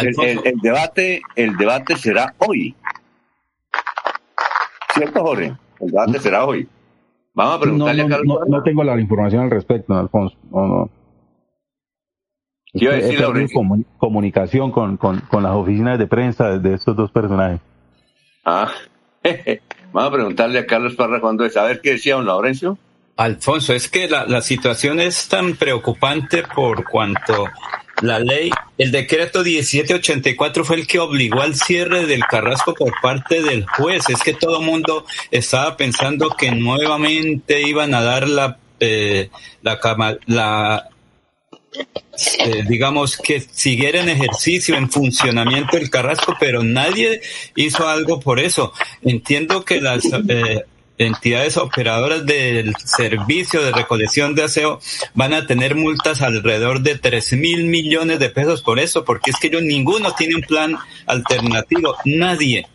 el, 0.45 0.59
debate, 0.61 1.21
el 1.35 1.57
debate 1.57 1.97
será 1.97 2.33
hoy. 2.37 2.73
¿Cierto, 4.93 5.21
Jorge? 5.21 5.53
El 5.79 5.91
debate 5.91 6.19
será 6.19 6.45
hoy. 6.45 6.67
Vamos 7.33 7.55
a 7.55 7.59
preguntarle 7.59 8.01
a 8.01 8.07
Carlos. 8.07 8.39
No, 8.39 8.57
no, 8.57 8.63
tengo 8.63 8.83
la 8.83 8.99
información 8.99 9.43
al 9.43 9.51
respecto, 9.51 9.93
Alfonso. 9.93 10.37
No, 10.51 10.67
no. 10.67 10.89
Quiero 12.73 12.93
decir, 12.95 13.21
comunicación 13.97 14.71
con, 14.71 14.95
con, 14.95 15.43
las 15.43 15.53
oficinas 15.53 15.99
de 15.99 16.07
prensa 16.07 16.57
de 16.57 16.73
estos 16.73 16.95
dos 16.95 17.11
personajes. 17.11 17.59
Ah, 18.45 18.71
vamos 19.91 20.09
a 20.09 20.13
preguntarle 20.13 20.59
a 20.59 20.65
Carlos 20.65 20.95
Parra 20.95 21.19
cuando 21.19 21.43
es. 21.43 21.57
A 21.57 21.63
ver 21.63 21.81
qué 21.81 21.91
decía 21.91 22.15
don 22.15 22.25
Laurencio. 22.25 22.77
Alfonso, 23.17 23.73
es 23.73 23.87
que 23.87 24.07
la, 24.07 24.25
la 24.25 24.41
situación 24.41 24.99
es 24.99 25.27
tan 25.27 25.55
preocupante 25.55 26.43
por 26.43 26.83
cuanto 26.89 27.47
la 28.01 28.19
ley, 28.19 28.49
el 28.77 28.91
decreto 28.91 29.43
1784 29.43 30.65
fue 30.65 30.77
el 30.77 30.87
que 30.87 30.99
obligó 30.99 31.41
al 31.41 31.55
cierre 31.55 32.07
del 32.07 32.25
Carrasco 32.25 32.73
por 32.73 32.93
parte 33.01 33.43
del 33.43 33.65
juez. 33.67 34.09
Es 34.09 34.21
que 34.23 34.33
todo 34.33 34.59
el 34.59 34.65
mundo 34.65 35.05
estaba 35.29 35.77
pensando 35.77 36.31
que 36.31 36.51
nuevamente 36.51 37.61
iban 37.61 37.93
a 37.93 38.01
dar 38.01 38.27
la, 38.27 38.57
eh, 38.79 39.29
la, 39.61 39.79
la 40.25 40.89
eh, 42.39 42.63
digamos, 42.67 43.17
que 43.17 43.39
siguiera 43.39 44.01
en 44.01 44.09
ejercicio, 44.09 44.75
en 44.75 44.89
funcionamiento 44.89 45.77
el 45.77 45.89
Carrasco, 45.89 46.35
pero 46.39 46.63
nadie 46.63 47.21
hizo 47.55 47.87
algo 47.87 48.19
por 48.19 48.39
eso. 48.39 48.73
Entiendo 49.03 49.63
que 49.63 49.79
las 49.79 50.05
eh, 50.27 50.65
entidades 50.97 51.57
operadoras 51.57 52.25
del 52.25 52.75
servicio 52.83 53.61
de 53.61 53.71
recolección 53.71 54.35
de 54.35 54.43
aseo 54.43 54.79
van 55.13 55.33
a 55.33 55.47
tener 55.47 55.75
multas 55.75 56.21
alrededor 56.21 56.81
de 56.81 56.97
tres 56.97 57.33
mil 57.33 57.65
millones 57.65 58.19
de 58.19 58.29
pesos 58.29 58.61
por 58.61 58.79
eso, 58.79 59.03
porque 59.03 59.31
es 59.31 59.37
que 59.37 59.47
ellos 59.47 59.63
ninguno 59.63 60.13
tiene 60.13 60.35
un 60.35 60.41
plan 60.41 60.77
alternativo, 61.07 61.95
nadie. 62.05 62.67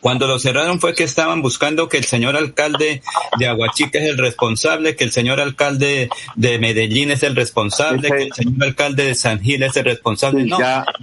Cuando 0.00 0.28
lo 0.28 0.38
cerraron 0.38 0.78
fue 0.78 0.94
que 0.94 1.02
estaban 1.02 1.42
buscando 1.42 1.88
que 1.88 1.96
el 1.96 2.04
señor 2.04 2.36
alcalde 2.36 3.02
de 3.38 3.48
Aguachica 3.48 3.98
es 3.98 4.08
el 4.08 4.18
responsable, 4.18 4.94
que 4.94 5.02
el 5.02 5.10
señor 5.10 5.40
alcalde 5.40 6.10
de 6.36 6.58
Medellín 6.60 7.10
es 7.10 7.24
el 7.24 7.34
responsable, 7.34 8.08
que 8.08 8.22
el 8.24 8.32
señor 8.32 8.62
alcalde 8.62 9.04
de 9.04 9.14
San 9.16 9.40
Gil 9.40 9.64
es 9.64 9.76
el 9.76 9.84
responsable. 9.84 10.44
No, 10.44 10.58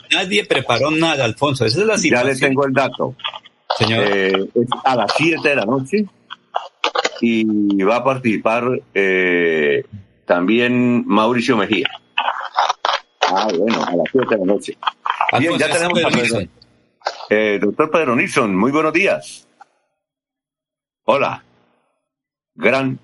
nadie 0.09 0.45
preparó 0.45 0.89
nada, 0.89 1.25
Alfonso. 1.25 1.65
Esa 1.65 1.81
es 1.81 1.85
la 1.85 1.97
situación. 1.97 2.27
Ya 2.27 2.33
le 2.33 2.39
tengo 2.39 2.65
el 2.65 2.71
dato. 2.71 3.13
Señor. 3.77 4.03
Eh, 4.07 4.49
a 4.83 4.95
las 4.95 5.13
7 5.17 5.49
de 5.49 5.55
la 5.55 5.65
noche 5.65 6.05
y 7.21 7.83
va 7.83 7.97
a 7.97 8.03
participar 8.03 8.81
eh, 8.93 9.85
también 10.25 11.05
Mauricio 11.07 11.57
Mejía. 11.57 11.89
Ah, 13.21 13.47
bueno, 13.57 13.83
a 13.83 13.95
las 13.95 14.05
7 14.11 14.27
de 14.29 14.37
la 14.37 14.45
noche. 14.45 14.77
Bien, 15.39 15.57
ya 15.57 15.69
tenemos 15.69 16.03
a 16.03 16.09
Pedro. 16.09 16.39
Eh, 17.29 17.59
doctor 17.61 17.91
Pedro 17.91 18.15
Nilsson, 18.15 18.55
muy 18.55 18.71
buenos 18.71 18.93
días. 18.93 19.47
Hola. 21.05 21.43
Gran 22.55 22.99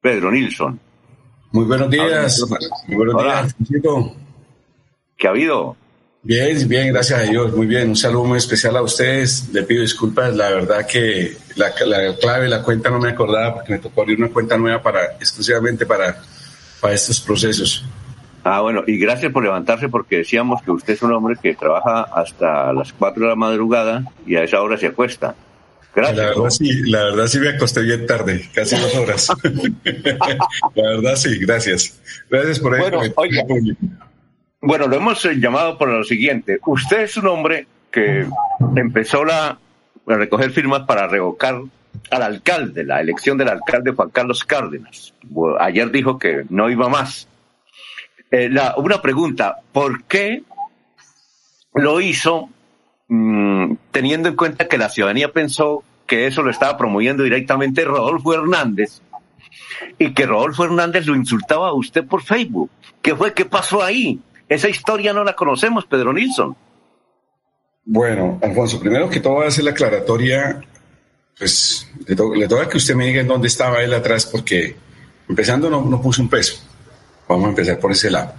Pedro 0.00 0.30
Nilsson. 0.30 0.80
Muy 1.52 1.64
buenos 1.64 1.90
días. 1.90 2.44
Muy 2.86 2.96
buenos 2.96 3.14
Hola. 3.14 3.42
días, 3.42 3.54
Francisco. 3.54 4.16
¿Qué 5.16 5.26
ha 5.26 5.30
habido? 5.30 5.76
Bien, 6.22 6.68
bien, 6.68 6.92
gracias 6.92 7.18
a 7.18 7.22
Dios. 7.22 7.54
Muy 7.54 7.66
bien. 7.66 7.88
Un 7.90 7.96
saludo 7.96 8.24
muy 8.24 8.38
especial 8.38 8.76
a 8.76 8.82
ustedes. 8.82 9.48
Le 9.52 9.62
pido 9.62 9.80
disculpas. 9.80 10.34
La 10.36 10.50
verdad 10.50 10.86
que 10.86 11.36
la, 11.56 11.72
la 11.86 12.14
clave, 12.16 12.48
la 12.48 12.62
cuenta 12.62 12.90
no 12.90 12.98
me 12.98 13.08
acordaba 13.08 13.54
porque 13.54 13.72
me 13.72 13.78
tocó 13.78 14.02
abrir 14.02 14.18
una 14.18 14.28
cuenta 14.28 14.58
nueva 14.58 14.82
para 14.82 15.12
exclusivamente 15.18 15.86
para, 15.86 16.20
para 16.80 16.94
estos 16.94 17.20
procesos. 17.20 17.84
Ah, 18.44 18.60
bueno, 18.60 18.82
y 18.86 18.98
gracias 18.98 19.32
por 19.32 19.42
levantarse 19.42 19.88
porque 19.88 20.18
decíamos 20.18 20.62
que 20.62 20.70
usted 20.70 20.94
es 20.94 21.02
un 21.02 21.12
hombre 21.12 21.36
que 21.40 21.54
trabaja 21.54 22.02
hasta 22.02 22.72
las 22.72 22.92
4 22.92 23.22
de 23.22 23.28
la 23.28 23.36
madrugada 23.36 24.04
y 24.26 24.36
a 24.36 24.44
esa 24.44 24.60
hora 24.62 24.76
se 24.76 24.88
acuesta. 24.88 25.34
Gracias. 25.94 26.16
La 26.16 26.26
verdad, 26.28 26.50
sí, 26.50 26.82
la 26.90 27.04
verdad 27.04 27.26
sí 27.26 27.40
me 27.40 27.48
acosté 27.48 27.82
bien 27.82 28.06
tarde, 28.06 28.48
casi 28.54 28.76
dos 28.76 28.94
horas. 28.94 29.28
la 30.74 30.88
verdad 30.90 31.16
sí, 31.16 31.38
gracias. 31.38 31.98
Gracias 32.30 32.60
por 32.60 32.74
eso. 32.74 32.90
Bueno, 32.90 33.12
oiga. 33.16 33.42
Bueno, 34.62 34.88
lo 34.88 34.96
hemos 34.96 35.24
eh, 35.24 35.36
llamado 35.38 35.78
por 35.78 35.88
lo 35.88 36.04
siguiente. 36.04 36.58
Usted 36.66 37.02
es 37.02 37.16
un 37.16 37.28
hombre 37.28 37.66
que 37.90 38.26
empezó 38.76 39.24
la, 39.24 39.58
a 40.06 40.14
recoger 40.14 40.50
firmas 40.50 40.82
para 40.82 41.08
revocar 41.08 41.62
al 42.10 42.22
alcalde, 42.22 42.84
la 42.84 43.00
elección 43.00 43.38
del 43.38 43.48
alcalde 43.48 43.92
Juan 43.92 44.10
Carlos 44.10 44.44
Cárdenas. 44.44 45.14
Ayer 45.58 45.90
dijo 45.90 46.18
que 46.18 46.44
no 46.50 46.68
iba 46.68 46.88
más. 46.88 47.26
Eh, 48.30 48.50
la, 48.50 48.74
una 48.76 49.00
pregunta, 49.00 49.56
¿por 49.72 50.04
qué 50.04 50.42
lo 51.74 52.00
hizo 52.00 52.50
mm, 53.08 53.74
teniendo 53.90 54.28
en 54.28 54.36
cuenta 54.36 54.68
que 54.68 54.78
la 54.78 54.90
ciudadanía 54.90 55.32
pensó 55.32 55.82
que 56.06 56.26
eso 56.26 56.42
lo 56.42 56.50
estaba 56.50 56.76
promoviendo 56.76 57.22
directamente 57.22 57.84
Rodolfo 57.84 58.34
Hernández 58.34 59.00
y 59.98 60.12
que 60.12 60.26
Rodolfo 60.26 60.64
Hernández 60.64 61.06
lo 61.06 61.16
insultaba 61.16 61.68
a 61.68 61.72
usted 61.72 62.04
por 62.04 62.22
Facebook? 62.22 62.70
¿Qué 63.00 63.16
fue? 63.16 63.32
¿Qué 63.32 63.46
pasó 63.46 63.82
ahí? 63.82 64.20
Esa 64.50 64.68
historia 64.68 65.12
no 65.12 65.22
la 65.22 65.36
conocemos, 65.36 65.86
Pedro 65.86 66.12
Nilsson. 66.12 66.56
Bueno, 67.84 68.40
Alfonso, 68.42 68.80
primero 68.80 69.08
que 69.08 69.20
todo 69.20 69.34
voy 69.34 69.44
a 69.44 69.48
hacer 69.48 69.62
la 69.62 69.70
aclaratoria, 69.70 70.60
pues 71.38 71.88
le, 72.04 72.16
to 72.16 72.34
le 72.34 72.48
toca 72.48 72.68
que 72.68 72.76
usted 72.76 72.96
me 72.96 73.06
diga 73.06 73.20
en 73.20 73.28
dónde 73.28 73.46
estaba 73.46 73.80
él 73.80 73.94
atrás, 73.94 74.26
porque 74.26 74.74
empezando 75.28 75.70
no, 75.70 75.84
no 75.84 76.02
puso 76.02 76.20
un 76.20 76.28
peso. 76.28 76.60
Vamos 77.28 77.46
a 77.46 77.50
empezar 77.50 77.78
por 77.78 77.92
ese 77.92 78.10
lado. 78.10 78.34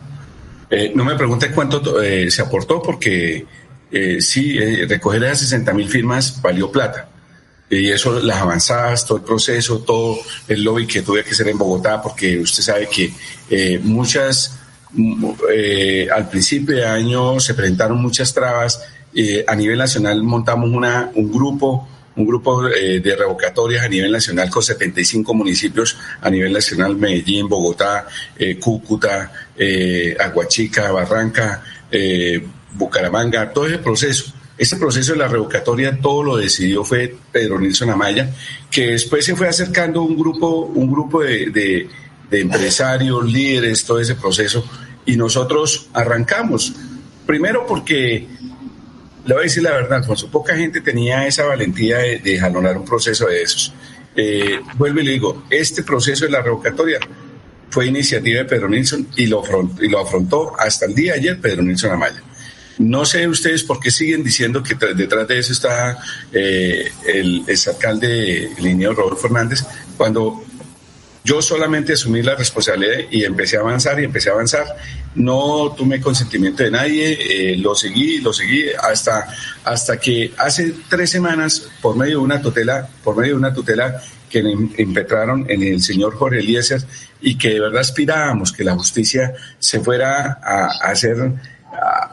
Eh, 0.69 0.91
no 0.93 1.05
me 1.05 1.15
pregunte 1.15 1.49
cuánto 1.51 2.01
eh, 2.01 2.29
se 2.29 2.41
aportó, 2.41 2.81
porque 2.81 3.45
eh, 3.89 4.21
sí, 4.21 4.59
recoger 4.85 5.23
esas 5.23 5.39
60 5.39 5.73
mil 5.73 5.87
firmas 5.87 6.41
valió 6.41 6.69
plata. 6.69 7.07
Y 7.69 7.89
eso, 7.89 8.19
las 8.19 8.41
avanzadas, 8.41 9.05
todo 9.05 9.19
el 9.19 9.23
proceso, 9.23 9.79
todo 9.79 10.17
el 10.49 10.61
lobby 10.61 10.87
que 10.87 11.03
tuve 11.03 11.23
que 11.23 11.31
hacer 11.31 11.47
en 11.47 11.57
Bogotá, 11.57 12.01
porque 12.01 12.37
usted 12.37 12.63
sabe 12.63 12.89
que 12.89 13.79
muchas, 13.81 14.60
al 16.13 16.29
principio 16.29 16.75
de 16.75 16.85
año 16.85 17.39
se 17.39 17.53
presentaron 17.53 18.01
muchas 18.01 18.33
trabas. 18.33 18.81
a 19.47 19.55
nivel 19.55 19.77
nacional 19.77 20.23
montamos 20.23 20.69
una, 20.69 21.11
un 21.15 21.31
grupo 21.31 21.87
un 22.15 22.25
grupo 22.25 22.67
eh, 22.67 22.99
de 22.99 23.15
revocatorias 23.15 23.85
a 23.85 23.89
nivel 23.89 24.11
nacional 24.11 24.49
con 24.49 24.63
75 24.63 25.33
municipios 25.33 25.97
a 26.21 26.29
nivel 26.29 26.53
nacional, 26.53 26.95
Medellín, 26.95 27.47
Bogotá, 27.47 28.07
eh, 28.37 28.57
Cúcuta, 28.59 29.31
eh, 29.57 30.15
Aguachica, 30.19 30.91
Barranca, 30.91 31.63
Bucaramanga, 32.73 33.51
todo 33.51 33.67
ese 33.67 33.79
proceso. 33.79 34.33
Ese 34.57 34.75
proceso 34.75 35.13
de 35.13 35.17
la 35.17 35.27
revocatoria 35.27 35.97
todo 35.99 36.21
lo 36.21 36.37
decidió 36.37 36.83
fue 36.83 37.15
Pedro 37.31 37.59
Nilsson 37.59 37.89
Amaya, 37.89 38.29
que 38.69 38.91
después 38.91 39.25
se 39.25 39.35
fue 39.35 39.47
acercando 39.47 40.03
un 40.03 40.15
grupo, 40.15 40.65
un 40.65 40.91
grupo 40.91 41.23
de, 41.23 41.49
de, 41.49 41.89
de 42.31 42.39
empresarios, 42.39 43.31
líderes, 43.31 43.85
todo 43.85 43.99
ese 43.99 44.15
proceso, 44.15 44.65
y 45.05 45.17
nosotros 45.17 45.89
arrancamos. 45.93 46.73
Primero 47.27 47.67
porque 47.67 48.27
le 49.25 49.33
voy 49.33 49.41
a 49.41 49.43
decir 49.43 49.61
la 49.61 49.71
verdad, 49.71 49.99
Alfonso, 49.99 50.29
poca 50.31 50.55
gente 50.55 50.81
tenía 50.81 51.27
esa 51.27 51.45
valentía 51.45 51.97
de, 51.97 52.39
jalonar 52.39 52.77
un 52.77 52.85
proceso 52.85 53.27
de 53.27 53.43
esos. 53.43 53.73
Eh, 54.15 54.59
vuelvo 54.77 55.01
y 55.01 55.03
le 55.03 55.11
digo, 55.11 55.43
este 55.49 55.83
proceso 55.83 56.25
de 56.25 56.31
la 56.31 56.41
revocatoria 56.41 56.99
fue 57.69 57.87
iniciativa 57.87 58.39
de 58.39 58.45
Pedro 58.45 58.67
Nilsson 58.67 59.07
y 59.15 59.27
lo, 59.27 59.41
afrontó, 59.41 59.83
y 59.83 59.89
lo 59.89 59.99
afrontó 59.99 60.53
hasta 60.57 60.85
el 60.85 60.95
día 60.95 61.13
de 61.13 61.19
ayer 61.19 61.39
Pedro 61.39 61.61
Nilsson 61.61 61.91
Amaya. 61.91 62.21
No 62.79 63.05
sé 63.05 63.27
ustedes 63.27 63.63
por 63.63 63.79
qué 63.79 63.91
siguen 63.91 64.23
diciendo 64.23 64.63
que 64.63 64.75
detrás 64.95 65.27
de 65.27 65.37
eso 65.37 65.53
está 65.53 65.99
eh, 66.31 66.91
el 67.05 67.43
exalcalde 67.47 68.51
el 68.57 68.95
Rodolfo 68.95 69.17
Fernández, 69.17 69.63
cuando 69.97 70.43
yo 71.23 71.41
solamente 71.41 71.93
asumí 71.93 72.23
la 72.23 72.35
responsabilidad 72.35 73.05
y 73.11 73.23
empecé 73.23 73.57
a 73.57 73.59
avanzar 73.59 73.99
y 73.99 74.05
empecé 74.05 74.29
a 74.29 74.33
avanzar. 74.33 74.65
No 75.13 75.73
tomé 75.77 76.01
consentimiento 76.01 76.63
de 76.63 76.71
nadie, 76.71 77.17
eh, 77.53 77.57
lo 77.57 77.75
seguí, 77.75 78.19
lo 78.19 78.33
seguí 78.33 78.65
hasta, 78.81 79.27
hasta 79.63 79.99
que 79.99 80.33
hace 80.37 80.73
tres 80.89 81.11
semanas, 81.11 81.67
por 81.81 81.95
medio 81.95 82.17
de 82.17 82.23
una 82.23 82.41
tutela, 82.41 82.87
por 83.03 83.15
medio 83.15 83.33
de 83.33 83.37
una 83.37 83.53
tutela 83.53 84.01
que 84.29 84.39
impetraron 84.77 85.45
en 85.49 85.61
el 85.61 85.81
señor 85.81 86.15
Jorge 86.15 86.39
Eliezer 86.39 86.81
y 87.19 87.37
que 87.37 87.49
de 87.49 87.59
verdad 87.59 87.81
aspirábamos 87.81 88.51
que 88.51 88.63
la 88.63 88.73
justicia 88.73 89.33
se 89.59 89.81
fuera 89.81 90.39
a, 90.41 90.65
a 90.65 90.91
hacer 90.91 91.33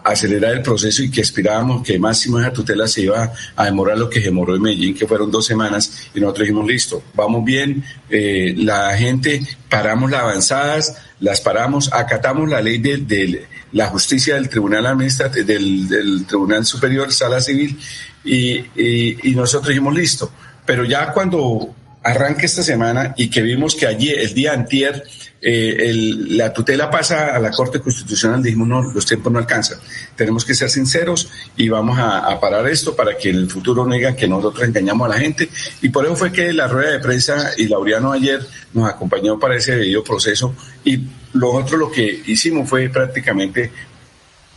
acelerar 0.04 0.52
el 0.52 0.62
proceso 0.62 1.02
y 1.02 1.10
que 1.10 1.20
aspirábamos 1.20 1.82
que 1.82 1.98
máximo 1.98 2.40
esa 2.40 2.52
tutela 2.52 2.86
se 2.86 3.02
iba 3.02 3.32
a 3.54 3.64
demorar 3.64 3.98
lo 3.98 4.08
que 4.08 4.20
demoró 4.20 4.56
en 4.56 4.62
Medellín, 4.62 4.94
que 4.94 5.06
fueron 5.06 5.30
dos 5.30 5.46
semanas, 5.46 6.08
y 6.14 6.20
nosotros 6.20 6.46
dijimos, 6.46 6.66
listo, 6.66 7.02
vamos 7.14 7.44
bien, 7.44 7.84
eh, 8.08 8.54
la 8.56 8.96
gente, 8.96 9.42
paramos 9.68 10.10
las 10.10 10.22
avanzadas, 10.22 10.96
las 11.20 11.40
paramos, 11.40 11.92
acatamos 11.92 12.48
la 12.48 12.62
ley 12.62 12.78
de, 12.78 13.46
la 13.72 13.88
justicia 13.88 14.34
del 14.34 14.48
Tribunal 14.48 14.86
Administrativo, 14.86 15.46
del, 15.46 15.88
del, 15.88 16.26
Tribunal 16.26 16.64
Superior, 16.64 17.12
Sala 17.12 17.40
Civil, 17.40 17.78
y, 18.24 18.56
y, 18.74 19.30
y 19.30 19.34
nosotros 19.34 19.68
dijimos, 19.68 19.94
listo, 19.94 20.32
pero 20.64 20.84
ya 20.84 21.12
cuando 21.12 21.74
arranque 22.02 22.46
esta 22.46 22.62
semana 22.62 23.14
y 23.16 23.28
que 23.28 23.42
vimos 23.42 23.74
que 23.74 23.86
allí, 23.86 24.10
el 24.10 24.32
día 24.32 24.52
antier, 24.52 25.04
eh, 25.40 25.92
la 26.30 26.52
tutela 26.52 26.90
pasa 26.90 27.36
a 27.36 27.38
la 27.38 27.50
Corte 27.50 27.80
Constitucional, 27.80 28.42
dijimos, 28.42 28.66
no, 28.66 28.82
los 28.92 29.06
tiempos 29.06 29.32
no 29.32 29.38
alcanzan. 29.38 29.78
Tenemos 30.16 30.44
que 30.44 30.54
ser 30.54 30.68
sinceros 30.68 31.30
y 31.56 31.68
vamos 31.68 31.98
a, 31.98 32.38
parar 32.40 32.66
esto 32.68 32.94
para 32.94 33.16
que 33.16 33.30
en 33.30 33.36
el 33.36 33.50
futuro 33.50 33.84
no 33.86 33.94
digan 33.94 34.16
que 34.16 34.28
nosotros 34.28 34.66
engañamos 34.66 35.06
a 35.06 35.14
la 35.14 35.20
gente. 35.20 35.48
Y 35.82 35.88
por 35.90 36.04
eso 36.04 36.16
fue 36.16 36.32
que 36.32 36.52
la 36.52 36.66
rueda 36.66 36.92
de 36.92 36.98
prensa 36.98 37.52
y 37.56 37.66
Laureano 37.68 38.12
ayer 38.12 38.44
nos 38.72 38.88
acompañó 38.88 39.38
para 39.38 39.56
ese 39.56 39.76
debido 39.76 40.02
proceso. 40.02 40.54
Y 40.84 41.00
lo 41.34 41.52
otro 41.52 41.76
lo 41.76 41.90
que 41.90 42.22
hicimos 42.26 42.68
fue 42.68 42.88
prácticamente 42.88 43.70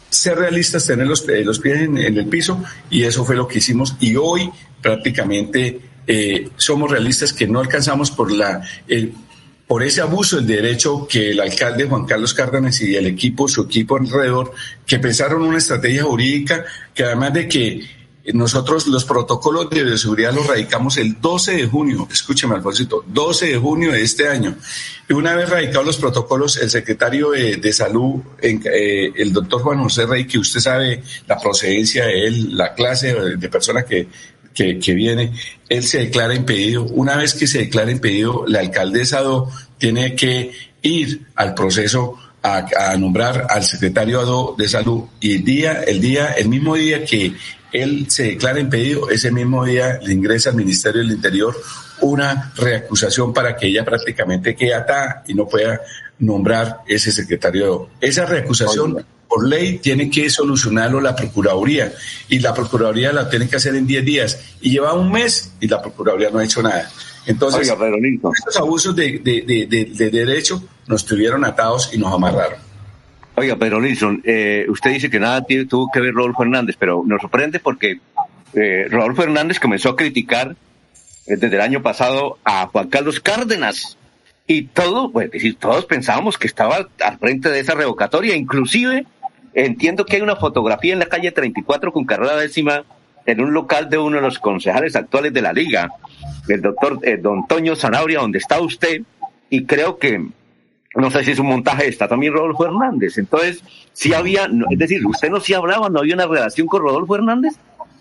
ser 0.09 0.37
realistas, 0.37 0.85
tener 0.85 1.07
los, 1.07 1.25
los 1.27 1.59
pies 1.59 1.81
en, 1.81 1.97
el 1.97 2.27
piso 2.27 2.61
y 2.89 3.03
eso 3.03 3.23
fue 3.23 3.35
lo 3.35 3.47
que 3.47 3.59
hicimos. 3.59 3.95
Y 3.99 4.15
hoy 4.15 4.49
prácticamente 4.81 5.79
eh, 6.07 6.49
somos 6.57 6.91
realistas 6.91 7.33
que 7.33 7.47
no 7.47 7.59
alcanzamos 7.59 8.11
por 8.11 8.31
la 8.31 8.61
por 9.71 9.83
ese 9.83 10.01
abuso 10.01 10.35
del 10.35 10.47
derecho 10.47 11.07
que 11.07 11.31
el 11.31 11.39
alcalde 11.39 11.87
Juan 11.87 12.05
Carlos 12.05 12.33
Cárdenas 12.33 12.81
y 12.81 12.93
el 12.93 13.07
equipo, 13.07 13.47
su 13.47 13.61
equipo 13.61 13.95
alrededor, 13.95 14.51
que 14.85 14.99
pensaron 14.99 15.43
una 15.43 15.59
estrategia 15.59 16.03
jurídica 16.03 16.65
que 16.93 17.05
además 17.05 17.33
de 17.33 17.47
que 17.47 17.81
nosotros 18.33 18.87
los 18.87 19.05
protocolos 19.05 19.69
de 19.69 19.85
bioseguridad 19.85 20.33
los 20.33 20.45
radicamos 20.45 20.97
el 20.97 21.21
12 21.21 21.55
de 21.55 21.67
junio, 21.67 22.05
escúcheme 22.11 22.55
Alfonsito, 22.55 23.05
12 23.07 23.45
de 23.45 23.57
junio 23.57 23.93
de 23.93 24.01
este 24.01 24.27
año. 24.27 24.57
Y 25.07 25.13
una 25.13 25.37
vez 25.37 25.49
radicados 25.49 25.85
los 25.85 25.97
protocolos, 25.97 26.57
el 26.57 26.69
secretario 26.69 27.31
de, 27.31 27.55
de 27.55 27.71
Salud, 27.71 28.21
eh, 28.41 29.13
el 29.15 29.31
doctor 29.31 29.61
Juan 29.61 29.81
José 29.83 30.05
Rey, 30.05 30.27
que 30.27 30.37
usted 30.37 30.59
sabe 30.59 31.01
la 31.27 31.39
procedencia 31.39 32.07
de 32.07 32.27
él, 32.27 32.57
la 32.57 32.73
clase 32.73 33.13
de, 33.13 33.37
de 33.37 33.47
persona 33.47 33.83
que 33.83 34.09
que, 34.53 34.79
que, 34.79 34.93
viene, 34.93 35.33
él 35.71 35.83
se 35.83 35.99
declara 35.99 36.35
impedido. 36.35 36.83
Una 36.83 37.15
vez 37.15 37.33
que 37.33 37.47
se 37.47 37.59
declara 37.59 37.91
impedido, 37.91 38.43
la 38.45 38.59
alcaldesa 38.59 39.21
Do 39.21 39.49
tiene 39.77 40.15
que 40.15 40.51
ir 40.81 41.27
al 41.35 41.53
proceso 41.53 42.17
a, 42.43 42.97
nombrar 42.97 43.47
al 43.49 43.63
secretario 43.63 44.19
ADO 44.19 44.55
de 44.57 44.67
salud 44.67 45.03
y 45.21 45.35
el 45.35 45.45
día, 45.45 45.83
el 45.83 46.01
día, 46.01 46.33
el 46.33 46.49
mismo 46.49 46.75
día 46.75 47.05
que 47.05 47.35
él 47.71 48.07
se 48.09 48.23
declara 48.23 48.59
impedido, 48.59 49.09
ese 49.09 49.31
mismo 49.31 49.63
día 49.63 49.97
le 50.03 50.13
ingresa 50.13 50.49
al 50.49 50.57
Ministerio 50.57 51.03
del 51.03 51.11
Interior 51.11 51.55
una 52.01 52.51
reacusación 52.57 53.31
para 53.33 53.55
que 53.55 53.67
ella 53.67 53.85
prácticamente 53.85 54.55
quede 54.57 54.73
atada 54.73 55.23
y 55.25 55.33
no 55.35 55.47
pueda 55.47 55.79
nombrar 56.19 56.79
ese 56.85 57.13
secretario. 57.13 57.91
Esa 58.01 58.25
reacusación 58.25 59.05
por 59.31 59.47
ley 59.47 59.77
tiene 59.77 60.09
que 60.09 60.29
solucionarlo 60.29 60.99
la 60.99 61.15
Procuraduría 61.15 61.93
y 62.27 62.39
la 62.39 62.53
Procuraduría 62.53 63.13
la 63.13 63.29
tiene 63.29 63.47
que 63.47 63.55
hacer 63.55 63.73
en 63.75 63.87
10 63.87 64.03
días 64.03 64.57
y 64.59 64.71
lleva 64.71 64.91
un 64.93 65.09
mes 65.09 65.53
y 65.61 65.69
la 65.69 65.81
Procuraduría 65.81 66.29
no 66.29 66.39
ha 66.39 66.43
hecho 66.43 66.61
nada. 66.61 66.91
Entonces, 67.25 67.71
estos 67.71 68.57
abusos 68.57 68.93
de, 68.93 69.19
de, 69.23 70.09
derecho 70.09 70.61
nos 70.87 71.05
tuvieron 71.05 71.45
atados 71.45 71.91
y 71.93 71.97
nos 71.97 72.13
amarraron. 72.13 72.59
Oiga, 73.35 73.55
pero 73.55 73.79
Nilsson, 73.79 74.21
eh, 74.25 74.65
usted 74.67 74.91
dice 74.91 75.09
que 75.09 75.19
nada 75.19 75.45
tuvo 75.69 75.89
que 75.93 76.01
ver 76.01 76.13
Rodolfo 76.13 76.43
Hernández, 76.43 76.75
pero 76.77 77.01
nos 77.05 77.21
sorprende 77.21 77.61
porque 77.61 78.01
eh, 78.53 78.87
Rodolfo 78.89 79.23
Hernández 79.23 79.61
comenzó 79.61 79.91
a 79.91 79.95
criticar 79.95 80.57
eh, 81.25 81.37
desde 81.37 81.55
el 81.55 81.61
año 81.61 81.81
pasado 81.81 82.37
a 82.43 82.67
Juan 82.67 82.89
Carlos 82.89 83.21
Cárdenas. 83.21 83.97
Y 84.45 84.63
todo, 84.63 85.09
pues 85.09 85.31
decir, 85.31 85.55
todos 85.55 85.85
pensábamos 85.85 86.37
que 86.37 86.47
estaba 86.47 86.89
al 86.99 87.17
frente 87.17 87.49
de 87.49 87.61
esa 87.61 87.75
revocatoria. 87.75 88.35
Inclusive, 88.35 89.05
entiendo 89.53 90.05
que 90.05 90.17
hay 90.17 90.21
una 90.21 90.35
fotografía 90.35 90.93
en 90.93 90.99
la 90.99 91.07
calle 91.07 91.31
34 91.31 91.91
con 91.91 92.05
carrera 92.05 92.35
décima 92.37 92.83
en 93.25 93.41
un 93.41 93.53
local 93.53 93.89
de 93.89 93.97
uno 93.97 94.17
de 94.17 94.21
los 94.21 94.39
concejales 94.39 94.95
actuales 94.95 95.33
de 95.33 95.41
la 95.41 95.53
liga, 95.53 95.91
el 96.47 96.61
doctor 96.61 96.99
eh, 97.03 97.17
don 97.17 97.47
Toño 97.47 97.75
Zanabria, 97.75 98.19
donde 98.19 98.39
está 98.39 98.59
usted, 98.59 99.01
y 99.49 99.65
creo 99.65 99.97
que, 99.97 100.25
no 100.95 101.11
sé 101.11 101.23
si 101.23 101.31
es 101.31 101.39
un 101.39 101.47
montaje, 101.47 101.87
está 101.87 102.07
también 102.07 102.33
Rodolfo 102.33 102.65
Hernández. 102.65 103.17
Entonces, 103.17 103.63
si 103.93 104.13
había, 104.13 104.49
es 104.69 104.79
decir, 104.79 105.05
usted 105.05 105.29
no 105.29 105.39
si 105.39 105.53
hablaba, 105.53 105.89
no 105.89 105.99
había 105.99 106.15
una 106.15 106.25
relación 106.25 106.67
con 106.67 106.81
Rodolfo 106.81 107.15
Hernández. 107.15 107.53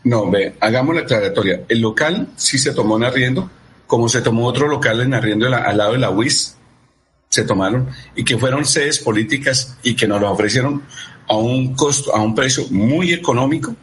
No, 0.05 0.31
ve, 0.31 0.55
hagamos 0.61 0.95
la 0.95 1.03
aclaratoria. 1.03 1.61
El 1.69 1.81
local 1.81 2.29
sí 2.37 2.59
se 2.59 2.73
tomó 2.73 2.97
en 2.97 3.05
arriendo, 3.05 3.51
como 3.87 4.09
se 4.09 4.23
tomó 4.23 4.47
otro 4.47 4.69
local 4.69 5.01
en 5.01 5.13
arriendo 5.13 5.47
al 5.55 5.77
lado 5.77 5.93
de 5.93 5.99
la 5.99 6.11
UIS, 6.11 6.57
se 7.29 7.45
tomaron, 7.45 7.89
y 8.17 8.25
que 8.25 8.39
fueron 8.39 8.65
sedes 8.65 8.99
políticas 8.99 9.79
y 9.83 9.95
que 9.95 10.09
nos 10.09 10.21
lo 10.21 10.31
ofrecieron 10.31 10.83
a 11.31 11.37
un 11.37 11.75
costo, 11.75 12.15
a 12.15 12.21
un 12.21 12.35
precio 12.35 12.67
muy 12.71 13.13
económico, 13.13 13.75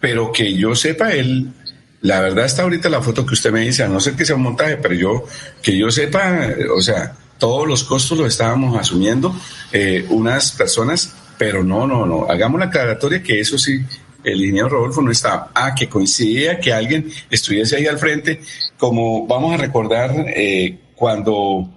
pero 0.00 0.32
que 0.32 0.54
yo 0.54 0.74
sepa, 0.74 1.12
él, 1.12 1.52
la 2.00 2.20
verdad 2.20 2.44
está 2.44 2.62
ahorita 2.62 2.88
la 2.88 3.00
foto 3.00 3.24
que 3.24 3.34
usted 3.34 3.52
me 3.52 3.60
dice, 3.60 3.84
a 3.84 3.88
no 3.88 4.00
ser 4.00 4.14
que 4.14 4.24
sea 4.24 4.34
un 4.34 4.42
montaje, 4.42 4.76
pero 4.76 4.94
yo, 4.94 5.24
que 5.62 5.78
yo 5.78 5.88
sepa, 5.92 6.36
o 6.76 6.82
sea, 6.82 7.16
todos 7.38 7.68
los 7.68 7.84
costos 7.84 8.18
los 8.18 8.26
estábamos 8.26 8.76
asumiendo 8.76 9.34
eh, 9.72 10.04
unas 10.10 10.50
personas, 10.50 11.14
pero 11.38 11.62
no, 11.62 11.86
no, 11.86 12.06
no, 12.06 12.26
hagamos 12.28 12.58
la 12.58 12.66
aclaratoria 12.66 13.22
que 13.22 13.38
eso 13.38 13.56
sí 13.56 13.84
el 14.24 14.40
ingeniero 14.40 14.68
Rodolfo 14.68 15.00
no 15.00 15.12
estaba. 15.12 15.52
Ah, 15.54 15.72
que 15.72 15.88
coincidía 15.88 16.58
que 16.58 16.72
alguien 16.72 17.08
estuviese 17.30 17.76
ahí 17.76 17.86
al 17.86 17.98
frente, 17.98 18.40
como 18.76 19.28
vamos 19.28 19.54
a 19.54 19.56
recordar 19.58 20.10
eh, 20.34 20.80
cuando, 20.96 21.70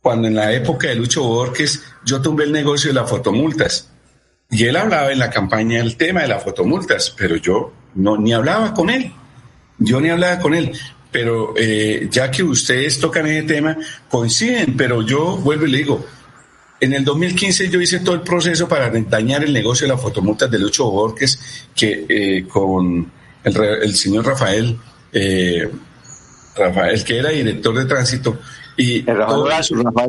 cuando 0.00 0.26
en 0.26 0.34
la 0.34 0.50
época 0.54 0.88
de 0.88 0.94
Lucho 0.94 1.22
Borges 1.24 1.82
yo 2.06 2.22
tumbé 2.22 2.44
el 2.44 2.52
negocio 2.52 2.88
de 2.88 2.94
las 2.94 3.10
fotomultas. 3.10 3.90
Y 4.50 4.64
él 4.64 4.76
hablaba 4.76 5.12
en 5.12 5.18
la 5.18 5.30
campaña 5.30 5.80
el 5.80 5.96
tema 5.96 6.22
de 6.22 6.28
las 6.28 6.42
fotomultas, 6.42 7.14
pero 7.16 7.36
yo 7.36 7.72
no 7.94 8.16
ni 8.16 8.32
hablaba 8.32 8.72
con 8.72 8.90
él. 8.90 9.12
Yo 9.78 10.00
ni 10.00 10.08
hablaba 10.08 10.38
con 10.38 10.54
él. 10.54 10.72
Pero 11.10 11.54
eh, 11.56 12.08
ya 12.10 12.30
que 12.30 12.42
ustedes 12.42 13.00
tocan 13.00 13.26
ese 13.26 13.42
tema, 13.42 13.76
coinciden, 14.08 14.76
pero 14.76 15.02
yo 15.02 15.36
vuelvo 15.36 15.66
y 15.66 15.70
le 15.70 15.78
digo, 15.78 16.06
en 16.80 16.92
el 16.92 17.04
2015 17.04 17.70
yo 17.70 17.80
hice 17.80 18.00
todo 18.00 18.14
el 18.14 18.20
proceso 18.20 18.68
para 18.68 18.90
dañar 18.90 19.42
el 19.42 19.52
negocio 19.52 19.86
de 19.86 19.94
las 19.94 20.02
fotomultas 20.02 20.50
de 20.50 20.58
Lucho 20.58 20.90
Borges, 20.90 21.66
que 21.74 22.04
eh, 22.08 22.46
con 22.46 23.10
el, 23.42 23.94
señor 23.94 24.26
Rafael, 24.26 24.76
eh, 25.12 25.70
Rafael, 26.54 27.02
que 27.04 27.18
era 27.18 27.30
director 27.30 27.78
de 27.78 27.84
tránsito, 27.86 28.38
y 28.76 29.02
Rafael, 29.02 29.40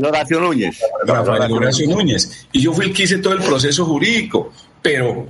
Horacio, 0.05 0.39
Núñez. 0.39 0.79
Rafael 1.05 1.51
Horacio 1.51 1.87
Núñez. 1.87 2.47
Y 2.51 2.61
yo 2.61 2.73
fui 2.73 2.85
el 2.85 2.93
que 2.93 3.03
hice 3.03 3.19
todo 3.19 3.33
el 3.33 3.41
proceso 3.41 3.85
jurídico, 3.85 4.51
pero 4.81 5.27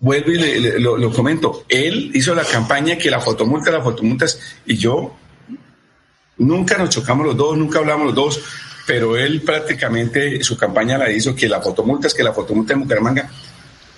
vuelvo 0.00 0.30
y 0.30 0.80
lo, 0.80 1.12
comento, 1.12 1.64
él 1.68 2.10
hizo 2.14 2.34
la 2.34 2.44
campaña 2.44 2.96
que 2.96 3.10
la 3.10 3.20
fotomulta, 3.20 3.70
las 3.70 3.84
fotomultas, 3.84 4.40
y 4.66 4.76
yo 4.76 5.14
nunca 6.38 6.78
nos 6.78 6.88
chocamos 6.88 7.26
los 7.26 7.36
dos, 7.36 7.56
nunca 7.56 7.80
hablamos 7.80 8.06
los 8.06 8.14
dos, 8.14 8.40
pero 8.86 9.16
él 9.16 9.42
prácticamente 9.42 10.42
su 10.42 10.56
campaña 10.56 10.96
la 10.96 11.10
hizo 11.10 11.34
que 11.34 11.48
la 11.48 11.60
fotomulta 11.60 12.06
es 12.06 12.14
que 12.14 12.22
la 12.22 12.32
fotomulta 12.32 12.72
de 12.72 12.80
Bucaramanga, 12.80 13.30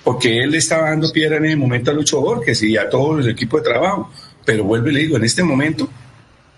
porque 0.03 0.43
él 0.43 0.55
estaba 0.57 0.91
dando 0.91 1.13
piedra 1.13 1.37
en 1.37 1.45
ese 1.45 1.57
momento 1.57 1.93
a 1.93 1.95
Lucho 1.95 2.21
Borges 2.21 2.63
y 2.65 2.77
a 2.77 2.91
todo 2.91 3.21
el 3.21 3.31
equipo 3.31 3.59
de 3.59 3.63
trabajo. 3.63 4.11
Pero 4.45 4.65
vuelvo 4.65 4.89
y 4.89 4.93
le 4.93 5.01
digo, 5.01 5.17
en 5.17 5.23
este 5.23 5.45
momento, 5.45 5.89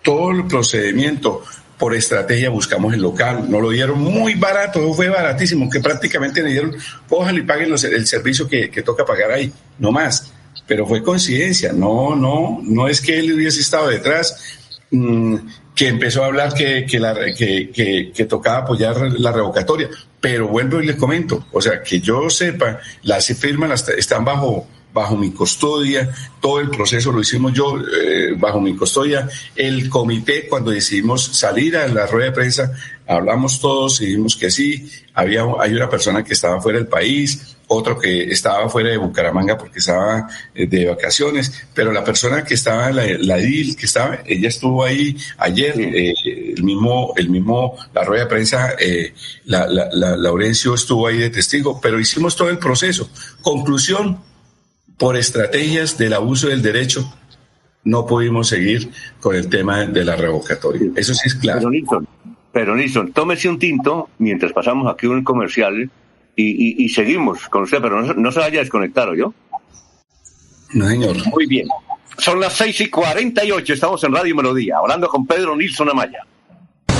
todo 0.02 0.30
el 0.30 0.46
procedimiento 0.46 1.42
por 1.78 1.94
estrategia 1.94 2.50
buscamos 2.50 2.94
el 2.94 3.02
local, 3.02 3.50
nos 3.50 3.60
lo 3.60 3.70
dieron 3.70 4.00
muy 4.00 4.34
barato, 4.34 4.92
fue 4.94 5.08
baratísimo, 5.08 5.68
que 5.68 5.80
prácticamente 5.80 6.42
le 6.42 6.50
dieron, 6.50 6.76
cójalo 7.08 7.38
y 7.38 7.42
paguen 7.42 7.72
el 7.72 8.06
servicio 8.06 8.48
que, 8.48 8.68
toca 8.84 9.04
pagar 9.04 9.32
ahí, 9.32 9.52
no 9.78 9.90
más. 9.92 10.32
Pero 10.66 10.86
fue 10.86 11.02
coincidencia, 11.02 11.72
no, 11.72 12.14
no, 12.14 12.60
no 12.62 12.88
es 12.88 13.00
que 13.00 13.18
él 13.18 13.34
hubiese 13.34 13.60
estado 13.60 13.88
detrás. 13.88 14.58
Mm, 14.90 15.36
que 15.74 15.88
empezó 15.88 16.22
a 16.22 16.26
hablar 16.26 16.54
que, 16.54 16.86
que, 16.86 17.00
la, 17.00 17.14
que, 17.36 18.12
que, 18.14 18.24
tocaba 18.26 18.58
apoyar 18.58 18.96
la 19.18 19.32
revocatoria. 19.32 19.88
Pero 20.20 20.48
vuelvo 20.48 20.80
y 20.80 20.86
les 20.86 20.96
comento, 20.96 21.46
o 21.52 21.60
sea, 21.60 21.82
que 21.82 22.00
yo 22.00 22.30
sepa, 22.30 22.78
las 23.02 23.26
firmas 23.26 23.88
están 23.88 24.24
bajo, 24.24 24.68
bajo 24.94 25.16
mi 25.16 25.32
custodia, 25.32 26.14
todo 26.40 26.60
el 26.60 26.70
proceso 26.70 27.10
lo 27.10 27.20
hicimos 27.20 27.52
yo 27.52 27.76
eh, 27.78 28.34
bajo 28.38 28.60
mi 28.60 28.76
custodia. 28.76 29.28
El 29.56 29.90
comité, 29.90 30.46
cuando 30.48 30.70
decidimos 30.70 31.24
salir 31.24 31.76
a 31.76 31.88
la 31.88 32.06
rueda 32.06 32.26
de 32.26 32.32
prensa, 32.32 32.72
hablamos 33.06 33.60
todos 33.60 34.00
y 34.00 34.06
dijimos 34.06 34.36
que 34.36 34.50
sí, 34.50 34.88
había, 35.12 35.44
hay 35.58 35.74
una 35.74 35.90
persona 35.90 36.22
que 36.22 36.32
estaba 36.32 36.60
fuera 36.60 36.78
del 36.78 36.86
país, 36.86 37.56
otro 37.66 37.98
que 37.98 38.24
estaba 38.30 38.68
fuera 38.68 38.90
de 38.90 38.96
Bucaramanga 38.96 39.58
porque 39.58 39.80
estaba 39.80 40.28
eh, 40.54 40.66
de 40.66 40.86
vacaciones, 40.86 41.66
pero 41.74 41.92
la 41.92 42.04
persona 42.04 42.44
que 42.44 42.54
estaba, 42.54 42.90
la, 42.92 43.04
la 43.18 43.36
DIL, 43.36 43.76
que 43.76 43.86
estaba, 43.86 44.20
ella 44.24 44.48
estuvo 44.48 44.84
ahí 44.84 45.16
ayer, 45.38 45.74
eh, 45.80 46.14
el 46.56 46.62
mismo, 46.62 47.14
el 47.16 47.30
mismo, 47.30 47.76
la 47.92 48.04
rueda 48.04 48.24
de 48.24 48.28
prensa, 48.28 48.74
eh, 48.78 49.12
la, 49.46 49.66
la, 49.66 49.88
la, 49.92 50.16
Laurencio 50.16 50.74
estuvo 50.74 51.06
ahí 51.06 51.18
de 51.18 51.30
testigo, 51.30 51.80
pero 51.80 51.98
hicimos 51.98 52.36
todo 52.36 52.48
el 52.48 52.58
proceso. 52.58 53.10
Conclusión, 53.42 54.20
por 54.96 55.16
estrategias 55.16 55.98
del 55.98 56.14
abuso 56.14 56.48
del 56.48 56.62
derecho, 56.62 57.12
no 57.84 58.06
pudimos 58.06 58.48
seguir 58.48 58.90
con 59.20 59.36
el 59.36 59.48
tema 59.48 59.84
de 59.84 60.04
la 60.04 60.16
revocatoria. 60.16 60.90
Eso 60.96 61.14
sí 61.14 61.28
es 61.28 61.34
claro. 61.34 61.60
Pero 61.60 61.70
Nilsson, 61.70 62.08
pero 62.52 62.76
Nilsson, 62.76 63.12
tómese 63.12 63.48
un 63.48 63.58
tinto 63.58 64.10
mientras 64.18 64.52
pasamos 64.52 64.92
aquí 64.92 65.06
un 65.06 65.24
comercial 65.24 65.90
y, 66.36 66.88
seguimos 66.88 67.48
con 67.48 67.62
usted, 67.62 67.80
pero 67.80 68.02
no, 68.02 68.32
se 68.32 68.40
vaya 68.40 68.60
a 68.60 68.62
desconectar, 68.62 69.08
¿o 69.08 69.14
yo? 69.14 69.34
No, 70.72 70.88
señor. 70.88 71.16
Muy 71.28 71.46
bien. 71.46 71.68
Son 72.18 72.40
las 72.40 72.54
seis 72.54 72.80
y 72.80 72.90
cuarenta 72.90 73.44
y 73.44 73.52
ocho, 73.52 73.72
estamos 73.74 74.02
en 74.04 74.12
Radio 74.12 74.34
Melodía, 74.34 74.78
hablando 74.78 75.08
con 75.08 75.26
Pedro 75.26 75.56
Nilsson 75.56 75.90
Amaya. 75.90 76.26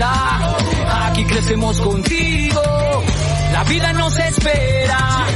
Aquí 0.00 1.24
crecemos 1.24 1.80
contigo. 1.80 2.62
La 3.52 3.64
vida 3.64 3.92
nos 3.92 4.16
espera. 4.18 5.26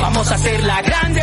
Vamos 0.00 0.30
a 0.30 0.34
hacerla 0.34 0.82
grande. 0.82 1.22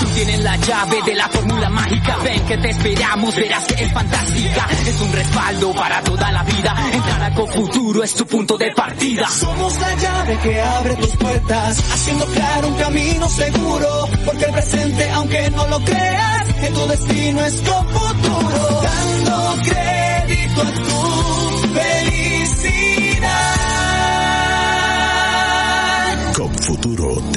Tú 0.00 0.06
tienes 0.14 0.40
la 0.40 0.56
llave 0.56 1.02
de 1.04 1.14
la 1.14 1.28
fórmula 1.28 1.68
mágica. 1.70 2.16
Ven 2.22 2.44
que 2.46 2.58
te 2.58 2.70
esperamos, 2.70 3.34
verás 3.34 3.64
que 3.64 3.84
es 3.84 3.92
fantástica. 3.92 4.68
Es 4.86 5.00
un 5.00 5.12
respaldo 5.12 5.74
para 5.74 6.00
toda 6.02 6.30
la 6.30 6.42
vida. 6.44 6.76
Entrar 6.92 7.22
a 7.22 7.32
Futuro 7.52 8.02
es 8.02 8.14
tu 8.14 8.26
punto 8.26 8.56
de 8.56 8.70
partida. 8.72 9.26
Somos 9.28 9.78
la 9.80 9.94
llave 9.96 10.38
que 10.38 10.60
abre 10.60 10.94
tus 10.96 11.16
puertas, 11.16 11.78
haciendo 11.92 12.26
claro 12.26 12.68
un 12.68 12.74
camino 12.74 13.28
seguro. 13.28 14.08
Porque 14.24 14.44
el 14.44 14.52
presente, 14.52 15.10
aunque 15.10 15.50
no 15.50 15.66
lo 15.68 15.80
creas, 15.80 16.46
que 16.60 16.66
tu 16.68 16.86
destino 16.86 17.44
es 17.44 17.54
con 17.62 17.88
futuro, 17.88 18.82
dando 18.82 19.56
crédito 19.62 20.62
a 20.62 20.72
tu 20.72 21.41
felicidade. 21.74 23.01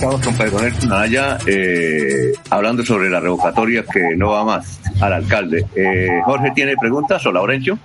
Estamos 0.00 0.20
con 0.24 0.34
Pedro 0.34 0.60
Nelson 0.62 0.88
Naya 0.88 1.36
eh, 1.46 2.32
hablando 2.48 2.82
sobre 2.84 3.10
la 3.10 3.20
revocatoria 3.20 3.84
que 3.84 4.16
no 4.16 4.30
va 4.30 4.44
más 4.46 4.80
al 4.98 5.12
alcalde. 5.12 5.66
Eh, 5.76 6.08
Jorge, 6.24 6.52
¿tiene 6.54 6.74
preguntas 6.80 7.24
o 7.26 7.32
Laurencio? 7.32 7.78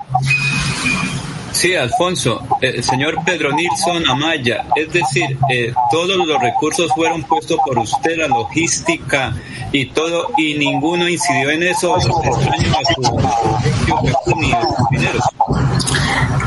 Sí, 1.51 1.75
Alfonso, 1.75 2.41
el 2.61 2.81
señor 2.85 3.17
Pedro 3.25 3.51
Nilsson 3.51 4.07
Amaya, 4.07 4.65
es 4.77 4.93
decir, 4.93 5.37
eh, 5.51 5.73
todos 5.91 6.15
los 6.25 6.41
recursos 6.41 6.89
fueron 6.95 7.23
puestos 7.23 7.57
por 7.65 7.77
usted, 7.79 8.17
la 8.17 8.27
logística 8.29 9.33
y 9.73 9.87
todo, 9.87 10.29
y 10.37 10.53
ninguno 10.55 11.09
incidió 11.09 11.49
en 11.49 11.63
eso, 11.63 11.95
los 11.97 12.05
extraños 12.25 12.75
a 12.77 12.93
su 12.93 13.01
propio 13.01 14.35
ni 14.37 14.51
a 14.53 14.61
sus 14.61 14.89
dineros. 14.89 15.23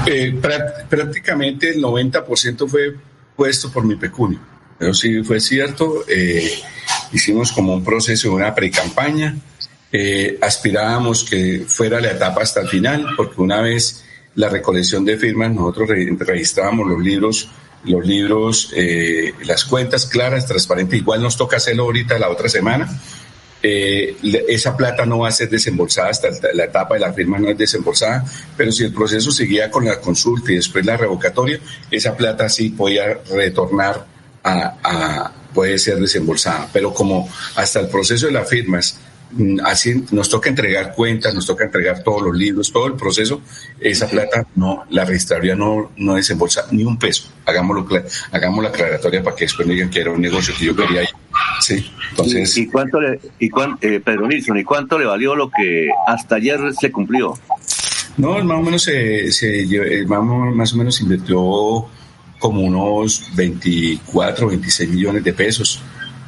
Eh, 0.06 0.34
prá- 0.40 0.86
prácticamente 0.88 1.70
el 1.70 1.82
90% 1.82 2.66
fue 2.68 2.96
puesto 3.36 3.70
por 3.70 3.84
mi 3.84 3.96
pecunio. 3.96 4.38
Pero 4.78 4.94
sí 4.94 5.22
fue 5.22 5.40
cierto. 5.40 6.04
eh, 6.08 6.50
hicimos 7.12 7.52
como 7.52 7.74
un 7.74 7.84
proceso, 7.84 8.32
una 8.32 8.54
pre-campaña. 8.54 9.36
eh, 9.90 10.38
aspirábamos 10.42 11.24
que 11.24 11.64
fuera 11.66 11.98
la 12.00 12.10
etapa 12.12 12.42
hasta 12.42 12.60
el 12.60 12.68
final, 12.68 13.06
porque 13.16 13.40
una 13.40 13.62
vez 13.62 14.04
la 14.34 14.48
recolección 14.50 15.04
de 15.06 15.16
firmas, 15.16 15.50
nosotros 15.52 15.88
re- 15.88 16.14
registrábamos 16.18 16.86
los 16.86 17.00
libros, 17.02 17.48
los 17.84 18.04
libros, 18.06 18.70
eh, 18.76 19.32
las 19.44 19.64
cuentas 19.64 20.04
claras, 20.06 20.46
transparentes. 20.46 20.98
Igual 21.00 21.22
nos 21.22 21.36
toca 21.38 21.56
hacerlo 21.56 21.84
ahorita 21.84 22.18
la 22.18 22.28
otra 22.28 22.48
semana. 22.50 22.86
Esa 23.62 24.76
plata 24.76 25.04
no 25.06 25.20
va 25.20 25.28
a 25.28 25.32
ser 25.32 25.48
desembolsada 25.48 26.10
hasta 26.10 26.28
la 26.54 26.64
etapa 26.64 26.94
de 26.94 27.00
la 27.00 27.12
firma 27.12 27.38
no 27.38 27.48
es 27.48 27.58
desembolsada, 27.58 28.24
pero 28.56 28.70
si 28.70 28.84
el 28.84 28.92
proceso 28.92 29.30
seguía 29.32 29.70
con 29.70 29.84
la 29.86 30.00
consulta 30.00 30.52
y 30.52 30.56
después 30.56 30.84
la 30.86 30.96
revocatoria, 30.96 31.58
esa 31.90 32.16
plata 32.16 32.48
sí 32.48 32.70
podía 32.70 33.18
retornar 33.34 34.06
a, 34.48 34.76
a- 34.82 35.32
puede 35.54 35.78
ser 35.78 35.96
desembolsada. 35.98 36.68
Pero 36.72 36.92
como 36.94 37.28
hasta 37.56 37.80
el 37.80 37.88
proceso 37.88 38.26
de 38.26 38.32
las 38.32 38.48
firmas, 38.48 38.98
mm, 39.32 39.58
así 39.64 40.04
nos 40.12 40.28
toca 40.28 40.48
entregar 40.50 40.94
cuentas, 40.94 41.34
nos 41.34 41.46
toca 41.46 41.64
entregar 41.64 42.02
todos 42.04 42.22
los 42.22 42.36
libros, 42.36 42.70
todo 42.72 42.86
el 42.86 42.94
proceso, 42.94 43.40
esa 43.80 44.06
plata 44.08 44.46
no, 44.54 44.84
la 44.90 45.04
registraría 45.04 45.56
no, 45.56 45.90
no 45.96 46.14
desembolsa 46.14 46.66
ni 46.70 46.84
un 46.84 46.98
peso. 46.98 47.28
Hagámoslo, 47.46 47.86
hagamos 48.30 48.62
la 48.62 48.68
aclaratoria 48.70 49.22
para 49.22 49.34
que 49.34 49.44
después 49.46 49.66
no 49.66 49.72
digan 49.74 49.90
que 49.90 50.00
era 50.00 50.10
un 50.12 50.20
negocio 50.20 50.54
que 50.56 50.66
yo 50.66 50.76
quería 50.76 51.02
ir. 51.02 51.08
Sí, 51.60 51.90
entonces. 52.10 52.56
¿Y, 52.56 52.62
y 52.62 52.66
cuánto 52.68 53.00
le, 53.00 53.18
y 53.40 53.48
cuán- 53.48 53.78
eh, 53.80 54.00
Pedro 54.04 54.28
Nilsson, 54.28 54.58
¿y 54.58 54.64
cuánto 54.64 54.98
le 54.98 55.06
valió 55.06 55.34
lo 55.34 55.50
que 55.50 55.88
hasta 56.06 56.36
ayer 56.36 56.60
se 56.78 56.92
cumplió? 56.92 57.34
No, 58.16 58.42
más 58.44 58.58
o 58.58 58.62
menos 58.62 58.82
se, 58.82 59.30
se 59.32 59.62
eh, 59.62 60.04
más, 60.06 60.18
o- 60.20 60.24
más 60.54 60.72
o 60.72 60.76
menos 60.76 61.00
invirtió 61.00 61.86
como 62.38 62.62
unos 62.62 63.24
24, 63.34 64.48
26 64.48 64.90
millones 64.90 65.24
de 65.24 65.32
pesos. 65.32 65.80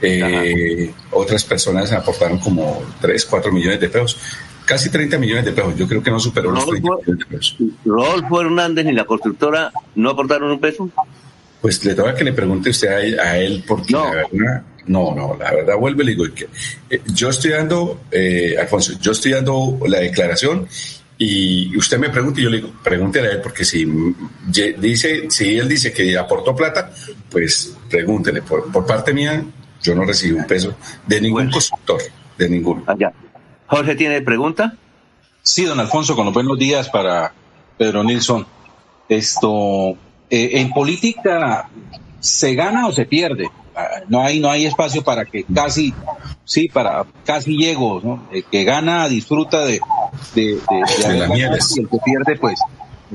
Eh, 0.02 0.92
otras 1.10 1.44
personas 1.44 1.92
aportaron 1.92 2.38
como 2.38 2.82
3, 3.00 3.24
4 3.24 3.52
millones 3.52 3.80
de 3.80 3.88
pesos. 3.88 4.18
Casi 4.64 4.90
30 4.90 5.18
millones 5.18 5.44
de 5.44 5.52
pesos. 5.52 5.76
Yo 5.76 5.86
creo 5.86 6.02
que 6.02 6.10
no 6.10 6.20
superó 6.20 6.50
los 6.50 6.66
30 6.66 6.88
millones 6.88 7.18
de 7.18 7.26
pesos. 7.26 7.56
¿Rodolfo 7.84 8.40
Hernández 8.40 8.84
ni 8.86 8.92
la 8.92 9.04
constructora 9.04 9.72
no 9.94 10.10
aportaron 10.10 10.50
un 10.50 10.60
peso? 10.60 10.88
Pues 11.60 11.84
le 11.84 11.94
toca 11.94 12.14
que 12.14 12.24
le 12.24 12.32
pregunte 12.32 12.70
usted 12.70 12.88
a 12.88 13.00
él, 13.02 13.20
a 13.20 13.38
él 13.38 13.64
porque 13.66 13.92
la 13.92 14.10
verdad, 14.10 14.62
no, 14.86 15.14
no, 15.14 15.36
la 15.38 15.52
verdad 15.52 15.76
vuelve 15.76 16.04
y 16.04 16.06
digo 16.08 16.24
que 16.34 16.48
eh, 16.88 17.02
yo 17.12 17.28
estoy 17.28 17.50
dando, 17.50 18.00
eh, 18.10 18.56
Alfonso, 18.58 18.94
yo 18.98 19.12
estoy 19.12 19.32
dando 19.32 19.78
la 19.86 19.98
declaración 19.98 20.66
y 21.22 21.76
usted 21.76 21.98
me 21.98 22.08
pregunta 22.08 22.40
y 22.40 22.44
yo 22.44 22.48
le 22.48 22.56
digo, 22.56 22.72
pregúntele 22.82 23.28
a 23.28 23.32
él 23.32 23.40
porque 23.42 23.62
si 23.62 23.86
dice, 24.78 25.30
si 25.30 25.58
él 25.58 25.68
dice 25.68 25.92
que 25.92 26.16
aportó 26.16 26.56
plata, 26.56 26.90
pues 27.30 27.76
pregúntele. 27.90 28.40
Por, 28.40 28.72
por 28.72 28.86
parte 28.86 29.12
mía, 29.12 29.44
yo 29.82 29.94
no 29.94 30.06
recibí 30.06 30.32
un 30.32 30.46
peso 30.46 30.74
de 31.06 31.20
ningún 31.20 31.50
constructor, 31.50 32.00
de 32.38 32.48
ninguno. 32.48 32.86
Jorge, 33.66 33.94
¿tiene 33.96 34.22
pregunta? 34.22 34.74
Sí, 35.42 35.66
don 35.66 35.78
Alfonso, 35.78 36.16
con 36.16 36.24
los 36.24 36.32
buenos 36.32 36.58
días 36.58 36.88
para 36.88 37.34
Pedro 37.76 38.02
Nilsson. 38.02 38.46
Esto, 39.06 39.90
eh, 40.30 40.52
en 40.54 40.70
política, 40.70 41.68
¿se 42.18 42.54
gana 42.54 42.86
o 42.86 42.92
se 42.92 43.04
pierde? 43.04 43.50
No 44.08 44.22
hay, 44.22 44.40
no 44.40 44.50
hay 44.50 44.66
espacio 44.66 45.02
para 45.02 45.24
que 45.24 45.44
casi, 45.44 45.94
sí, 46.44 46.68
para 46.68 47.04
casi 47.24 47.56
llego, 47.56 48.00
¿no? 48.02 48.28
El 48.32 48.44
que 48.44 48.64
gana 48.64 49.08
disfruta 49.08 49.64
de, 49.64 49.80
de, 50.34 50.58
mieles. 51.32 51.76
y 51.76 51.80
el 51.80 51.88
que 51.88 51.98
pierde, 52.04 52.36
pues, 52.36 52.60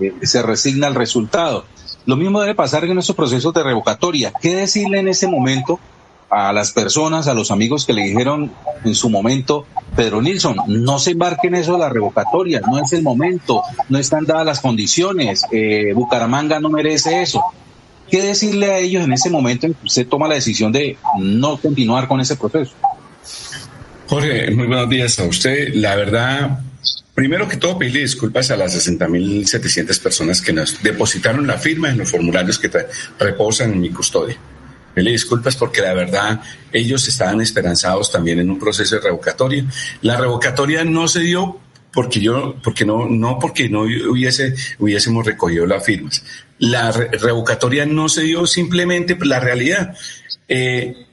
eh, 0.02 0.14
se 0.24 0.42
resigna 0.42 0.88
al 0.88 0.96
resultado. 0.96 1.66
Lo 2.06 2.16
mismo 2.16 2.40
debe 2.40 2.56
pasar 2.56 2.86
en 2.86 2.98
estos 2.98 3.16
procesos 3.16 3.54
de 3.54 3.64
revocatoria. 3.64 4.32
¿Qué 4.40 4.56
decirle 4.56 5.00
en 5.00 5.08
ese 5.08 5.28
momento 5.28 5.80
a 6.30 6.52
las 6.54 6.72
personas, 6.72 7.28
a 7.28 7.34
los 7.34 7.52
amigos 7.52 7.86
que 7.86 7.94
le 7.94 8.04
dijeron 8.04 8.52
en 8.84 8.96
su 8.96 9.10
momento, 9.10 9.66
Pedro 9.96 10.22
Nilsson, 10.22 10.58
no 10.68 11.00
se 11.00 11.12
embarque 11.12 11.48
en 11.48 11.56
eso 11.56 11.74
de 11.74 11.80
la 11.80 11.90
revocatoria, 11.90 12.62
no 12.62 12.78
es 12.80 12.92
el 12.94 13.04
momento, 13.04 13.62
no 13.90 13.98
están 13.98 14.26
dadas 14.26 14.46
las 14.46 14.60
condiciones, 14.60 15.46
eh, 15.52 15.94
Bucaramanga 15.94 16.60
no 16.60 16.70
merece 16.70 17.22
eso. 17.22 17.44
¿Qué 18.10 18.22
decirle 18.22 18.72
a 18.72 18.80
ellos 18.80 19.04
en 19.04 19.14
ese 19.14 19.30
momento 19.30 19.66
en 19.66 19.74
que 19.74 19.86
usted 19.86 20.08
toma 20.08 20.28
la 20.28 20.36
decisión 20.36 20.72
de 20.72 20.98
no 21.20 21.58
continuar 21.58 22.08
con 22.08 22.20
ese 22.20 22.36
proceso? 22.36 22.74
Jorge, 24.08 24.52
muy 24.52 24.68
buenos 24.68 24.90
días 24.90 25.20
a 25.20 25.24
usted. 25.24 25.74
La 25.74 25.96
verdad, 25.96 26.60
primero 27.16 27.48
que 27.48 27.58
todo, 27.58 27.78
pedirle 27.80 28.02
disculpas 28.02 28.52
a 28.52 28.58
las 28.58 28.76
60.700 28.88 30.00
personas 30.02 30.42
que 30.42 30.54
nos 30.54 30.82
depositaron 30.84 31.48
la 31.48 31.58
firma 31.58 31.90
en 31.90 31.98
los 31.98 32.12
formularios 32.12 32.60
que 32.60 32.70
reposan 33.18 33.74
en 33.74 33.82
mi 33.82 33.90
custodia. 33.90 34.38
Pedirle 34.94 35.12
disculpas 35.12 35.56
porque 35.56 35.82
la 35.82 35.94
verdad 35.94 36.40
ellos 36.72 37.08
estaban 37.08 37.42
esperanzados 37.42 38.12
también 38.12 38.40
en 38.40 38.52
un 38.52 38.60
proceso 38.60 38.96
de 38.96 39.02
revocatoria. 39.02 39.66
La 40.04 40.16
revocatoria 40.16 40.84
no 40.84 41.08
se 41.08 41.22
dio 41.22 41.60
porque 41.92 42.20
yo, 42.20 42.56
porque 42.62 42.86
no, 42.86 43.08
no 43.08 43.40
porque 43.40 43.70
no 43.70 43.82
hubiese, 43.82 44.54
hubiésemos 44.78 45.26
recogido 45.26 45.66
las 45.66 45.84
firmas. 45.84 46.24
La 46.60 46.92
re- 46.92 47.10
revocatoria 47.12 47.86
no 47.86 48.10
se 48.10 48.22
dio 48.24 48.46
simplemente 48.48 49.16
por 49.16 49.28
la 49.28 49.40
realidad. 49.40 49.96
Eh, 50.48 51.06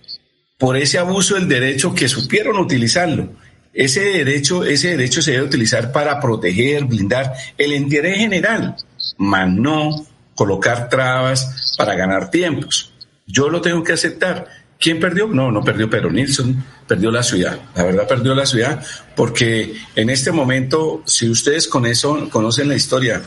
por 0.59 0.77
ese 0.77 0.99
abuso 0.99 1.35
del 1.35 1.49
derecho 1.49 1.95
que 1.95 2.09
supieron 2.09 2.57
utilizarlo. 2.59 3.33
Ese 3.75 4.01
derecho, 4.01 4.65
ese 4.65 4.91
derecho 4.91 5.23
se 5.23 5.33
debe 5.33 5.45
utilizar 5.45 5.91
para 5.91 6.21
proteger, 6.21 6.85
blindar 6.85 7.33
el 7.59 7.73
interés 7.73 8.19
general, 8.19 8.77
mas 9.17 9.49
no 9.51 10.07
colocar 10.35 10.89
trabas 10.89 11.75
para 11.77 11.95
ganar 11.95 12.31
tiempos. 12.31 12.93
Yo 13.27 13.49
lo 13.49 13.61
tengo 13.61 13.83
que 13.83 13.95
aceptar. 13.95 14.47
¿Quién 14.79 15.01
perdió? 15.01 15.27
No, 15.27 15.51
no 15.51 15.63
perdió 15.65 15.89
Pedro 15.89 16.11
Nilsson, 16.11 16.63
perdió 16.87 17.11
la 17.11 17.23
ciudad. 17.23 17.59
La 17.75 17.85
verdad 17.85 18.07
perdió 18.07 18.35
la 18.35 18.47
ciudad 18.47 18.85
porque 19.17 19.75
en 19.97 20.11
este 20.11 20.33
momento, 20.33 21.03
si 21.07 21.29
ustedes 21.31 21.67
con 21.67 21.87
eso 21.87 22.29
conocen 22.31 22.69
la 22.69 22.75
historia, 22.77 23.23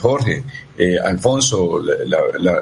Jorge, 0.00 0.44
eh, 0.76 0.98
Alfonso, 0.98 1.80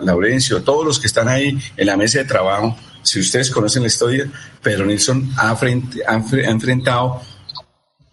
Laurencio, 0.02 0.62
todos 0.62 0.84
los 0.84 0.98
que 0.98 1.06
están 1.06 1.28
ahí 1.28 1.58
en 1.76 1.86
la 1.86 1.96
mesa 1.96 2.18
de 2.18 2.24
trabajo, 2.24 2.76
si 3.02 3.20
ustedes 3.20 3.50
conocen 3.50 3.82
la 3.82 3.88
historia, 3.88 4.30
Pedro 4.62 4.86
Nilsson 4.86 5.30
ha, 5.36 5.56
enfrentado 6.44 7.22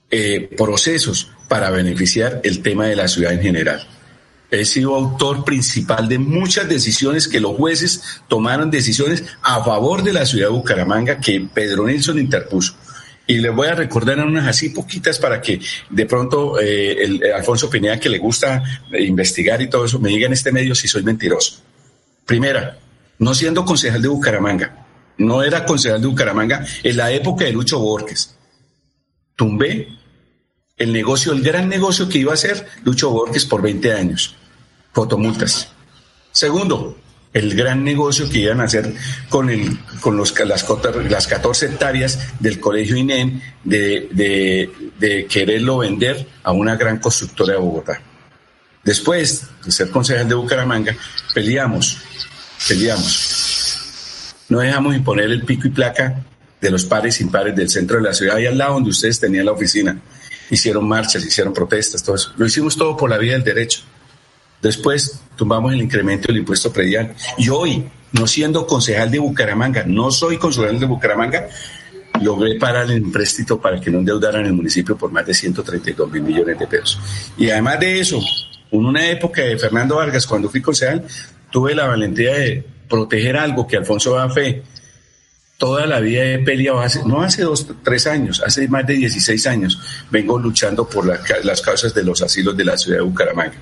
eh, 0.10 0.50
procesos 0.56 1.32
para 1.48 1.70
beneficiar 1.70 2.42
el 2.44 2.62
tema 2.62 2.86
de 2.86 2.96
la 2.96 3.08
ciudad 3.08 3.34
en 3.34 3.42
general 3.42 3.88
he 4.60 4.66
sido 4.66 4.96
autor 4.96 5.44
principal 5.44 6.08
de 6.08 6.20
muchas 6.20 6.70
decisiones 6.70 7.28
que 7.28 7.40
los 7.40 7.56
jueces 7.56 8.04
tomaron 8.28 8.70
decisiones 8.70 9.24
a 9.42 9.64
favor 9.64 10.04
de 10.04 10.14
la 10.14 10.26
ciudad 10.26 10.48
de 10.48 10.54
Bucaramanga 10.54 11.20
que 11.20 11.48
Pedro 11.52 11.88
Nilsson 11.88 12.20
interpuso. 12.20 12.76
Y 13.26 13.38
les 13.38 13.56
voy 13.56 13.68
a 13.68 13.76
recordar 13.76 14.20
unas 14.20 14.48
así 14.48 14.70
poquitas 14.70 15.18
para 15.18 15.42
que 15.42 15.60
de 15.90 16.06
pronto 16.06 16.60
eh, 16.60 17.04
el, 17.04 17.34
Alfonso 17.34 17.70
Pineda, 17.70 18.00
que 18.00 18.10
le 18.10 18.20
gusta 18.20 18.64
investigar 19.00 19.62
y 19.62 19.70
todo 19.70 19.86
eso, 19.86 20.00
me 20.00 20.10
diga 20.10 20.28
en 20.28 20.34
este 20.34 20.52
medio 20.52 20.76
si 20.76 20.88
soy 20.88 21.04
mentiroso. 21.04 21.62
Primera, 22.26 22.78
no 23.20 23.34
siendo 23.34 23.64
concejal 23.64 24.02
de 24.02 24.10
Bucaramanga, 24.10 24.86
no 25.18 25.42
era 25.44 25.66
concejal 25.66 26.02
de 26.02 26.08
Bucaramanga 26.08 26.66
en 26.84 26.98
la 26.98 27.12
época 27.12 27.46
de 27.46 27.54
Lucho 27.54 27.80
Borges. 27.80 28.38
Tumbé 29.36 29.88
el 30.78 30.92
negocio, 30.92 31.32
el 31.32 31.42
gran 31.42 31.70
negocio 31.70 32.10
que 32.10 32.18
iba 32.18 32.32
a 32.32 32.36
hacer 32.36 32.68
Lucho 32.84 33.10
Borges 33.10 33.46
por 33.46 33.62
20 33.62 33.94
años 33.94 34.36
fotomultas. 34.94 35.70
Segundo, 36.32 36.98
el 37.34 37.56
gran 37.56 37.84
negocio 37.84 38.30
que 38.30 38.40
iban 38.40 38.62
a 38.62 38.66
hacer 38.66 38.94
con, 39.28 39.50
el, 39.50 39.80
con 40.00 40.16
los, 40.16 40.40
las, 40.40 40.66
las 41.10 41.28
14 41.28 41.66
hectáreas 41.66 42.20
del 42.40 42.60
colegio 42.60 42.96
INEM 42.96 43.42
de, 43.64 44.70
de, 45.00 45.26
quererlo 45.26 45.80
vender 45.80 46.28
a 46.44 46.52
una 46.52 46.76
gran 46.76 47.00
constructora 47.00 47.54
de 47.54 47.60
Bogotá. 47.60 48.02
Después 48.84 49.48
de 49.66 49.72
ser 49.72 49.90
concejal 49.90 50.30
de 50.30 50.36
Bucaramanga, 50.36 50.96
peleamos, 51.34 51.98
peleamos. 52.68 54.36
No 54.50 54.60
dejamos 54.60 54.96
imponer 54.96 55.32
el 55.32 55.44
pico 55.44 55.68
y 55.68 55.72
placa 55.72 56.24
de 56.62 56.70
los 56.70 56.86
pares 56.86 57.20
impares 57.20 57.56
del 57.56 57.70
centro 57.70 57.98
de 57.98 58.04
la 58.04 58.14
ciudad 58.14 58.38
y 58.38 58.46
al 58.46 58.58
lado 58.58 58.76
donde 58.76 58.92
ustedes 58.92 59.20
tenían 59.20 59.46
la 59.46 59.54
oficina. 59.54 60.00
Hicieron 60.50 60.88
marchas, 60.88 61.26
hicieron 61.26 61.54
protestas, 61.54 62.04
todo 62.04 62.16
eso. 62.16 62.34
Lo 62.38 62.46
hicimos 62.46 62.78
todo 62.78 62.96
por 62.96 63.10
la 63.10 63.18
vía 63.18 63.34
del 63.34 63.44
derecho. 63.44 63.82
Después 64.64 65.20
tumbamos 65.36 65.74
el 65.74 65.82
incremento 65.82 66.28
del 66.28 66.38
impuesto 66.38 66.72
predial. 66.72 67.14
Y 67.38 67.50
hoy, 67.50 67.84
no 68.14 68.26
siendo 68.26 68.66
concejal 68.66 69.12
de 69.12 69.20
Bucaramanga, 69.20 69.84
no 69.86 70.10
soy 70.10 70.38
concejal 70.38 70.80
de 70.80 70.86
Bucaramanga, 70.86 71.50
logré 72.22 72.58
parar 72.58 72.86
el 72.86 72.94
empréstito 72.94 73.60
para 73.60 73.82
que 73.82 73.92
no 73.92 74.00
endeudaran 74.00 74.46
el 74.46 74.54
municipio 74.54 74.98
por 74.98 75.12
más 75.12 75.26
de 75.26 75.34
132 75.34 76.10
mil 76.10 76.24
millones 76.24 76.58
de 76.58 76.66
pesos. 76.66 76.98
Y 77.38 77.50
además 77.50 77.78
de 77.82 78.00
eso, 78.00 78.22
en 78.72 78.86
una 78.86 79.06
época 79.10 79.42
de 79.42 79.58
Fernando 79.60 79.98
Vargas, 79.98 80.26
cuando 80.26 80.50
fui 80.50 80.62
concejal, 80.62 81.04
tuve 81.52 81.76
la 81.76 81.88
valentía 81.88 82.34
de 82.34 82.66
proteger 82.88 83.36
algo 83.36 83.68
que 83.68 83.76
Alfonso 83.76 84.14
Bafé 84.14 84.64
toda 85.58 85.86
la 85.86 86.00
vida 86.00 86.24
he 86.24 86.40
peleado, 86.40 86.80
hace, 86.80 87.04
no 87.06 87.22
hace 87.22 87.44
dos, 87.44 87.68
tres 87.84 88.08
años, 88.08 88.42
hace 88.46 88.68
más 88.70 88.86
de 88.88 88.96
16 88.96 89.48
años, 89.48 89.80
vengo 90.10 90.40
luchando 90.40 90.88
por 90.88 91.06
las 91.06 91.62
causas 91.62 91.94
de 91.94 92.04
los 92.04 92.22
asilos 92.22 92.56
de 92.56 92.66
la 92.66 92.78
ciudad 92.78 93.00
de 93.00 93.04
Bucaramanga. 93.04 93.56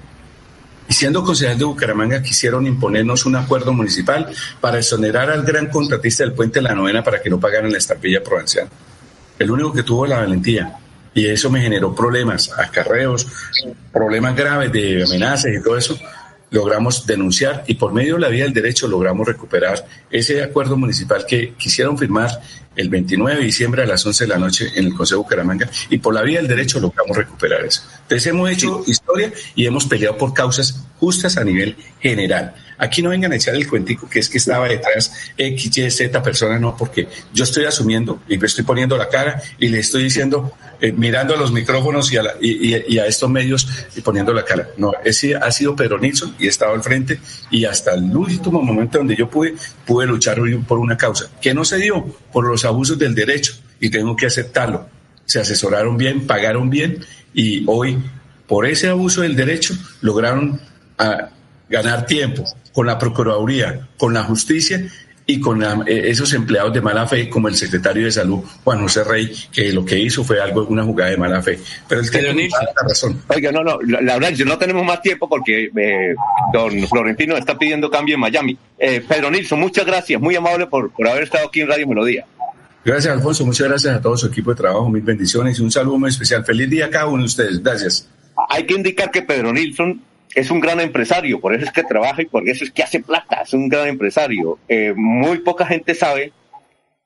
Y 0.91 0.93
siendo 0.93 1.23
concejal 1.23 1.57
de 1.57 1.63
Bucaramanga, 1.63 2.22
quisieron 2.22 2.68
imponernos 2.68 3.26
un 3.26 3.38
acuerdo 3.38 3.72
municipal 3.72 4.27
para 4.59 4.80
exonerar 4.80 5.30
al 5.30 5.43
gran 5.43 5.68
contratista 5.68 6.26
del 6.26 6.34
puente 6.34 6.61
la 6.61 6.76
novena 6.76 7.01
para 7.01 7.22
que 7.22 7.30
no 7.30 7.39
pagaran 7.39 7.72
la 7.72 7.77
estampilla 7.77 8.22
provincial. 8.22 8.68
El 9.39 9.51
único 9.51 9.72
que 9.72 9.84
tuvo 9.84 10.05
la 10.05 10.18
valentía. 10.18 10.77
Y 11.13 11.27
eso 11.27 11.49
me 11.49 11.61
generó 11.61 11.95
problemas, 11.95 12.51
acarreos, 12.57 13.26
problemas 13.93 14.35
graves 14.35 14.69
de 14.73 15.05
amenazas 15.05 15.53
y 15.57 15.63
todo 15.63 15.77
eso 15.77 15.97
logramos 16.51 17.07
denunciar 17.07 17.63
y 17.65 17.75
por 17.75 17.93
medio 17.93 18.15
de 18.15 18.21
la 18.21 18.27
vía 18.27 18.43
del 18.43 18.53
derecho 18.53 18.87
logramos 18.87 19.25
recuperar 19.25 19.87
ese 20.11 20.43
acuerdo 20.43 20.77
municipal 20.77 21.25
que 21.25 21.53
quisieron 21.53 21.97
firmar 21.97 22.29
el 22.75 22.89
29 22.89 23.39
de 23.39 23.45
diciembre 23.45 23.83
a 23.83 23.85
las 23.85 24.05
11 24.05 24.25
de 24.25 24.27
la 24.27 24.37
noche 24.37 24.67
en 24.75 24.85
el 24.85 24.93
Consejo 24.93 25.23
Bucaramanga 25.23 25.69
y 25.89 25.97
por 25.97 26.13
la 26.13 26.21
vía 26.21 26.39
del 26.39 26.47
derecho 26.47 26.79
logramos 26.79 27.17
recuperar 27.17 27.65
eso. 27.65 27.83
Entonces 28.03 28.27
hemos 28.27 28.49
hecho 28.49 28.83
historia 28.85 29.31
y 29.55 29.65
hemos 29.65 29.85
peleado 29.85 30.17
por 30.17 30.33
causas 30.33 30.83
justas 30.99 31.37
a 31.37 31.43
nivel 31.43 31.75
general. 31.99 32.53
Aquí 32.77 33.01
no 33.01 33.09
vengan 33.09 33.31
a 33.31 33.35
echar 33.35 33.55
el 33.55 33.67
cuentico 33.67 34.09
que 34.09 34.19
es 34.19 34.29
que 34.29 34.37
estaba 34.37 34.67
detrás 34.67 35.13
X, 35.37 35.77
Y, 35.77 35.91
Z 35.91 36.23
persona, 36.23 36.59
no, 36.59 36.75
porque 36.75 37.07
yo 37.33 37.43
estoy 37.43 37.65
asumiendo 37.65 38.21
y 38.27 38.37
me 38.37 38.47
estoy 38.47 38.63
poniendo 38.63 38.97
la 38.97 39.07
cara 39.07 39.41
y 39.59 39.67
le 39.67 39.79
estoy 39.79 40.03
diciendo, 40.03 40.53
eh, 40.81 40.91
mirando 40.91 41.35
a 41.35 41.37
los 41.37 41.51
micrófonos 41.51 42.11
y 42.11 42.17
a, 42.17 42.23
y, 42.41 42.97
a, 42.97 43.05
estos 43.05 43.29
medios 43.29 43.67
y 43.95 44.01
poniendo 44.01 44.33
la 44.33 44.43
cara. 44.43 44.69
No, 44.77 44.91
ha 44.91 45.51
sido 45.51 45.75
Pedro 45.75 45.99
Nilsson 45.99 46.35
y 46.39 46.47
he 46.47 46.49
estado 46.49 46.73
al 46.73 46.81
frente 46.81 47.19
y 47.51 47.65
hasta 47.65 47.93
el 47.93 48.15
último 48.15 48.63
momento 48.63 48.97
donde 48.97 49.15
yo 49.15 49.29
pude, 49.29 49.53
pude 49.85 50.07
luchar 50.07 50.39
por 50.67 50.79
una 50.79 50.97
causa 50.97 51.29
que 51.39 51.53
no 51.53 51.63
se 51.63 51.77
dio 51.77 52.03
por 52.31 52.47
los 52.47 52.65
abusos 52.65 52.97
del 52.97 53.13
derecho 53.13 53.53
y 53.79 53.91
tengo 53.91 54.15
que 54.15 54.25
aceptarlo. 54.25 54.89
Se 55.25 55.39
asesoraron 55.39 55.97
bien, 55.97 56.25
pagaron 56.25 56.71
bien 56.71 57.05
y 57.31 57.63
hoy, 57.67 57.99
por 58.47 58.65
ese 58.65 58.87
abuso 58.87 59.21
del 59.21 59.35
derecho, 59.35 59.75
lograron 60.01 60.59
ah, 60.97 61.29
ganar 61.69 62.07
tiempo 62.07 62.43
con 62.73 62.87
la 62.87 62.97
Procuraduría, 62.97 63.87
con 63.97 64.15
la 64.15 64.23
justicia 64.23 64.83
y 65.31 65.39
con 65.39 65.63
eh, 65.63 66.09
esos 66.09 66.33
empleados 66.33 66.73
de 66.73 66.81
mala 66.81 67.07
fe, 67.07 67.29
como 67.29 67.47
el 67.47 67.55
secretario 67.55 68.05
de 68.05 68.11
Salud, 68.11 68.41
Juan 68.63 68.81
José 68.81 69.03
Rey, 69.03 69.31
que 69.51 69.71
lo 69.71 69.85
que 69.85 69.97
hizo 69.97 70.23
fue 70.23 70.41
algo, 70.41 70.65
una 70.65 70.83
jugada 70.83 71.11
de 71.11 71.17
mala 71.17 71.41
fe. 71.41 71.59
Pero 71.87 72.01
el 72.01 72.11
que 72.11 72.19
tiene 72.19 72.49
razón. 72.87 73.21
Oiga, 73.27 73.51
no, 73.51 73.63
no, 73.63 73.79
la 73.81 74.17
verdad, 74.17 74.31
no 74.45 74.57
tenemos 74.57 74.85
más 74.85 75.01
tiempo 75.01 75.29
porque 75.29 75.71
eh, 75.75 76.15
don 76.53 76.87
Florentino 76.87 77.37
está 77.37 77.57
pidiendo 77.57 77.89
cambio 77.89 78.15
en 78.15 78.21
Miami. 78.21 78.57
Eh, 78.77 79.03
Pedro 79.07 79.31
Nilsson, 79.31 79.59
muchas 79.59 79.85
gracias, 79.85 80.19
muy 80.19 80.35
amable 80.35 80.67
por, 80.67 80.91
por 80.91 81.07
haber 81.07 81.23
estado 81.23 81.47
aquí 81.47 81.61
en 81.61 81.69
Radio 81.69 81.87
Melodía. 81.87 82.25
Gracias, 82.83 83.13
Alfonso. 83.13 83.45
Muchas 83.45 83.67
gracias 83.67 83.95
a 83.95 84.01
todo 84.01 84.17
su 84.17 84.27
equipo 84.27 84.51
de 84.51 84.57
trabajo. 84.57 84.89
Mil 84.89 85.03
bendiciones 85.03 85.59
y 85.59 85.61
un 85.61 85.71
saludo 85.71 85.99
muy 85.99 86.09
especial. 86.09 86.43
Feliz 86.43 86.69
día 86.69 86.87
a 86.87 86.89
cada 86.89 87.05
uno 87.05 87.19
de 87.19 87.25
ustedes. 87.27 87.61
Gracias. 87.61 88.09
Hay 88.49 88.65
que 88.65 88.73
indicar 88.73 89.11
que 89.11 89.21
Pedro 89.21 89.53
Nilsson 89.53 90.01
es 90.35 90.51
un 90.51 90.59
gran 90.59 90.79
empresario, 90.79 91.39
por 91.39 91.53
eso 91.53 91.65
es 91.65 91.71
que 91.71 91.83
trabaja 91.83 92.21
y 92.21 92.25
por 92.25 92.47
eso 92.47 92.63
es 92.63 92.71
que 92.71 92.83
hace 92.83 93.01
plata, 93.01 93.41
es 93.41 93.53
un 93.53 93.69
gran 93.69 93.87
empresario. 93.87 94.59
Eh, 94.67 94.93
muy 94.95 95.39
poca 95.39 95.65
gente 95.65 95.95
sabe 95.95 96.31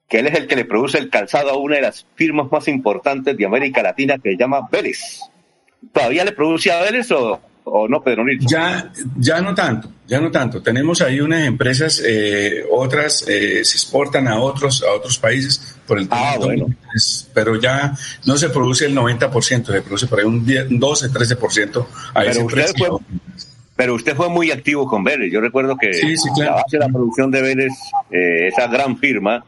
que 0.07 0.19
él 0.19 0.27
es 0.27 0.35
el 0.35 0.47
que 0.47 0.55
le 0.55 0.65
produce 0.65 0.97
el 0.97 1.09
calzado 1.09 1.49
a 1.49 1.57
una 1.57 1.77
de 1.77 1.81
las 1.81 2.05
firmas 2.15 2.51
más 2.51 2.67
importantes 2.67 3.35
de 3.35 3.45
América 3.45 3.81
Latina 3.81 4.17
que 4.17 4.31
se 4.31 4.37
llama 4.37 4.67
Vélez. 4.71 5.21
¿Todavía 5.91 6.23
le 6.23 6.31
produce 6.31 6.71
a 6.71 6.81
Vélez 6.81 7.11
o, 7.11 7.39
o 7.65 7.87
no, 7.87 8.01
Pedro 8.01 8.23
Nilsson? 8.23 8.47
Ya, 8.47 8.91
ya 9.17 9.41
no 9.41 9.53
tanto, 9.53 9.89
ya 10.07 10.21
no 10.21 10.31
tanto. 10.31 10.61
Tenemos 10.61 11.01
ahí 11.01 11.19
unas 11.19 11.45
empresas, 11.45 12.01
eh, 12.05 12.63
otras 12.71 13.27
eh, 13.27 13.65
se 13.65 13.77
exportan 13.77 14.27
a 14.27 14.39
otros, 14.39 14.83
a 14.83 14.93
otros 14.93 15.17
países 15.17 15.77
por 15.87 15.99
el 15.99 16.07
ah, 16.11 16.35
bueno. 16.39 16.67
pero 17.33 17.59
ya 17.59 17.93
no 18.25 18.37
se 18.37 18.49
produce 18.49 18.85
el 18.85 18.95
90%, 18.95 19.65
se 19.65 19.81
produce 19.81 20.07
por 20.07 20.19
ahí 20.19 20.25
un, 20.25 20.45
12, 20.45 21.09
13% 21.09 21.85
a 22.13 22.19
pero 22.19 22.31
ese 22.31 22.43
usted 22.43 22.73
Fue, 22.77 22.89
pero 23.75 23.95
usted 23.95 24.15
fue 24.15 24.29
muy 24.29 24.51
activo 24.51 24.87
con 24.87 25.03
Vélez. 25.03 25.31
Yo 25.31 25.41
recuerdo 25.41 25.75
que 25.75 25.89
la 26.37 26.51
base 26.51 26.77
de 26.77 26.79
la 26.79 26.89
producción 26.89 27.31
de 27.31 27.41
Vélez, 27.41 27.73
eh, 28.11 28.47
esa 28.47 28.67
gran 28.67 28.97
firma, 28.97 29.43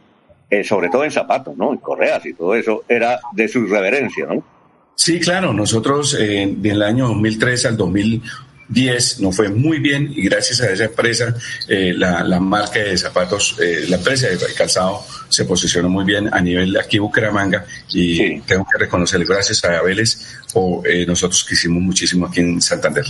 sobre 0.63 0.89
todo 0.89 1.03
en 1.03 1.11
zapatos, 1.11 1.55
¿no? 1.57 1.71
En 1.71 1.77
correas 1.77 2.25
y 2.25 2.33
todo 2.33 2.55
eso, 2.55 2.83
era 2.87 3.19
de 3.33 3.47
su 3.47 3.65
reverencia, 3.67 4.25
¿no? 4.25 4.56
Sí, 4.97 5.19
claro, 5.19 5.53
nosotros 5.53 6.17
eh, 6.19 6.51
del 6.57 6.81
año 6.81 7.07
2003 7.09 7.67
al 7.67 7.77
2010 7.77 9.19
nos 9.19 9.35
fue 9.35 9.47
muy 9.47 9.77
bien 9.77 10.11
y 10.11 10.23
gracias 10.23 10.59
a 10.61 10.71
esa 10.71 10.85
empresa, 10.85 11.35
eh, 11.67 11.93
la, 11.95 12.39
marca 12.39 12.79
de 12.79 12.97
zapatos, 12.97 13.55
eh, 13.61 13.85
la 13.87 13.97
empresa 13.97 14.27
de 14.27 14.37
calzado 14.57 15.05
se 15.29 15.45
posicionó 15.45 15.87
muy 15.87 16.03
bien 16.03 16.33
a 16.33 16.41
nivel 16.41 16.73
de 16.73 16.81
aquí 16.81 16.97
Bucaramanga 16.97 17.63
y 17.93 18.39
tengo 18.41 18.65
que 18.65 18.79
reconocerle 18.79 19.27
gracias 19.27 19.63
a 19.65 19.83
Vélez 19.83 20.17
o 20.55 20.81
nosotros 21.05 21.45
que 21.45 21.53
hicimos 21.53 21.83
muchísimo 21.83 22.25
aquí 22.25 22.39
en 22.39 22.59
Santander. 22.59 23.05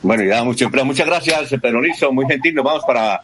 Bueno, 0.00 0.24
ya 0.24 0.42
mucho, 0.42 0.70
muchas 0.70 1.06
gracias, 1.06 1.50
Pedro 1.60 1.82
muy 2.12 2.26
gentil. 2.26 2.54
Nos 2.54 2.64
vamos 2.64 2.82
para 2.86 3.20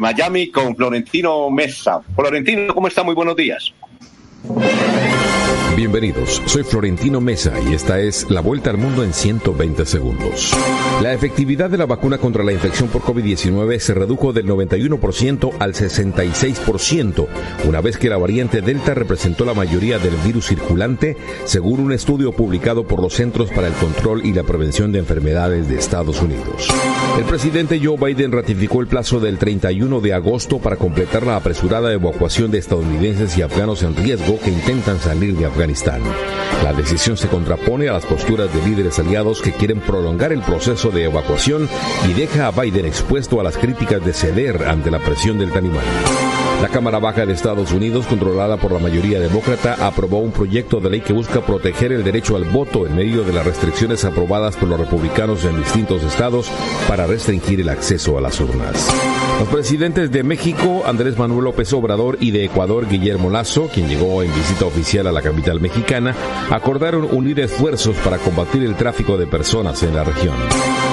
Miami 0.00 0.50
con 0.50 0.74
Florentino 0.74 1.50
Mesa. 1.50 2.00
Florentino, 2.14 2.72
¿cómo 2.72 2.88
está? 2.88 3.02
Muy 3.02 3.14
buenos 3.14 3.36
días. 3.36 3.74
Bienvenidos, 5.76 6.40
soy 6.46 6.62
Florentino 6.62 7.20
Mesa 7.20 7.52
y 7.68 7.74
esta 7.74 8.00
es 8.00 8.30
la 8.30 8.40
vuelta 8.40 8.70
al 8.70 8.78
mundo 8.78 9.04
en 9.04 9.12
120 9.12 9.84
segundos. 9.84 10.56
La 11.02 11.12
efectividad 11.12 11.68
de 11.68 11.76
la 11.76 11.84
vacuna 11.84 12.16
contra 12.16 12.42
la 12.42 12.52
infección 12.52 12.88
por 12.88 13.02
COVID-19 13.02 13.78
se 13.78 13.92
redujo 13.92 14.32
del 14.32 14.46
91% 14.46 15.52
al 15.58 15.74
66%, 15.74 17.26
una 17.66 17.82
vez 17.82 17.98
que 17.98 18.08
la 18.08 18.16
variante 18.16 18.62
Delta 18.62 18.94
representó 18.94 19.44
la 19.44 19.52
mayoría 19.52 19.98
del 19.98 20.16
virus 20.24 20.46
circulante, 20.46 21.18
según 21.44 21.80
un 21.80 21.92
estudio 21.92 22.32
publicado 22.32 22.86
por 22.86 23.02
los 23.02 23.12
Centros 23.12 23.50
para 23.50 23.68
el 23.68 23.74
Control 23.74 24.24
y 24.24 24.32
la 24.32 24.44
Prevención 24.44 24.92
de 24.92 25.00
Enfermedades 25.00 25.68
de 25.68 25.76
Estados 25.76 26.22
Unidos. 26.22 26.68
El 27.18 27.24
presidente 27.24 27.78
Joe 27.84 27.98
Biden 27.98 28.32
ratificó 28.32 28.80
el 28.80 28.86
plazo 28.86 29.20
del 29.20 29.36
31 29.36 30.00
de 30.00 30.14
agosto 30.14 30.58
para 30.58 30.76
completar 30.76 31.26
la 31.26 31.36
apresurada 31.36 31.92
evacuación 31.92 32.50
de 32.50 32.58
estadounidenses 32.58 33.36
y 33.36 33.42
afganos 33.42 33.82
en 33.82 33.94
riesgo 33.94 34.40
que 34.40 34.50
intentan 34.50 34.98
salir 35.00 35.36
de 35.36 35.44
Afganistán. 35.44 35.65
La 36.62 36.72
decisión 36.72 37.16
se 37.16 37.26
contrapone 37.26 37.88
a 37.88 37.92
las 37.92 38.06
posturas 38.06 38.52
de 38.54 38.62
líderes 38.62 38.98
aliados 39.00 39.42
que 39.42 39.52
quieren 39.52 39.80
prolongar 39.80 40.32
el 40.32 40.40
proceso 40.40 40.90
de 40.90 41.04
evacuación 41.04 41.68
y 42.08 42.12
deja 42.12 42.46
a 42.46 42.50
Biden 42.52 42.86
expuesto 42.86 43.40
a 43.40 43.42
las 43.42 43.56
críticas 43.56 44.04
de 44.04 44.12
ceder 44.12 44.64
ante 44.68 44.92
la 44.92 45.00
presión 45.00 45.38
del 45.38 45.50
talibán. 45.50 45.84
La 46.62 46.68
Cámara 46.68 46.98
Baja 46.98 47.26
de 47.26 47.34
Estados 47.34 47.70
Unidos, 47.72 48.06
controlada 48.06 48.56
por 48.56 48.72
la 48.72 48.78
mayoría 48.78 49.20
demócrata, 49.20 49.76
aprobó 49.86 50.20
un 50.20 50.32
proyecto 50.32 50.80
de 50.80 50.88
ley 50.88 51.00
que 51.02 51.12
busca 51.12 51.44
proteger 51.44 51.92
el 51.92 52.02
derecho 52.02 52.34
al 52.34 52.44
voto 52.44 52.86
en 52.86 52.96
medio 52.96 53.24
de 53.24 53.32
las 53.34 53.44
restricciones 53.44 54.04
aprobadas 54.06 54.56
por 54.56 54.68
los 54.70 54.80
republicanos 54.80 55.44
en 55.44 55.58
distintos 55.58 56.02
estados 56.02 56.50
para 56.88 57.06
restringir 57.06 57.60
el 57.60 57.68
acceso 57.68 58.16
a 58.16 58.22
las 58.22 58.40
urnas. 58.40 58.88
Los 59.38 59.48
presidentes 59.48 60.10
de 60.10 60.22
México, 60.22 60.84
Andrés 60.86 61.18
Manuel 61.18 61.44
López 61.44 61.70
Obrador, 61.74 62.16
y 62.20 62.30
de 62.30 62.46
Ecuador, 62.46 62.88
Guillermo 62.88 63.28
Lazo, 63.28 63.68
quien 63.72 63.86
llegó 63.86 64.22
en 64.22 64.34
visita 64.34 64.64
oficial 64.64 65.06
a 65.06 65.12
la 65.12 65.20
capital 65.20 65.60
mexicana, 65.60 66.14
acordaron 66.50 67.06
unir 67.10 67.38
esfuerzos 67.40 67.96
para 67.98 68.16
combatir 68.16 68.62
el 68.62 68.76
tráfico 68.76 69.18
de 69.18 69.26
personas 69.26 69.82
en 69.82 69.94
la 69.94 70.04
región. 70.04 70.34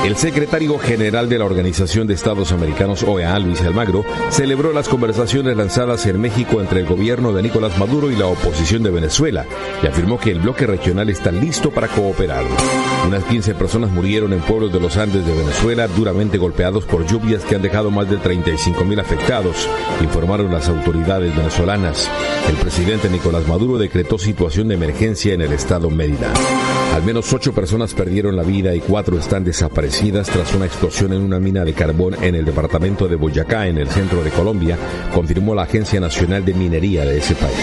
El 0.04 0.18
secretario 0.18 0.78
general 0.78 1.30
de 1.30 1.40
la 1.40 1.46
Organización 1.46 2.06
de 2.06 2.16
Estados 2.16 2.52
Americanos, 2.52 3.04
OEA, 3.04 3.40
Luis 3.40 3.62
Almagro, 3.62 4.04
celebró 4.30 4.74
las 4.74 4.90
conversaciones 4.90 5.56
lanzadas 5.64 6.06
en 6.08 6.20
México 6.20 6.60
entre 6.60 6.82
el 6.82 6.86
gobierno 6.86 7.32
de 7.32 7.42
Nicolás 7.42 7.78
Maduro 7.78 8.12
y 8.12 8.18
la 8.18 8.26
oposición 8.26 8.84
de 8.84 8.90
Venezuela 8.90 9.46
y 9.82 9.88
afirmó 9.88 10.20
que 10.20 10.32
el 10.32 10.42
bloque 10.42 10.68
regional 10.68 11.10
está 11.10 11.32
listo 11.32 11.72
para 11.72 11.88
cooperar. 11.88 12.44
Unas 13.08 13.24
15 13.24 13.56
personas 13.56 13.90
murieron 13.90 14.34
en 14.34 14.42
pueblos 14.42 14.74
de 14.74 14.82
los 14.82 14.98
Andes 14.98 15.26
de 15.26 15.32
Venezuela 15.32 15.88
duramente 15.88 16.38
golpeados 16.38 16.84
por 16.84 17.08
lluvias 17.08 17.46
que 17.46 17.56
han 17.56 17.62
dejado 17.62 17.92
más 17.92 18.10
de 18.10 18.18
35 18.18 18.84
mil 18.84 19.00
afectados, 19.00 19.70
informaron 20.02 20.52
las 20.52 20.68
autoridades 20.68 21.34
venezolanas. 21.34 22.12
El 22.50 22.58
presidente 22.58 23.10
Nicolás 23.10 23.48
Maduro 23.48 23.78
decretó 23.78 24.18
situación 24.18 24.68
de 24.68 24.76
emergencia 24.76 25.34
en 25.34 25.44
el 25.44 25.54
estado 25.54 25.90
Mérida. 25.90 26.34
Al 26.94 27.02
menos 27.02 27.34
ocho 27.34 27.54
personas 27.54 27.96
perdieron 27.96 28.36
la 28.36 28.44
vida 28.44 28.76
y 28.76 28.80
cuatro 28.80 29.18
están 29.18 29.44
desaparecidas 29.44 30.28
tras 30.28 30.54
una 30.54 30.68
explosión 30.68 31.12
en 31.12 31.24
una 31.24 31.40
mina 31.40 31.66
de 31.66 31.74
carbón 31.74 32.16
en 32.22 32.36
el 32.36 32.46
departamento 32.46 33.08
de 33.08 33.16
Boyacá, 33.16 33.68
en 33.68 33.80
el 33.80 33.90
centro 33.90 34.24
de 34.24 34.30
Colombia, 34.30 34.78
confirmó 35.12 35.56
la 35.56 35.64
Agencia 35.64 36.00
Nacional 36.00 36.46
de 36.46 36.54
Minería 36.54 37.04
de 37.04 37.18
ese 37.18 37.34
país. 37.34 37.58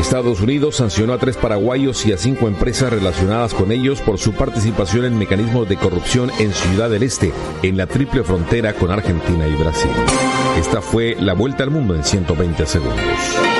Estados 0.00 0.40
Unidos 0.40 0.76
sancionó 0.76 1.12
a 1.12 1.18
tres 1.18 1.36
paraguayos 1.36 2.06
y 2.06 2.14
a 2.14 2.16
cinco 2.16 2.48
empresas 2.48 2.90
relacionadas 2.90 3.52
con 3.52 3.72
ellos 3.72 4.00
por 4.00 4.16
su 4.16 4.32
participación 4.32 5.04
en 5.04 5.18
mecanismos 5.18 5.68
de 5.68 5.76
corrupción 5.76 6.30
en 6.38 6.54
Ciudad 6.54 6.88
del 6.88 7.02
Este, 7.02 7.32
en 7.62 7.76
la 7.76 7.86
triple 7.86 8.24
frontera 8.24 8.72
con 8.72 8.90
Argentina 8.90 9.46
y 9.46 9.54
Brasil. 9.54 9.90
Esta 10.58 10.80
fue 10.80 11.14
la 11.20 11.34
vuelta 11.34 11.62
al 11.62 11.70
mundo 11.70 11.94
en 11.94 12.04
120 12.04 12.64
segundos. 12.64 13.59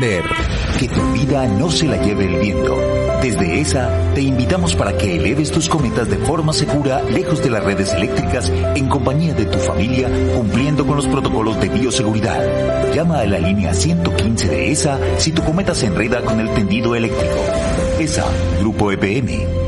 Que 0.00 0.88
tu 0.88 1.12
vida 1.12 1.48
no 1.48 1.68
se 1.72 1.86
la 1.86 1.96
lleve 2.00 2.26
el 2.26 2.38
viento. 2.38 2.76
Desde 3.20 3.60
ESA 3.60 4.12
te 4.14 4.20
invitamos 4.20 4.76
para 4.76 4.96
que 4.96 5.16
eleves 5.16 5.50
tus 5.50 5.68
cometas 5.68 6.08
de 6.08 6.18
forma 6.18 6.52
segura 6.52 7.02
lejos 7.02 7.42
de 7.42 7.50
las 7.50 7.64
redes 7.64 7.92
eléctricas 7.94 8.48
en 8.48 8.88
compañía 8.88 9.34
de 9.34 9.46
tu 9.46 9.58
familia 9.58 10.08
cumpliendo 10.36 10.86
con 10.86 10.96
los 10.96 11.08
protocolos 11.08 11.60
de 11.60 11.68
bioseguridad. 11.68 12.94
Llama 12.94 13.18
a 13.18 13.26
la 13.26 13.40
línea 13.40 13.74
115 13.74 14.48
de 14.48 14.70
ESA 14.70 14.98
si 15.16 15.32
tu 15.32 15.42
cometa 15.42 15.74
se 15.74 15.86
enreda 15.86 16.22
con 16.22 16.38
el 16.38 16.48
tendido 16.50 16.94
eléctrico. 16.94 17.38
ESA, 17.98 18.24
Grupo 18.60 18.92
EPM. 18.92 19.67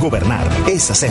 Gobernar 0.00 0.46
es 0.68 0.90
hacer. 0.90 1.10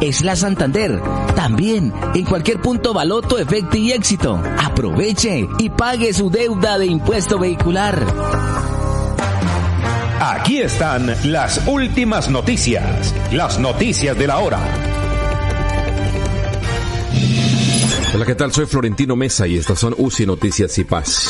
es 0.00 0.22
la 0.22 0.36
Santander. 0.36 1.00
También 1.34 1.92
en 2.14 2.24
cualquier 2.24 2.60
punto 2.60 2.94
baloto, 2.94 3.38
efecto 3.38 3.76
y 3.76 3.92
éxito. 3.92 4.40
Aproveche 4.64 5.46
y 5.58 5.68
pague 5.76 6.12
su 6.12 6.30
deuda 6.30 6.78
de 6.78 6.86
impuesto 6.86 7.38
vehicular. 7.38 8.04
Aquí 10.20 10.58
están 10.58 11.14
las 11.24 11.66
últimas 11.66 12.30
noticias, 12.30 13.14
las 13.32 13.58
noticias 13.58 14.18
de 14.18 14.26
la 14.26 14.38
hora. 14.38 14.58
Hola, 18.14 18.24
¿qué 18.24 18.34
tal? 18.34 18.52
Soy 18.52 18.64
Florentino 18.64 19.14
Mesa 19.14 19.46
y 19.46 19.58
estas 19.58 19.78
son 19.78 19.94
UCI 19.98 20.24
Noticias 20.24 20.78
y 20.78 20.84
Paz. 20.84 21.28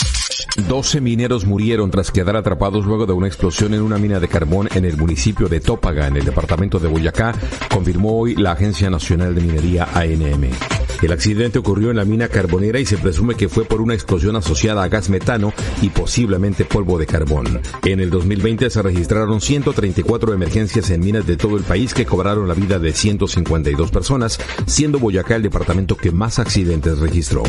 12 0.68 1.00
mineros 1.00 1.44
murieron 1.44 1.90
tras 1.90 2.10
quedar 2.10 2.36
atrapados 2.36 2.86
luego 2.86 3.06
de 3.06 3.12
una 3.12 3.26
explosión 3.26 3.74
en 3.74 3.82
una 3.82 3.98
mina 3.98 4.20
de 4.20 4.28
carbón 4.28 4.68
en 4.74 4.84
el 4.84 4.96
municipio 4.96 5.48
de 5.48 5.60
Tópaga, 5.60 6.06
en 6.06 6.16
el 6.16 6.24
departamento 6.24 6.78
de 6.78 6.88
Boyacá, 6.88 7.34
confirmó 7.70 8.20
hoy 8.20 8.36
la 8.36 8.52
Agencia 8.52 8.88
Nacional 8.88 9.34
de 9.34 9.40
Minería 9.40 9.88
ANM. 9.92 10.75
El 11.02 11.12
accidente 11.12 11.58
ocurrió 11.58 11.90
en 11.90 11.96
la 11.96 12.04
mina 12.04 12.28
carbonera 12.28 12.80
y 12.80 12.86
se 12.86 12.96
presume 12.96 13.34
que 13.34 13.48
fue 13.48 13.64
por 13.64 13.80
una 13.80 13.94
explosión 13.94 14.36
asociada 14.36 14.82
a 14.82 14.88
gas 14.88 15.10
metano 15.10 15.52
y 15.82 15.90
posiblemente 15.90 16.64
polvo 16.64 16.98
de 16.98 17.06
carbón. 17.06 17.60
En 17.84 18.00
el 18.00 18.10
2020 18.10 18.70
se 18.70 18.82
registraron 18.82 19.40
134 19.40 20.32
emergencias 20.32 20.90
en 20.90 21.00
minas 21.00 21.26
de 21.26 21.36
todo 21.36 21.56
el 21.56 21.64
país 21.64 21.94
que 21.94 22.06
cobraron 22.06 22.48
la 22.48 22.54
vida 22.54 22.78
de 22.78 22.92
152 22.92 23.90
personas, 23.90 24.38
siendo 24.66 24.98
Boyacá 24.98 25.36
el 25.36 25.42
departamento 25.42 25.96
que 25.96 26.12
más 26.12 26.38
accidentes 26.38 26.98
registró. 26.98 27.42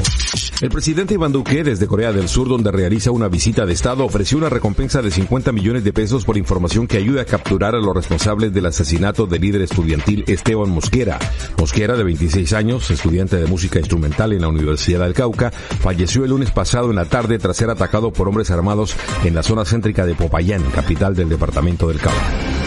El 0.60 0.70
presidente 0.70 1.14
Iván 1.14 1.32
Duque, 1.32 1.64
desde 1.64 1.88
Corea 1.88 2.12
del 2.12 2.28
Sur, 2.28 2.50
donde 2.50 2.72
realiza 2.72 3.12
una 3.12 3.28
visita 3.28 3.66
de 3.66 3.74
Estado, 3.74 4.04
ofreció 4.04 4.38
una 4.38 4.50
recompensa 4.50 5.02
de 5.02 5.12
50 5.12 5.52
millones 5.52 5.84
de 5.84 5.94
pesos 5.94 6.26
por 6.26 6.38
información 6.38 6.88
que 6.88 6.98
ayude 6.98 7.22
a 7.22 7.26
capturar 7.26 7.76
a 7.76 7.80
los 7.80 7.96
responsables 7.96 8.54
del 8.54 8.66
asesinato 8.66 9.28
del 9.28 9.42
líder 9.42 9.62
estudiantil 9.62 10.24
Esteban 10.28 10.70
Mosquera. 10.70 11.20
Mosquera, 11.58 11.96
de 11.96 12.04
26 12.04 12.54
años, 12.54 12.90
estudiante 12.90 13.37
de 13.40 13.48
música 13.48 13.80
instrumental 13.80 14.34
en 14.34 14.42
la 14.42 14.48
Universidad 14.48 15.02
del 15.02 15.14
Cauca, 15.14 15.52
falleció 15.52 16.24
el 16.24 16.32
lunes 16.32 16.52
pasado 16.52 16.90
en 16.90 16.96
la 16.96 17.06
tarde 17.06 17.40
tras 17.40 17.58
ser 17.58 17.70
atacado 17.70 18.12
por 18.12 18.28
hombres 18.28 18.52
armados 18.52 18.96
en 19.24 19.36
la 19.36 19.44
zona 19.44 19.66
céntrica 19.66 20.06
de 20.06 20.16
Popayán, 20.16 20.64
capital 20.72 21.16
del 21.16 21.30
departamento 21.30 21.88
del 21.88 22.00
Cauca. 22.00 22.67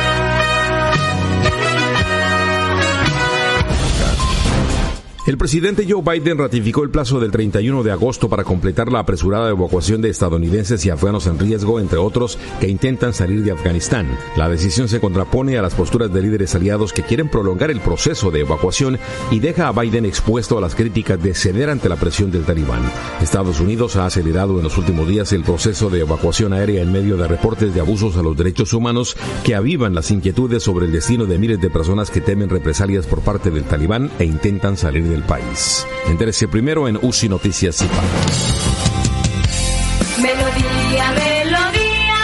El 5.31 5.37
presidente 5.37 5.87
Joe 5.87 6.01
Biden 6.03 6.37
ratificó 6.37 6.83
el 6.83 6.89
plazo 6.89 7.21
del 7.21 7.31
31 7.31 7.83
de 7.83 7.91
agosto 7.93 8.27
para 8.27 8.43
completar 8.43 8.91
la 8.91 8.99
apresurada 8.99 9.49
evacuación 9.49 10.01
de 10.01 10.09
estadounidenses 10.09 10.85
y 10.85 10.89
afganos 10.89 11.25
en 11.25 11.39
riesgo, 11.39 11.79
entre 11.79 11.99
otros, 11.99 12.37
que 12.59 12.67
intentan 12.67 13.13
salir 13.13 13.41
de 13.41 13.53
Afganistán. 13.53 14.09
La 14.35 14.49
decisión 14.49 14.89
se 14.89 14.99
contrapone 14.99 15.57
a 15.57 15.61
las 15.61 15.73
posturas 15.73 16.11
de 16.11 16.21
líderes 16.21 16.53
aliados 16.53 16.91
que 16.91 17.03
quieren 17.03 17.29
prolongar 17.29 17.71
el 17.71 17.79
proceso 17.79 18.29
de 18.29 18.41
evacuación 18.41 18.99
y 19.31 19.39
deja 19.39 19.69
a 19.69 19.71
Biden 19.71 20.05
expuesto 20.05 20.57
a 20.57 20.61
las 20.61 20.75
críticas 20.75 21.23
de 21.23 21.33
ceder 21.33 21.69
ante 21.69 21.87
la 21.87 21.95
presión 21.95 22.29
del 22.29 22.43
talibán. 22.43 22.81
Estados 23.21 23.61
Unidos 23.61 23.95
ha 23.95 24.07
acelerado 24.07 24.57
en 24.57 24.63
los 24.63 24.77
últimos 24.77 25.07
días 25.07 25.31
el 25.31 25.43
proceso 25.43 25.89
de 25.89 26.01
evacuación 26.01 26.51
aérea 26.51 26.81
en 26.81 26.91
medio 26.91 27.15
de 27.15 27.29
reportes 27.29 27.73
de 27.73 27.79
abusos 27.79 28.17
a 28.17 28.21
los 28.21 28.35
derechos 28.35 28.73
humanos 28.73 29.15
que 29.45 29.55
avivan 29.55 29.95
las 29.95 30.11
inquietudes 30.11 30.61
sobre 30.61 30.87
el 30.87 30.91
destino 30.91 31.25
de 31.25 31.37
miles 31.37 31.61
de 31.61 31.69
personas 31.69 32.11
que 32.11 32.19
temen 32.19 32.49
represalias 32.49 33.07
por 33.07 33.21
parte 33.21 33.49
del 33.49 33.63
talibán 33.63 34.11
e 34.19 34.25
intentan 34.25 34.75
salir 34.75 35.05
del 35.05 35.20
país. 35.23 35.85
Entérese 36.07 36.47
primero 36.47 36.87
en 36.87 36.97
UCI 37.01 37.29
Noticias 37.29 37.81
y 37.81 37.85
Melodía, 40.21 41.11
melodía. 41.11 42.17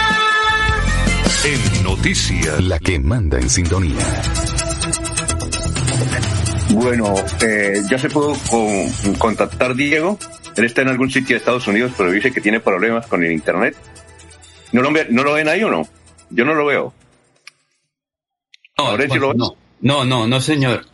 En 1.44 1.82
Noticias, 1.82 2.62
la 2.64 2.78
que 2.78 2.98
manda 2.98 3.38
en 3.38 3.48
sintonía. 3.50 4.04
Bueno, 6.70 7.14
eh, 7.40 7.80
ya 7.90 7.98
se 7.98 8.08
pudo 8.10 8.34
con- 8.50 9.14
contactar 9.18 9.74
Diego. 9.74 10.18
Él 10.56 10.64
está 10.64 10.82
en 10.82 10.88
algún 10.88 11.10
sitio 11.10 11.34
de 11.34 11.38
Estados 11.38 11.66
Unidos, 11.66 11.92
pero 11.96 12.10
dice 12.10 12.30
que 12.32 12.40
tiene 12.40 12.60
problemas 12.60 13.06
con 13.06 13.24
el 13.24 13.32
internet. 13.32 13.74
¿No 14.72 14.82
lo, 14.82 14.92
ve- 14.92 15.06
no 15.10 15.22
lo 15.24 15.32
ven 15.32 15.48
ahí 15.48 15.62
o 15.64 15.70
no? 15.70 15.88
Yo 16.30 16.44
no 16.44 16.54
lo 16.54 16.66
veo. 16.66 16.92
Ahora 18.76 19.04
sí 19.10 19.18
lo 19.18 19.28
ves. 19.28 19.38
No, 19.38 19.56
no, 19.80 20.04
no, 20.04 20.26
no, 20.26 20.40
señor. 20.40 20.84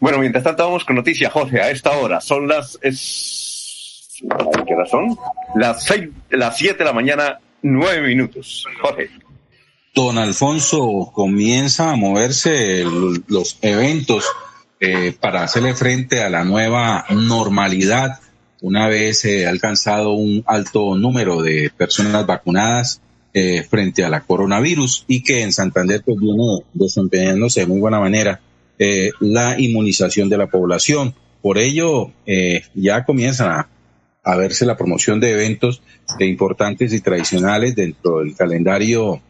Bueno, 0.00 0.18
mientras 0.18 0.44
tanto 0.44 0.64
vamos 0.64 0.84
con 0.84 0.96
noticias, 0.96 1.32
Jorge, 1.32 1.60
a 1.60 1.70
esta 1.70 1.92
hora. 1.92 2.20
Son 2.20 2.46
las... 2.46 2.78
Es... 2.82 4.22
¿Qué 4.66 4.74
hora? 4.74 4.86
Las 5.54 5.84
seis, 5.84 6.08
las 6.30 6.56
siete 6.56 6.78
de 6.78 6.84
la 6.84 6.92
mañana, 6.92 7.38
nueve 7.62 8.06
minutos. 8.06 8.64
Jorge. 8.80 9.10
Don 9.94 10.18
Alfonso 10.18 11.10
comienza 11.14 11.92
a 11.92 11.96
moverse 11.96 12.84
los 13.28 13.58
eventos 13.62 14.24
eh, 14.78 15.14
para 15.18 15.42
hacerle 15.42 15.74
frente 15.74 16.22
a 16.22 16.28
la 16.28 16.44
nueva 16.44 17.06
normalidad 17.10 18.20
una 18.60 18.88
vez 18.88 19.24
eh, 19.24 19.46
alcanzado 19.46 20.12
un 20.12 20.42
alto 20.46 20.96
número 20.96 21.42
de 21.42 21.70
personas 21.74 22.26
vacunadas 22.26 23.00
eh, 23.32 23.62
frente 23.62 24.04
a 24.04 24.08
la 24.08 24.20
coronavirus 24.20 25.04
y 25.08 25.22
que 25.22 25.42
en 25.42 25.52
Santander 25.52 26.02
pues 26.04 26.18
viene 26.18 26.62
desempeñándose 26.72 27.60
de 27.60 27.66
muy 27.66 27.80
buena 27.80 28.00
manera 28.00 28.40
eh, 28.78 29.10
la 29.20 29.58
inmunización 29.58 30.28
de 30.28 30.38
la 30.38 30.48
población. 30.48 31.14
Por 31.42 31.58
ello 31.58 32.12
eh, 32.26 32.62
ya 32.74 33.04
comienzan 33.04 33.66
a, 34.24 34.36
verse 34.36 34.66
la 34.66 34.76
promoción 34.76 35.20
de 35.20 35.30
eventos 35.30 35.82
de 36.18 36.26
importantes 36.26 36.92
y 36.92 37.00
tradicionales 37.00 37.76
dentro 37.76 38.18
del 38.18 38.34
calendario 38.34 39.22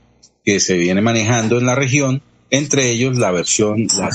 que 0.43 0.59
se 0.59 0.79
viene 0.79 1.03
manejando 1.03 1.59
en 1.59 1.67
la 1.67 1.75
región, 1.75 2.23
entre 2.51 2.91
ellos 2.91 3.19
la 3.19 3.31
versión, 3.31 3.87
la 3.99 4.09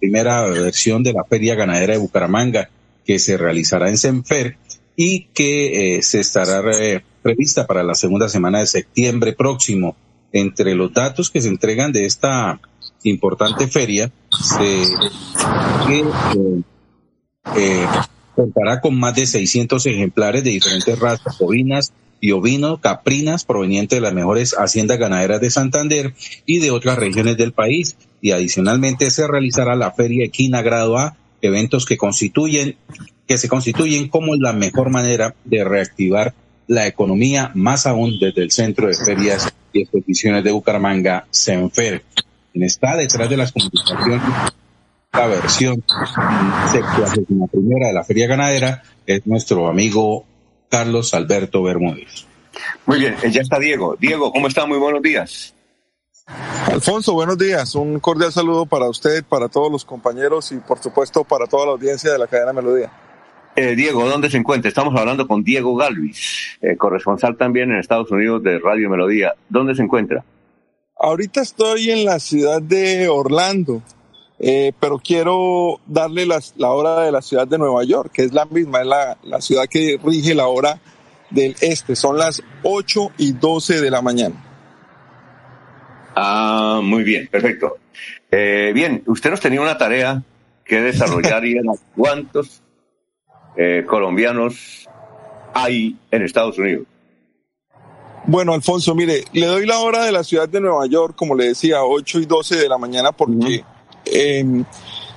primera 0.00 0.48
versión 0.48 1.02
de 1.02 1.12
la 1.12 1.24
Feria 1.24 1.54
Ganadera 1.54 1.92
de 1.92 1.98
Bucaramanga, 1.98 2.70
que 3.04 3.18
se 3.18 3.36
realizará 3.36 3.90
en 3.90 3.98
Senfer 3.98 4.56
y 4.96 5.24
que 5.34 5.96
eh, 5.96 6.02
se 6.02 6.20
estará 6.20 6.62
eh, 6.72 7.02
prevista 7.22 7.66
para 7.66 7.82
la 7.82 7.94
segunda 7.94 8.28
semana 8.28 8.60
de 8.60 8.66
septiembre 8.66 9.32
próximo. 9.32 9.96
Entre 10.32 10.74
los 10.74 10.94
datos 10.94 11.30
que 11.30 11.42
se 11.42 11.48
entregan 11.48 11.92
de 11.92 12.06
esta 12.06 12.58
importante 13.04 13.68
feria, 13.68 14.10
que, 14.58 14.82
eh, 16.00 16.62
eh, 17.56 17.86
contará 18.34 18.80
con 18.80 18.98
más 18.98 19.14
de 19.14 19.26
600 19.26 19.84
ejemplares 19.86 20.44
de 20.44 20.50
diferentes 20.50 20.98
razas 20.98 21.38
bovinas, 21.38 21.92
y 22.22 22.30
ovino 22.30 22.80
caprinas 22.80 23.44
provenientes 23.44 23.96
de 23.96 24.00
las 24.00 24.14
mejores 24.14 24.54
haciendas 24.56 24.96
ganaderas 24.96 25.40
de 25.40 25.50
Santander 25.50 26.14
y 26.46 26.60
de 26.60 26.70
otras 26.70 26.96
regiones 26.96 27.36
del 27.36 27.52
país. 27.52 27.96
Y 28.20 28.30
adicionalmente 28.30 29.10
se 29.10 29.26
realizará 29.26 29.74
la 29.74 29.90
Feria 29.90 30.24
Equina 30.24 30.62
Grado 30.62 30.96
A, 30.98 31.16
eventos 31.42 31.84
que 31.84 31.96
constituyen, 31.96 32.76
que 33.26 33.38
se 33.38 33.48
constituyen 33.48 34.08
como 34.08 34.36
la 34.36 34.52
mejor 34.52 34.90
manera 34.90 35.34
de 35.44 35.64
reactivar 35.64 36.32
la 36.68 36.86
economía, 36.86 37.50
más 37.54 37.88
aún 37.88 38.20
desde 38.20 38.42
el 38.42 38.52
Centro 38.52 38.86
de 38.86 38.94
Ferias 38.94 39.52
y 39.72 39.82
Exposiciones 39.82 40.44
de 40.44 40.52
Bucaramanga, 40.52 41.26
CENFER. 41.32 42.04
Quien 42.52 42.64
está 42.64 42.96
detrás 42.96 43.30
de 43.30 43.36
las 43.36 43.52
comunicaciones, 43.52 44.20
la 45.12 45.26
versión 45.26 45.82
la 45.86 47.46
primera 47.46 47.88
de 47.88 47.92
la 47.92 48.04
Feria 48.04 48.26
Ganadera 48.26 48.82
es 49.06 49.26
nuestro 49.26 49.68
amigo 49.68 50.24
Carlos 50.68 51.14
Alberto 51.14 51.62
Bermúdez. 51.62 52.26
Muy 52.86 52.98
bien, 52.98 53.16
eh, 53.22 53.30
ya 53.30 53.40
está 53.40 53.58
Diego. 53.58 53.96
Diego, 53.98 54.32
¿cómo 54.32 54.48
está? 54.48 54.66
Muy 54.66 54.78
buenos 54.78 55.02
días. 55.02 55.54
Alfonso, 56.66 57.14
buenos 57.14 57.36
días. 57.38 57.74
Un 57.74 57.98
cordial 58.00 58.32
saludo 58.32 58.66
para 58.66 58.88
usted, 58.88 59.24
para 59.24 59.48
todos 59.48 59.70
los 59.70 59.84
compañeros 59.84 60.52
y 60.52 60.56
por 60.56 60.78
supuesto 60.78 61.24
para 61.24 61.46
toda 61.46 61.66
la 61.66 61.72
audiencia 61.72 62.12
de 62.12 62.18
la 62.18 62.26
cadena 62.26 62.52
Melodía. 62.52 62.90
Eh, 63.54 63.74
Diego, 63.76 64.08
¿dónde 64.08 64.30
se 64.30 64.38
encuentra? 64.38 64.68
Estamos 64.68 64.98
hablando 64.98 65.26
con 65.26 65.42
Diego 65.44 65.76
Galvis, 65.76 66.58
eh, 66.62 66.76
corresponsal 66.76 67.36
también 67.36 67.70
en 67.70 67.78
Estados 67.78 68.10
Unidos 68.10 68.42
de 68.42 68.58
Radio 68.58 68.88
Melodía. 68.88 69.34
¿Dónde 69.48 69.74
se 69.74 69.82
encuentra? 69.82 70.24
Ahorita 71.04 71.40
estoy 71.40 71.90
en 71.90 72.04
la 72.04 72.20
ciudad 72.20 72.62
de 72.62 73.08
Orlando, 73.08 73.82
eh, 74.38 74.72
pero 74.78 75.00
quiero 75.00 75.80
darle 75.84 76.26
la 76.26 76.70
hora 76.70 77.00
de 77.00 77.10
la 77.10 77.20
ciudad 77.20 77.44
de 77.48 77.58
Nueva 77.58 77.82
York, 77.82 78.12
que 78.14 78.22
es 78.22 78.32
la 78.32 78.44
misma, 78.44 78.82
es 78.82 78.86
la, 78.86 79.40
ciudad 79.40 79.64
que 79.68 79.98
rige 80.00 80.32
la 80.32 80.46
hora 80.46 80.78
del 81.28 81.56
este. 81.60 81.96
Son 81.96 82.16
las 82.16 82.40
8 82.62 83.14
y 83.18 83.32
12 83.32 83.80
de 83.80 83.90
la 83.90 84.00
mañana. 84.00 84.36
Ah, 86.14 86.78
muy 86.84 87.02
bien, 87.02 87.26
perfecto. 87.26 87.78
Eh, 88.30 88.70
bien, 88.72 89.02
usted 89.06 89.30
nos 89.30 89.40
tenía 89.40 89.60
una 89.60 89.76
tarea 89.76 90.22
que 90.64 90.82
desarrollar 90.82 91.44
y 91.44 91.54
era 91.54 91.72
cuántos 91.96 92.62
eh, 93.56 93.84
colombianos 93.88 94.88
hay 95.52 95.96
en 96.12 96.22
Estados 96.22 96.56
Unidos. 96.58 96.86
Bueno, 98.32 98.54
Alfonso, 98.54 98.94
mire, 98.94 99.24
le 99.32 99.46
doy 99.46 99.66
la 99.66 99.80
hora 99.80 100.04
de 100.04 100.10
la 100.10 100.24
ciudad 100.24 100.48
de 100.48 100.58
Nueva 100.60 100.86
York, 100.86 101.14
como 101.14 101.34
le 101.34 101.48
decía, 101.48 101.84
8 101.84 102.20
y 102.20 102.24
12 102.24 102.56
de 102.56 102.68
la 102.68 102.78
mañana, 102.78 103.12
porque 103.12 103.62
Em, 104.04 104.64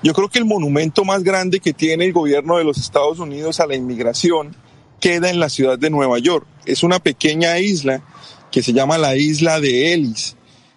yo 0.03 0.13
creo 0.13 0.29
que 0.29 0.39
el 0.39 0.45
monumento 0.45 1.03
más 1.03 1.23
grande 1.23 1.59
que 1.59 1.73
tiene 1.73 2.05
el 2.05 2.13
gobierno 2.13 2.57
de 2.57 2.63
los 2.63 2.77
Estados 2.77 3.19
Unidos 3.19 3.59
a 3.59 3.67
la 3.67 3.75
inmigración 3.75 4.55
queda 4.99 5.29
en 5.29 5.39
la 5.39 5.49
ciudad 5.49 5.77
de 5.77 5.89
Nueva 5.89 6.19
York. 6.19 6.45
Es 6.65 6.83
una 6.83 6.99
pequeña 6.99 7.57
isla 7.59 8.01
que 8.51 8.61
se 8.61 8.73
llama 8.73 8.97
la 8.97 9.15
isla 9.15 9.59
de 9.59 9.93
Ellis. 9.93 10.35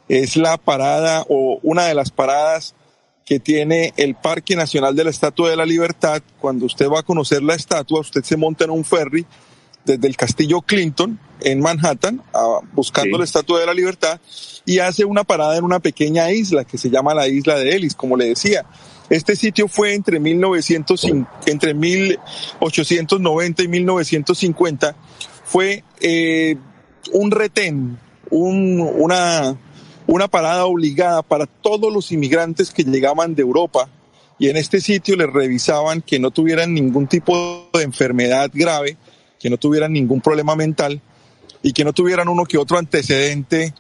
Es 0.09 0.36
la 0.36 0.56
parada 0.56 1.24
o 1.28 1.60
una 1.62 1.85
de 1.85 1.94
las 1.94 2.10
paradas 2.10 2.74
que 3.24 3.39
tiene 3.39 3.93
el 3.98 4.15
Parque 4.15 4.56
Nacional 4.56 4.97
de 4.97 5.05
la 5.05 5.10
Estatua 5.10 5.51
de 5.51 5.56
la 5.56 5.66
Libertad. 5.66 6.23
Cuando 6.40 6.65
usted 6.65 6.89
va 6.89 7.01
a 7.01 7.05
conocer 7.05 7.43
la 7.43 7.55
estatua, 7.55 8.01
usted 8.01 8.24
se 8.24 8.39
monta 8.39 8.65
en 8.65 8.70
un 8.70 8.85
ferry 8.85 9.27
desde 9.85 10.09
el 10.09 10.16
Castillo 10.16 10.62
Clinton 10.62 11.20
en 11.40 11.60
Manhattan, 11.60 12.23
buscando 12.73 13.19
la 13.19 13.24
Estatua 13.24 13.60
de 13.60 13.66
la 13.66 13.74
Libertad, 13.74 14.20
y 14.65 14.81
hace 14.81 15.05
una 15.05 15.24
parada 15.24 15.56
en 15.56 15.65
una 15.65 15.81
pequeña 15.81 16.31
isla 16.31 16.65
que 16.65 16.78
se 16.78 16.90
llama 16.90 17.15
la 17.15 17.28
isla 17.28 17.59
de 17.59 17.74
Ellis, 17.74 17.94
como 17.94 18.16
le 18.16 18.27
decía. 18.27 18.66
Este 19.10 19.36
sitio 19.36 19.69
fue 19.69 19.94
entre, 19.94 20.20
1900, 20.20 21.06
entre 21.47 21.73
1890 21.73 23.62
y 23.62 23.69
1950, 23.69 24.97
fue 25.44 25.82
eh, 26.01 26.56
un 27.12 27.31
retén, 27.31 27.98
un, 28.31 28.81
una, 28.81 29.56
una 30.06 30.28
parada 30.28 30.66
obligada 30.66 31.23
para 31.23 31.47
todos 31.47 31.93
los 31.93 32.12
inmigrantes 32.12 32.70
que 32.70 32.85
llegaban 32.85 33.35
de 33.35 33.43
Europa 33.43 33.89
y 34.39 34.48
en 34.51 34.56
este 34.56 34.81
sitio 34.81 35.16
les 35.16 35.32
revisaban 35.32 36.01
que 36.02 36.19
no 36.19 36.31
tuvieran 36.31 36.74
ningún 36.74 37.06
tipo 37.09 37.70
de 37.73 37.82
enfermedad 37.82 38.51
grave, 38.52 38.97
que 39.40 39.51
no 39.51 39.56
tuvieran 39.56 39.93
ningún 39.93 40.20
problema 40.20 40.55
mental 40.55 41.01
y 41.62 41.72
que 41.72 41.85
no 41.85 41.93
tuvieran 41.93 42.28
uno 42.28 42.44
que 42.44 42.59
otro 42.59 42.78
antecedente 42.78 43.74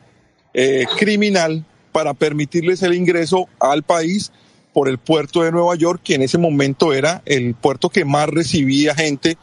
eh, 0.54 0.86
criminal 0.98 1.64
para 1.92 2.14
permitirles 2.14 2.82
el 2.82 2.94
ingreso 2.94 3.48
al 3.60 3.82
país 3.82 4.32
por 4.72 4.88
el 4.88 4.98
puerto 4.98 5.42
de 5.42 5.52
Nueva 5.52 5.74
York, 5.74 6.00
que 6.04 6.14
en 6.14 6.22
ese 6.22 6.38
momento 6.38 6.92
era 6.92 7.22
el 7.24 7.54
puerto 7.54 7.88
que 7.88 8.04
más 8.04 8.28
recibía 8.28 8.94
gente 8.94 9.36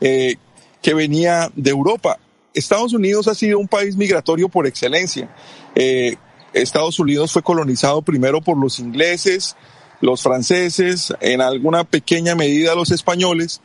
eh, 0.00 0.36
que 0.80 0.94
venía 0.94 1.50
de 1.54 1.70
Europa. 1.70 2.18
Estados 2.54 2.92
Unidos 2.92 3.28
ha 3.28 3.34
sido 3.34 3.58
un 3.58 3.68
país 3.68 3.96
migratorio 3.96 4.48
por 4.48 4.66
excelencia. 4.66 5.32
Eh, 5.74 6.16
Estados 6.52 6.98
Unidos 6.98 7.32
fue 7.32 7.42
colonizado 7.42 8.02
primero 8.02 8.40
por 8.40 8.58
los 8.58 8.78
ingleses, 8.78 9.56
los 10.00 10.22
franceses, 10.22 11.14
en 11.20 11.40
alguna 11.40 11.84
pequeña 11.84 12.34
medida 12.34 12.74
los 12.74 12.90
españoles, 12.90 13.60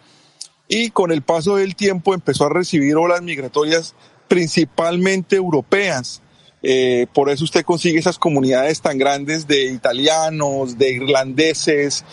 y 0.67 0.89
con 0.89 1.11
el 1.11 1.21
paso 1.21 1.55
del 1.55 1.75
tiempo 1.75 2.13
empezó 2.13 2.45
a 2.45 2.49
recibir 2.49 2.95
olas 2.95 3.21
migratorias 3.21 3.95
principalmente 4.27 5.35
europeas. 5.35 6.21
Eh, 6.63 7.07
por 7.13 7.29
eso 7.29 7.43
usted 7.43 7.63
consigue 7.63 7.99
esas 7.99 8.17
comunidades 8.17 8.81
tan 8.81 8.97
grandes 8.97 9.47
de 9.47 9.65
italianos, 9.65 10.77
de 10.77 10.91
irlandeses, 10.91 12.03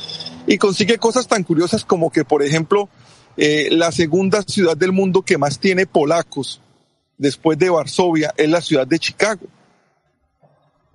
y 0.47 0.59
consigue 0.59 0.99
cosas 0.99 1.27
tan 1.27 1.43
curiosas 1.43 1.85
como 1.85 2.11
que, 2.11 2.25
por 2.25 2.43
ejemplo, 2.43 2.89
eh, 3.37 3.69
la 3.73 3.91
segunda 3.91 4.43
ciudad 4.43 4.77
del 4.77 4.93
mundo 4.93 5.23
que 5.23 5.39
más 5.39 5.59
tiene 5.59 5.87
polacos 5.87 6.61
después 7.19 7.59
de 7.59 7.71
Varsovia 7.71 8.33
es 8.37 8.49
la 8.49 8.61
ciudad 8.61 8.87
de 8.87 8.99
Chicago. 8.99 9.47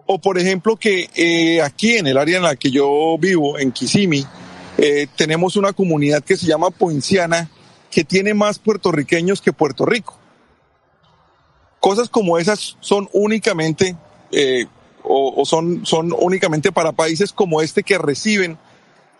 O 0.06 0.20
por 0.20 0.40
ejemplo 0.40 0.76
que 0.76 1.10
eh, 1.16 1.62
aquí 1.62 1.98
en 1.98 2.08
el 2.08 2.18
área 2.18 2.38
en 2.38 2.44
la 2.44 2.56
que 2.56 2.72
yo 2.72 3.18
vivo, 3.20 3.60
en 3.60 3.72
Kissimmee, 3.72 4.26
eh, 4.82 5.08
tenemos 5.18 5.58
una 5.58 5.74
comunidad 5.74 6.24
que 6.24 6.38
se 6.38 6.48
llama 6.48 6.70
Poinciana, 6.70 7.50
que 7.92 8.06
tiene 8.06 8.34
más 8.34 8.60
puertorriqueños 8.60 9.42
que 9.42 9.52
Puerto 9.52 9.86
Rico. 9.86 10.16
Cosas 11.82 12.08
como 12.08 12.38
esas 12.38 12.78
son 12.80 13.10
únicamente, 13.12 13.98
eh, 14.32 14.68
o, 15.04 15.44
son, 15.46 15.86
son 15.86 16.14
únicamente 16.18 16.72
para 16.72 16.94
países 16.94 17.34
como 17.34 17.62
este 17.62 17.84
que 17.84 17.98
reciben 17.98 18.58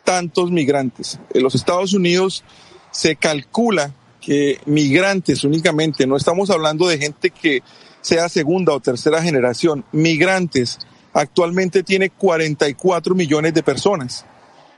tantos 0.06 0.50
migrantes. 0.50 1.20
En 1.34 1.44
los 1.44 1.56
Estados 1.56 1.92
Unidos 1.94 2.46
se 2.92 3.18
calcula 3.18 3.94
que 4.22 4.62
migrantes 4.66 5.44
únicamente, 5.44 6.08
no 6.08 6.16
estamos 6.16 6.50
hablando 6.52 6.88
de 6.88 7.00
gente 7.00 7.32
que 7.32 7.64
sea 8.00 8.30
segunda 8.30 8.72
o 8.72 8.80
tercera 8.80 9.22
generación, 9.22 9.84
migrantes 9.92 10.80
actualmente 11.12 11.84
tiene 11.84 12.12
44 12.12 13.14
millones 13.14 13.54
de 13.54 13.62
personas 13.62 14.26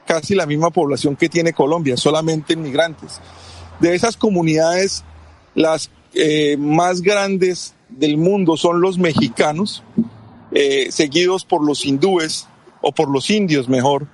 casi 0.06 0.36
la 0.36 0.46
misma 0.46 0.70
población 0.70 1.16
que 1.16 1.30
tiene 1.30 1.54
Colombia, 1.54 1.98
solamente 1.98 2.54
inmigrantes. 2.54 3.20
De 3.80 3.96
esas 3.96 4.18
comunidades, 4.18 5.04
las 5.56 5.90
eh, 6.14 6.58
más 6.58 7.02
grandes 7.02 7.74
del 7.90 8.18
mundo 8.18 8.58
son 8.58 8.82
los 8.82 8.98
mexicanos, 8.98 9.84
eh, 10.52 10.92
seguidos 10.92 11.46
por 11.46 11.66
los 11.66 11.86
hindúes, 11.86 12.48
o 12.82 12.92
por 12.92 13.10
los 13.10 13.30
indios 13.30 13.70
mejor, 13.70 14.08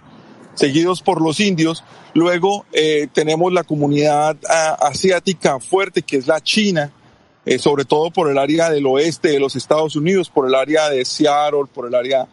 seguidos 0.54 1.02
por 1.02 1.22
los 1.22 1.40
indios. 1.40 1.84
Luego 2.14 2.66
eh, 2.74 3.08
tenemos 3.14 3.54
la 3.54 3.64
comunidad 3.64 4.38
ah, 4.50 4.78
asiática 4.82 5.60
fuerte, 5.60 6.02
que 6.02 6.18
es 6.18 6.28
la 6.28 6.42
China, 6.42 6.92
sobre 7.60 7.86
todo 7.86 8.12
por 8.12 8.30
el 8.30 8.38
área 8.38 8.70
del 8.70 8.86
oeste 8.88 9.30
de 9.30 9.40
los 9.40 9.56
Estados 9.56 9.96
Unidos, 9.96 10.30
por 10.30 10.50
el 10.50 10.54
área 10.54 10.90
de 10.90 11.06
Seattle, 11.06 11.64
por 11.74 11.88
el 11.88 11.96
área 11.96 12.28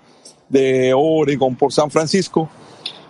de 0.49 0.93
Oregon, 0.93 1.55
por 1.55 1.73
San 1.73 1.89
Francisco. 1.89 2.51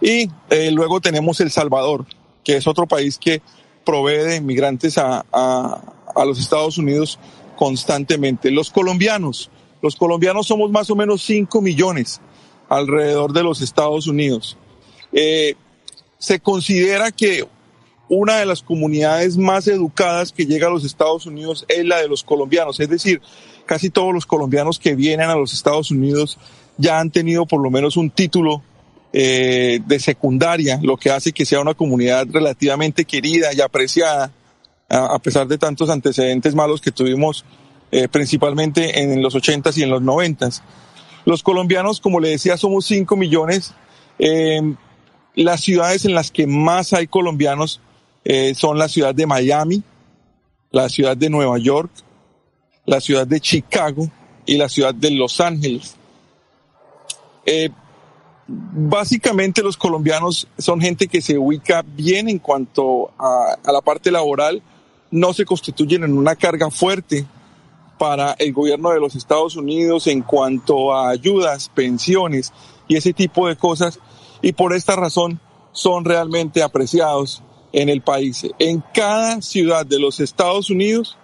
Y 0.01 0.29
eh, 0.51 0.71
luego 0.71 1.01
tenemos 1.01 1.41
El 1.41 1.51
Salvador, 1.51 2.07
que 2.43 2.57
es 2.57 2.67
otro 2.67 2.87
país 2.87 3.19
que 3.19 3.43
provee 3.85 4.25
de 4.25 4.37
inmigrantes 4.37 4.99
a, 4.99 5.25
a, 5.33 6.25
los 6.25 6.39
Estados 6.39 6.79
Unidos 6.79 7.19
constantemente. 7.57 8.51
Los 8.51 8.71
colombianos, 8.71 9.51
los 9.83 9.97
colombianos 9.97 10.47
somos 10.47 10.71
más 10.71 10.91
o 10.91 10.97
menos 10.97 11.23
5 11.23 11.61
millones 11.61 12.21
alrededor 12.69 13.33
de 13.33 13.43
los 13.43 13.61
Estados 13.61 14.07
Unidos. 14.07 14.57
Eh, 15.13 15.55
se 16.19 16.41
considera 16.41 17.13
que 17.13 17.47
una 18.09 18.39
de 18.39 18.47
las 18.47 18.63
comunidades 18.63 19.37
más 19.37 19.67
educadas 19.69 20.33
que 20.33 20.47
llega 20.47 20.67
a 20.67 20.71
los 20.71 20.85
Estados 20.85 21.27
Unidos 21.27 21.65
es 21.69 21.85
la 21.85 21.99
de 21.99 22.09
los 22.09 22.23
colombianos, 22.23 22.81
es 22.81 22.89
decir, 22.89 23.21
casi 23.67 23.91
todos 23.91 24.13
los 24.13 24.27
colombianos 24.27 24.79
que 24.79 24.95
vienen 24.95 25.31
a 25.31 25.37
los 25.37 25.53
Estados 25.53 25.91
Unidos 25.91 26.39
ya 26.77 26.99
han 26.99 27.11
tenido 27.11 27.47
por 27.47 27.63
lo 27.63 27.71
menos 27.71 27.97
un 27.97 28.11
título 28.11 28.63
eh, 29.17 29.79
de 29.87 30.01
secundaria, 30.01 30.81
lo 30.83 30.97
que 30.97 31.09
hace 31.09 31.31
que 31.31 31.45
sea 31.45 31.61
una 31.61 31.75
comunidad 31.75 32.27
relativamente 32.33 33.05
querida 33.05 33.55
y 33.55 33.61
apreciada, 33.61 34.33
a, 34.89 35.21
pesar 35.21 35.47
de 35.47 35.57
tantos 35.57 35.89
antecedentes 35.89 36.53
malos 36.57 36.81
que 36.81 36.91
tuvimos 36.91 37.45
eh, 37.93 38.09
principalmente 38.09 39.01
en 39.01 39.23
los 39.23 39.37
ochentas 39.37 39.79
y 39.79 39.85
en 39.85 39.91
los 39.91 40.03
noventas. 40.03 40.65
Los 41.27 41.45
colombianos, 41.45 42.01
como 42.01 42.19
le 42.19 42.31
decía, 42.31 42.57
somos 42.57 42.87
5 42.87 43.15
millones. 43.15 43.75
Eh, 44.19 44.61
las 45.37 45.61
ciudades 45.61 46.05
en 46.05 46.15
las 46.17 46.33
que 46.33 46.49
más 46.49 46.93
hay 46.93 47.07
colombianos 47.07 47.81
son 48.57 48.79
la 48.79 48.89
ciudad 48.89 49.15
de 49.15 49.27
Miami, 49.27 49.85
la 50.73 50.89
ciudad 50.89 51.17
de 51.17 51.31
Nueva 51.31 51.59
York, 51.59 51.93
la 52.85 53.01
ciudad 53.01 53.29
de 53.29 53.39
Chicago 53.39 54.11
y 54.45 54.57
la 54.57 54.69
ciudad 54.69 54.93
de 54.93 55.13
Los 55.13 55.41
Ángeles. 55.41 55.95
Básicamente 58.47 59.63
los 59.63 59.77
colombianos 59.77 60.49
son 60.59 60.81
gente 60.81 61.09
que 61.09 61.23
se 61.23 61.39
ubica 61.39 61.83
bien 61.83 62.29
en 62.29 62.39
cuanto 62.39 63.11
a, 63.19 63.57
la 63.65 63.81
parte 63.81 64.11
laboral, 64.11 64.63
no 65.11 65.33
se 65.33 65.45
constituyen 65.45 66.05
en 66.05 66.17
una 66.17 66.37
carga 66.37 66.71
fuerte 66.71 67.27
para 67.99 68.33
el 68.33 68.53
gobierno 68.53 68.91
de 68.91 69.01
los 69.01 69.15
Estados 69.15 69.57
Unidos 69.57 70.07
en 70.09 70.23
cuanto 70.23 70.95
a 70.95 71.11
ayudas, 71.11 71.69
pensiones 71.69 72.53
y 72.89 72.97
ese 72.97 73.13
tipo 73.13 73.49
de 73.49 73.57
cosas, 73.57 73.99
y 74.43 74.53
por 74.53 74.75
esta 74.75 74.97
razón 74.97 75.41
son 75.73 76.05
realmente 76.05 76.63
apreciados 76.63 77.43
en 77.73 77.89
el 77.89 78.03
país. 78.03 78.47
En 78.59 78.83
cada 78.93 79.41
ciudad 79.41 79.87
de 79.87 79.99
los 79.99 80.21
Estados 80.21 80.71
Unidos, 80.71 81.17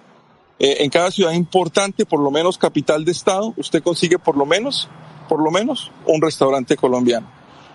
eh, 0.58 0.78
en 0.80 0.90
cada 0.90 1.10
ciudad 1.10 1.32
importante, 1.32 2.06
por 2.06 2.20
lo 2.20 2.30
menos 2.30 2.56
capital 2.56 3.04
de 3.04 3.12
estado, 3.12 3.52
usted 3.56 3.82
consigue 3.82 4.18
por 4.18 4.36
lo 4.36 4.46
menos 4.46 4.88
por 5.30 5.40
lo 5.44 5.52
menos 5.52 5.92
un 6.06 6.20
restaurante 6.20 6.76
colombiano. 6.76 7.30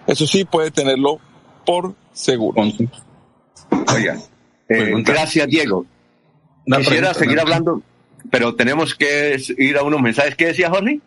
Eso 0.06 0.28
sí 0.28 0.44
puede 0.44 0.72
tenerlo 0.72 1.22
por 1.66 1.96
seguro. 2.12 2.62
Oiga, 2.62 4.18
eh, 4.68 4.94
gracias 4.98 5.48
Diego. 5.48 5.86
Quisiera 6.66 7.14
seguir 7.14 7.40
hablando, 7.40 7.82
pero 8.30 8.56
tenemos 8.56 8.94
que 8.94 9.38
ir 9.58 9.78
a 9.78 9.84
unos 9.84 10.02
mensajes. 10.02 10.36
¿Qué 10.36 10.48
decía 10.48 10.70
Jorge? 10.70 11.00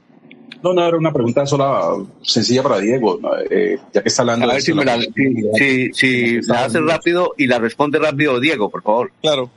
No, 0.63 0.73
no, 0.73 0.89
era 0.89 0.97
una 0.97 1.13
pregunta 1.13 1.45
sola, 1.45 1.83
sencilla 2.23 2.63
para 2.63 2.79
Diego, 2.79 3.21
eh, 3.51 3.79
ya 3.93 4.03
que 4.03 4.09
está 4.09 4.23
hablando. 4.23 4.49
A 4.49 4.55
ver 4.55 4.63
si, 4.63 4.73
me 4.73 4.87
la, 4.87 4.99
si, 5.55 5.93
si 5.93 6.41
la 6.41 6.65
hace 6.65 6.81
rápido 6.81 7.35
y 7.37 7.47
la 7.47 7.59
responde 7.59 7.99
rápido 7.99 8.41
Diego, 8.41 8.71
por 8.71 8.83
favor. 8.83 9.13
Claro 9.21 9.51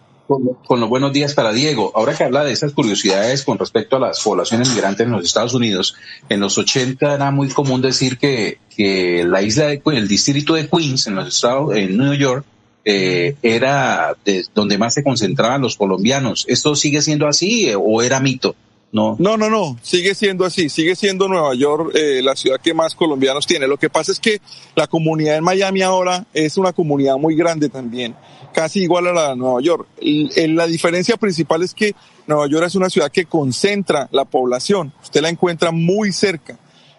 con, 0.66 0.80
los 0.80 0.90
buenos 0.90 1.12
días 1.12 1.34
para 1.34 1.52
Diego. 1.52 1.92
Ahora 1.96 2.16
que 2.16 2.24
habla 2.24 2.44
de 2.44 2.52
esas 2.52 2.74
curiosidades 2.74 3.44
con 3.44 3.58
respecto 3.58 3.98
a 3.98 4.00
las 4.00 4.22
poblaciones 4.22 4.70
migrantes 4.70 5.06
en 5.06 5.12
los 5.12 5.26
Estados 5.26 5.54
Unidos, 5.54 5.96
en 6.30 6.40
los 6.40 6.58
80 6.58 7.16
era 7.16 7.32
muy 7.32 7.50
común 7.50 7.82
decir 7.82 8.18
que, 8.18 8.60
que 8.76 9.26
la 9.26 9.42
isla 9.42 9.68
de 9.68 9.82
el 9.86 10.08
distrito 10.08 10.54
de 10.54 10.68
Queens 10.68 11.08
en 11.08 11.16
los 11.16 11.28
Estados, 11.28 11.76
en 11.76 11.98
New 11.98 12.14
York, 12.14 12.46
eh, 12.84 13.36
era 13.42 14.16
de 14.26 14.46
donde 14.56 14.78
más 14.78 14.94
se 14.94 15.04
concentraban 15.04 15.62
los 15.62 15.76
colombianos. 15.76 16.46
¿Esto 16.48 16.76
sigue 16.76 17.02
siendo 17.02 17.28
así 17.28 17.70
eh, 17.70 17.76
o 17.76 18.02
era 18.02 18.20
mito? 18.20 18.56
No. 18.94 19.16
no, 19.20 19.38
no, 19.38 19.50
no, 19.50 19.78
sigue 19.82 20.14
siendo 20.14 20.44
así, 20.44 20.68
sigue 20.68 20.98
siendo 20.98 21.30
Nueva 21.30 21.56
York 21.56 21.96
eh, 21.96 22.20
la 22.22 22.36
ciudad 22.36 22.60
que 22.60 22.74
más 22.74 22.94
colombianos 22.94 23.48
tiene. 23.48 23.66
Lo 23.66 23.78
que 23.78 23.90
pasa 23.90 24.12
es 24.12 24.20
que 24.20 24.42
la 24.76 24.86
comunidad 24.86 25.38
en 25.38 25.46
Miami 25.46 25.82
ahora 25.82 26.26
es 26.34 26.58
una 26.58 26.74
comunidad 26.74 27.16
muy 27.16 27.36
grande 27.36 27.70
también 27.70 28.16
casi 28.54 28.82
igual 28.82 29.08
a 29.08 29.14
la 29.14 29.30
de 29.30 29.36
Nueva 29.36 29.62
York. 29.62 29.88
la 30.00 30.68
diferencia 30.68 31.18
principal 31.18 31.64
es 31.64 31.74
que 31.74 31.94
Nueva 32.28 32.48
York 32.48 32.66
es 32.68 32.76
una 32.76 32.90
ciudad 32.90 33.12
que 33.12 33.26
concentra 33.26 34.08
la 34.12 34.26
población. 34.26 34.94
Usted 35.02 35.22
la 35.22 35.30
encuentra 35.30 35.72
muy 35.72 36.12
cerca. 36.12 36.58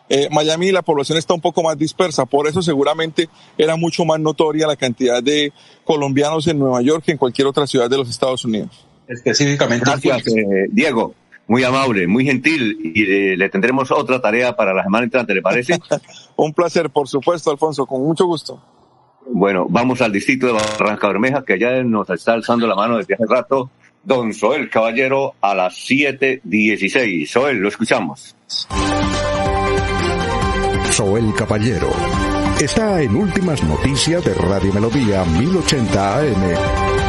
Eh, 0.09 0.29
Miami 0.31 0.73
la 0.73 0.83
población 0.83 1.17
está 1.17 1.33
un 1.33 1.41
poco 1.41 1.63
más 1.63 1.79
dispersa, 1.79 2.27
por 2.27 2.47
eso 2.47 2.61
seguramente 2.61 3.31
era 3.57 3.77
mucho 3.77 4.05
más 4.05 4.21
notoria 4.21 4.67
la 4.67 4.77
cantidad 4.77 5.23
de 5.23 5.55
colombianos 5.85 6.47
en 6.49 6.59
Nueva 6.59 6.83
York 6.83 7.05
que 7.05 7.13
en 7.13 7.19
cualquier 7.19 7.47
otra 7.47 7.67
ciudad 7.67 7.89
de 7.89 7.97
los 7.97 8.11
Estados 8.11 8.45
Unidos. 8.45 8.87
Específicamente. 9.09 9.87
Gracias, 9.87 10.27
eh, 10.29 10.67
Diego. 10.71 11.15
Muy 11.49 11.65
amable, 11.65 12.07
muy 12.07 12.25
gentil 12.25 12.93
y 12.95 13.03
eh, 13.03 13.37
le 13.37 13.49
tendremos 13.49 13.91
otra 13.91 14.21
tarea 14.21 14.55
para 14.55 14.73
la 14.75 14.85
semana 14.85 15.05
entrante, 15.05 15.35
¿le 15.35 15.43
parece? 15.43 15.79
un 16.37 16.53
placer, 16.53 16.91
por 16.91 17.09
supuesto, 17.09 17.51
Alfonso, 17.51 17.87
con 17.87 18.03
mucho 18.03 18.27
gusto. 18.27 18.61
Bueno, 19.27 19.67
vamos 19.69 20.01
al 20.01 20.13
distrito 20.13 20.47
de 20.47 20.53
Barranca 20.53 21.09
Bermeja, 21.09 21.45
que 21.45 21.55
allá 21.55 21.83
nos 21.83 22.09
está 22.11 22.33
alzando 22.33 22.67
la 22.67 22.75
mano 22.75 22.99
desde 22.99 23.15
hace 23.15 23.27
rato. 23.27 23.71
Don 24.05 24.35
Soel 24.35 24.69
Caballero 24.69 25.35
a 25.41 25.55
las 25.55 25.75
7.16. 25.75 27.27
Soel, 27.27 27.59
lo 27.59 27.69
escuchamos. 27.69 28.35
Soel 30.91 31.33
Caballero 31.35 31.89
está 32.61 33.01
en 33.01 33.17
Últimas 33.17 33.63
Noticias 33.63 34.25
de 34.25 34.35
Radio 34.35 34.73
Melodía 34.73 35.25
1080 35.25 36.19
AM. 36.19 37.02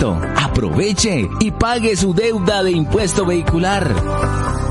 Aproveche 0.09 1.29
y 1.39 1.51
pague 1.51 1.95
su 1.95 2.11
deuda 2.15 2.63
de 2.63 2.71
impuesto 2.71 3.23
vehicular. 3.23 4.70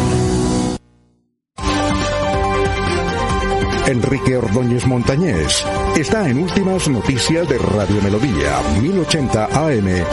Enrique 3.91 4.37
Ordóñez 4.37 4.85
Montañés 4.85 5.65
está 5.97 6.29
en 6.29 6.37
Últimas 6.37 6.87
Noticias 6.87 7.49
de 7.49 7.57
Radio 7.57 8.01
Melodía, 8.01 8.61
1080 8.81 9.45
AM. 9.45 10.05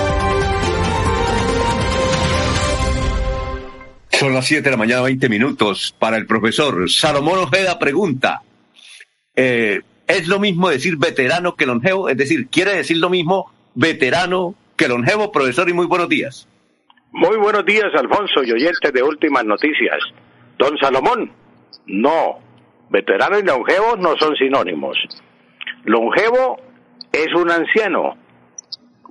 Son 4.10 4.34
las 4.34 4.46
7 4.46 4.64
de 4.64 4.70
la 4.72 4.76
mañana, 4.76 5.02
20 5.02 5.28
minutos. 5.28 5.94
Para 5.96 6.16
el 6.16 6.26
profesor 6.26 6.90
Salomón 6.90 7.38
Ojeda 7.38 7.78
pregunta, 7.78 8.42
eh, 9.36 9.82
¿es 10.08 10.26
lo 10.26 10.40
mismo 10.40 10.70
decir 10.70 10.96
veterano 10.96 11.54
que 11.54 11.66
longevo? 11.66 12.08
Es 12.08 12.16
decir, 12.16 12.48
¿quiere 12.48 12.74
decir 12.74 12.96
lo 12.96 13.10
mismo 13.10 13.52
veterano 13.76 14.56
que 14.74 14.88
longevo? 14.88 15.30
Profesor, 15.30 15.68
y 15.68 15.72
muy 15.72 15.86
buenos 15.86 16.08
días. 16.08 16.48
Muy 17.12 17.38
buenos 17.38 17.64
días, 17.64 17.86
Alfonso 17.94 18.44
y 18.44 18.52
oyentes 18.52 18.92
de 18.92 19.02
Últimas 19.02 19.42
Noticias. 19.44 19.98
Don 20.58 20.76
Salomón, 20.76 21.32
no, 21.86 22.38
veterano 22.90 23.38
y 23.38 23.42
longevo 23.42 23.96
no 23.96 24.14
son 24.18 24.36
sinónimos. 24.36 24.98
Longevo 25.84 26.58
es 27.10 27.28
un 27.34 27.50
anciano, 27.50 28.14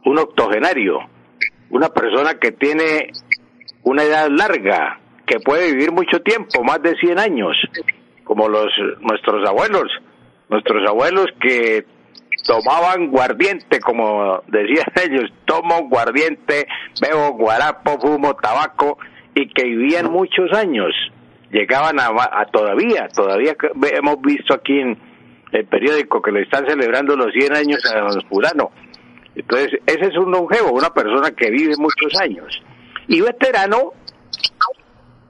un 0.06 0.20
octogenario, 0.20 1.00
una 1.72 1.90
persona 1.90 2.36
que 2.36 2.52
tiene 2.52 3.10
una 3.82 4.04
edad 4.04 4.30
larga, 4.30 5.00
que 5.26 5.40
puede 5.40 5.72
vivir 5.72 5.92
mucho 5.92 6.22
tiempo, 6.22 6.64
más 6.64 6.82
de 6.84 6.96
100 6.98 7.18
años, 7.18 7.58
como 8.24 8.48
los 8.48 8.68
nuestros 9.02 9.48
abuelos, 9.50 9.92
nuestros 10.50 10.88
abuelos 10.88 11.26
que 11.42 11.84
tomaban 12.48 13.12
guardiente, 13.12 13.80
como 13.80 14.42
decían 14.48 14.86
ellos, 15.06 15.32
tomo 15.46 15.88
guardiente, 15.88 16.66
bebo 17.00 17.34
guarapo, 17.34 18.00
fumo 18.00 18.36
tabaco, 18.36 18.98
y 19.36 19.48
que 19.50 19.66
vivían 19.66 20.12
muchos 20.12 20.52
años. 20.54 20.94
Llegaban 21.52 22.00
a, 22.00 22.10
todavía, 22.52 23.08
todavía 23.14 23.56
hemos 23.94 24.22
visto 24.22 24.54
aquí 24.54 24.80
en 24.80 24.98
el 25.52 25.66
periódico 25.66 26.22
que 26.22 26.32
le 26.32 26.42
están 26.42 26.66
celebrando 26.68 27.16
los 27.16 27.32
100 27.34 27.56
años 27.56 27.80
a 27.86 28.02
los 28.02 28.24
Purano. 28.26 28.72
Entonces, 29.36 29.80
ese 29.86 30.08
es 30.08 30.18
un 30.18 30.32
longevo, 30.32 30.72
una 30.72 30.90
persona 30.90 31.32
que 31.32 31.52
vive 31.52 31.76
muchos 31.78 32.20
años. 32.20 32.62
Y 33.08 33.22
veterano, 33.22 33.94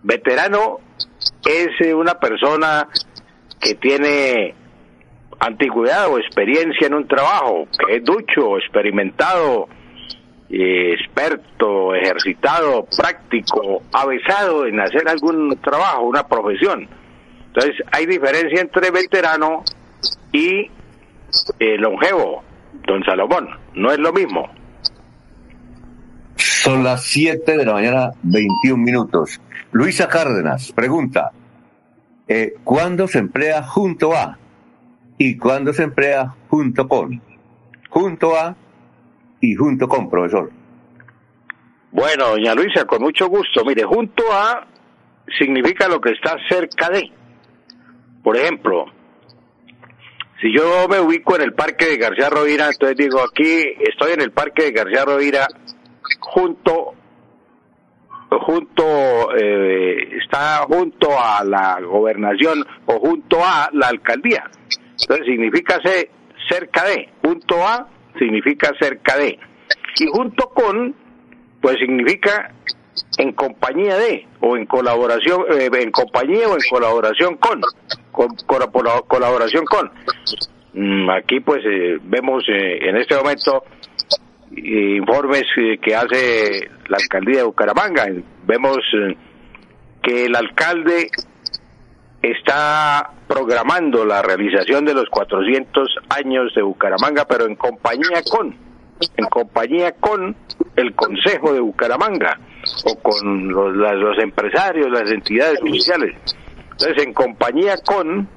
veterano 0.02 0.80
es 1.46 1.68
eh, 1.82 1.94
una 1.94 2.16
persona 2.16 2.88
que 3.60 3.76
tiene 3.76 4.56
antigüedad 5.40 6.10
o 6.10 6.18
experiencia 6.18 6.88
en 6.88 6.94
un 6.94 7.08
trabajo, 7.08 7.68
que 7.86 7.98
es 7.98 8.04
ducho, 8.04 8.58
experimentado, 8.58 9.68
experto, 10.50 11.94
ejercitado, 11.96 12.86
práctico, 12.98 13.84
avesado 13.92 14.66
en 14.66 14.80
hacer 14.80 15.08
algún 15.08 15.58
trabajo, 15.62 16.04
una 16.04 16.28
profesión. 16.28 16.88
Entonces, 17.48 17.76
hay 17.92 18.06
diferencia 18.06 18.62
entre 18.62 18.92
veterano 18.92 19.64
y 20.32 20.70
longevo, 21.60 22.44
don 22.86 23.04
Salomón, 23.04 23.50
no 23.74 23.92
es 23.92 24.00
lo 24.00 24.14
mismo. 24.14 24.50
Son 26.36 26.84
las 26.84 27.04
7 27.04 27.58
de 27.58 27.66
la 27.66 27.74
mañana, 27.74 28.12
21 28.24 28.84
minutos. 28.84 29.40
Luisa 29.72 30.08
Cárdenas 30.08 30.72
pregunta, 30.72 31.32
eh, 32.28 32.56
¿cuándo 32.64 33.08
se 33.08 33.20
emplea 33.20 33.64
junto 33.64 34.14
a? 34.14 34.38
Y 35.18 35.38
cuándo 35.38 35.74
se 35.74 35.84
emplea 35.84 36.34
junto 36.50 36.88
con. 36.88 37.22
Junto 37.90 38.36
a 38.36 38.56
y 39.42 39.56
junto 39.56 39.88
con, 39.88 40.10
profesor. 40.10 40.52
Bueno, 41.92 42.30
doña 42.30 42.54
Luisa, 42.54 42.86
con 42.86 43.02
mucho 43.02 43.28
gusto. 43.28 43.64
Mire, 43.66 43.84
junto 43.84 44.24
a 44.32 44.68
significa 45.38 45.88
lo 45.88 46.00
que 46.00 46.12
está 46.12 46.36
cerca 46.50 46.90
de. 46.90 47.12
Por 48.24 48.36
ejemplo, 48.36 48.86
si 50.42 50.54
yo 50.54 50.88
me 50.88 51.00
ubico 51.00 51.36
en 51.36 51.42
el 51.42 51.54
parque 51.54 51.86
de 51.86 51.98
García 51.98 52.30
Rovira, 52.30 52.68
entonces 52.68 52.98
digo, 52.98 53.22
aquí 53.22 53.64
estoy 53.80 54.14
en 54.14 54.22
el 54.22 54.32
parque 54.32 54.66
de 54.66 54.72
García 54.72 55.06
Rovira, 55.06 55.48
junto, 56.20 56.94
junto, 58.46 59.36
eh, 59.36 60.18
está 60.22 60.66
junto 60.68 61.10
a 61.20 61.44
la 61.44 61.80
gobernación 61.82 62.64
o 62.86 63.00
junto 63.00 63.40
a 63.44 63.70
la 63.74 63.88
alcaldía. 63.88 64.44
Entonces 65.02 65.26
significa 65.26 65.80
cerca 66.50 66.86
de. 66.86 67.10
Punto 67.22 67.66
A 67.66 67.88
significa 68.18 68.72
cerca 68.80 69.18
de. 69.18 69.40
Y 70.00 70.06
junto 70.08 70.50
con, 70.50 70.96
pues 71.62 71.78
significa 71.80 72.52
en 73.18 73.32
compañía 73.34 73.98
de, 73.98 74.28
o 74.40 74.58
en 74.58 74.66
colaboración, 74.66 75.46
eh, 75.52 75.70
en 75.72 75.92
compañía 75.92 76.48
o 76.48 76.54
en 76.54 76.62
colaboración 76.70 77.38
con, 77.38 77.62
con, 78.12 78.30
colaboración 79.08 79.66
con. 79.66 79.92
Mm, 80.74 81.10
aquí 81.10 81.40
pues 81.40 81.64
eh, 81.66 82.00
vemos 82.04 82.44
eh, 82.50 82.90
en 82.90 82.98
este 82.98 83.16
momento 83.16 83.64
informes 84.56 85.44
que 85.82 85.96
hace 85.96 86.70
la 86.88 86.98
alcaldía 86.98 87.38
de 87.38 87.44
Bucaramanga. 87.44 88.08
Vemos 88.46 88.80
que 90.02 90.26
el 90.26 90.36
alcalde 90.36 91.10
está 92.22 93.12
programando 93.28 94.06
la 94.06 94.22
realización 94.22 94.86
de 94.86 94.94
los 94.94 95.10
400 95.10 95.88
años 96.10 96.54
de 96.56 96.62
Bucaramanga, 96.62 97.26
pero 97.26 97.46
en 97.46 97.56
compañía 97.56 98.22
con, 98.30 98.56
en 99.18 99.26
compañía 99.26 99.92
con 99.94 100.36
el 100.76 100.96
Consejo 100.96 101.54
de 101.54 101.60
Bucaramanga 101.60 102.40
o 102.86 102.96
con 103.00 103.50
los, 103.50 104.18
empresarios, 104.20 104.90
las 104.90 105.12
entidades 105.12 105.62
oficiales. 105.62 106.16
Entonces, 106.72 107.04
en 107.04 107.14
compañía 107.14 107.76
con, 107.86 108.28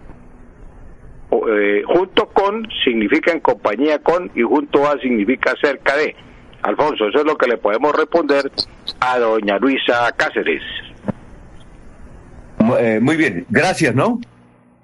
eh, 1.49 1.83
junto 1.87 2.27
con 2.29 2.67
significa 2.85 3.33
en 3.33 3.41
compañía 3.41 3.99
con 4.01 4.31
y 4.35 4.43
junto 4.43 4.89
a 4.89 4.99
significa 4.99 5.55
cerca 5.61 5.97
de. 5.97 6.17
Alfonso, 6.63 7.09
eso 7.09 7.21
es 7.21 7.25
lo 7.25 7.39
que 7.39 7.49
le 7.49 7.57
podemos 7.57 7.97
responder 7.97 8.51
a 9.01 9.19
doña 9.19 9.59
Luisa 9.59 10.13
Cáceres. 10.15 10.63
Eh, 12.79 13.01
muy 13.01 13.17
bien, 13.17 13.47
gracias, 13.49 13.95
¿no? 13.95 14.21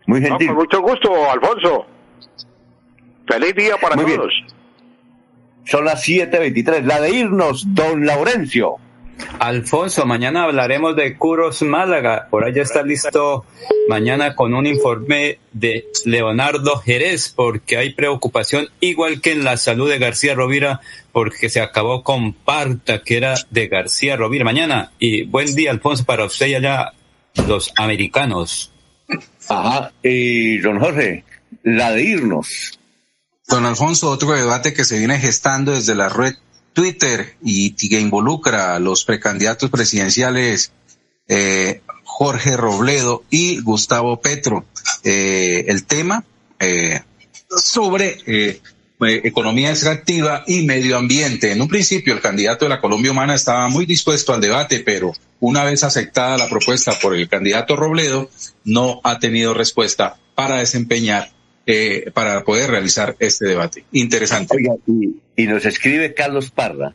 Muy 0.07 0.20
gentil. 0.20 0.49
con 0.49 0.57
mucho 0.57 0.81
gusto, 0.81 1.31
Alfonso. 1.31 1.87
Feliz 3.27 3.55
día 3.55 3.77
para 3.81 3.97
todos. 3.97 4.33
Son 5.65 5.85
las 5.85 6.07
7.23. 6.07 6.85
La 6.85 7.01
de 7.01 7.11
irnos, 7.11 7.65
don 7.74 8.07
Laurencio. 8.07 8.77
Alfonso, 9.39 10.07
mañana 10.07 10.45
hablaremos 10.45 10.95
de 10.95 11.16
Curos 11.16 11.62
Málaga. 11.62 12.28
Por 12.31 12.45
allá 12.45 12.62
está 12.62 12.83
listo 12.83 13.45
mañana 13.89 14.35
con 14.35 14.55
un 14.55 14.66
informe 14.66 15.39
de 15.53 15.87
Leonardo 16.05 16.77
Jerez, 16.78 17.33
porque 17.35 17.77
hay 17.78 17.95
preocupación, 17.95 18.69
igual 18.81 19.20
que 19.20 19.33
en 19.33 19.45
la 19.45 19.57
salud 19.57 19.89
de 19.89 19.99
García 19.99 20.35
Rovira, 20.35 20.81
porque 21.12 21.49
se 21.49 21.61
acabó 21.61 22.03
con 22.03 22.33
Parta, 22.33 23.03
que 23.03 23.16
era 23.16 23.35
de 23.51 23.69
García 23.69 24.16
Rovira. 24.16 24.45
Mañana, 24.45 24.93
y 24.99 25.24
buen 25.24 25.55
día, 25.55 25.70
Alfonso, 25.70 26.05
para 26.05 26.24
usted 26.24 26.49
y 26.49 26.55
allá 26.55 26.93
los 27.49 27.73
americanos. 27.77 28.73
Ajá, 29.49 29.93
y 30.03 30.59
don 30.59 30.78
Jorge, 30.78 31.24
la 31.62 31.93
de 31.93 32.03
irnos. 32.03 32.78
Don 33.49 33.65
Alfonso, 33.65 34.11
otro 34.11 34.33
debate 34.33 34.74
que 34.74 34.85
se 34.85 34.99
viene 34.99 35.19
gestando 35.19 35.73
desde 35.73 35.95
la 35.95 36.09
red 36.09 36.35
Twitter 36.73 37.37
y 37.43 37.73
que 37.73 38.01
involucra 38.01 38.74
a 38.74 38.78
los 38.78 39.05
precandidatos 39.05 39.70
presidenciales 39.70 40.73
eh, 41.28 41.81
Jorge 42.05 42.57
Robledo 42.57 43.24
y 43.31 43.61
Gustavo 43.61 44.20
Petro. 44.20 44.66
Eh, 45.05 45.65
el 45.69 45.87
tema 45.87 46.24
eh, 46.59 47.03
sobre 47.49 48.61
economía 49.01 49.70
extractiva 49.70 50.44
y 50.47 50.64
medio 50.64 50.97
ambiente. 50.97 51.52
En 51.52 51.60
un 51.60 51.68
principio, 51.68 52.14
el 52.14 52.20
candidato 52.20 52.64
de 52.64 52.70
la 52.70 52.81
Colombia 52.81 53.10
Humana 53.10 53.35
estaba 53.35 53.68
muy 53.68 53.86
dispuesto 53.86 54.32
al 54.32 54.40
debate, 54.40 54.81
pero 54.81 55.12
una 55.40 55.64
vez 55.64 55.85
aceptada 55.85 56.39
la 56.39 56.48
propuesta 56.48 56.93
por 57.01 57.14
el 57.14 57.28
candidato 57.28 57.77
Robledo, 57.77 58.31
no 58.64 59.01
ha 59.05 59.18
tenido 59.18 59.52
respuesta 59.55 60.16
para 60.35 60.56
desempeñar, 60.56 61.31
eh, 61.66 62.10
para 62.14 62.43
poder 62.44 62.70
realizar 62.70 63.16
este 63.18 63.47
debate. 63.47 63.85
Interesante. 63.93 64.56
y, 64.86 65.43
y, 65.43 65.47
nos 65.47 65.66
escribe 65.66 66.14
Carlos 66.14 66.51
Parra 66.51 66.94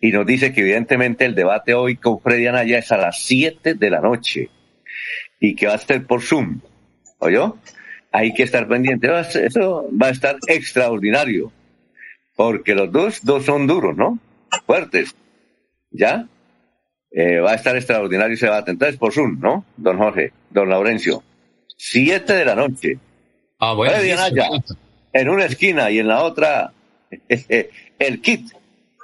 y 0.00 0.10
nos 0.10 0.26
dice 0.26 0.52
que 0.52 0.62
evidentemente 0.62 1.24
el 1.24 1.34
debate 1.34 1.74
hoy 1.74 1.96
con 1.96 2.20
Freddy 2.20 2.48
Anaya 2.48 2.78
es 2.78 2.90
a 2.90 2.96
las 2.96 3.22
7 3.22 3.74
de 3.74 3.90
la 3.90 4.00
noche 4.00 4.50
y 5.38 5.54
que 5.54 5.68
va 5.68 5.74
a 5.74 5.78
ser 5.78 6.04
por 6.04 6.22
Zoom. 6.22 6.60
¿Oyó? 7.18 7.58
Hay 8.12 8.34
que 8.34 8.42
estar 8.42 8.68
pendiente. 8.68 9.08
Eso 9.44 9.88
va 10.00 10.08
a 10.08 10.10
estar 10.10 10.36
extraordinario, 10.46 11.50
porque 12.36 12.74
los 12.74 12.92
dos, 12.92 13.24
dos 13.24 13.44
son 13.44 13.66
duros, 13.66 13.96
¿no? 13.96 14.18
Fuertes. 14.66 15.16
¿Ya? 15.90 16.28
Eh, 17.10 17.38
va 17.40 17.52
a 17.52 17.54
estar 17.54 17.76
extraordinario 17.76 18.34
ese 18.34 18.46
debate. 18.46 18.70
Entonces, 18.70 18.98
por 18.98 19.12
Zoom, 19.12 19.40
¿no? 19.40 19.64
Don 19.76 19.98
Jorge, 19.98 20.32
don 20.50 20.68
Laurencio. 20.68 21.22
Siete 21.76 22.34
de 22.34 22.44
la 22.44 22.54
noche. 22.54 22.98
Ah, 23.58 23.74
bueno. 23.74 23.96
en 25.12 25.28
una 25.28 25.44
esquina 25.44 25.90
y 25.90 25.98
en 25.98 26.08
la 26.08 26.22
otra, 26.22 26.72
el 27.28 28.20
kit, 28.20 28.50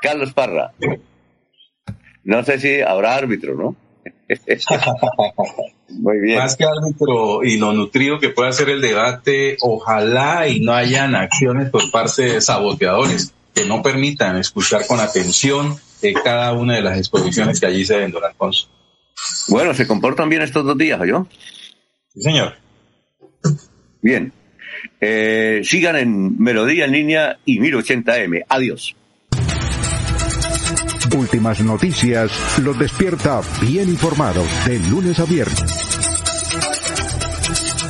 Carlos 0.01 0.33
Parra. 0.33 0.73
No 2.25 2.45
sé 2.45 2.59
si 2.59 2.81
habrá 2.81 3.15
árbitro, 3.17 3.55
¿no? 3.55 3.77
Muy 5.89 6.21
bien. 6.21 6.39
Más 6.39 6.57
que 6.57 6.65
árbitro 6.65 7.43
y 7.43 7.57
lo 7.57 7.73
nutrido 7.73 8.19
que 8.19 8.29
pueda 8.29 8.53
ser 8.53 8.69
el 8.69 8.81
debate, 8.81 9.57
ojalá 9.61 10.49
y 10.49 10.61
no 10.61 10.73
hayan 10.73 11.15
acciones 11.15 11.71
por 11.71 11.91
parte 11.91 12.23
de 12.23 12.41
saboteadores 12.41 13.33
que 13.55 13.65
no 13.65 13.83
permitan 13.83 14.37
escuchar 14.37 14.87
con 14.87 15.01
atención 15.01 15.79
cada 16.23 16.53
una 16.53 16.75
de 16.75 16.83
las 16.83 16.99
exposiciones 16.99 17.61
que 17.61 17.67
allí 17.67 17.85
se 17.85 17.99
den, 17.99 18.11
don 18.11 18.25
Alfonso. 18.25 18.69
Bueno, 19.49 19.75
¿se 19.75 19.87
comportan 19.87 20.29
bien 20.29 20.43
estos 20.43 20.65
dos 20.65 20.79
días, 20.79 21.01
yo? 21.07 21.27
Sí, 22.15 22.23
señor. 22.23 22.55
Bien. 24.01 24.33
Eh, 25.01 25.63
sigan 25.65 25.97
en 25.97 26.41
Melodía 26.41 26.85
en 26.85 26.93
línea 26.93 27.39
y 27.45 27.59
1080M. 27.59 28.45
Adiós. 28.49 28.95
Últimas 31.17 31.61
noticias 31.61 32.59
los 32.63 32.79
despierta 32.79 33.41
bien 33.61 33.89
informados 33.89 34.47
de 34.67 34.79
lunes 34.91 35.19
a 35.19 35.25
viernes. 35.25 35.78